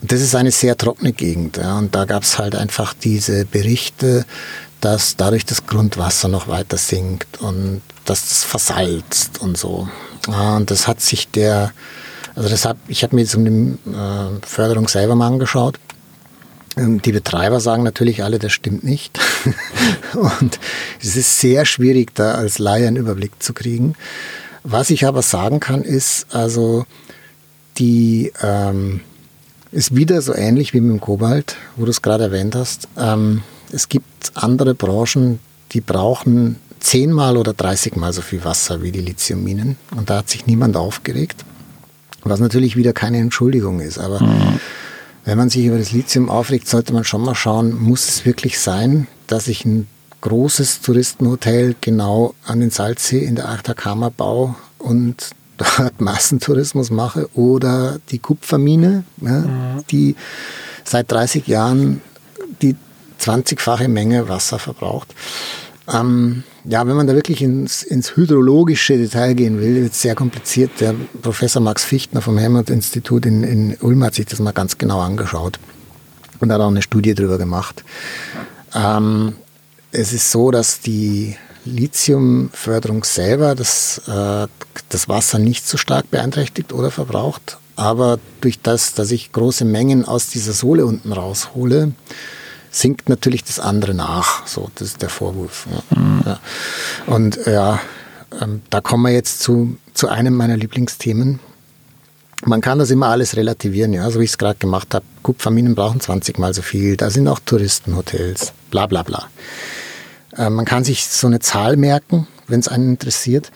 Und 0.00 0.10
das 0.10 0.22
ist 0.22 0.34
eine 0.34 0.50
sehr 0.50 0.76
trockene 0.76 1.12
Gegend. 1.12 1.58
Ja. 1.58 1.78
Und 1.78 1.94
da 1.94 2.06
gab 2.06 2.22
es 2.22 2.38
halt 2.38 2.56
einfach 2.56 2.94
diese 2.94 3.44
Berichte, 3.44 4.24
dass 4.80 5.16
dadurch 5.16 5.44
das 5.44 5.66
Grundwasser 5.66 6.28
noch 6.28 6.48
weiter 6.48 6.78
sinkt 6.78 7.40
und 7.40 7.82
dass 8.06 8.28
das 8.28 8.44
versalzt 8.44 9.40
und 9.40 9.58
so. 9.58 9.88
Ja, 10.26 10.56
und 10.56 10.70
das 10.70 10.88
hat 10.88 11.00
sich 11.00 11.28
der 11.28 11.72
also 12.40 12.48
deshalb, 12.48 12.78
ich 12.88 13.02
habe 13.02 13.14
mir 13.14 13.20
jetzt 13.20 13.34
um 13.34 13.44
die 13.44 13.90
äh, 13.90 14.40
Förderung 14.40 14.88
selber 14.88 15.14
mal 15.14 15.26
angeschaut. 15.26 15.78
Ähm, 16.78 17.02
die 17.02 17.12
Betreiber 17.12 17.60
sagen 17.60 17.82
natürlich 17.82 18.24
alle, 18.24 18.38
das 18.38 18.52
stimmt 18.52 18.82
nicht. 18.82 19.20
und 20.14 20.58
es 21.02 21.16
ist 21.16 21.38
sehr 21.38 21.66
schwierig, 21.66 22.14
da 22.14 22.36
als 22.36 22.58
Laie 22.58 22.86
einen 22.86 22.96
Überblick 22.96 23.42
zu 23.42 23.52
kriegen. 23.52 23.94
Was 24.62 24.88
ich 24.88 25.04
aber 25.04 25.20
sagen 25.20 25.60
kann, 25.60 25.82
ist, 25.82 26.34
also 26.34 26.86
die 27.76 28.32
ähm, 28.42 29.02
ist 29.70 29.94
wieder 29.94 30.22
so 30.22 30.34
ähnlich 30.34 30.72
wie 30.72 30.80
mit 30.80 30.92
dem 30.92 31.00
Kobalt, 31.02 31.56
wo 31.76 31.84
du 31.84 31.90
es 31.90 32.00
gerade 32.00 32.24
erwähnt 32.24 32.54
hast. 32.54 32.88
Ähm, 32.96 33.42
es 33.70 33.90
gibt 33.90 34.32
andere 34.32 34.74
Branchen, 34.74 35.40
die 35.72 35.82
brauchen 35.82 36.56
zehnmal 36.78 37.36
oder 37.36 37.52
dreißigmal 37.52 38.14
so 38.14 38.22
viel 38.22 38.42
Wasser 38.46 38.80
wie 38.80 38.92
die 38.92 39.02
Lithiumminen. 39.02 39.76
Und 39.94 40.08
da 40.08 40.16
hat 40.16 40.30
sich 40.30 40.46
niemand 40.46 40.78
aufgeregt. 40.78 41.44
Was 42.24 42.40
natürlich 42.40 42.76
wieder 42.76 42.92
keine 42.92 43.18
Entschuldigung 43.18 43.80
ist. 43.80 43.98
Aber 43.98 44.22
mhm. 44.22 44.60
wenn 45.24 45.38
man 45.38 45.50
sich 45.50 45.64
über 45.64 45.78
das 45.78 45.92
Lithium 45.92 46.28
aufregt, 46.28 46.68
sollte 46.68 46.92
man 46.92 47.04
schon 47.04 47.22
mal 47.22 47.34
schauen, 47.34 47.80
muss 47.80 48.08
es 48.08 48.24
wirklich 48.24 48.58
sein, 48.58 49.06
dass 49.26 49.48
ich 49.48 49.64
ein 49.64 49.86
großes 50.20 50.82
Touristenhotel 50.82 51.74
genau 51.80 52.34
an 52.44 52.60
den 52.60 52.70
Salzsee 52.70 53.24
in 53.24 53.36
der 53.36 53.48
Atacama 53.48 54.10
baue 54.10 54.54
und 54.78 55.30
dort 55.56 56.00
Massentourismus 56.00 56.90
mache 56.90 57.28
oder 57.34 57.98
die 58.10 58.18
Kupfermine, 58.18 59.04
ja, 59.20 59.40
mhm. 59.40 59.84
die 59.90 60.16
seit 60.84 61.10
30 61.10 61.46
Jahren 61.46 62.00
die 62.62 62.76
20-fache 63.20 63.88
Menge 63.88 64.28
Wasser 64.28 64.58
verbraucht. 64.58 65.14
Ähm, 65.92 66.44
ja, 66.64 66.86
wenn 66.86 66.96
man 66.96 67.06
da 67.06 67.14
wirklich 67.14 67.42
ins, 67.42 67.82
ins 67.82 68.16
hydrologische 68.16 68.96
Detail 68.96 69.34
gehen 69.34 69.60
will, 69.60 69.82
wird 69.82 69.92
es 69.92 70.02
sehr 70.02 70.14
kompliziert. 70.14 70.70
Der 70.80 70.94
Professor 71.22 71.60
Max 71.62 71.84
Fichtner 71.84 72.20
vom 72.20 72.38
Helmut-Institut 72.38 73.26
in, 73.26 73.42
in 73.42 73.76
Ulm 73.80 74.04
hat 74.04 74.14
sich 74.14 74.26
das 74.26 74.40
mal 74.40 74.52
ganz 74.52 74.78
genau 74.78 75.00
angeschaut 75.00 75.58
und 76.38 76.52
hat 76.52 76.60
auch 76.60 76.68
eine 76.68 76.82
Studie 76.82 77.14
darüber 77.14 77.38
gemacht. 77.38 77.84
Ähm, 78.74 79.34
es 79.90 80.12
ist 80.12 80.30
so, 80.30 80.50
dass 80.50 80.80
die 80.80 81.36
Lithiumförderung 81.64 83.04
selber 83.04 83.54
das, 83.54 84.00
äh, 84.06 84.46
das 84.88 85.08
Wasser 85.08 85.38
nicht 85.38 85.66
so 85.66 85.76
stark 85.76 86.10
beeinträchtigt 86.10 86.72
oder 86.72 86.90
verbraucht, 86.90 87.58
aber 87.76 88.18
durch 88.40 88.60
das, 88.60 88.94
dass 88.94 89.10
ich 89.10 89.32
große 89.32 89.64
Mengen 89.64 90.04
aus 90.04 90.28
dieser 90.28 90.52
Sohle 90.52 90.86
unten 90.86 91.12
raushole, 91.12 91.92
sinkt 92.70 93.08
natürlich 93.08 93.44
das 93.44 93.58
andere 93.58 93.94
nach. 93.94 94.46
So, 94.46 94.70
das 94.76 94.88
ist 94.88 95.02
der 95.02 95.08
Vorwurf. 95.08 95.66
Ja. 95.70 95.98
Mhm. 95.98 96.22
Ja. 96.24 96.40
Und 97.06 97.40
ja, 97.46 97.80
ähm, 98.40 98.62
da 98.70 98.80
kommen 98.80 99.04
wir 99.04 99.12
jetzt 99.12 99.40
zu, 99.40 99.76
zu 99.94 100.08
einem 100.08 100.34
meiner 100.34 100.56
Lieblingsthemen. 100.56 101.40
Man 102.44 102.60
kann 102.62 102.78
das 102.78 102.90
immer 102.90 103.08
alles 103.08 103.36
relativieren, 103.36 103.92
ja, 103.92 104.10
so 104.10 104.20
wie 104.20 104.24
ich 104.24 104.30
es 104.30 104.38
gerade 104.38 104.58
gemacht 104.58 104.94
habe. 104.94 105.04
Kupferminen 105.22 105.74
brauchen 105.74 106.00
20 106.00 106.38
mal 106.38 106.54
so 106.54 106.62
viel, 106.62 106.96
da 106.96 107.10
sind 107.10 107.28
auch 107.28 107.40
Touristenhotels, 107.40 108.54
bla 108.70 108.86
bla 108.86 109.02
bla. 109.02 109.28
Äh, 110.36 110.48
man 110.48 110.64
kann 110.64 110.84
sich 110.84 111.06
so 111.06 111.26
eine 111.26 111.40
Zahl 111.40 111.76
merken, 111.76 112.26
wenn 112.46 112.60
es 112.60 112.68
einen 112.68 112.90
interessiert. 112.90 113.50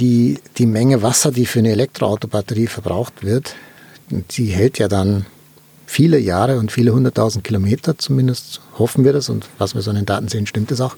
Die, 0.00 0.40
die 0.58 0.66
Menge 0.66 1.02
Wasser, 1.02 1.30
die 1.30 1.46
für 1.46 1.60
eine 1.60 1.70
Elektroautobatterie 1.70 2.66
verbraucht 2.66 3.22
wird, 3.22 3.54
die 4.10 4.46
hält 4.46 4.78
ja 4.78 4.88
dann 4.88 5.24
viele 5.94 6.18
Jahre 6.18 6.58
und 6.58 6.72
viele 6.72 6.92
hunderttausend 6.92 7.44
Kilometer, 7.44 7.96
zumindest 7.96 8.60
hoffen 8.80 9.04
wir 9.04 9.12
das 9.12 9.28
und 9.28 9.46
was 9.58 9.76
wir 9.76 9.82
so 9.82 9.90
an 9.90 9.96
den 9.96 10.06
Daten 10.06 10.26
sehen, 10.26 10.44
stimmt 10.44 10.72
es 10.72 10.80
auch. 10.80 10.96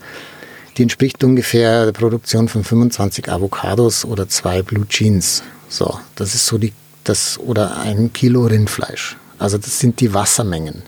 Die 0.78 0.82
entspricht 0.82 1.22
ungefähr 1.22 1.84
der 1.84 1.92
Produktion 1.92 2.48
von 2.48 2.64
25 2.64 3.30
Avocados 3.30 4.06
oder 4.06 4.26
zwei 4.26 4.62
Blue 4.62 4.88
Jeans. 4.88 5.42
So, 5.68 6.00
das 6.14 6.34
ist 6.34 6.46
so 6.46 6.56
die, 6.56 6.72
das, 7.04 7.38
oder 7.38 7.76
ein 7.78 8.14
Kilo 8.14 8.46
Rindfleisch. 8.46 9.18
Also 9.38 9.58
das 9.58 9.78
sind 9.78 10.00
die 10.00 10.14
Wassermengen. 10.14 10.82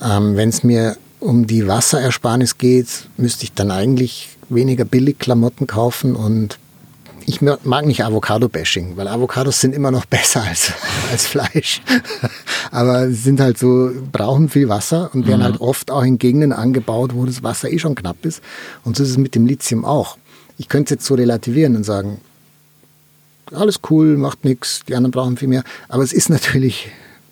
Ähm, 0.00 0.34
Wenn 0.34 0.48
es 0.48 0.64
mir 0.64 0.96
um 1.20 1.46
die 1.46 1.68
Wasserersparnis 1.68 2.58
geht, 2.58 2.88
müsste 3.16 3.44
ich 3.44 3.52
dann 3.52 3.70
eigentlich 3.70 4.36
weniger 4.48 4.84
Billigklamotten 4.84 5.68
kaufen 5.68 6.16
und 6.16 6.58
ich 7.26 7.40
mag 7.40 7.86
nicht 7.86 8.04
Avocado-Bashing, 8.04 8.96
weil 8.96 9.08
Avocados 9.08 9.60
sind 9.60 9.74
immer 9.74 9.90
noch 9.90 10.04
besser 10.06 10.42
als, 10.42 10.72
als 11.10 11.26
Fleisch. 11.26 11.80
Aber 12.70 13.08
sie 13.08 13.14
sind 13.14 13.40
halt 13.40 13.58
so, 13.58 13.90
brauchen 14.12 14.48
viel 14.48 14.68
Wasser 14.68 15.10
und 15.12 15.26
werden 15.26 15.40
mhm. 15.40 15.44
halt 15.44 15.60
oft 15.60 15.90
auch 15.90 16.02
in 16.02 16.18
Gegenden 16.18 16.52
angebaut, 16.52 17.12
wo 17.14 17.24
das 17.24 17.42
Wasser 17.42 17.70
eh 17.70 17.78
schon 17.78 17.94
knapp 17.94 18.24
ist. 18.24 18.42
Und 18.84 18.96
so 18.96 19.02
ist 19.02 19.10
es 19.10 19.16
mit 19.16 19.34
dem 19.34 19.46
Lithium 19.46 19.84
auch. 19.84 20.18
ich 20.58 20.68
könnte 20.68 20.94
es 20.94 20.98
jetzt 20.98 21.06
so 21.06 21.14
relativieren 21.14 21.76
und 21.76 21.84
sagen, 21.84 22.20
alles 23.52 23.80
cool, 23.90 24.16
macht 24.16 24.44
nichts, 24.44 24.82
die 24.88 24.94
anderen 24.94 25.12
brauchen 25.12 25.36
viel 25.36 25.48
mehr. 25.48 25.64
Aber 25.88 26.02
es 26.02 26.12
ist 26.12 26.30
natürlich 26.30 26.88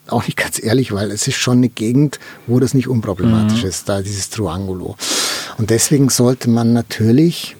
auch 0.08 0.26
nicht 0.26 0.36
ganz 0.36 0.62
ehrlich, 0.62 0.92
weil 0.92 1.10
es 1.10 1.26
ist 1.26 1.36
schon 1.36 1.58
eine 1.58 1.68
Gegend, 1.68 2.18
wo 2.46 2.60
das 2.60 2.74
nicht 2.74 2.88
unproblematisch 2.88 3.62
mhm. 3.62 3.68
ist, 3.68 3.88
da 3.88 4.02
dieses 4.02 4.30
Triangulo. 4.30 4.96
Und 5.58 5.70
deswegen 5.70 6.08
sollte 6.08 6.50
man 6.50 6.72
natürlich 6.72 7.56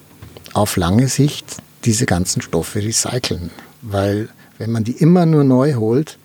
auf 0.53 0.77
lange 0.77 1.07
Sicht 1.07 1.62
diese 1.85 2.05
ganzen 2.05 2.41
Stoffe 2.41 2.81
recyceln, 2.83 3.51
weil 3.81 4.29
wenn 4.57 4.71
man 4.71 4.83
die 4.83 4.93
immer 4.93 5.25
nur 5.25 5.43
neu 5.43 5.75
holt, 5.75 6.17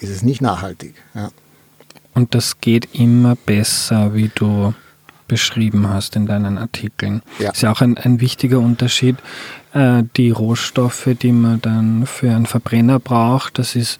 ist 0.00 0.10
es 0.10 0.22
nicht 0.22 0.40
nachhaltig. 0.40 0.94
Ja. 1.14 1.30
Und 2.14 2.34
das 2.34 2.60
geht 2.60 2.94
immer 2.94 3.36
besser, 3.36 4.14
wie 4.14 4.30
du 4.34 4.74
beschrieben 5.28 5.88
hast 5.88 6.16
in 6.16 6.26
deinen 6.26 6.56
Artikeln. 6.56 7.22
Ja. 7.38 7.50
Ist 7.50 7.62
ja 7.62 7.72
auch 7.72 7.80
ein, 7.80 7.98
ein 7.98 8.20
wichtiger 8.20 8.58
Unterschied. 8.60 9.16
Äh, 9.72 10.04
die 10.16 10.30
Rohstoffe, 10.30 11.10
die 11.20 11.32
man 11.32 11.60
dann 11.60 12.06
für 12.06 12.30
einen 12.30 12.46
Verbrenner 12.46 13.00
braucht, 13.00 13.58
das 13.58 13.76
ist, 13.76 13.98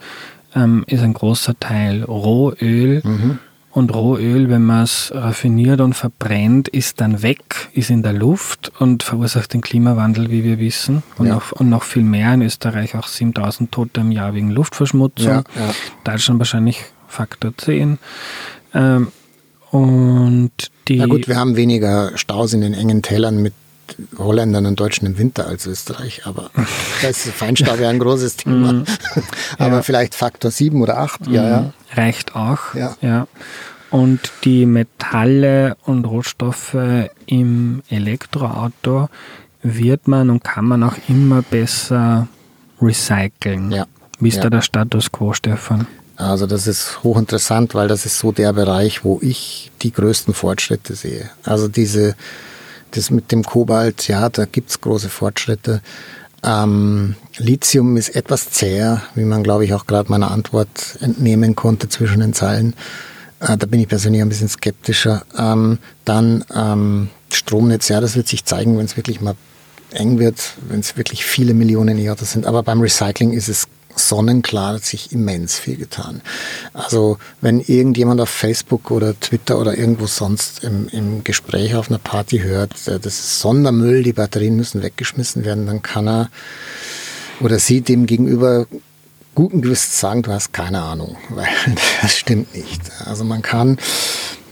ähm, 0.54 0.84
ist 0.86 1.02
ein 1.02 1.14
großer 1.14 1.58
Teil 1.58 2.04
Rohöl. 2.04 3.02
Mhm. 3.04 3.38
Und 3.76 3.94
Rohöl, 3.94 4.48
wenn 4.48 4.64
man 4.64 4.84
es 4.84 5.12
raffiniert 5.14 5.82
und 5.82 5.92
verbrennt, 5.92 6.66
ist 6.66 7.02
dann 7.02 7.20
weg, 7.20 7.68
ist 7.74 7.90
in 7.90 8.02
der 8.02 8.14
Luft 8.14 8.72
und 8.78 9.02
verursacht 9.02 9.52
den 9.52 9.60
Klimawandel, 9.60 10.30
wie 10.30 10.44
wir 10.44 10.58
wissen. 10.58 11.02
Und, 11.18 11.26
ja. 11.26 11.34
noch, 11.34 11.52
und 11.52 11.68
noch 11.68 11.82
viel 11.82 12.02
mehr. 12.02 12.32
In 12.32 12.40
Österreich 12.40 12.96
auch 12.96 13.06
7000 13.06 13.70
Tote 13.70 14.00
im 14.00 14.12
Jahr 14.12 14.32
wegen 14.32 14.50
Luftverschmutzung. 14.50 15.26
Ja, 15.26 15.44
ja. 15.56 15.74
Deutschland 16.04 16.40
wahrscheinlich 16.40 16.84
Faktor 17.06 17.52
10. 17.54 17.98
Ähm, 18.72 19.08
und 19.70 20.52
die. 20.88 20.96
Na 20.96 21.04
gut, 21.04 21.28
wir 21.28 21.36
haben 21.36 21.56
weniger 21.56 22.16
Staus 22.16 22.54
in 22.54 22.62
den 22.62 22.72
engen 22.72 23.02
Tälern 23.02 23.42
mit 23.42 23.52
Holländern 24.18 24.66
und 24.66 24.78
Deutschen 24.78 25.06
im 25.06 25.18
Winter 25.18 25.46
als 25.46 25.66
Österreich, 25.66 26.22
aber 26.26 26.50
das 27.02 27.26
ist 27.26 27.34
Feinstaub 27.34 27.80
ja 27.80 27.88
ein 27.88 27.98
großes 27.98 28.36
Thema. 28.36 28.72
Mhm. 28.72 28.84
aber 29.58 29.76
ja. 29.76 29.82
vielleicht 29.82 30.14
Faktor 30.14 30.50
7 30.50 30.80
oder 30.82 30.98
8, 30.98 31.26
ja, 31.28 31.48
ja. 31.48 31.60
Mhm. 31.60 31.72
Reicht 31.94 32.34
auch. 32.36 32.74
Ja. 32.74 32.96
ja. 33.00 33.26
Und 33.90 34.32
die 34.44 34.66
Metalle 34.66 35.76
und 35.84 36.04
Rohstoffe 36.04 36.76
im 37.26 37.82
Elektroauto 37.88 39.08
wird 39.62 40.08
man 40.08 40.30
und 40.30 40.44
kann 40.44 40.66
man 40.66 40.82
auch 40.82 40.96
immer 41.08 41.42
besser 41.42 42.28
recyceln. 42.80 43.70
Ja. 43.70 43.86
Wie 44.18 44.28
ist 44.28 44.36
ja. 44.36 44.42
da 44.44 44.50
der 44.50 44.62
Status 44.62 45.12
quo, 45.12 45.32
Stefan? 45.32 45.86
Also 46.16 46.46
das 46.46 46.66
ist 46.66 47.02
hochinteressant, 47.02 47.74
weil 47.74 47.88
das 47.88 48.06
ist 48.06 48.18
so 48.18 48.32
der 48.32 48.52
Bereich, 48.54 49.04
wo 49.04 49.18
ich 49.22 49.70
die 49.82 49.92
größten 49.92 50.32
Fortschritte 50.32 50.94
sehe. 50.94 51.30
Also 51.44 51.68
diese, 51.68 52.16
das 52.96 53.10
mit 53.10 53.32
dem 53.32 53.44
Kobalt, 53.44 54.08
ja, 54.08 54.28
da 54.28 54.44
gibt's 54.44 54.80
große 54.80 55.08
Fortschritte. 55.08 55.80
Ähm, 56.42 57.16
Lithium 57.38 57.96
ist 57.96 58.14
etwas 58.14 58.50
zäher, 58.50 59.02
wie 59.14 59.24
man, 59.24 59.42
glaube 59.42 59.64
ich, 59.64 59.74
auch 59.74 59.86
gerade 59.86 60.10
meiner 60.10 60.30
Antwort 60.30 60.98
entnehmen 61.00 61.56
konnte 61.56 61.88
zwischen 61.88 62.20
den 62.20 62.34
Zeilen. 62.34 62.74
Äh, 63.40 63.56
da 63.56 63.66
bin 63.66 63.80
ich 63.80 63.88
persönlich 63.88 64.22
ein 64.22 64.28
bisschen 64.28 64.48
skeptischer. 64.48 65.24
Ähm, 65.36 65.78
dann 66.04 66.44
ähm, 66.54 67.08
Stromnetz, 67.32 67.88
ja, 67.88 68.00
das 68.00 68.16
wird 68.16 68.28
sich 68.28 68.44
zeigen, 68.44 68.78
wenn 68.78 68.86
es 68.86 68.96
wirklich 68.96 69.20
mal 69.20 69.34
eng 69.92 70.18
wird, 70.18 70.54
wenn 70.68 70.80
es 70.80 70.96
wirklich 70.96 71.24
viele 71.24 71.54
Millionen 71.54 71.98
E-Autos 71.98 72.32
sind. 72.32 72.46
Aber 72.46 72.62
beim 72.62 72.80
Recycling 72.80 73.32
ist 73.32 73.48
es 73.48 73.66
sonnenklar 73.96 74.74
hat 74.74 74.84
sich 74.84 75.12
immens 75.12 75.58
viel 75.58 75.76
getan. 75.76 76.22
Also 76.72 77.18
wenn 77.40 77.60
irgendjemand 77.60 78.20
auf 78.20 78.28
Facebook 78.28 78.90
oder 78.90 79.18
Twitter 79.18 79.58
oder 79.58 79.76
irgendwo 79.76 80.06
sonst 80.06 80.62
im, 80.62 80.88
im 80.88 81.24
Gespräch 81.24 81.74
auf 81.74 81.88
einer 81.88 81.98
Party 81.98 82.38
hört, 82.38 82.86
äh, 82.86 83.00
das 83.00 83.18
ist 83.18 83.40
Sondermüll, 83.40 84.02
die 84.02 84.12
Batterien 84.12 84.56
müssen 84.56 84.82
weggeschmissen 84.82 85.44
werden, 85.44 85.66
dann 85.66 85.82
kann 85.82 86.08
er 86.08 86.30
oder 87.40 87.58
sie 87.58 87.80
dem 87.80 88.06
gegenüber 88.06 88.66
guten 89.34 89.60
Gewissens 89.60 90.00
sagen, 90.00 90.22
du 90.22 90.32
hast 90.32 90.52
keine 90.52 90.82
Ahnung, 90.82 91.16
weil 91.28 91.46
das 92.02 92.16
stimmt 92.16 92.54
nicht. 92.54 92.80
Also 93.04 93.24
man 93.24 93.42
kann 93.42 93.78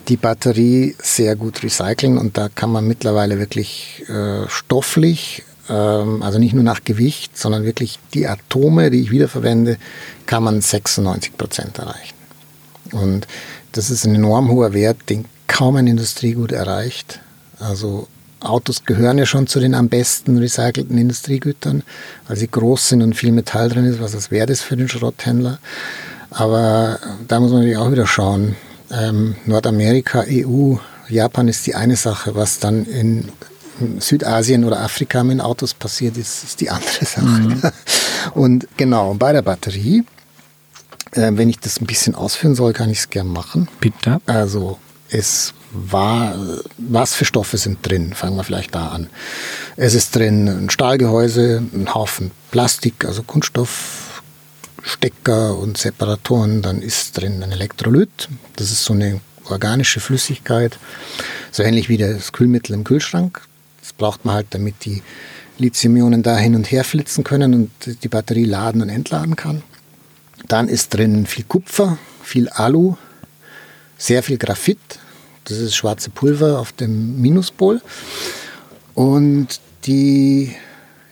die 0.08 0.16
Batterie 0.18 0.94
sehr 1.00 1.34
gut 1.34 1.62
recyceln 1.62 2.18
und 2.18 2.36
da 2.36 2.48
kann 2.48 2.70
man 2.70 2.86
mittlerweile 2.86 3.38
wirklich 3.38 4.04
äh, 4.08 4.46
stofflich 4.48 5.42
also 5.72 6.38
nicht 6.38 6.54
nur 6.54 6.62
nach 6.62 6.84
Gewicht, 6.84 7.38
sondern 7.38 7.64
wirklich 7.64 7.98
die 8.12 8.26
Atome, 8.26 8.90
die 8.90 9.00
ich 9.00 9.10
wiederverwende, 9.10 9.78
kann 10.26 10.42
man 10.42 10.60
96 10.60 11.36
Prozent 11.36 11.78
erreichen. 11.78 12.14
Und 12.92 13.26
das 13.72 13.90
ist 13.90 14.04
ein 14.04 14.14
enorm 14.14 14.50
hoher 14.50 14.72
Wert, 14.72 14.98
den 15.08 15.24
kaum 15.46 15.76
ein 15.76 15.86
Industriegut 15.86 16.52
erreicht. 16.52 17.20
Also 17.58 18.08
Autos 18.40 18.84
gehören 18.84 19.18
ja 19.18 19.26
schon 19.26 19.46
zu 19.46 19.58
den 19.58 19.74
am 19.74 19.88
besten 19.88 20.36
recycelten 20.36 20.98
Industriegütern, 20.98 21.82
weil 22.28 22.36
sie 22.36 22.48
groß 22.48 22.90
sind 22.90 23.02
und 23.02 23.14
viel 23.14 23.32
Metall 23.32 23.70
drin 23.70 23.86
ist, 23.86 24.00
was 24.00 24.12
das 24.12 24.30
wert 24.30 24.50
ist 24.50 24.62
für 24.62 24.76
den 24.76 24.88
Schrotthändler. 24.88 25.58
Aber 26.30 26.98
da 27.26 27.40
muss 27.40 27.50
man 27.50 27.60
natürlich 27.60 27.78
auch 27.78 27.90
wieder 27.90 28.06
schauen. 28.06 28.56
Ähm, 28.90 29.36
Nordamerika, 29.46 30.24
EU, 30.28 30.76
Japan 31.08 31.48
ist 31.48 31.66
die 31.66 31.74
eine 31.74 31.96
Sache, 31.96 32.34
was 32.34 32.58
dann 32.58 32.84
in 32.84 33.28
Südasien 33.98 34.64
oder 34.64 34.80
Afrika 34.80 35.24
mit 35.24 35.40
Autos 35.40 35.74
passiert 35.74 36.16
ist, 36.16 36.44
ist 36.44 36.60
die 36.60 36.70
andere 36.70 37.04
Sache. 37.04 37.26
Mhm. 37.26 37.60
Und 38.34 38.68
genau, 38.76 39.14
bei 39.14 39.32
der 39.32 39.42
Batterie, 39.42 40.04
äh, 41.12 41.32
wenn 41.34 41.48
ich 41.48 41.58
das 41.58 41.80
ein 41.80 41.86
bisschen 41.86 42.14
ausführen 42.14 42.54
soll, 42.54 42.72
kann 42.72 42.90
ich 42.90 42.98
es 42.98 43.10
gern 43.10 43.26
machen. 43.28 43.68
Bitte. 43.80 44.20
Also 44.26 44.78
es 45.10 45.52
war, 45.72 46.36
was 46.78 47.14
für 47.14 47.24
Stoffe 47.24 47.58
sind 47.58 47.78
drin? 47.82 48.14
Fangen 48.14 48.36
wir 48.36 48.44
vielleicht 48.44 48.72
da 48.74 48.88
an. 48.88 49.08
Es 49.76 49.94
ist 49.94 50.14
drin 50.14 50.48
ein 50.48 50.70
Stahlgehäuse, 50.70 51.62
ein 51.74 51.92
Haufen 51.94 52.30
Plastik, 52.50 53.04
also 53.04 53.22
Kunststoffstecker 53.24 55.58
und 55.58 55.76
Separatoren. 55.76 56.62
Dann 56.62 56.80
ist 56.80 57.18
drin 57.18 57.42
ein 57.42 57.52
Elektrolyt. 57.52 58.28
Das 58.56 58.70
ist 58.70 58.84
so 58.84 58.94
eine 58.94 59.20
organische 59.50 60.00
Flüssigkeit, 60.00 60.78
so 61.50 61.62
ähnlich 61.62 61.88
wie 61.88 61.98
das 61.98 62.32
Kühlmittel 62.32 62.74
im 62.74 62.84
Kühlschrank. 62.84 63.42
Das 63.84 63.92
braucht 63.92 64.24
man 64.24 64.36
halt, 64.36 64.46
damit 64.50 64.86
die 64.86 65.02
Lithium-Ionen 65.58 66.22
da 66.22 66.38
hin 66.38 66.54
und 66.54 66.72
her 66.72 66.84
flitzen 66.84 67.22
können 67.22 67.52
und 67.52 67.70
die 68.02 68.08
Batterie 68.08 68.46
laden 68.46 68.80
und 68.80 68.88
entladen 68.88 69.36
kann. 69.36 69.62
Dann 70.48 70.68
ist 70.68 70.94
drin 70.94 71.26
viel 71.26 71.44
Kupfer, 71.44 71.98
viel 72.22 72.48
Alu, 72.48 72.96
sehr 73.98 74.22
viel 74.22 74.38
Graphit. 74.38 74.78
Das 75.44 75.58
ist 75.58 75.76
schwarze 75.76 76.08
Pulver 76.08 76.60
auf 76.60 76.72
dem 76.72 77.20
Minuspol. 77.20 77.82
Und 78.94 79.60
die 79.84 80.54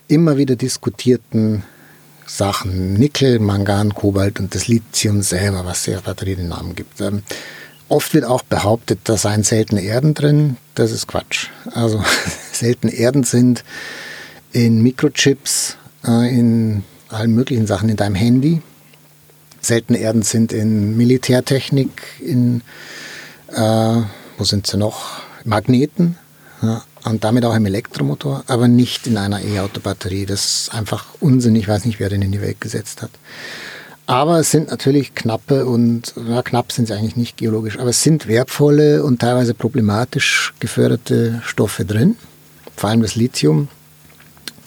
immer 0.09 0.39
wieder 0.39 0.57
diskutierten 0.57 1.64
Sachen, 2.27 2.95
Nickel, 2.95 3.39
Mangan, 3.39 3.95
Kobalt 3.95 4.41
und 4.41 4.55
das 4.55 4.66
Lithium 4.66 5.20
selber, 5.20 5.66
was 5.66 5.85
der 5.85 5.99
Batterie 5.99 6.37
den 6.37 6.49
Namen 6.49 6.75
gibt. 6.75 7.03
Oft 7.93 8.14
wird 8.14 8.24
auch 8.24 8.40
behauptet, 8.40 9.01
da 9.05 9.18
seien 9.18 9.43
seltene 9.43 9.82
Erden 9.82 10.14
drin. 10.14 10.57
Das 10.74 10.93
ist 10.93 11.07
Quatsch. 11.09 11.49
Also 11.74 12.03
seltene 12.53 12.95
Erden 12.95 13.22
sind 13.22 13.64
in 14.51 14.82
Mikrochips, 14.82 15.76
äh, 16.03 16.34
in 16.34 16.84
allen 17.11 17.34
möglichen 17.34 17.66
Sachen, 17.66 17.90
in 17.90 17.97
deinem 17.97 18.14
Handy. 18.14 18.62
Seltene 19.61 19.99
Erden 19.99 20.22
sind 20.22 20.55
in 20.55 20.97
Militärtechnik, 20.97 21.90
in, 22.18 22.62
äh, 23.49 24.01
wo 24.38 24.45
sind 24.45 24.66
sie 24.66 24.78
noch? 24.78 25.20
Magneten 25.45 26.16
ja, 26.62 26.82
und 27.05 27.24
damit 27.24 27.45
auch 27.45 27.55
im 27.55 27.66
Elektromotor, 27.66 28.43
aber 28.47 28.68
nicht 28.68 29.07
in 29.07 29.18
einer 29.18 29.43
E-Auto-Batterie. 29.43 30.24
Das 30.24 30.62
ist 30.62 30.74
einfach 30.74 31.09
Unsinn. 31.20 31.57
Ich 31.57 31.68
weiß 31.68 31.84
nicht, 31.84 32.01
wer 32.01 32.09
den 32.09 32.22
in 32.22 32.32
die 32.32 32.40
Welt 32.40 32.59
gesetzt 32.59 33.03
hat. 33.03 33.11
Aber 34.07 34.41
es 34.41 34.51
sind 34.51 34.71
natürlich 34.71 35.15
knappe 35.15 35.65
und, 35.67 36.15
na, 36.17 36.43
knapp 36.43 36.73
sind 36.73 36.89
sie 36.89 36.95
eigentlich 36.95 37.17
nicht 37.17 37.37
geologisch, 37.37 37.79
aber 37.79 37.91
es 37.91 38.03
sind 38.03 38.27
wertvolle 38.27 39.05
und 39.05 39.21
teilweise 39.21 39.55
problematisch 39.55 40.55
geförderte 40.59 41.41
Stoffe 41.45 41.85
drin. 41.85 42.17
Vor 42.77 42.91
allem 42.91 43.03
das 43.03 43.15
Lithium, 43.15 43.69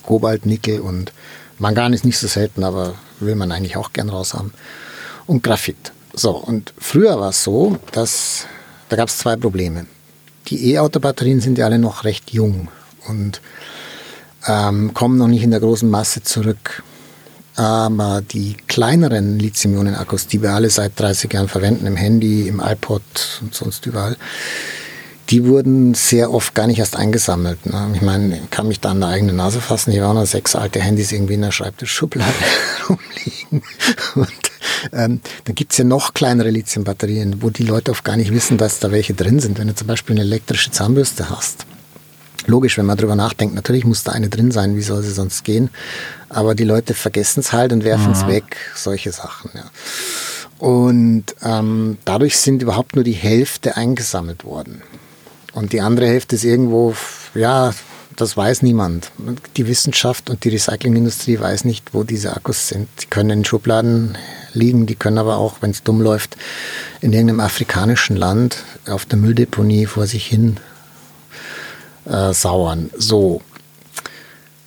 Kobalt, 0.04 0.46
Nickel 0.46 0.80
und 0.80 1.12
Mangan 1.60 1.94
ist 1.94 2.06
nicht 2.06 2.18
so 2.18 2.28
selten, 2.28 2.64
aber 2.64 2.96
will 3.20 3.36
man 3.36 3.52
eigentlich 3.52 3.78
auch 3.78 3.94
gern 3.94 4.10
raus 4.10 4.34
haben. 4.34 4.54
Und 5.26 5.44
Graphit. 5.44 5.92
So, 6.14 6.32
und 6.32 6.74
früher 6.78 7.20
war 7.20 7.30
es 7.30 7.44
so, 7.44 7.78
dass 7.92 8.48
da 8.90 8.96
gab 8.96 9.10
es 9.10 9.18
zwei 9.18 9.36
Probleme. 9.36 9.86
Die 10.48 10.74
E-Auto-Batterien 10.74 11.42
sind 11.42 11.58
ja 11.58 11.66
alle 11.66 11.80
noch 11.80 12.04
recht 12.04 12.32
jung 12.32 12.70
und 13.08 13.42
ähm, 14.48 14.94
kommen 14.94 15.18
noch 15.18 15.28
nicht 15.28 15.44
in 15.44 15.52
der 15.52 15.60
großen 15.60 15.90
Masse 15.90 16.24
zurück. 16.24 16.84
Aber 17.56 18.22
die 18.22 18.58
kleineren 18.68 19.40
Lithium-Ionen-Akkus, 19.40 20.28
die 20.28 20.42
wir 20.42 20.52
alle 20.52 20.70
seit 20.70 21.00
30 21.00 21.32
Jahren 21.32 21.48
verwenden, 21.48 21.86
im 21.86 21.96
Handy, 21.96 22.48
im 22.48 22.60
iPod 22.60 23.02
und 23.42 23.54
sonst 23.56 23.86
überall, 23.86 24.18
die 25.30 25.46
wurden 25.46 25.94
sehr 25.94 26.32
oft 26.32 26.54
gar 26.54 26.68
nicht 26.68 26.80
erst 26.80 26.96
eingesammelt. 26.96 27.66
Ne? 27.66 27.92
Ich 27.96 28.02
meine, 28.02 28.38
ich 28.38 28.50
kann 28.52 28.68
mich 28.68 28.80
da 28.80 28.92
an 28.92 29.00
der 29.00 29.10
eigenen 29.10 29.38
Nase 29.38 29.60
fassen. 29.60 29.92
Hier 29.92 30.04
waren 30.04 30.16
noch 30.16 30.26
sechs 30.26 30.56
alte 30.56 30.80
Handys 30.80 31.12
irgendwie 31.12 31.34
in 31.34 31.42
der 31.42 31.52
Schreibtischschublade 31.52 32.32
rumliegen. 32.90 33.64
Und 34.16 34.52
ähm, 34.92 35.22
dann 35.46 35.56
gibt's 35.56 35.78
ja 35.78 35.86
noch 35.86 36.14
kleinere 36.14 36.50
Lithium-Batterien, 36.52 37.42
wo 37.42 37.50
die 37.50 37.64
Leute 37.64 37.92
oft 37.92 38.04
gar 38.04 38.18
nicht 38.18 38.34
wissen, 38.34 38.58
dass 38.58 38.80
da 38.80 38.92
welche 38.92 39.14
drin 39.14 39.40
sind. 39.40 39.58
Wenn 39.58 39.68
du 39.68 39.76
zum 39.76 39.88
Beispiel 39.88 40.16
eine 40.16 40.26
elektrische 40.26 40.72
Zahnbürste 40.72 41.30
hast, 41.30 41.66
Logisch, 42.48 42.78
wenn 42.78 42.86
man 42.86 42.98
drüber 42.98 43.16
nachdenkt, 43.16 43.56
natürlich 43.56 43.86
muss 43.86 44.04
da 44.04 44.12
eine 44.12 44.30
drin 44.30 44.52
sein, 44.52 44.76
wie 44.76 44.82
soll 44.82 45.02
sie 45.02 45.12
sonst 45.12 45.44
gehen? 45.44 45.70
Aber 46.30 46.56
die 46.56 46.64
Leute 46.64 46.94
vergessen 46.94 47.40
es 47.40 47.54
halt 47.54 47.74
und 47.74 47.84
werfen 47.84 48.12
es 48.12 48.24
mhm. 48.24 48.30
weg, 48.30 48.58
solche 48.76 49.12
Sachen. 49.12 49.52
Ja. 49.54 49.66
Und 50.60 51.26
ähm, 51.44 51.98
dadurch 52.06 52.38
sind 52.38 52.62
überhaupt 52.62 52.96
nur 52.96 53.04
die 53.04 53.12
Hälfte 53.12 53.78
eingesammelt 53.78 54.46
worden. 54.46 54.82
Und 55.54 55.74
die 55.74 55.82
andere 55.82 56.08
Hälfte 56.08 56.36
ist 56.36 56.44
irgendwo, 56.44 56.96
ja, 57.34 57.74
das 58.16 58.38
weiß 58.38 58.62
niemand. 58.62 59.12
Die 59.58 59.68
Wissenschaft 59.68 60.30
und 60.30 60.44
die 60.44 60.50
Recyclingindustrie 60.50 61.40
weiß 61.40 61.66
nicht, 61.66 61.94
wo 61.94 62.04
diese 62.04 62.36
Akkus 62.36 62.68
sind. 62.70 62.88
Die 63.02 63.08
können 63.08 63.30
in 63.32 63.46
Schubladen 63.46 64.18
liegen, 64.54 64.86
die 64.86 64.96
können 64.96 65.18
aber 65.18 65.38
auch, 65.38 65.58
wenn 65.62 65.72
es 65.72 65.84
dumm 65.84 66.02
läuft, 66.02 66.38
in 67.02 67.12
irgendeinem 67.12 67.42
afrikanischen 67.42 68.16
Land 68.16 68.64
auf 68.88 69.06
der 69.06 69.18
Mülldeponie 69.18 69.86
vor 69.86 70.08
sich 70.08 70.26
hin 70.26 70.58
äh, 72.06 72.34
sauern. 72.34 72.90
So. 72.98 73.42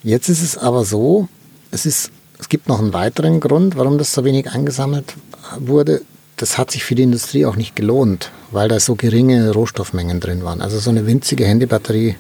Jetzt 0.03 0.29
ist 0.29 0.43
es 0.43 0.57
aber 0.57 0.85
so, 0.85 1.29
es, 1.71 1.87
ist, 1.87 2.11
es 2.39 2.49
gibt 2.49 2.69
noch 2.69 2.79
einen 2.79 2.93
weiteren 2.93 3.41
Grund, 3.41 3.77
warum 3.77 3.99
das 3.99 4.13
so 4.13 4.25
wenig 4.25 4.51
eingesammelt 4.51 5.15
wurde. 5.59 6.03
Das 6.37 6.57
hat 6.57 6.71
sich 6.71 6.85
für 6.85 6.95
die 6.95 7.03
Industrie 7.03 7.47
auch 7.47 7.57
nicht 7.57 7.75
gelohnt, 7.75 8.31
weil 8.53 8.69
da 8.69 8.79
so 8.79 8.95
geringe 8.95 9.51
Rohstoffmengen 9.51 10.21
drin 10.21 10.45
waren. 10.45 10.63
Also 10.63 10.79
so 10.79 10.91
eine 10.91 11.07
winzige 11.07 11.45
Handybatterie, 11.45 12.15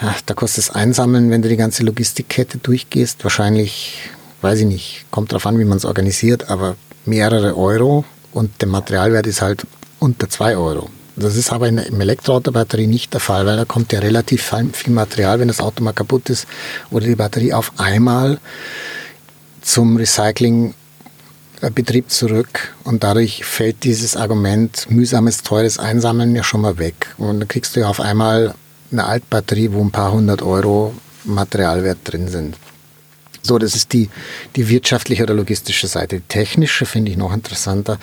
ja, 0.00 0.14
da 0.24 0.34
kostet 0.34 0.64
es 0.64 0.70
Einsammeln, 0.70 1.30
wenn 1.30 1.42
du 1.42 1.48
die 1.48 1.56
ganze 1.56 1.82
Logistikkette 1.82 2.58
durchgehst, 2.58 3.22
wahrscheinlich, 3.22 3.98
weiß 4.40 4.60
ich 4.60 4.66
nicht, 4.66 5.04
kommt 5.10 5.30
darauf 5.30 5.46
an, 5.46 5.58
wie 5.58 5.64
man 5.64 5.76
es 5.76 5.84
organisiert, 5.84 6.48
aber 6.48 6.76
mehrere 7.04 7.56
Euro 7.56 8.04
und 8.32 8.50
der 8.60 8.68
Materialwert 8.68 9.26
ist 9.26 9.42
halt 9.42 9.66
unter 9.98 10.28
zwei 10.28 10.56
Euro. 10.56 10.88
Das 11.16 11.36
ist 11.36 11.52
aber 11.52 11.68
in 11.68 11.76
der 11.76 11.86
Elektroautobatterie 11.86 12.86
nicht 12.86 13.12
der 13.12 13.20
Fall, 13.20 13.44
weil 13.44 13.56
da 13.56 13.64
kommt 13.64 13.92
ja 13.92 14.00
relativ 14.00 14.54
viel 14.72 14.92
Material, 14.92 15.40
wenn 15.40 15.48
das 15.48 15.60
Auto 15.60 15.82
mal 15.82 15.92
kaputt 15.92 16.30
ist 16.30 16.46
oder 16.90 17.06
die 17.06 17.16
Batterie 17.16 17.52
auf 17.52 17.72
einmal 17.78 18.38
zum 19.60 19.96
Recyclingbetrieb 19.96 22.10
zurück 22.10 22.74
und 22.84 23.04
dadurch 23.04 23.44
fällt 23.44 23.84
dieses 23.84 24.16
Argument 24.16 24.90
mühsames, 24.90 25.42
teures 25.42 25.78
Einsammeln 25.78 26.34
ja 26.34 26.44
schon 26.44 26.62
mal 26.62 26.78
weg. 26.78 27.14
Und 27.18 27.40
dann 27.40 27.48
kriegst 27.48 27.76
du 27.76 27.80
ja 27.80 27.88
auf 27.88 28.00
einmal 28.00 28.54
eine 28.90 29.04
Altbatterie, 29.04 29.72
wo 29.72 29.82
ein 29.82 29.90
paar 29.90 30.12
hundert 30.12 30.42
Euro 30.42 30.94
Materialwert 31.24 31.98
drin 32.04 32.28
sind. 32.28 32.56
So, 33.42 33.58
das 33.58 33.74
ist 33.74 33.92
die, 33.92 34.08
die 34.56 34.68
wirtschaftliche 34.68 35.24
oder 35.24 35.34
logistische 35.34 35.88
Seite. 35.88 36.20
Die 36.20 36.28
technische 36.28 36.86
finde 36.86 37.10
ich 37.10 37.16
noch 37.16 37.32
interessanter. 37.32 37.98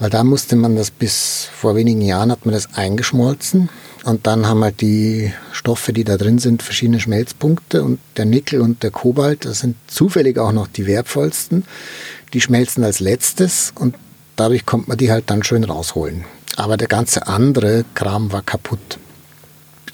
Weil 0.00 0.10
da 0.10 0.24
musste 0.24 0.56
man 0.56 0.76
das 0.76 0.90
bis 0.90 1.48
vor 1.52 1.76
wenigen 1.76 2.00
Jahren 2.00 2.32
hat 2.32 2.46
man 2.46 2.54
das 2.54 2.74
eingeschmolzen 2.74 3.68
und 4.04 4.26
dann 4.26 4.48
haben 4.48 4.64
halt 4.64 4.80
die 4.80 5.32
Stoffe, 5.52 5.92
die 5.92 6.04
da 6.04 6.16
drin 6.16 6.38
sind, 6.38 6.62
verschiedene 6.62 7.00
Schmelzpunkte 7.00 7.84
und 7.84 8.00
der 8.16 8.24
Nickel 8.24 8.62
und 8.62 8.82
der 8.82 8.90
Kobalt, 8.90 9.44
das 9.44 9.60
sind 9.60 9.76
zufällig 9.88 10.38
auch 10.38 10.52
noch 10.52 10.68
die 10.68 10.86
wertvollsten. 10.86 11.64
Die 12.32 12.40
schmelzen 12.40 12.82
als 12.82 13.00
letztes 13.00 13.74
und 13.78 13.94
dadurch 14.36 14.64
kommt 14.64 14.88
man 14.88 14.96
die 14.96 15.12
halt 15.12 15.28
dann 15.28 15.42
schön 15.42 15.64
rausholen. 15.64 16.24
Aber 16.56 16.78
der 16.78 16.88
ganze 16.88 17.26
andere 17.26 17.84
Kram 17.94 18.32
war 18.32 18.42
kaputt. 18.42 18.98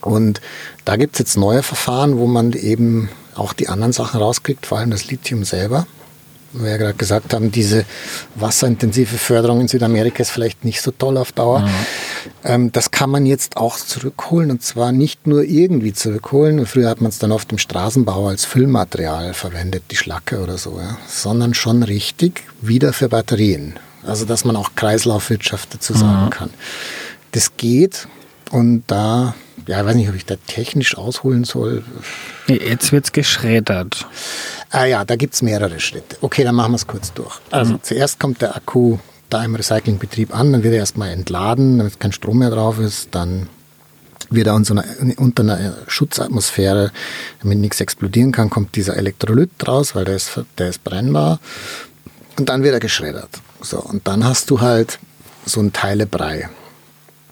Und 0.02 0.40
da 0.84 0.94
gibt 0.94 1.16
es 1.16 1.18
jetzt 1.18 1.36
neue 1.36 1.64
Verfahren, 1.64 2.16
wo 2.16 2.28
man 2.28 2.52
eben 2.52 3.08
auch 3.34 3.52
die 3.52 3.68
anderen 3.68 3.92
Sachen 3.92 4.20
rauskriegt, 4.20 4.66
vor 4.66 4.78
allem 4.78 4.90
das 4.90 5.10
Lithium 5.10 5.42
selber 5.42 5.88
wir 6.62 6.70
ja 6.70 6.76
gerade 6.76 6.94
gesagt 6.94 7.34
haben, 7.34 7.50
diese 7.50 7.84
wasserintensive 8.34 9.16
Förderung 9.18 9.60
in 9.60 9.68
Südamerika 9.68 10.22
ist 10.22 10.30
vielleicht 10.30 10.64
nicht 10.64 10.80
so 10.80 10.90
toll 10.90 11.16
auf 11.16 11.32
Dauer. 11.32 11.60
Mhm. 11.60 11.70
Ähm, 12.44 12.72
das 12.72 12.90
kann 12.90 13.10
man 13.10 13.26
jetzt 13.26 13.56
auch 13.56 13.76
zurückholen 13.76 14.50
und 14.50 14.62
zwar 14.62 14.92
nicht 14.92 15.26
nur 15.26 15.42
irgendwie 15.42 15.92
zurückholen. 15.92 16.66
Früher 16.66 16.88
hat 16.88 17.00
man 17.00 17.10
es 17.10 17.18
dann 17.18 17.32
oft 17.32 17.50
im 17.52 17.58
Straßenbau 17.58 18.28
als 18.28 18.44
Füllmaterial 18.44 19.34
verwendet, 19.34 19.84
die 19.90 19.96
Schlacke 19.96 20.40
oder 20.40 20.58
so, 20.58 20.78
ja, 20.78 20.96
sondern 21.06 21.54
schon 21.54 21.82
richtig 21.82 22.42
wieder 22.60 22.92
für 22.92 23.08
Batterien. 23.08 23.78
Also 24.04 24.24
dass 24.24 24.44
man 24.44 24.56
auch 24.56 24.70
Kreislaufwirtschaft 24.76 25.74
dazu 25.74 25.94
sagen 25.94 26.26
mhm. 26.26 26.30
kann. 26.30 26.50
Das 27.32 27.56
geht 27.56 28.08
und 28.50 28.84
da 28.86 29.34
ja, 29.66 29.80
ich 29.80 29.86
weiß 29.86 29.96
nicht, 29.96 30.08
ob 30.08 30.14
ich 30.14 30.24
da 30.24 30.36
technisch 30.46 30.96
ausholen 30.96 31.44
soll. 31.44 31.82
Jetzt 32.46 32.92
wird 32.92 33.06
es 33.06 33.12
geschreddert. 33.12 34.06
Ah 34.70 34.84
ja, 34.84 35.04
da 35.04 35.16
gibt 35.16 35.34
es 35.34 35.42
mehrere 35.42 35.80
Schritte. 35.80 36.16
Okay, 36.20 36.44
dann 36.44 36.54
machen 36.54 36.72
wir 36.72 36.76
es 36.76 36.86
kurz 36.86 37.12
durch. 37.12 37.40
Also 37.50 37.74
mhm. 37.74 37.82
zuerst 37.82 38.20
kommt 38.20 38.42
der 38.42 38.54
Akku 38.54 38.98
da 39.28 39.44
im 39.44 39.56
Recyclingbetrieb 39.56 40.36
an, 40.36 40.52
dann 40.52 40.62
wird 40.62 40.74
er 40.74 40.80
erstmal 40.80 41.10
entladen, 41.10 41.78
damit 41.78 41.98
kein 41.98 42.12
Strom 42.12 42.38
mehr 42.38 42.50
drauf 42.50 42.78
ist, 42.78 43.08
dann 43.10 43.48
wird 44.30 44.46
er 44.46 44.54
unter 44.54 44.72
einer, 44.72 45.18
unter 45.18 45.42
einer 45.42 45.74
Schutzatmosphäre, 45.88 46.92
damit 47.42 47.58
nichts 47.58 47.80
explodieren 47.80 48.30
kann, 48.30 48.50
kommt 48.50 48.76
dieser 48.76 48.96
Elektrolyt 48.96 49.50
raus, 49.66 49.96
weil 49.96 50.04
der 50.04 50.14
ist, 50.14 50.40
der 50.58 50.68
ist 50.68 50.84
brennbar. 50.84 51.40
Und 52.38 52.48
dann 52.48 52.62
wird 52.62 52.74
er 52.74 52.80
geschreddert. 52.80 53.30
So, 53.60 53.80
und 53.80 54.06
dann 54.06 54.24
hast 54.24 54.50
du 54.50 54.60
halt 54.60 55.00
so 55.44 55.60
ein 55.60 55.72
Teilebrei. 55.72 56.48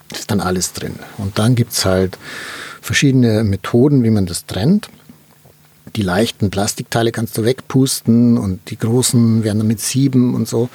Das 0.08 0.20
ist 0.20 0.30
dann 0.30 0.40
alles 0.40 0.72
drin. 0.72 0.98
Und 1.18 1.38
dann 1.38 1.54
gibt 1.54 1.72
es 1.72 1.84
halt 1.84 2.18
verschiedene 2.80 3.44
Methoden, 3.44 4.04
wie 4.04 4.10
man 4.10 4.26
das 4.26 4.46
trennt 4.46 4.88
die 5.96 6.02
leichten 6.02 6.50
Plastikteile 6.50 7.12
kannst 7.12 7.38
du 7.38 7.44
wegpusten 7.44 8.38
und 8.38 8.70
die 8.70 8.78
großen 8.78 9.44
werden 9.44 9.58
dann 9.58 9.66
mit 9.68 9.80
Sieben 9.80 10.34
und 10.34 10.48
so. 10.48 10.68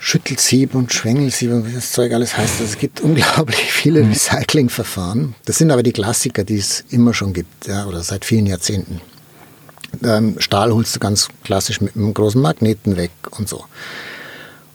Schüttelsieb 0.00 0.76
und 0.76 0.92
Schwengelsieb 0.92 1.50
und 1.50 1.66
wie 1.66 1.74
das 1.74 1.90
Zeug 1.90 2.12
alles 2.12 2.36
heißt. 2.36 2.60
Also 2.60 2.64
es 2.64 2.78
gibt 2.78 3.00
unglaublich 3.02 3.72
viele 3.72 4.04
mhm. 4.04 4.10
Recyclingverfahren. 4.10 5.34
Das 5.44 5.58
sind 5.58 5.72
aber 5.72 5.82
die 5.82 5.92
Klassiker, 5.92 6.44
die 6.44 6.58
es 6.58 6.84
immer 6.90 7.14
schon 7.14 7.32
gibt, 7.32 7.66
ja, 7.66 7.86
oder 7.86 8.02
seit 8.02 8.24
vielen 8.24 8.46
Jahrzehnten. 8.46 9.00
Ähm, 10.04 10.36
Stahl 10.38 10.72
holst 10.72 10.94
du 10.94 11.00
ganz 11.00 11.28
klassisch 11.42 11.80
mit 11.80 11.96
einem 11.96 12.14
großen 12.14 12.40
Magneten 12.40 12.96
weg 12.96 13.10
und 13.30 13.48
so. 13.48 13.64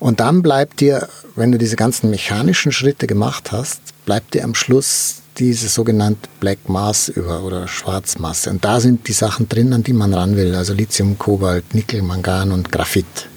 Und 0.04 0.20
dann 0.20 0.41
bleibt 0.41 0.82
dir, 0.82 1.08
wenn 1.38 1.54
du 1.54 1.58
diese 1.58 1.78
ganzen 1.78 2.10
mechanischen 2.10 2.74
Schritte 2.74 3.08
gemacht 3.08 3.54
hast, 3.54 3.80
bleibt 4.04 4.34
dir 4.34 4.43
am 4.43 4.54
Schluss 4.54 5.22
diese 5.38 5.70
sogenannte 5.70 6.28
Black 6.41 6.68
Mass 6.68 7.08
über 7.08 7.41
oder 7.43 7.70
Schwarzmasse. 7.70 8.49
Und 8.49 8.66
da 8.66 8.82
sind 8.82 9.08
die 9.08 9.14
Sachen 9.14 9.47
drin, 9.47 9.72
an 9.72 9.82
die 9.82 9.93
man 9.93 10.14
ran 10.14 10.36
will. 10.36 10.56
Also 10.56 10.74
Lithium, 10.74 11.18
Kobalt, 11.18 11.74
Nickel, 11.74 12.01
Mangan 12.01 12.51
und 12.51 12.70
Graphit. 12.70 13.30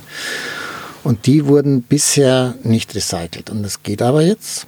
Und 1.04 1.26
die 1.26 1.46
wurden 1.46 1.82
bisher 1.82 2.56
nicht 2.64 2.96
recycelt. 2.96 3.48
Und 3.48 3.62
das 3.62 3.84
geht 3.84 4.02
aber 4.02 4.22
jetzt, 4.22 4.66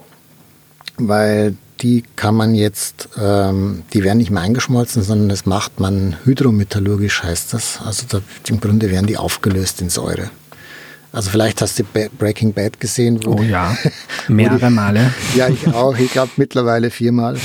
weil 0.95 1.57
die 1.81 2.05
kann 2.15 2.33
man 2.33 2.55
jetzt, 2.55 3.09
ähm, 3.21 3.83
die 3.91 4.05
werden 4.05 4.19
nicht 4.19 4.31
mehr 4.31 4.43
eingeschmolzen, 4.43 5.03
sondern 5.03 5.27
das 5.27 5.45
macht 5.45 5.81
man 5.81 6.15
hydrometallurgisch, 6.23 7.23
heißt 7.23 7.51
das. 7.53 7.81
Also 7.83 8.05
da, 8.07 8.21
im 8.47 8.61
Grunde 8.61 8.89
werden 8.89 9.07
die 9.07 9.17
aufgelöst 9.17 9.81
in 9.81 9.89
Säure. 9.89 10.29
Also 11.11 11.31
vielleicht 11.31 11.61
hast 11.61 11.79
du 11.79 11.83
Breaking 11.83 12.53
Bad 12.53 12.79
gesehen. 12.79 13.19
oh 13.25 13.41
ja, 13.41 13.75
mehrere 14.27 14.69
Male. 14.69 15.11
ja, 15.35 15.47
ich 15.49 15.67
auch. 15.67 15.97
Ich 15.97 16.11
glaube 16.11 16.31
mittlerweile 16.37 16.91
viermal. 16.91 17.37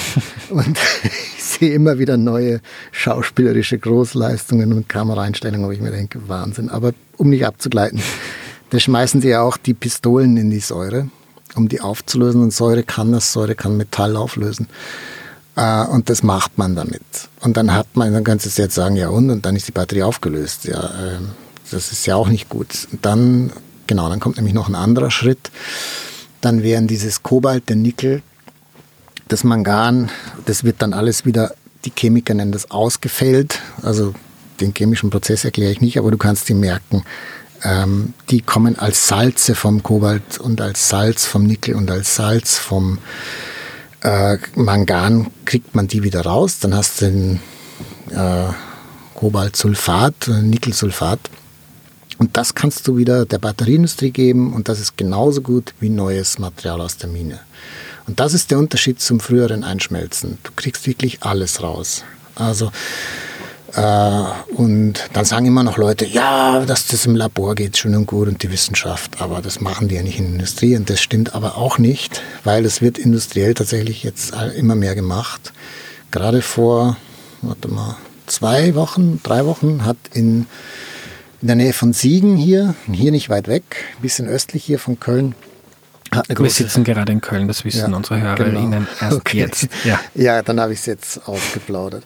Und 0.50 0.78
ich 1.36 1.42
sehe 1.42 1.72
immer 1.72 1.98
wieder 1.98 2.16
neue 2.16 2.60
schauspielerische 2.92 3.78
Großleistungen 3.78 4.72
und 4.72 4.88
Kameraeinstellungen, 4.88 5.66
wo 5.66 5.72
ich 5.72 5.80
mir 5.80 5.92
denke, 5.92 6.28
Wahnsinn. 6.28 6.68
Aber 6.68 6.92
um 7.16 7.30
nicht 7.30 7.46
abzugleiten, 7.46 8.00
da 8.70 8.78
schmeißen 8.78 9.22
sie 9.22 9.28
ja 9.28 9.40
auch 9.40 9.56
die 9.56 9.74
Pistolen 9.74 10.36
in 10.36 10.50
die 10.50 10.60
Säure, 10.60 11.08
um 11.54 11.68
die 11.68 11.80
aufzulösen. 11.80 12.42
Und 12.42 12.52
Säure 12.52 12.82
kann 12.82 13.12
das, 13.12 13.32
Säure 13.32 13.54
kann 13.54 13.76
Metall 13.76 14.16
auflösen. 14.16 14.68
Uh, 15.56 15.88
und 15.88 16.10
das 16.10 16.24
macht 16.24 16.58
man 16.58 16.74
damit. 16.74 17.00
Und 17.40 17.56
dann 17.56 17.72
hat 17.72 17.86
man, 17.94 18.12
dann 18.12 18.24
kannst 18.24 18.44
du 18.44 18.62
jetzt 18.62 18.74
sagen, 18.74 18.96
ja 18.96 19.08
und, 19.10 19.30
und 19.30 19.46
dann 19.46 19.54
ist 19.54 19.68
die 19.68 19.72
Batterie 19.72 20.02
aufgelöst. 20.02 20.64
Ja, 20.64 20.90
ähm, 21.00 21.28
das 21.70 21.92
ist 21.92 22.06
ja 22.06 22.16
auch 22.16 22.28
nicht 22.28 22.48
gut. 22.48 22.88
Dann, 23.02 23.52
genau, 23.86 24.08
dann 24.08 24.20
kommt 24.20 24.36
nämlich 24.36 24.54
noch 24.54 24.68
ein 24.68 24.74
anderer 24.74 25.10
Schritt. 25.10 25.50
Dann 26.40 26.62
wären 26.62 26.86
dieses 26.86 27.22
Kobalt, 27.22 27.68
der 27.68 27.76
Nickel, 27.76 28.22
das 29.28 29.44
Mangan, 29.44 30.10
das 30.44 30.64
wird 30.64 30.82
dann 30.82 30.92
alles 30.92 31.24
wieder, 31.24 31.54
die 31.84 31.92
Chemiker 31.96 32.34
nennen 32.34 32.52
das 32.52 32.70
ausgefällt. 32.70 33.60
Also 33.82 34.14
den 34.60 34.74
chemischen 34.74 35.10
Prozess 35.10 35.44
erkläre 35.44 35.72
ich 35.72 35.80
nicht, 35.80 35.98
aber 35.98 36.10
du 36.10 36.18
kannst 36.18 36.48
die 36.48 36.54
merken. 36.54 37.04
Ähm, 37.62 38.12
die 38.30 38.42
kommen 38.42 38.78
als 38.78 39.08
Salze 39.08 39.54
vom 39.54 39.82
Kobalt 39.82 40.38
und 40.38 40.60
als 40.60 40.88
Salz 40.88 41.24
vom 41.24 41.44
Nickel 41.44 41.74
und 41.74 41.90
als 41.90 42.14
Salz 42.14 42.58
vom 42.58 42.98
äh, 44.02 44.36
Mangan 44.54 45.30
kriegt 45.46 45.74
man 45.74 45.88
die 45.88 46.02
wieder 46.02 46.22
raus. 46.22 46.58
Dann 46.60 46.74
hast 46.74 47.00
du 47.00 47.06
den 47.06 47.40
äh, 48.10 48.52
Kobaltsulfat, 49.14 50.28
Nickelsulfat. 50.42 51.20
Und 52.18 52.36
das 52.36 52.54
kannst 52.54 52.86
du 52.86 52.96
wieder 52.96 53.26
der 53.26 53.38
Batterieindustrie 53.38 54.10
geben 54.10 54.52
und 54.52 54.68
das 54.68 54.80
ist 54.80 54.96
genauso 54.96 55.40
gut 55.40 55.74
wie 55.80 55.88
neues 55.88 56.38
Material 56.38 56.80
aus 56.80 56.96
der 56.96 57.08
Mine. 57.08 57.40
Und 58.06 58.20
das 58.20 58.34
ist 58.34 58.50
der 58.50 58.58
Unterschied 58.58 59.00
zum 59.00 59.20
früheren 59.20 59.64
Einschmelzen. 59.64 60.38
Du 60.42 60.50
kriegst 60.54 60.86
wirklich 60.86 61.22
alles 61.22 61.62
raus. 61.62 62.04
Also 62.34 62.70
äh, 63.74 64.22
und 64.54 64.94
dann 65.12 65.24
sagen 65.24 65.46
immer 65.46 65.64
noch 65.64 65.78
Leute, 65.78 66.04
ja, 66.04 66.64
dass 66.64 66.86
das 66.86 67.06
im 67.06 67.16
Labor 67.16 67.54
geht, 67.54 67.76
schön 67.76 67.96
und 67.96 68.06
gut 68.06 68.28
und 68.28 68.42
die 68.42 68.52
Wissenschaft, 68.52 69.20
aber 69.20 69.42
das 69.42 69.60
machen 69.60 69.88
die 69.88 69.96
ja 69.96 70.02
nicht 70.02 70.18
in 70.18 70.26
der 70.26 70.34
Industrie 70.34 70.76
und 70.76 70.88
das 70.90 71.00
stimmt 71.00 71.34
aber 71.34 71.56
auch 71.56 71.78
nicht, 71.78 72.22
weil 72.44 72.64
es 72.64 72.82
wird 72.82 72.98
industriell 72.98 73.54
tatsächlich 73.54 74.04
jetzt 74.04 74.32
immer 74.56 74.76
mehr 74.76 74.94
gemacht. 74.94 75.52
gerade 76.12 76.42
vor, 76.42 76.96
warte 77.42 77.66
mal, 77.68 77.96
zwei 78.26 78.76
Wochen, 78.76 79.20
drei 79.24 79.44
Wochen 79.44 79.84
hat 79.84 79.96
in, 80.12 80.46
in 81.44 81.48
der 81.48 81.56
Nähe 81.56 81.74
von 81.74 81.92
Siegen 81.92 82.36
hier, 82.36 82.74
hier 82.90 83.12
nicht 83.12 83.28
weit 83.28 83.48
weg, 83.48 83.64
ein 83.98 84.00
bisschen 84.00 84.26
östlich 84.26 84.64
hier 84.64 84.78
von 84.78 84.98
Köln, 84.98 85.34
wir 86.38 86.48
sitzen 86.48 86.84
gerade 86.84 87.12
in 87.12 87.20
Köln, 87.20 87.48
das 87.48 87.66
wissen 87.66 87.90
ja, 87.90 87.96
unsere 87.96 88.18
HörerInnen 88.18 88.70
genau. 88.70 88.86
erst 88.98 89.16
okay. 89.18 89.38
jetzt. 89.40 89.68
Ja, 89.84 90.00
ja 90.14 90.40
dann 90.42 90.58
habe 90.58 90.72
ich 90.72 90.78
es 90.78 90.86
jetzt 90.86 91.28
ausgeplaudert. 91.28 92.02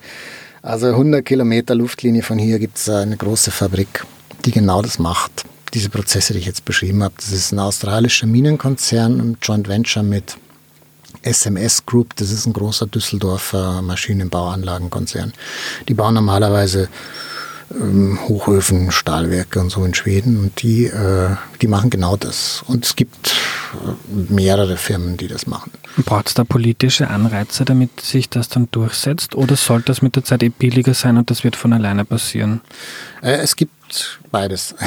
Also 0.60 0.89
100 0.89 1.24
Kilometer 1.24 1.77
Luftlinie 1.77 2.24
von 2.24 2.36
hier 2.36 2.59
gibt 2.59 2.78
es 2.78 2.89
eine 2.89 3.16
große 3.16 3.52
Fabrik, 3.52 4.05
die 4.44 4.51
genau 4.51 4.82
das 4.82 4.98
macht. 4.98 5.44
Diese 5.73 5.89
Prozesse, 5.89 6.32
die 6.32 6.40
ich 6.40 6.47
jetzt 6.47 6.65
beschrieben 6.65 7.05
habe. 7.05 7.15
Das 7.16 7.31
ist 7.31 7.52
ein 7.52 7.60
australischer 7.60 8.27
Minenkonzern, 8.27 9.20
ein 9.20 9.36
Joint 9.40 9.69
Venture 9.69 10.02
mit 10.02 10.36
SMS 11.23 11.86
Group. 11.86 12.16
Das 12.16 12.32
ist 12.32 12.47
ein 12.47 12.55
großer 12.55 12.86
Düsseldorfer 12.86 13.82
Maschinenbauanlagenkonzern. 13.82 15.32
Die 15.86 15.94
bauen 15.94 16.15
normalerweise 16.15 16.89
ähm, 17.70 18.19
Hochöfen, 18.28 18.90
Stahlwerke 18.90 19.61
und 19.61 19.70
so 19.70 19.85
in 19.85 19.95
Schweden 19.95 20.39
und 20.39 20.62
die, 20.62 20.86
äh, 20.86 21.31
die 21.61 21.66
machen 21.66 21.90
genau 21.90 22.16
das. 22.16 22.65
Und 22.66 22.85
es 22.85 22.97
gibt 22.97 23.35
äh, 23.74 24.32
mehrere 24.32 24.77
Firmen, 24.77 25.16
die 25.16 25.28
das 25.28 25.47
machen. 25.47 25.73
Braucht 26.05 26.28
es 26.28 26.35
da 26.35 26.45
politische 26.45 27.09
Anreize, 27.09 27.65
damit 27.65 28.01
sich 28.01 28.28
das 28.28 28.49
dann 28.49 28.69
durchsetzt 28.70 29.35
oder 29.35 29.57
sollte 29.57 29.86
das 29.86 30.03
mit 30.03 30.16
der 30.16 30.24
Zeit 30.24 30.43
eh 30.43 30.49
billiger 30.49 30.95
sein 30.95 31.16
und 31.19 31.31
das 31.31 31.45
wird 31.45 31.57
von 31.57 31.73
alleine 31.73 32.05
passieren? 32.05 32.61
Äh, 33.23 33.39
es 33.39 33.57
gibt 33.57 34.19
beides. 34.31 34.74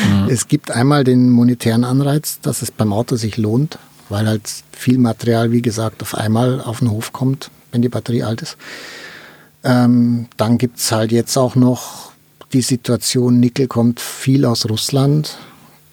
Mhm. 0.00 0.30
Es 0.30 0.48
gibt 0.48 0.70
einmal 0.70 1.04
den 1.04 1.28
monetären 1.28 1.84
Anreiz, 1.84 2.40
dass 2.40 2.62
es 2.62 2.70
beim 2.70 2.90
Auto 2.94 3.16
sich 3.16 3.36
lohnt, 3.36 3.78
weil 4.08 4.26
halt 4.26 4.50
viel 4.72 4.96
Material, 4.96 5.52
wie 5.52 5.60
gesagt, 5.60 6.00
auf 6.00 6.14
einmal 6.14 6.58
auf 6.62 6.78
den 6.78 6.90
Hof 6.90 7.12
kommt, 7.12 7.50
wenn 7.70 7.82
die 7.82 7.90
Batterie 7.90 8.22
alt 8.22 8.40
ist. 8.40 8.56
Ähm, 9.62 10.28
dann 10.38 10.56
gibt 10.56 10.78
es 10.78 10.90
halt 10.90 11.12
jetzt 11.12 11.36
auch 11.36 11.54
noch 11.54 12.09
die 12.52 12.62
Situation, 12.62 13.40
Nickel 13.40 13.66
kommt 13.66 14.00
viel 14.00 14.44
aus 14.44 14.68
Russland, 14.68 15.36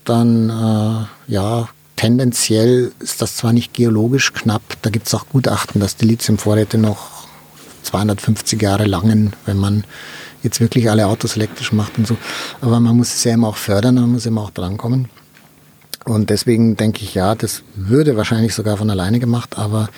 dann 0.06 0.50
äh, 0.50 1.32
ja, 1.32 1.70
tendenziell 1.96 2.92
ist 3.00 3.22
das 3.22 3.38
zwar 3.38 3.54
nicht 3.54 3.74
geologisch 3.74 4.34
knapp, 4.34 4.62
da 4.82 4.90
gibt 4.90 5.08
es 5.08 5.14
auch 5.14 5.28
Gutachten, 5.30 5.82
dass 5.82 5.96
die 5.96 6.06
Lithiumvorräte 6.06 6.78
noch 6.78 7.28
250 7.84 8.62
Jahre 8.62 8.86
langen, 8.86 9.34
wenn 9.46 9.58
man 9.58 9.84
jetzt 10.44 10.60
wirklich 10.60 10.90
alle 10.90 11.08
Autos 11.08 11.36
elektrisch 11.36 11.72
macht 11.72 11.98
und 11.98 12.08
so. 12.08 12.18
Aber 12.62 12.80
man 12.80 12.96
muss 12.96 13.14
es 13.14 13.24
ja 13.24 13.34
immer 13.34 13.50
auch 13.50 13.58
fördern, 13.58 13.96
man 13.96 14.12
muss 14.12 14.26
immer 14.26 14.42
auch 14.42 14.52
drankommen. 14.52 15.10
Und 16.08 16.30
deswegen 16.30 16.78
denke 16.78 17.04
ich, 17.04 17.16
ja, 17.16 17.36
das 17.36 17.64
würde 17.76 18.16
wahrscheinlich 18.16 18.56
sogar 18.56 18.78
von 18.78 18.90
alleine 18.90 19.20
gemacht, 19.20 19.58
aber 19.58 19.90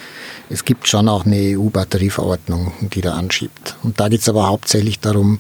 es 0.50 0.66
gibt 0.66 0.88
schon 0.88 1.08
auch 1.08 1.24
eine 1.24 1.56
EU-Batterieverordnung, 1.56 2.74
die 2.82 3.02
da 3.02 3.14
anschiebt. 3.14 3.76
Und 3.84 4.00
da 4.00 4.10
geht 4.10 4.22
es 4.22 4.30
aber 4.30 4.48
hauptsächlich 4.48 5.00
darum, 5.00 5.40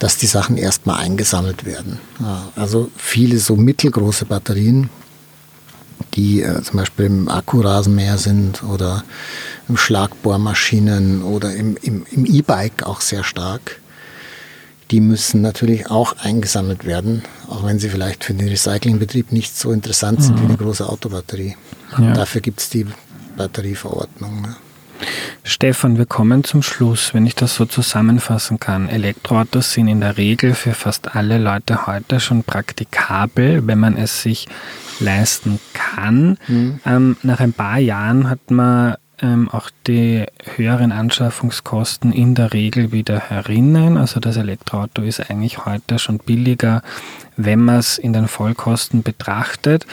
dass 0.00 0.16
die 0.16 0.26
Sachen 0.26 0.56
erstmal 0.56 0.98
eingesammelt 0.98 1.64
werden. 1.64 2.00
Also 2.56 2.90
viele 2.96 3.38
so 3.38 3.54
mittelgroße 3.54 4.24
Batterien, 4.24 4.90
die 6.14 6.42
äh, 6.42 6.60
zum 6.62 6.78
Beispiel 6.78 7.06
im 7.06 7.28
Akkurasenmäher 7.28 8.18
sind 8.18 8.64
oder 8.64 9.04
im 9.68 9.76
Schlagbohrmaschinen 9.76 11.22
oder 11.22 11.54
im, 11.54 11.76
im, 11.82 12.04
im 12.10 12.26
E-Bike 12.26 12.82
auch 12.82 13.00
sehr 13.00 13.22
stark, 13.22 13.80
die 14.90 15.00
müssen 15.00 15.40
natürlich 15.40 15.90
auch 15.90 16.16
eingesammelt 16.18 16.84
werden, 16.84 17.22
auch 17.48 17.64
wenn 17.64 17.78
sie 17.78 17.88
vielleicht 17.88 18.24
für 18.24 18.34
den 18.34 18.48
Recyclingbetrieb 18.48 19.32
nicht 19.32 19.56
so 19.56 19.72
interessant 19.72 20.22
sind 20.22 20.36
mhm. 20.36 20.42
wie 20.42 20.46
eine 20.46 20.56
große 20.56 20.88
Autobatterie. 20.88 21.56
Ja. 21.98 22.12
Dafür 22.12 22.40
gibt 22.40 22.60
es 22.60 22.70
die 22.70 22.86
Batterieverordnung. 23.36 24.42
Ne? 24.42 24.56
Stefan, 25.44 25.96
wir 25.96 26.06
kommen 26.06 26.44
zum 26.44 26.62
Schluss, 26.62 27.14
wenn 27.14 27.24
ich 27.24 27.34
das 27.34 27.54
so 27.54 27.64
zusammenfassen 27.64 28.60
kann. 28.60 28.88
Elektroautos 28.88 29.72
sind 29.72 29.88
in 29.88 30.00
der 30.00 30.16
Regel 30.16 30.54
für 30.54 30.74
fast 30.74 31.14
alle 31.14 31.38
Leute 31.38 31.86
heute 31.86 32.20
schon 32.20 32.44
praktikabel, 32.44 33.66
wenn 33.66 33.78
man 33.78 33.96
es 33.96 34.22
sich 34.22 34.46
leisten 34.98 35.58
kann. 35.72 36.36
Mhm. 36.48 36.80
Ähm, 36.84 37.16
nach 37.22 37.40
ein 37.40 37.52
paar 37.52 37.78
Jahren 37.78 38.28
hat 38.28 38.50
man 38.50 38.96
ähm, 39.22 39.48
auch 39.50 39.70
die 39.86 40.24
höheren 40.56 40.92
Anschaffungskosten 40.92 42.12
in 42.12 42.34
der 42.34 42.52
Regel 42.52 42.92
wieder 42.92 43.18
herinnen. 43.18 43.96
Also 43.96 44.20
das 44.20 44.36
Elektroauto 44.36 45.02
ist 45.02 45.30
eigentlich 45.30 45.64
heute 45.64 45.98
schon 45.98 46.18
billiger, 46.18 46.82
wenn 47.36 47.60
man 47.60 47.78
es 47.78 47.98
in 47.98 48.12
den 48.12 48.28
Vollkosten 48.28 49.02
betrachtet. 49.02 49.86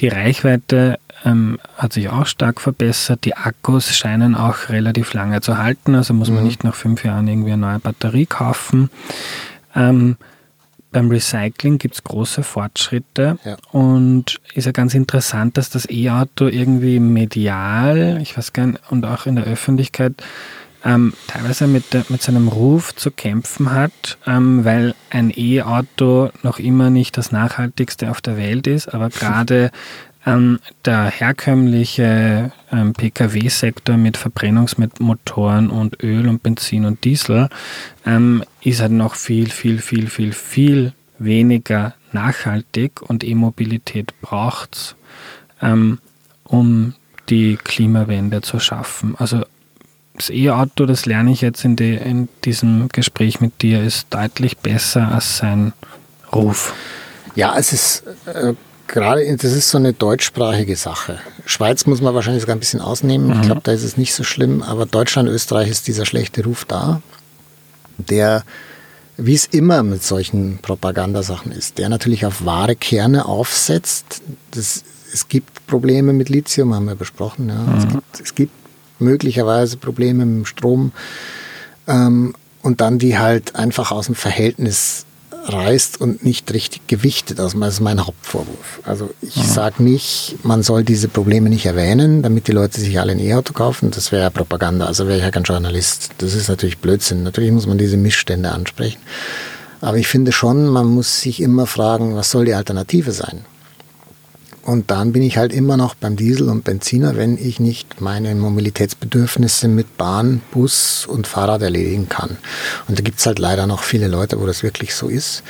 Die 0.00 0.08
Reichweite 0.08 0.98
ähm, 1.24 1.58
hat 1.76 1.92
sich 1.92 2.08
auch 2.08 2.26
stark 2.26 2.60
verbessert. 2.60 3.24
Die 3.24 3.36
Akkus 3.36 3.94
scheinen 3.96 4.34
auch 4.34 4.68
relativ 4.68 5.14
lange 5.14 5.40
zu 5.40 5.58
halten. 5.58 5.94
Also 5.94 6.14
muss 6.14 6.30
man 6.30 6.40
mhm. 6.40 6.46
nicht 6.46 6.64
nach 6.64 6.74
fünf 6.74 7.04
Jahren 7.04 7.28
irgendwie 7.28 7.52
eine 7.52 7.66
neue 7.66 7.78
Batterie 7.78 8.26
kaufen. 8.26 8.90
Ähm, 9.74 10.16
beim 10.92 11.10
Recycling 11.10 11.78
gibt 11.78 11.94
es 11.94 12.04
große 12.04 12.42
Fortschritte 12.42 13.38
ja. 13.44 13.56
und 13.72 14.38
ist 14.54 14.64
ja 14.64 14.72
ganz 14.72 14.94
interessant, 14.94 15.56
dass 15.56 15.70
das 15.70 15.88
E-Auto 15.90 16.46
irgendwie 16.46 17.00
medial, 17.00 18.18
ich 18.22 18.36
weiß 18.36 18.52
gar 18.52 18.66
nicht, 18.66 18.80
und 18.90 19.04
auch 19.04 19.26
in 19.26 19.36
der 19.36 19.44
Öffentlichkeit 19.44 20.14
ähm, 20.84 21.14
teilweise 21.26 21.66
mit, 21.66 21.84
mit 22.10 22.22
seinem 22.22 22.48
Ruf 22.48 22.94
zu 22.94 23.10
kämpfen 23.10 23.72
hat, 23.72 24.18
ähm, 24.26 24.64
weil 24.64 24.94
ein 25.10 25.32
E-Auto 25.34 26.30
noch 26.42 26.58
immer 26.58 26.90
nicht 26.90 27.18
das 27.18 27.32
nachhaltigste 27.32 28.10
auf 28.10 28.20
der 28.20 28.36
Welt 28.36 28.66
ist, 28.66 28.88
aber 28.94 29.08
gerade 29.10 29.70
ähm, 30.26 30.58
der 30.84 31.04
herkömmliche 31.04 32.52
ähm, 32.72 32.92
Pkw-Sektor 32.92 33.96
mit 33.96 34.16
Verbrennungsmotoren 34.16 35.70
und 35.70 36.02
Öl 36.02 36.28
und 36.28 36.42
Benzin 36.42 36.84
und 36.84 37.04
Diesel 37.04 37.48
ähm, 38.04 38.44
ist 38.60 38.80
halt 38.80 38.92
noch 38.92 39.14
viel, 39.14 39.48
viel, 39.50 39.78
viel, 39.78 40.08
viel, 40.08 40.32
viel 40.32 40.92
weniger 41.18 41.94
nachhaltig 42.12 43.02
und 43.02 43.24
E-Mobilität 43.24 44.20
braucht 44.20 44.74
es, 44.74 44.96
ähm, 45.62 45.98
um 46.44 46.94
die 47.28 47.56
Klimawende 47.56 48.42
zu 48.42 48.58
schaffen. 48.58 49.14
Also 49.18 49.44
das 50.14 50.30
E-Auto, 50.30 50.86
das 50.86 51.06
lerne 51.06 51.30
ich 51.30 51.40
jetzt 51.40 51.64
in, 51.64 51.76
die, 51.76 51.94
in 51.94 52.28
diesem 52.44 52.88
Gespräch 52.88 53.40
mit 53.40 53.62
dir, 53.62 53.82
ist 53.82 54.06
deutlich 54.10 54.58
besser 54.58 55.12
als 55.12 55.38
sein 55.38 55.72
Ruf. 56.32 56.74
Ja, 57.34 57.56
es 57.58 57.72
ist 57.72 58.04
äh, 58.26 58.54
gerade, 58.86 59.36
das 59.36 59.52
ist 59.52 59.70
so 59.70 59.78
eine 59.78 59.92
deutschsprachige 59.92 60.76
Sache. 60.76 61.18
Schweiz 61.44 61.86
muss 61.86 62.00
man 62.00 62.14
wahrscheinlich 62.14 62.42
sogar 62.42 62.56
ein 62.56 62.60
bisschen 62.60 62.80
ausnehmen. 62.80 63.28
Mhm. 63.28 63.32
Ich 63.34 63.42
glaube, 63.42 63.60
da 63.64 63.72
ist 63.72 63.82
es 63.82 63.96
nicht 63.96 64.14
so 64.14 64.24
schlimm. 64.24 64.62
Aber 64.62 64.86
Deutschland, 64.86 65.28
Österreich 65.28 65.70
ist 65.70 65.86
dieser 65.86 66.06
schlechte 66.06 66.44
Ruf 66.44 66.64
da, 66.64 67.00
der, 67.98 68.44
wie 69.16 69.34
es 69.34 69.46
immer 69.46 69.82
mit 69.82 70.02
solchen 70.02 70.58
Propagandasachen 70.58 71.52
ist, 71.52 71.78
der 71.78 71.88
natürlich 71.88 72.26
auf 72.26 72.44
wahre 72.44 72.76
Kerne 72.76 73.26
aufsetzt. 73.26 74.22
Das, 74.50 74.84
es 75.12 75.28
gibt 75.28 75.66
Probleme 75.66 76.12
mit 76.12 76.28
Lithium, 76.28 76.74
haben 76.74 76.86
wir 76.86 76.96
besprochen. 76.96 77.48
Ja. 77.48 77.54
Mhm. 77.54 77.78
Es, 77.78 77.88
gibt, 77.88 78.20
es 78.20 78.34
gibt 78.34 78.52
möglicherweise 78.98 79.76
Probleme 79.76 80.26
mit 80.26 80.36
dem 80.36 80.46
Strom. 80.46 80.92
Ähm, 81.86 82.34
und 82.62 82.80
dann 82.80 82.98
die 82.98 83.16
halt 83.16 83.54
einfach 83.54 83.92
aus 83.92 84.06
dem 84.06 84.16
Verhältnis 84.16 85.05
reißt 85.48 86.00
und 86.00 86.24
nicht 86.24 86.52
richtig 86.52 86.86
gewichtet. 86.86 87.40
Also 87.40 87.58
das 87.58 87.74
ist 87.74 87.80
mein 87.80 88.06
Hauptvorwurf. 88.06 88.80
Also 88.84 89.10
ich 89.22 89.36
ja. 89.36 89.44
sage 89.44 89.82
nicht, 89.82 90.36
man 90.42 90.62
soll 90.62 90.84
diese 90.84 91.08
Probleme 91.08 91.48
nicht 91.48 91.66
erwähnen, 91.66 92.22
damit 92.22 92.48
die 92.48 92.52
Leute 92.52 92.80
sich 92.80 92.98
alle 92.98 93.12
ein 93.12 93.20
E-Auto 93.20 93.52
kaufen. 93.52 93.90
Das 93.90 94.12
wäre 94.12 94.22
ja 94.22 94.30
Propaganda. 94.30 94.86
Also 94.86 95.06
wäre 95.06 95.18
ich 95.18 95.24
ja 95.24 95.30
kein 95.30 95.44
Journalist. 95.44 96.10
Das 96.18 96.34
ist 96.34 96.48
natürlich 96.48 96.78
Blödsinn. 96.78 97.22
Natürlich 97.22 97.52
muss 97.52 97.66
man 97.66 97.78
diese 97.78 97.96
Missstände 97.96 98.52
ansprechen. 98.52 98.98
Aber 99.80 99.98
ich 99.98 100.08
finde 100.08 100.32
schon, 100.32 100.68
man 100.68 100.86
muss 100.86 101.20
sich 101.20 101.40
immer 101.40 101.66
fragen, 101.66 102.16
was 102.16 102.30
soll 102.30 102.46
die 102.46 102.54
Alternative 102.54 103.12
sein? 103.12 103.44
Und 104.66 104.90
dann 104.90 105.12
bin 105.12 105.22
ich 105.22 105.38
halt 105.38 105.52
immer 105.52 105.76
noch 105.76 105.94
beim 105.94 106.16
Diesel 106.16 106.48
und 106.48 106.64
Benziner, 106.64 107.14
wenn 107.14 107.38
ich 107.38 107.60
nicht 107.60 108.00
meine 108.00 108.34
Mobilitätsbedürfnisse 108.34 109.68
mit 109.68 109.96
Bahn, 109.96 110.42
Bus 110.50 111.06
und 111.06 111.28
Fahrrad 111.28 111.62
erledigen 111.62 112.08
kann. 112.08 112.36
Und 112.88 112.98
da 112.98 113.02
gibt 113.04 113.20
es 113.20 113.26
halt 113.26 113.38
leider 113.38 113.68
noch 113.68 113.84
viele 113.84 114.08
Leute, 114.08 114.40
wo 114.40 114.46
das 114.46 114.64
wirklich 114.64 114.96
so 114.96 115.06
ist. 115.06 115.44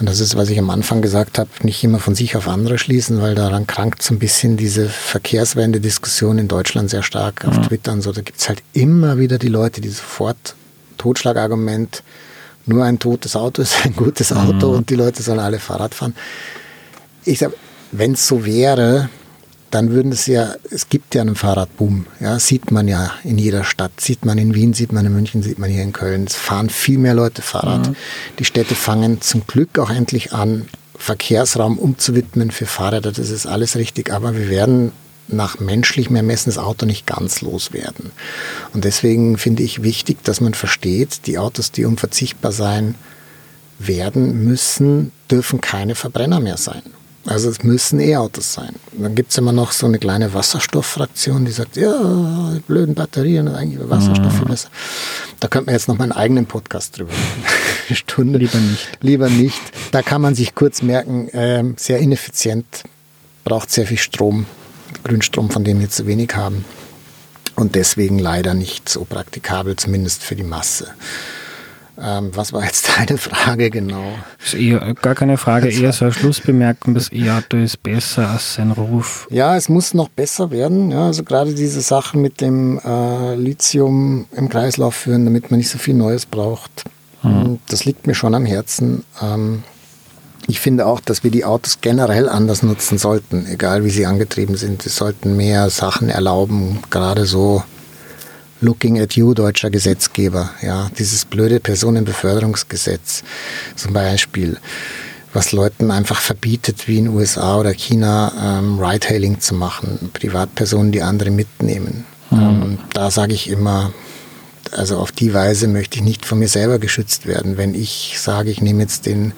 Und 0.00 0.08
das 0.08 0.18
ist, 0.18 0.34
was 0.36 0.50
ich 0.50 0.58
am 0.58 0.70
Anfang 0.70 1.02
gesagt 1.02 1.38
habe, 1.38 1.48
nicht 1.62 1.84
immer 1.84 2.00
von 2.00 2.16
sich 2.16 2.34
auf 2.34 2.48
andere 2.48 2.78
schließen, 2.78 3.22
weil 3.22 3.36
daran 3.36 3.68
krankt 3.68 4.02
so 4.02 4.12
ein 4.12 4.18
bisschen 4.18 4.56
diese 4.56 4.88
Verkehrswende-Diskussion 4.88 6.38
in 6.38 6.48
Deutschland 6.48 6.90
sehr 6.90 7.04
stark 7.04 7.44
auf 7.44 7.58
mhm. 7.58 7.62
Twitter 7.62 7.92
und 7.92 8.02
so. 8.02 8.10
Da 8.10 8.22
gibt 8.22 8.40
es 8.40 8.48
halt 8.48 8.64
immer 8.72 9.18
wieder 9.18 9.38
die 9.38 9.46
Leute, 9.46 9.80
die 9.80 9.90
sofort 9.90 10.56
Totschlagargument, 10.96 12.02
nur 12.66 12.84
ein 12.84 12.98
totes 12.98 13.36
Auto 13.36 13.62
ist 13.62 13.84
ein 13.84 13.94
gutes 13.94 14.32
Auto 14.32 14.70
mhm. 14.70 14.78
und 14.78 14.90
die 14.90 14.96
Leute 14.96 15.22
sollen 15.22 15.38
alle 15.38 15.60
Fahrrad 15.60 15.94
fahren. 15.94 16.16
Ich 17.24 17.38
sage, 17.38 17.54
wenn 17.92 18.12
es 18.12 18.26
so 18.26 18.44
wäre, 18.44 19.08
dann 19.70 19.90
würden 19.90 20.12
es 20.12 20.26
ja, 20.26 20.54
es 20.70 20.88
gibt 20.88 21.14
ja 21.14 21.20
einen 21.20 21.34
Fahrradboom, 21.34 22.06
ja, 22.20 22.38
sieht 22.38 22.70
man 22.70 22.88
ja 22.88 23.12
in 23.22 23.36
jeder 23.38 23.64
Stadt, 23.64 24.00
sieht 24.00 24.24
man 24.24 24.38
in 24.38 24.54
Wien, 24.54 24.72
sieht 24.72 24.92
man 24.92 25.04
in 25.04 25.12
München, 25.12 25.42
sieht 25.42 25.58
man 25.58 25.70
hier 25.70 25.82
in 25.82 25.92
Köln. 25.92 26.24
Es 26.26 26.36
fahren 26.36 26.70
viel 26.70 26.98
mehr 26.98 27.14
Leute 27.14 27.42
Fahrrad. 27.42 27.88
Mhm. 27.88 27.96
Die 28.38 28.44
Städte 28.44 28.74
fangen 28.74 29.20
zum 29.20 29.46
Glück 29.46 29.78
auch 29.78 29.90
endlich 29.90 30.32
an, 30.32 30.68
Verkehrsraum 30.96 31.78
umzuwidmen 31.78 32.50
für 32.50 32.66
Fahrräder. 32.66 33.12
Das 33.12 33.30
ist 33.30 33.46
alles 33.46 33.76
richtig, 33.76 34.12
aber 34.12 34.36
wir 34.36 34.48
werden 34.48 34.92
nach 35.28 35.60
menschlichem 35.60 36.16
Ermessen 36.16 36.50
das 36.50 36.58
Auto 36.58 36.86
nicht 36.86 37.06
ganz 37.06 37.42
loswerden. 37.42 38.10
Und 38.72 38.84
deswegen 38.84 39.36
finde 39.36 39.62
ich 39.62 39.82
wichtig, 39.82 40.24
dass 40.24 40.40
man 40.40 40.54
versteht, 40.54 41.26
die 41.26 41.38
Autos, 41.38 41.70
die 41.70 41.84
unverzichtbar 41.84 42.52
sein 42.52 42.94
werden 43.78 44.44
müssen, 44.44 45.12
dürfen 45.30 45.60
keine 45.60 45.94
Verbrenner 45.94 46.40
mehr 46.40 46.56
sein. 46.56 46.82
Also 47.28 47.50
es 47.50 47.62
müssen 47.62 48.00
E-Autos 48.00 48.54
sein. 48.54 48.74
Dann 48.92 49.14
gibt 49.14 49.32
es 49.32 49.36
immer 49.36 49.52
noch 49.52 49.72
so 49.72 49.86
eine 49.86 49.98
kleine 49.98 50.32
Wasserstofffraktion, 50.32 51.44
die 51.44 51.50
sagt, 51.50 51.76
ja, 51.76 52.52
die 52.54 52.60
blöden 52.60 52.94
Batterien, 52.94 53.48
eigentlich 53.48 53.86
Wasserstoff 53.86 54.32
viel 54.32 54.46
mhm. 54.46 54.48
besser. 54.48 54.70
Da 55.38 55.48
könnte 55.48 55.66
man 55.66 55.74
jetzt 55.74 55.88
noch 55.88 55.98
mal 55.98 56.04
einen 56.04 56.12
eigenen 56.12 56.46
Podcast 56.46 56.96
drüber 56.96 57.12
machen. 57.12 57.44
Stunde. 57.94 58.38
Lieber 58.38 58.58
nicht. 58.58 58.88
Lieber 59.02 59.28
nicht. 59.28 59.60
Da 59.90 60.00
kann 60.00 60.22
man 60.22 60.34
sich 60.34 60.54
kurz 60.54 60.80
merken, 60.80 61.28
äh, 61.28 61.64
sehr 61.76 61.98
ineffizient, 61.98 62.84
braucht 63.44 63.70
sehr 63.70 63.86
viel 63.86 63.98
Strom, 63.98 64.46
Grünstrom, 65.04 65.50
von 65.50 65.64
dem 65.64 65.80
wir 65.80 65.90
zu 65.90 66.06
wenig 66.06 66.34
haben. 66.34 66.64
Und 67.56 67.74
deswegen 67.74 68.18
leider 68.18 68.54
nicht 68.54 68.88
so 68.88 69.04
praktikabel, 69.04 69.76
zumindest 69.76 70.22
für 70.22 70.34
die 70.34 70.44
Masse. 70.44 70.88
Ähm, 72.00 72.30
was 72.34 72.52
war 72.52 72.64
jetzt 72.64 72.88
deine 72.96 73.18
Frage 73.18 73.70
genau? 73.70 74.12
Eher, 74.56 74.94
gar 74.94 75.14
keine 75.14 75.36
Frage, 75.36 75.68
eher 75.68 75.92
so 75.92 76.04
ein 76.04 76.12
Schlussbemerkung, 76.12 76.94
das 76.94 77.12
E-Auto 77.12 77.56
ist 77.56 77.82
besser 77.82 78.30
als 78.30 78.54
sein 78.54 78.70
Ruf. 78.70 79.26
Ja, 79.30 79.56
es 79.56 79.68
muss 79.68 79.94
noch 79.94 80.08
besser 80.08 80.50
werden. 80.50 80.90
Ja, 80.90 81.06
also 81.06 81.24
gerade 81.24 81.54
diese 81.54 81.80
Sachen 81.80 82.22
mit 82.22 82.40
dem 82.40 82.78
äh, 82.84 83.34
Lithium 83.34 84.26
im 84.36 84.48
Kreislauf 84.48 84.94
führen, 84.94 85.24
damit 85.24 85.50
man 85.50 85.58
nicht 85.58 85.70
so 85.70 85.78
viel 85.78 85.94
Neues 85.94 86.26
braucht. 86.26 86.84
Mhm. 87.22 87.58
Das 87.68 87.84
liegt 87.84 88.06
mir 88.06 88.14
schon 88.14 88.34
am 88.34 88.46
Herzen. 88.46 89.04
Ähm, 89.20 89.64
ich 90.46 90.60
finde 90.60 90.86
auch, 90.86 91.00
dass 91.00 91.24
wir 91.24 91.30
die 91.30 91.44
Autos 91.44 91.80
generell 91.82 92.28
anders 92.28 92.62
nutzen 92.62 92.96
sollten, 92.96 93.46
egal 93.46 93.84
wie 93.84 93.90
sie 93.90 94.06
angetrieben 94.06 94.56
sind. 94.56 94.82
Sie 94.82 94.88
sollten 94.88 95.36
mehr 95.36 95.68
Sachen 95.68 96.08
erlauben, 96.08 96.78
gerade 96.90 97.26
so 97.26 97.62
Looking 98.60 98.98
at 98.98 99.14
You, 99.14 99.34
deutscher 99.34 99.70
Gesetzgeber. 99.70 100.50
Ja, 100.62 100.90
dieses 100.98 101.24
blöde 101.24 101.60
Personenbeförderungsgesetz 101.60 103.22
zum 103.76 103.92
Beispiel, 103.92 104.58
was 105.32 105.52
Leuten 105.52 105.90
einfach 105.90 106.20
verbietet, 106.20 106.88
wie 106.88 106.98
in 106.98 107.08
USA 107.08 107.58
oder 107.58 107.72
China 107.72 108.58
ähm, 108.58 108.80
Ride-Hailing 108.80 109.40
zu 109.40 109.54
machen, 109.54 110.10
Privatpersonen, 110.12 110.90
die 110.90 111.02
andere 111.02 111.30
mitnehmen. 111.30 112.04
Mhm. 112.30 112.38
Ähm, 112.40 112.78
da 112.92 113.10
sage 113.10 113.34
ich 113.34 113.48
immer, 113.48 113.92
also 114.72 114.98
auf 114.98 115.12
die 115.12 115.32
Weise 115.32 115.68
möchte 115.68 115.98
ich 115.98 116.04
nicht 116.04 116.26
von 116.26 116.38
mir 116.38 116.48
selber 116.48 116.78
geschützt 116.78 117.26
werden. 117.26 117.56
Wenn 117.56 117.74
ich 117.74 118.16
sage, 118.18 118.50
ich 118.50 118.60
nehme 118.60 118.82
jetzt 118.82 119.06
den 119.06 119.32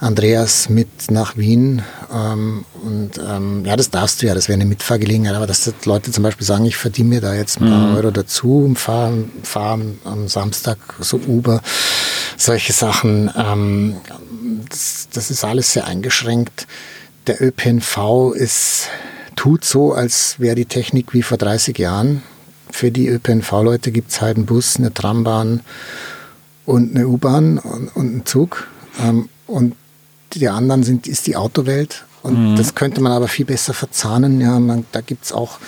Andreas 0.00 0.70
mit 0.70 1.10
nach 1.10 1.36
Wien. 1.36 1.82
Ähm, 2.12 2.64
und 2.82 3.12
ähm, 3.18 3.64
ja, 3.66 3.76
das 3.76 3.90
darfst 3.90 4.22
du 4.22 4.26
ja, 4.26 4.34
das 4.34 4.48
wäre 4.48 4.56
eine 4.56 4.64
Mitfahrgelegenheit. 4.64 5.34
Aber 5.34 5.46
dass 5.46 5.72
Leute 5.84 6.10
zum 6.10 6.24
Beispiel 6.24 6.46
sagen, 6.46 6.64
ich 6.64 6.76
verdiene 6.76 7.10
mir 7.10 7.20
da 7.20 7.34
jetzt 7.34 7.60
ein 7.60 7.68
paar 7.68 7.88
mhm. 7.88 7.96
Euro 7.96 8.10
dazu 8.10 8.64
und 8.64 8.78
fahre 8.78 9.24
fahr 9.42 9.78
am 10.04 10.28
Samstag 10.28 10.78
so 11.00 11.18
Uber, 11.18 11.60
solche 12.36 12.72
Sachen, 12.72 13.30
ähm, 13.36 13.96
das, 14.68 15.08
das 15.12 15.30
ist 15.30 15.44
alles 15.44 15.74
sehr 15.74 15.86
eingeschränkt. 15.86 16.66
Der 17.26 17.42
ÖPNV 17.42 18.32
ist, 18.34 18.88
tut 19.36 19.64
so, 19.64 19.92
als 19.92 20.36
wäre 20.38 20.54
die 20.54 20.64
Technik 20.64 21.12
wie 21.12 21.22
vor 21.22 21.36
30 21.36 21.78
Jahren. 21.78 22.22
Für 22.70 22.90
die 22.90 23.08
ÖPNV-Leute 23.08 23.92
gibt 23.92 24.10
es 24.10 24.20
halt 24.20 24.36
einen 24.36 24.46
Bus, 24.46 24.76
eine 24.76 24.94
Trambahn 24.94 25.60
und 26.64 26.96
eine 26.96 27.06
U-Bahn 27.06 27.58
und, 27.58 27.88
und 27.94 28.06
einen 28.06 28.26
Zug. 28.26 28.68
Ähm, 28.98 29.28
und 29.46 29.74
die 30.38 30.48
anderen 30.48 30.82
sind, 30.82 31.06
ist 31.06 31.26
die 31.26 31.36
Autowelt. 31.36 32.04
Und 32.22 32.52
mhm. 32.52 32.56
das 32.56 32.74
könnte 32.74 33.00
man 33.00 33.12
aber 33.12 33.28
viel 33.28 33.46
besser 33.46 33.74
verzahnen. 33.74 34.40
Ja, 34.40 34.58
man, 34.60 34.84
da 34.92 35.00
gibt 35.00 35.24
es 35.24 35.32
auch 35.32 35.58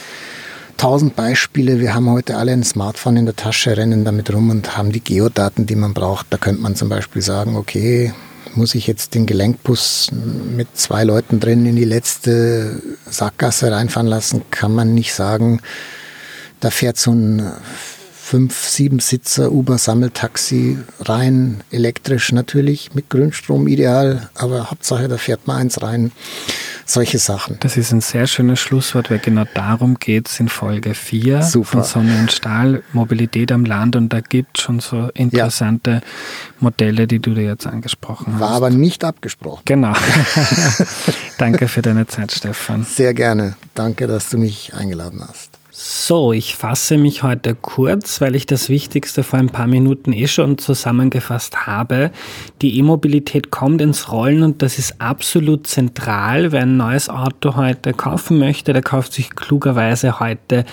tausend 0.76 1.16
Beispiele. 1.16 1.80
Wir 1.80 1.94
haben 1.94 2.10
heute 2.10 2.36
alle 2.36 2.52
ein 2.52 2.64
Smartphone 2.64 3.16
in 3.16 3.24
der 3.24 3.36
Tasche, 3.36 3.76
rennen 3.76 4.04
damit 4.04 4.32
rum 4.32 4.50
und 4.50 4.76
haben 4.76 4.92
die 4.92 5.02
Geodaten, 5.02 5.66
die 5.66 5.76
man 5.76 5.94
braucht. 5.94 6.26
Da 6.30 6.36
könnte 6.36 6.60
man 6.60 6.76
zum 6.76 6.88
Beispiel 6.88 7.22
sagen, 7.22 7.56
okay, 7.56 8.12
muss 8.54 8.74
ich 8.74 8.86
jetzt 8.86 9.14
den 9.14 9.26
Gelenkbus 9.26 10.10
mit 10.12 10.68
zwei 10.74 11.04
Leuten 11.04 11.40
drin 11.40 11.64
in 11.66 11.76
die 11.76 11.84
letzte 11.84 12.82
Sackgasse 13.08 13.70
reinfahren 13.70 14.08
lassen, 14.08 14.42
kann 14.50 14.74
man 14.74 14.94
nicht 14.94 15.14
sagen, 15.14 15.60
da 16.60 16.70
fährt 16.70 16.98
so 16.98 17.12
ein 17.12 17.50
fünf, 18.32 18.66
sieben 18.66 18.98
Sitzer 18.98 19.52
Uber-Sammeltaxi 19.52 20.78
rein, 21.00 21.62
elektrisch 21.70 22.32
natürlich, 22.32 22.94
mit 22.94 23.10
Grünstrom 23.10 23.68
ideal, 23.68 24.30
aber 24.34 24.70
Hauptsache, 24.70 25.06
da 25.06 25.18
fährt 25.18 25.46
man 25.46 25.58
eins 25.58 25.82
rein. 25.82 26.12
Solche 26.86 27.18
Sachen. 27.18 27.58
Das 27.60 27.76
ist 27.76 27.92
ein 27.92 28.00
sehr 28.00 28.26
schönes 28.26 28.58
Schlusswort, 28.58 29.10
weil 29.10 29.18
genau 29.18 29.44
darum 29.52 29.98
geht 29.98 30.28
es 30.28 30.40
in 30.40 30.48
Folge 30.48 30.94
4 30.94 31.42
von 31.42 31.84
Sonne 31.84 32.20
und 32.20 32.32
Stahl, 32.32 32.82
Mobilität 32.94 33.52
am 33.52 33.66
Land 33.66 33.96
und 33.96 34.08
da 34.14 34.20
gibt 34.20 34.56
es 34.56 34.64
schon 34.64 34.80
so 34.80 35.10
interessante 35.12 35.90
ja. 35.90 36.00
Modelle, 36.58 37.06
die 37.06 37.18
du 37.18 37.34
dir 37.34 37.44
jetzt 37.44 37.66
angesprochen 37.66 38.32
hast. 38.32 38.40
War 38.40 38.52
aber 38.52 38.70
nicht 38.70 39.04
abgesprochen. 39.04 39.60
Genau. 39.66 39.92
Danke 41.36 41.68
für 41.68 41.82
deine 41.82 42.06
Zeit, 42.06 42.32
Stefan. 42.32 42.84
Sehr 42.84 43.12
gerne. 43.12 43.56
Danke, 43.74 44.06
dass 44.06 44.30
du 44.30 44.38
mich 44.38 44.72
eingeladen 44.72 45.22
hast. 45.22 45.61
So, 45.84 46.32
ich 46.32 46.54
fasse 46.54 46.96
mich 46.96 47.24
heute 47.24 47.56
kurz, 47.56 48.20
weil 48.20 48.36
ich 48.36 48.46
das 48.46 48.68
Wichtigste 48.68 49.24
vor 49.24 49.40
ein 49.40 49.48
paar 49.48 49.66
Minuten 49.66 50.12
eh 50.12 50.28
schon 50.28 50.56
zusammengefasst 50.56 51.66
habe. 51.66 52.12
Die 52.62 52.78
E-Mobilität 52.78 53.50
kommt 53.50 53.80
ins 53.80 54.12
Rollen 54.12 54.44
und 54.44 54.62
das 54.62 54.78
ist 54.78 55.00
absolut 55.00 55.66
zentral. 55.66 56.52
Wer 56.52 56.62
ein 56.62 56.76
neues 56.76 57.08
Auto 57.08 57.56
heute 57.56 57.94
kaufen 57.94 58.38
möchte, 58.38 58.72
der 58.72 58.82
kauft 58.82 59.12
sich 59.12 59.34
klugerweise 59.34 60.20
heute 60.20 60.66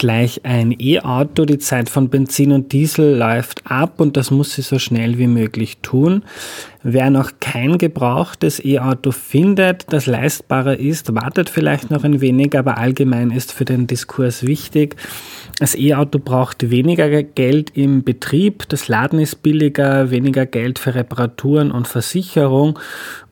gleich 0.00 0.40
ein 0.44 0.74
E-Auto. 0.76 1.44
Die 1.44 1.58
Zeit 1.58 1.90
von 1.90 2.08
Benzin 2.08 2.52
und 2.52 2.72
Diesel 2.72 3.18
läuft 3.18 3.70
ab 3.70 4.00
und 4.00 4.16
das 4.16 4.30
muss 4.30 4.54
sie 4.54 4.62
so 4.62 4.78
schnell 4.78 5.18
wie 5.18 5.26
möglich 5.28 5.78
tun. 5.82 6.24
Wer 6.82 7.10
noch 7.10 7.32
kein 7.38 7.76
gebrauchtes 7.76 8.64
E-Auto 8.64 9.12
findet, 9.12 9.92
das 9.92 10.06
leistbarer 10.06 10.78
ist, 10.78 11.14
wartet 11.14 11.50
vielleicht 11.50 11.90
noch 11.90 12.02
ein 12.02 12.22
wenig, 12.22 12.58
aber 12.58 12.78
allgemein 12.78 13.30
ist 13.30 13.52
für 13.52 13.66
den 13.66 13.86
Diskurs 13.86 14.46
wichtig. 14.46 14.96
Das 15.58 15.76
E-Auto 15.76 16.18
braucht 16.18 16.70
weniger 16.70 17.22
Geld 17.22 17.76
im 17.76 18.02
Betrieb, 18.02 18.66
das 18.70 18.88
Laden 18.88 19.20
ist 19.20 19.42
billiger, 19.42 20.10
weniger 20.10 20.46
Geld 20.46 20.78
für 20.78 20.94
Reparaturen 20.94 21.70
und 21.70 21.86
Versicherung 21.86 22.78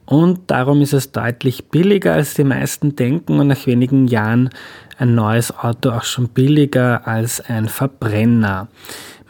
und 0.08 0.50
darum 0.50 0.80
ist 0.80 0.94
es 0.94 1.12
deutlich 1.12 1.66
billiger, 1.66 2.14
als 2.14 2.32
die 2.32 2.44
meisten 2.44 2.96
denken 2.96 3.40
und 3.40 3.48
nach 3.48 3.66
wenigen 3.66 4.06
Jahren 4.06 4.48
ein 4.96 5.14
neues 5.14 5.54
Auto 5.54 5.90
auch 5.90 6.04
schon 6.04 6.28
billiger 6.28 7.06
als 7.06 7.42
ein 7.42 7.68
Verbrenner. 7.68 8.68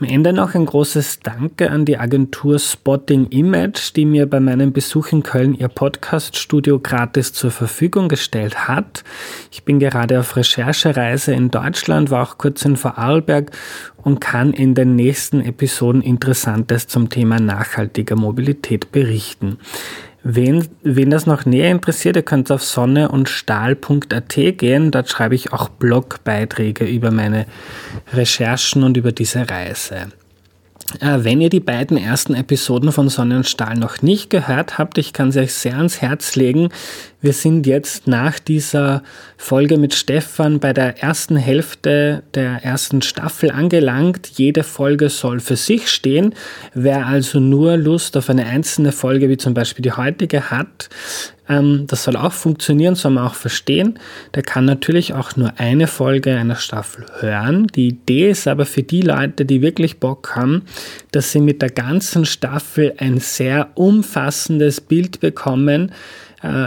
Am 0.00 0.06
Ende 0.06 0.32
noch 0.32 0.54
ein 0.54 0.64
großes 0.64 1.18
Danke 1.18 1.72
an 1.72 1.84
die 1.84 1.98
Agentur 1.98 2.60
Spotting 2.60 3.26
Image, 3.30 3.96
die 3.96 4.04
mir 4.04 4.30
bei 4.30 4.38
meinem 4.38 4.72
Besuch 4.72 5.10
in 5.10 5.24
Köln 5.24 5.54
ihr 5.54 5.66
Podcaststudio 5.66 6.78
gratis 6.78 7.32
zur 7.32 7.50
Verfügung 7.50 8.08
gestellt 8.08 8.68
hat. 8.68 9.02
Ich 9.50 9.64
bin 9.64 9.80
gerade 9.80 10.20
auf 10.20 10.36
Recherchereise 10.36 11.32
in 11.32 11.50
Deutschland, 11.50 12.12
war 12.12 12.22
auch 12.22 12.38
kurz 12.38 12.64
in 12.64 12.76
Vorarlberg 12.76 13.50
und 13.96 14.20
kann 14.20 14.52
in 14.52 14.76
den 14.76 14.94
nächsten 14.94 15.40
Episoden 15.40 16.02
Interessantes 16.02 16.86
zum 16.86 17.08
Thema 17.08 17.40
nachhaltiger 17.40 18.14
Mobilität 18.14 18.92
berichten. 18.92 19.58
Wen, 20.24 20.66
wen 20.82 21.10
das 21.10 21.26
noch 21.26 21.46
näher 21.46 21.70
interessiert, 21.70 22.16
ihr 22.16 22.22
könnt 22.22 22.50
auf 22.50 22.62
sonne 22.62 23.08
und 23.08 23.28
stahl.at 23.28 24.34
gehen. 24.34 24.90
Dort 24.90 25.08
schreibe 25.08 25.34
ich 25.34 25.52
auch 25.52 25.68
Blogbeiträge 25.68 26.84
über 26.84 27.10
meine 27.10 27.46
Recherchen 28.12 28.82
und 28.82 28.96
über 28.96 29.12
diese 29.12 29.48
Reise. 29.48 30.08
Äh, 31.00 31.18
wenn 31.22 31.40
ihr 31.40 31.50
die 31.50 31.60
beiden 31.60 31.96
ersten 31.96 32.34
Episoden 32.34 32.92
von 32.92 33.08
Sonne 33.08 33.36
und 33.36 33.46
Stahl 33.46 33.76
noch 33.76 34.00
nicht 34.00 34.30
gehört 34.30 34.78
habt, 34.78 34.98
ich 34.98 35.12
kann 35.12 35.32
sie 35.32 35.40
euch 35.40 35.52
sehr 35.52 35.76
ans 35.76 36.00
Herz 36.00 36.34
legen. 36.34 36.70
Wir 37.20 37.32
sind 37.32 37.66
jetzt 37.66 38.06
nach 38.06 38.38
dieser 38.38 39.02
Folge 39.36 39.76
mit 39.76 39.92
Stefan 39.92 40.60
bei 40.60 40.72
der 40.72 41.02
ersten 41.02 41.34
Hälfte 41.36 42.22
der 42.34 42.64
ersten 42.64 43.02
Staffel 43.02 43.50
angelangt. 43.50 44.30
Jede 44.36 44.62
Folge 44.62 45.08
soll 45.08 45.40
für 45.40 45.56
sich 45.56 45.88
stehen. 45.88 46.32
Wer 46.74 47.06
also 47.06 47.40
nur 47.40 47.76
Lust 47.76 48.16
auf 48.16 48.30
eine 48.30 48.46
einzelne 48.46 48.92
Folge, 48.92 49.28
wie 49.28 49.36
zum 49.36 49.52
Beispiel 49.52 49.82
die 49.82 49.90
heutige, 49.90 50.52
hat, 50.52 50.90
ähm, 51.48 51.86
das 51.88 52.04
soll 52.04 52.16
auch 52.16 52.32
funktionieren, 52.32 52.94
soll 52.94 53.12
man 53.12 53.26
auch 53.26 53.34
verstehen. 53.34 53.98
Der 54.34 54.42
kann 54.42 54.64
natürlich 54.64 55.14
auch 55.14 55.34
nur 55.36 55.54
eine 55.58 55.86
Folge 55.86 56.36
einer 56.36 56.56
Staffel 56.56 57.06
hören. 57.20 57.66
Die 57.74 57.88
Idee 57.88 58.30
ist 58.30 58.46
aber 58.46 58.66
für 58.66 58.82
die 58.82 59.02
Leute, 59.02 59.44
die 59.44 59.62
wirklich 59.62 59.98
Bock 59.98 60.36
haben, 60.36 60.62
dass 61.10 61.32
sie 61.32 61.40
mit 61.40 61.62
der 61.62 61.70
ganzen 61.70 62.26
Staffel 62.26 62.94
ein 62.98 63.18
sehr 63.18 63.70
umfassendes 63.74 64.80
Bild 64.80 65.20
bekommen, 65.20 65.92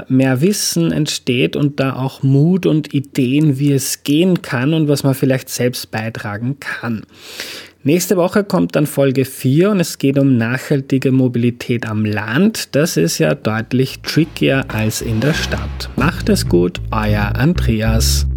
mehr 0.07 0.41
Wissen 0.41 0.91
entsteht 0.91 1.56
und 1.56 1.80
da 1.80 1.95
auch 1.95 2.23
Mut 2.23 2.65
und 2.65 2.93
Ideen, 2.93 3.57
wie 3.57 3.72
es 3.72 4.03
gehen 4.03 4.41
kann 4.41 4.73
und 4.73 4.88
was 4.88 5.03
man 5.03 5.14
vielleicht 5.14 5.49
selbst 5.49 5.91
beitragen 5.91 6.57
kann. 6.60 7.03
Nächste 7.84 8.15
Woche 8.15 8.43
kommt 8.43 8.76
dann 8.76 8.85
Folge 8.85 9.26
4 9.26 9.72
und 9.72 9.80
es 9.80 9.98
geht 9.98 10.19
um 10.19 10.38
nachhaltige 10.38 11.11
Mobilität 11.11 11.88
am 11.88 12.06
Land. 12.06 12.76
Das 12.76 12.95
ist 12.95 13.18
ja 13.18 13.34
deutlich 13.34 14.02
trickier 14.02 14.65
als 14.68 15.02
in 15.02 15.19
der 15.19 15.34
Stadt. 15.34 15.89
Macht 15.95 16.30
es 16.30 16.48
gut, 16.48 16.80
euer 16.91 17.35
Andreas. 17.35 18.27